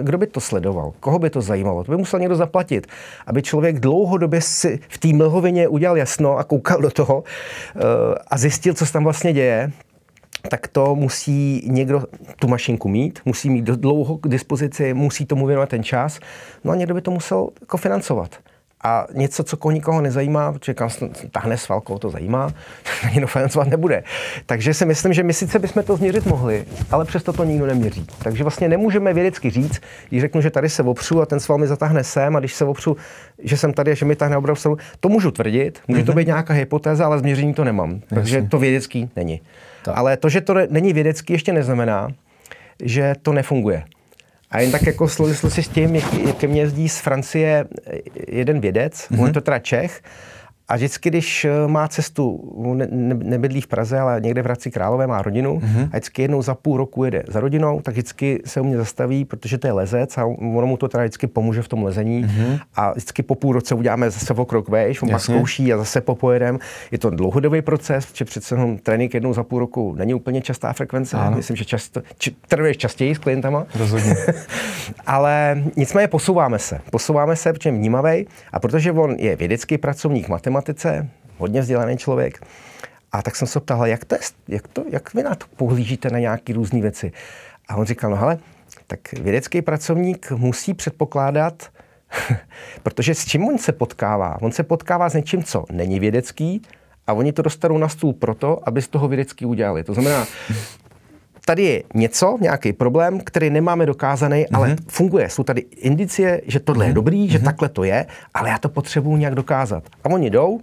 kdo 0.00 0.18
by 0.18 0.26
to 0.26 0.40
sledoval? 0.40 0.92
Koho 1.00 1.18
by 1.18 1.30
to 1.30 1.40
zajímalo? 1.40 1.84
To 1.84 1.92
by 1.92 1.98
musel 1.98 2.20
někdo 2.20 2.36
zaplatit, 2.36 2.86
aby 3.26 3.42
člověk 3.42 3.80
dlouhodobě 3.80 4.40
si 4.40 4.80
v 4.88 4.98
té 4.98 5.08
mlhovině 5.08 5.68
udělal 5.68 5.96
jasno 5.96 6.38
a 6.38 6.44
koukal 6.44 6.80
do 6.80 6.90
toho 6.90 7.18
uh, 7.18 7.82
a 8.28 8.38
zjistil, 8.38 8.74
co 8.74 8.86
se 8.86 8.92
tam 8.92 9.04
vlastně 9.04 9.32
děje 9.32 9.72
tak 10.50 10.68
to 10.68 10.94
musí 10.94 11.62
někdo 11.66 12.04
tu 12.38 12.48
mašinku 12.48 12.88
mít, 12.88 13.20
musí 13.24 13.50
mít 13.50 13.64
dlouho 13.64 14.18
k 14.18 14.28
dispozici, 14.28 14.94
musí 14.94 15.26
tomu 15.26 15.46
věnovat 15.46 15.68
ten 15.68 15.84
čas, 15.84 16.20
no 16.64 16.72
a 16.72 16.76
někdo 16.76 16.94
by 16.94 17.00
to 17.00 17.10
musel 17.10 17.48
jako 17.60 17.76
financovat 17.76 18.30
a 18.84 19.06
něco, 19.14 19.44
co 19.44 19.70
nikoho 19.70 20.00
nezajímá, 20.00 20.52
protože 20.52 20.74
kam 20.74 20.88
tahne 21.32 21.56
svalkou, 21.56 21.98
to 21.98 22.10
zajímá, 22.10 22.50
ani 23.06 23.20
dofinancovat 23.20 23.68
nebude. 23.68 24.02
Takže 24.46 24.74
si 24.74 24.86
myslím, 24.86 25.12
že 25.12 25.22
my 25.22 25.32
sice 25.32 25.58
bychom 25.58 25.82
to 25.82 25.96
změřit 25.96 26.26
mohli, 26.26 26.64
ale 26.90 27.04
přesto 27.04 27.32
to 27.32 27.44
nikdo 27.44 27.66
neměří. 27.66 28.06
Takže 28.22 28.44
vlastně 28.44 28.68
nemůžeme 28.68 29.14
vědecky 29.14 29.50
říct, 29.50 29.80
když 30.08 30.20
řeknu, 30.20 30.40
že 30.40 30.50
tady 30.50 30.68
se 30.68 30.82
opřu 30.82 31.22
a 31.22 31.26
ten 31.26 31.40
sval 31.40 31.58
mi 31.58 31.66
zatáhne 31.66 32.04
sem 32.04 32.36
a 32.36 32.38
když 32.38 32.54
se 32.54 32.64
opřu, 32.64 32.96
že 33.38 33.56
jsem 33.56 33.72
tady, 33.72 33.94
že 33.94 34.04
mi 34.04 34.16
tahne 34.16 34.36
obrovskou, 34.36 34.76
to 35.00 35.08
můžu 35.08 35.30
tvrdit, 35.30 35.80
může 35.88 36.02
mm-hmm. 36.02 36.06
to 36.06 36.12
mhm. 36.12 36.18
být 36.18 36.26
nějaká 36.26 36.54
hypotéza, 36.54 37.06
ale 37.06 37.18
změření 37.18 37.54
to 37.54 37.64
nemám, 37.64 38.00
takže 38.08 38.42
to 38.42 38.58
vědecký 38.58 39.10
není. 39.16 39.40
Tak. 39.84 39.98
Ale 39.98 40.16
to, 40.16 40.28
že 40.28 40.40
to 40.40 40.54
není 40.70 40.92
vědecký, 40.92 41.32
ještě 41.32 41.52
neznamená, 41.52 42.08
že 42.82 43.14
to 43.22 43.32
nefunguje. 43.32 43.84
A 44.50 44.60
jen 44.60 44.72
tak 44.72 44.86
jako 44.86 45.08
souvislosti 45.08 45.62
s 45.62 45.68
tím, 45.68 45.94
jak, 45.94 46.14
jak 46.14 46.36
ke 46.36 46.46
mně 46.46 46.60
jezdí 46.60 46.88
z 46.88 46.98
Francie 46.98 47.64
jeden 48.28 48.60
vědec, 48.60 48.94
mm-hmm. 48.94 49.20
on 49.20 49.26
je 49.26 49.32
to 49.32 49.40
teda 49.40 49.58
Čech, 49.58 50.02
a 50.68 50.76
vždycky, 50.76 51.10
když 51.10 51.44
eh, 51.44 51.50
má 51.66 51.88
cestu, 51.88 52.52
ne, 52.74 52.88
ne, 52.90 53.14
nebydlí 53.14 53.60
v 53.60 53.66
Praze, 53.66 54.00
ale 54.00 54.20
někde 54.20 54.42
v 54.42 54.44
Hradci 54.44 54.70
Králové, 54.70 55.06
má 55.06 55.22
rodinu, 55.22 55.58
mm-hmm. 55.58 55.84
a 55.84 55.88
vždycky 55.88 56.22
jednou 56.22 56.42
za 56.42 56.54
půl 56.54 56.76
roku 56.76 57.04
jede 57.04 57.22
za 57.28 57.40
rodinou, 57.40 57.80
tak 57.80 57.94
vždycky 57.94 58.42
se 58.44 58.60
u 58.60 58.64
mě 58.64 58.76
zastaví, 58.76 59.24
protože 59.24 59.58
to 59.58 59.66
je 59.66 59.72
lezec 59.72 60.18
a 60.18 60.24
ono 60.26 60.66
mu 60.66 60.76
to 60.76 60.88
teda 60.88 61.04
vždycky 61.04 61.26
pomůže 61.26 61.62
v 61.62 61.68
tom 61.68 61.84
lezení. 61.84 62.24
Mm-hmm. 62.24 62.60
A 62.74 62.90
vždycky 62.90 63.22
po 63.22 63.34
půl 63.34 63.52
roce 63.52 63.74
uděláme 63.74 64.10
zase 64.10 64.34
o 64.34 64.44
krok 64.44 64.68
vejš, 64.68 65.02
on 65.02 65.10
pak 65.10 65.20
zkouší 65.20 65.72
a 65.72 65.76
zase 65.76 66.00
popojedem. 66.00 66.58
Je 66.90 66.98
to 66.98 67.10
dlouhodobý 67.10 67.62
proces, 67.62 68.06
protože 68.06 68.24
přece 68.24 68.54
jenom 68.54 68.78
trénink 68.78 69.14
jednou 69.14 69.34
za 69.34 69.42
půl 69.42 69.58
roku 69.58 69.94
není 69.94 70.14
úplně 70.14 70.42
častá 70.42 70.72
frekvence. 70.72 71.16
Ano. 71.16 71.36
Myslím, 71.36 71.56
že 71.56 71.64
často, 71.64 72.02
či, 72.18 72.34
trénuješ 72.48 72.76
častěji 72.76 73.14
s 73.14 73.18
klientama. 73.18 73.66
Rozhodně. 73.78 74.16
ale 75.06 75.62
nicméně 75.76 76.08
posouváme 76.08 76.58
se. 76.58 76.80
Posouváme 76.90 77.36
se, 77.36 77.52
protože 77.52 77.68
je 77.68 77.72
vnímavý 77.72 78.26
a 78.52 78.60
protože 78.60 78.92
on 78.92 79.14
je 79.18 79.36
vědecký 79.36 79.78
pracovník, 79.78 80.28
matematik, 80.28 80.55
matematice, 80.56 81.08
hodně 81.38 81.60
vzdělaný 81.60 81.96
člověk. 81.96 82.46
A 83.12 83.22
tak 83.22 83.36
jsem 83.36 83.48
se 83.48 83.60
ptal, 83.60 83.86
jak, 83.86 84.04
to 84.04 84.16
jak, 84.48 84.68
to, 84.68 84.84
jak 84.90 85.14
vy 85.14 85.22
na 85.22 85.34
to 85.34 85.46
pohlížíte 85.56 86.10
na 86.10 86.18
nějaké 86.18 86.52
různé 86.52 86.80
věci. 86.80 87.12
A 87.68 87.76
on 87.76 87.86
říkal, 87.86 88.10
no 88.10 88.16
hele, 88.16 88.38
tak 88.86 89.12
vědecký 89.12 89.62
pracovník 89.62 90.30
musí 90.30 90.74
předpokládat, 90.74 91.68
protože 92.82 93.14
s 93.14 93.24
čím 93.24 93.48
on 93.48 93.58
se 93.58 93.72
potkává? 93.72 94.38
On 94.42 94.52
se 94.52 94.62
potkává 94.62 95.08
s 95.08 95.14
něčím, 95.14 95.44
co 95.44 95.64
není 95.70 96.00
vědecký, 96.00 96.62
a 97.06 97.12
oni 97.12 97.32
to 97.32 97.42
dostanou 97.42 97.78
na 97.78 97.88
stůl 97.88 98.12
proto, 98.12 98.68
aby 98.68 98.82
z 98.82 98.88
toho 98.88 99.08
vědecký 99.08 99.46
udělali. 99.46 99.84
To 99.84 99.94
znamená, 99.94 100.26
tady 101.46 101.62
je 101.62 101.82
něco, 101.94 102.38
nějaký 102.40 102.72
problém, 102.72 103.20
který 103.20 103.50
nemáme 103.50 103.86
dokázaný, 103.86 104.42
mm-hmm. 104.44 104.56
ale 104.56 104.76
funguje. 104.88 105.30
Jsou 105.30 105.42
tady 105.42 105.60
indicie, 105.76 106.40
že 106.46 106.60
tohle 106.60 106.84
mm-hmm. 106.84 106.88
je 106.88 106.90
mhm. 106.90 106.94
dobrý, 106.94 107.28
že 107.28 107.38
mm-hmm. 107.38 107.44
takhle 107.44 107.68
to 107.68 107.84
je, 107.84 108.06
ale 108.34 108.48
já 108.48 108.58
to 108.58 108.68
potřebuji 108.68 109.16
nějak 109.16 109.34
dokázat. 109.34 109.82
A 110.04 110.10
oni 110.10 110.30
jdou 110.30 110.60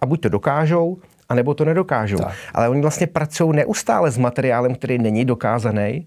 a 0.00 0.06
buď 0.06 0.20
to 0.20 0.28
dokážou, 0.28 0.98
anebo 1.28 1.54
to 1.54 1.64
nedokážou. 1.64 2.16
Tak. 2.16 2.34
Ale 2.54 2.68
oni 2.68 2.80
vlastně 2.80 3.06
pracují 3.06 3.56
neustále 3.56 4.10
s 4.10 4.18
materiálem, 4.18 4.74
který 4.74 4.98
není 4.98 5.24
dokázaný, 5.24 6.06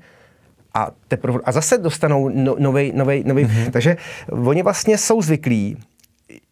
a, 0.73 0.91
teprve, 1.07 1.39
a 1.43 1.51
zase 1.51 1.77
dostanou 1.77 2.29
no, 2.29 2.55
nový, 2.59 2.91
nový, 2.95 3.23
nový. 3.25 3.45
Mm-hmm. 3.45 3.71
Takže 3.71 3.97
oni 4.45 4.63
vlastně 4.63 4.97
jsou 4.97 5.21
zvyklí, 5.21 5.77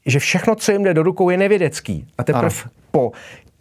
že 0.06 0.20
všechno, 0.20 0.56
co 0.56 0.72
jim 0.72 0.84
jde 0.84 0.94
do 0.94 1.04
rukou, 1.04 1.30
je 1.30 1.38
nevědecký. 1.38 2.08
A 2.18 2.24
teprve 2.24 2.56
po 2.92 3.12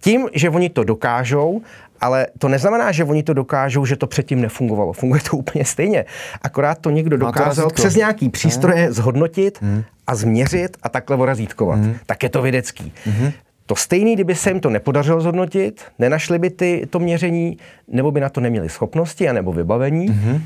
tím, 0.05 0.29
že 0.35 0.51
oni 0.51 0.69
to 0.69 0.85
dokážou, 0.85 1.63
ale 2.01 2.27
to 2.39 2.49
neznamená, 2.49 2.93
že 2.93 3.05
oni 3.05 3.23
to 3.23 3.35
dokážou, 3.35 3.87
že 3.87 3.97
to 3.97 4.07
předtím 4.07 4.41
nefungovalo. 4.41 4.93
Funguje 4.93 5.21
to 5.31 5.37
úplně 5.37 5.65
stejně. 5.65 6.05
Akorát 6.43 6.79
to 6.79 6.91
někdo 6.91 7.17
dokázal 7.17 7.69
to 7.69 7.75
přes 7.75 7.97
nějaký 7.97 8.29
přístroje 8.29 8.85
hmm. 8.85 8.93
zhodnotit 8.93 9.59
hmm. 9.63 9.85
a 10.07 10.15
změřit 10.15 10.77
a 10.83 10.89
takhle 10.89 11.17
vorazítkovat. 11.17 11.79
Hmm. 11.79 11.97
Tak 12.07 12.23
je 12.23 12.29
to 12.29 12.43
vědecký. 12.43 12.93
Hmm. 13.05 13.33
To 13.67 13.77
stejný, 13.77 14.15
kdyby 14.15 14.35
se 14.35 14.51
jim 14.51 14.61
to 14.61 14.71
nepodařilo 14.71 15.21
zhodnotit, 15.21 15.85
nenašli 15.99 16.39
by 16.39 16.51
ty, 16.51 16.87
to 16.91 16.99
měření, 16.99 17.57
nebo 17.89 18.11
by 18.11 18.21
na 18.21 18.29
to 18.29 18.41
neměli 18.41 18.69
schopnosti 18.69 19.29
anebo 19.29 19.53
vybavení, 19.53 20.09
mm-hmm. 20.09 20.41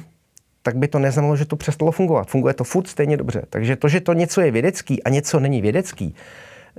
tak 0.63 0.77
by 0.77 0.89
to 0.89 0.99
neznamenalo, 0.99 1.37
že 1.37 1.45
to 1.45 1.57
přestalo 1.57 1.93
fungovat. 1.93 2.29
Funguje 2.29 2.55
to 2.55 2.65
furt 2.65 2.87
stejně 2.87 3.17
dobře. 3.17 3.43
Takže 3.51 3.77
to, 3.77 3.89
že 3.89 4.01
to 4.01 4.13
něco 4.13 4.41
je 4.41 4.51
vědecký 4.51 5.03
a 5.03 5.09
něco 5.11 5.41
není 5.41 5.63
vědecký, 5.63 6.15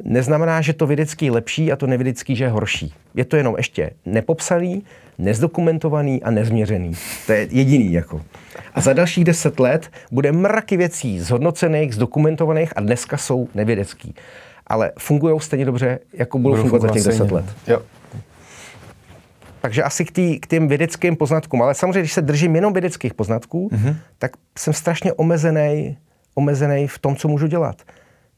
neznamená, 0.03 0.61
že 0.61 0.73
to 0.73 0.87
vědecký 0.87 1.25
je 1.25 1.31
lepší 1.31 1.71
a 1.71 1.75
to 1.75 1.87
nevědecký, 1.87 2.35
že 2.35 2.43
je 2.43 2.49
horší. 2.49 2.93
Je 3.15 3.25
to 3.25 3.35
jenom 3.35 3.55
ještě 3.57 3.91
nepopsaný, 4.05 4.83
nezdokumentovaný 5.17 6.23
a 6.23 6.31
nezměřený. 6.31 6.93
To 7.25 7.31
je 7.31 7.47
jediný. 7.51 7.93
Jako. 7.93 8.21
A 8.73 8.81
za 8.81 8.93
dalších 8.93 9.23
deset 9.23 9.59
let 9.59 9.89
bude 10.11 10.31
mraky 10.31 10.77
věcí 10.77 11.19
zhodnocených, 11.19 11.95
zdokumentovaných 11.95 12.73
a 12.75 12.81
dneska 12.81 13.17
jsou 13.17 13.47
nevědecký. 13.55 14.15
Ale 14.67 14.91
fungují 14.99 15.39
stejně 15.39 15.65
dobře, 15.65 15.99
jako 16.13 16.39
budou, 16.39 16.55
budou 16.55 16.61
fungovat 16.61 16.81
za 16.81 16.93
těch 16.93 17.03
deset 17.03 17.31
let. 17.31 17.45
Jo. 17.67 17.81
Takže 19.61 19.83
asi 19.83 20.05
k, 20.05 20.11
tý, 20.11 20.39
k 20.39 20.47
těm 20.47 20.67
vědeckým 20.67 21.15
poznatkům. 21.15 21.61
Ale 21.61 21.75
samozřejmě, 21.75 21.99
když 21.99 22.13
se 22.13 22.21
držím 22.21 22.55
jenom 22.55 22.73
vědeckých 22.73 23.13
poznatků, 23.13 23.69
mm-hmm. 23.69 23.95
tak 24.17 24.31
jsem 24.57 24.73
strašně 24.73 25.13
omezený 25.13 25.97
omezený 26.39 26.87
v 26.87 26.99
tom, 26.99 27.15
co 27.15 27.27
můžu 27.27 27.47
dělat 27.47 27.81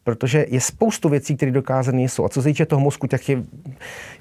protože 0.03 0.45
je 0.49 0.61
spoustu 0.61 1.10
věcí, 1.10 1.36
které 1.38 1.52
dokázané 1.52 2.02
jsou. 2.02 2.26
A 2.26 2.30
co 2.30 2.41
se 2.41 2.49
týče 2.49 2.65
toho 2.65 2.80
mozku, 2.80 3.07
tak 3.07 3.30
je, 3.30 3.44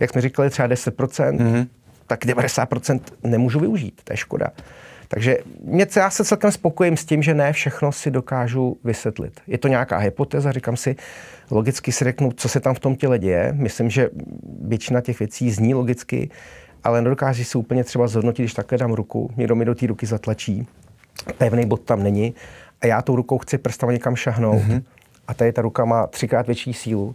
jak 0.00 0.10
jsme 0.10 0.20
říkali, 0.20 0.50
třeba 0.50 0.68
10%, 0.68 1.36
mm-hmm. 1.36 1.66
tak 2.06 2.24
90% 2.24 3.00
nemůžu 3.24 3.60
využít. 3.60 4.00
To 4.04 4.12
je 4.12 4.16
škoda. 4.16 4.48
Takže 5.08 5.38
mě, 5.64 5.86
já 5.96 6.10
se 6.10 6.24
celkem 6.24 6.52
spokojím 6.52 6.96
s 6.96 7.04
tím, 7.04 7.22
že 7.22 7.34
ne 7.34 7.52
všechno 7.52 7.92
si 7.92 8.10
dokážu 8.10 8.78
vysvětlit. 8.84 9.40
Je 9.46 9.58
to 9.58 9.68
nějaká 9.68 9.98
hypotéza, 9.98 10.52
říkám 10.52 10.76
si, 10.76 10.96
logicky 11.50 11.92
si 11.92 12.04
řeknu, 12.04 12.32
co 12.32 12.48
se 12.48 12.60
tam 12.60 12.74
v 12.74 12.78
tom 12.78 12.96
těle 12.96 13.18
děje. 13.18 13.52
Myslím, 13.56 13.90
že 13.90 14.10
většina 14.62 15.00
těch 15.00 15.18
věcí 15.18 15.50
zní 15.50 15.74
logicky, 15.74 16.30
ale 16.84 17.02
nedokáží 17.02 17.44
si 17.44 17.58
úplně 17.58 17.84
třeba 17.84 18.08
zhodnotit, 18.08 18.42
když 18.42 18.54
takhle 18.54 18.78
dám 18.78 18.92
ruku, 18.92 19.30
někdo 19.36 19.54
mi 19.54 19.64
do 19.64 19.74
té 19.74 19.86
ruky 19.86 20.06
zatlačí, 20.06 20.66
pevný 21.38 21.66
bod 21.66 21.80
tam 21.80 22.02
není 22.02 22.34
a 22.80 22.86
já 22.86 23.02
tou 23.02 23.16
rukou 23.16 23.38
chci 23.38 23.58
prstama 23.58 23.92
někam 23.92 24.16
šahnout. 24.16 24.62
Mm-hmm 24.62 24.82
a 25.30 25.34
tady 25.34 25.52
ta 25.52 25.62
ruka 25.62 25.84
má 25.84 26.06
třikrát 26.06 26.46
větší 26.46 26.74
sílu 26.74 27.14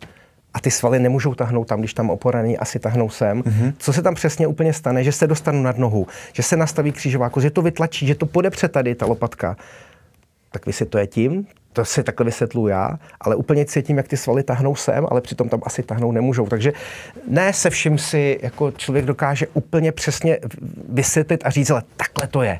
a 0.54 0.60
ty 0.60 0.72
svaly 0.72 1.00
nemůžou 1.00 1.34
tahnout 1.34 1.68
tam, 1.68 1.80
když 1.80 1.94
tam 1.94 2.10
opora 2.10 2.42
není, 2.42 2.58
asi 2.58 2.80
tahnou 2.80 3.10
sem. 3.10 3.42
Mm-hmm. 3.42 3.74
Co 3.78 3.94
se 3.94 4.02
tam 4.02 4.16
přesně 4.16 4.48
úplně 4.48 4.74
stane, 4.74 5.04
že 5.04 5.12
se 5.12 5.28
dostanu 5.28 5.62
nad 5.62 5.78
nohu, 5.78 6.08
že 6.34 6.44
se 6.44 6.58
nastaví 6.58 6.92
křížová 6.92 7.30
kost, 7.30 7.44
že 7.44 7.50
to 7.50 7.62
vytlačí, 7.62 8.08
že 8.08 8.16
to 8.16 8.26
podepře 8.26 8.68
tady 8.68 8.96
ta 8.96 9.06
lopatka. 9.06 9.58
Tak 10.52 10.66
vysvětluje 10.66 11.08
tím, 11.08 11.48
to 11.74 11.86
si 11.86 12.04
takhle 12.04 12.26
vysvětluji 12.26 12.68
já, 12.68 13.00
ale 13.22 13.36
úplně 13.36 13.66
cítím, 13.66 13.98
jak 13.98 14.08
ty 14.08 14.18
svaly 14.18 14.44
tahnou 14.44 14.76
sem, 14.76 15.08
ale 15.10 15.22
přitom 15.22 15.50
tam 15.50 15.62
asi 15.66 15.84
tahnou 15.84 16.12
nemůžou. 16.12 16.48
Takže 16.48 16.74
ne 17.28 17.54
se 17.54 17.70
vším 17.70 17.98
si 17.98 18.40
jako 18.42 18.72
člověk 18.72 19.06
dokáže 19.06 19.48
úplně 19.54 19.92
přesně 19.92 20.40
vysvětlit 20.90 21.42
a 21.46 21.50
říct, 21.50 21.70
ale 21.70 21.84
takhle 21.98 22.28
to 22.28 22.42
je. 22.42 22.60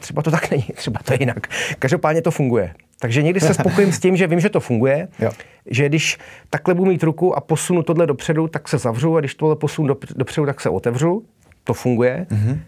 Třeba 0.00 0.22
to 0.22 0.30
tak 0.30 0.50
není, 0.50 0.62
třeba 0.74 1.00
to 1.04 1.12
je 1.12 1.22
jinak. 1.22 1.46
Každopádně 1.78 2.22
to 2.22 2.30
funguje. 2.30 2.74
Takže 3.00 3.22
někdy 3.22 3.40
se 3.40 3.54
spokojím 3.54 3.92
s 3.92 4.00
tím, 4.00 4.16
že 4.16 4.26
vím, 4.26 4.40
že 4.40 4.48
to 4.48 4.60
funguje, 4.60 5.08
jo. 5.18 5.30
že 5.66 5.88
když 5.88 6.18
takhle 6.50 6.74
budu 6.74 6.90
mít 6.90 7.02
ruku 7.02 7.36
a 7.36 7.40
posunu 7.40 7.82
tohle 7.82 8.06
dopředu, 8.06 8.48
tak 8.48 8.68
se 8.68 8.78
zavřu 8.78 9.16
a 9.16 9.20
když 9.20 9.34
tohle 9.34 9.56
posunu 9.56 9.88
dopředu, 10.16 10.46
tak 10.46 10.60
se 10.60 10.68
otevřu. 10.68 11.24
To 11.64 11.74
funguje. 11.74 12.26
Mm-hmm. 12.30 12.58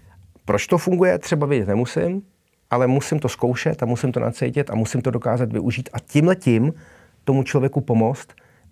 Proč 0.44 0.66
to 0.66 0.78
funguje, 0.78 1.18
třeba 1.18 1.46
vědět 1.46 1.68
nemusím, 1.68 2.22
ale 2.70 2.86
musím 2.86 3.18
to 3.18 3.28
zkoušet 3.28 3.82
a 3.82 3.86
musím 3.86 4.12
to 4.12 4.20
nacítit 4.20 4.70
a 4.70 4.74
musím 4.74 5.02
to 5.02 5.10
dokázat 5.10 5.52
využít 5.52 5.88
a 5.92 5.98
tímhle 5.98 6.36
tím 6.36 6.72
tomu 7.24 7.42
člověku 7.42 7.80
pomoct, 7.80 8.28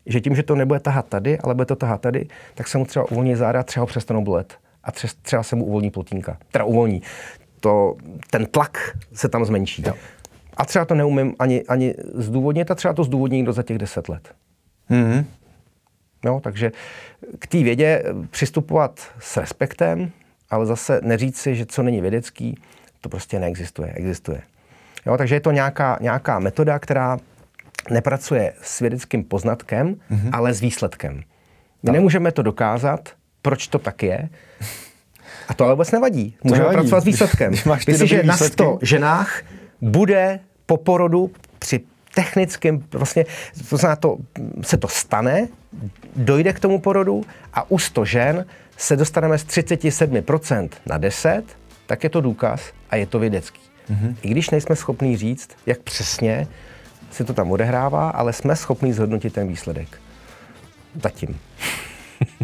že 0.06 0.20
tím, 0.20 0.34
že 0.34 0.42
to 0.42 0.54
nebude 0.54 0.80
tahat 0.80 1.06
tady, 1.08 1.38
ale 1.38 1.54
bude 1.54 1.66
to 1.66 1.76
tahat 1.76 2.00
tady, 2.00 2.26
tak 2.54 2.68
se 2.68 2.78
mu 2.78 2.84
třeba 2.84 3.10
uvolní 3.10 3.36
záda, 3.36 3.62
třeba 3.62 3.82
ho 3.82 3.86
přestanou 3.86 4.24
bolet 4.24 4.54
a 4.84 4.92
třeba 5.22 5.42
se 5.42 5.56
mu 5.56 5.64
uvolní 5.64 5.90
plotínka. 5.90 6.38
Teda 6.50 6.64
uvolní. 6.64 7.02
To, 7.60 7.96
ten 8.30 8.46
tlak 8.46 8.78
se 9.12 9.28
tam 9.28 9.44
zmenší. 9.44 9.82
Jo. 9.86 9.94
A 10.60 10.64
třeba 10.64 10.84
to 10.84 10.94
neumím 10.94 11.34
ani, 11.38 11.62
ani 11.62 11.94
zdůvodnit 12.14 12.70
a 12.70 12.74
třeba 12.74 12.94
to 12.94 13.04
zdůvodní 13.04 13.36
někdo 13.36 13.52
za 13.52 13.62
těch 13.62 13.78
deset 13.78 14.08
let. 14.08 14.34
Mm-hmm. 14.90 15.24
No, 16.24 16.40
takže 16.40 16.72
k 17.38 17.46
té 17.46 17.62
vědě 17.62 18.02
přistupovat 18.30 19.00
s 19.18 19.36
respektem, 19.36 20.10
ale 20.50 20.66
zase 20.66 21.00
neříct 21.02 21.38
si, 21.38 21.56
že 21.56 21.66
co 21.66 21.82
není 21.82 22.00
vědecký, 22.00 22.58
to 23.00 23.08
prostě 23.08 23.38
neexistuje. 23.38 23.92
Existuje. 23.92 24.42
Jo, 25.06 25.16
takže 25.16 25.34
je 25.34 25.40
to 25.40 25.50
nějaká, 25.50 25.98
nějaká 26.00 26.38
metoda, 26.38 26.78
která 26.78 27.18
nepracuje 27.90 28.52
s 28.62 28.80
vědeckým 28.80 29.24
poznatkem, 29.24 29.94
mm-hmm. 29.94 30.30
ale 30.32 30.54
s 30.54 30.60
výsledkem. 30.60 31.22
My 31.82 31.92
nemůžeme 31.92 32.32
to 32.32 32.42
dokázat, 32.42 33.08
proč 33.42 33.66
to 33.66 33.78
tak 33.78 34.02
je, 34.02 34.28
a 35.48 35.54
to 35.54 35.64
ale 35.64 35.74
vůbec 35.74 35.90
nevadí. 35.90 36.36
Můžeme 36.44 36.58
nevadí. 36.58 36.76
pracovat 36.76 37.00
s 37.00 37.04
výsledkem. 37.12 37.52
Jestliže 37.88 38.22
na 38.22 38.36
100 38.36 38.78
ženách 38.82 39.42
bude 39.80 40.40
po 40.70 40.76
porodu 40.76 41.30
při 41.58 41.80
technickém, 42.14 42.84
vlastně 42.92 43.26
to 43.68 43.76
znamená, 43.76 43.96
to, 43.96 44.16
se 44.62 44.76
to 44.76 44.88
stane, 44.88 45.48
dojde 46.16 46.52
k 46.52 46.60
tomu 46.60 46.80
porodu 46.80 47.24
a 47.54 47.70
u 47.70 47.78
100 47.78 48.04
žen 48.04 48.46
se 48.76 48.96
dostaneme 48.96 49.38
z 49.38 49.46
37% 49.46 50.68
na 50.86 50.98
10, 50.98 51.42
tak 51.86 52.04
je 52.04 52.10
to 52.10 52.20
důkaz 52.20 52.60
a 52.90 52.96
je 52.96 53.06
to 53.06 53.18
vědecký. 53.18 53.60
Mm-hmm. 53.90 54.14
I 54.22 54.28
když 54.28 54.50
nejsme 54.50 54.76
schopni 54.76 55.16
říct, 55.16 55.50
jak 55.66 55.78
přesně 55.78 56.46
se 57.10 57.24
to 57.24 57.34
tam 57.34 57.50
odehrává, 57.50 58.10
ale 58.10 58.32
jsme 58.32 58.56
schopni 58.56 58.92
zhodnotit 58.92 59.32
ten 59.32 59.48
výsledek. 59.48 60.00
Zatím. 61.02 61.40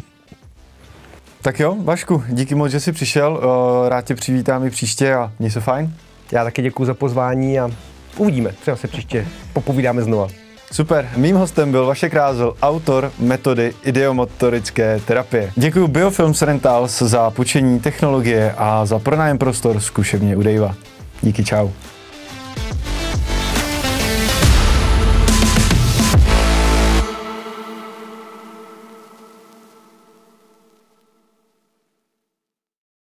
tak 1.42 1.60
jo, 1.60 1.76
Vašku, 1.84 2.24
díky 2.28 2.54
moc, 2.54 2.70
že 2.70 2.80
jsi 2.80 2.92
přišel. 2.92 3.40
Rád 3.88 4.04
tě 4.04 4.14
přivítám 4.14 4.66
i 4.66 4.70
příště 4.70 5.14
a 5.14 5.32
měj 5.38 5.50
se 5.50 5.60
fajn. 5.60 5.94
Já 6.32 6.44
taky 6.44 6.62
děkuji 6.62 6.84
za 6.84 6.94
pozvání 6.94 7.60
a 7.60 7.70
uvidíme. 8.16 8.52
Třeba 8.60 8.76
se 8.76 8.88
příště 8.88 9.26
popovídáme 9.52 10.02
znova. 10.02 10.28
Super, 10.72 11.08
mým 11.16 11.36
hostem 11.36 11.70
byl 11.70 11.86
Vašek 11.86 12.14
Rázel, 12.14 12.54
autor 12.62 13.12
metody 13.18 13.72
ideomotorické 13.84 15.00
terapie. 15.06 15.52
Děkuji 15.56 15.88
Biofilms 15.88 16.42
Rentals 16.42 17.02
za 17.02 17.30
půjčení 17.30 17.80
technologie 17.80 18.54
a 18.58 18.86
za 18.86 18.98
pronájem 18.98 19.38
prostor 19.38 19.80
zkušebně 19.80 20.36
u 20.36 20.42
Dejva. 20.42 20.74
Díky, 21.22 21.44
čau. 21.44 21.68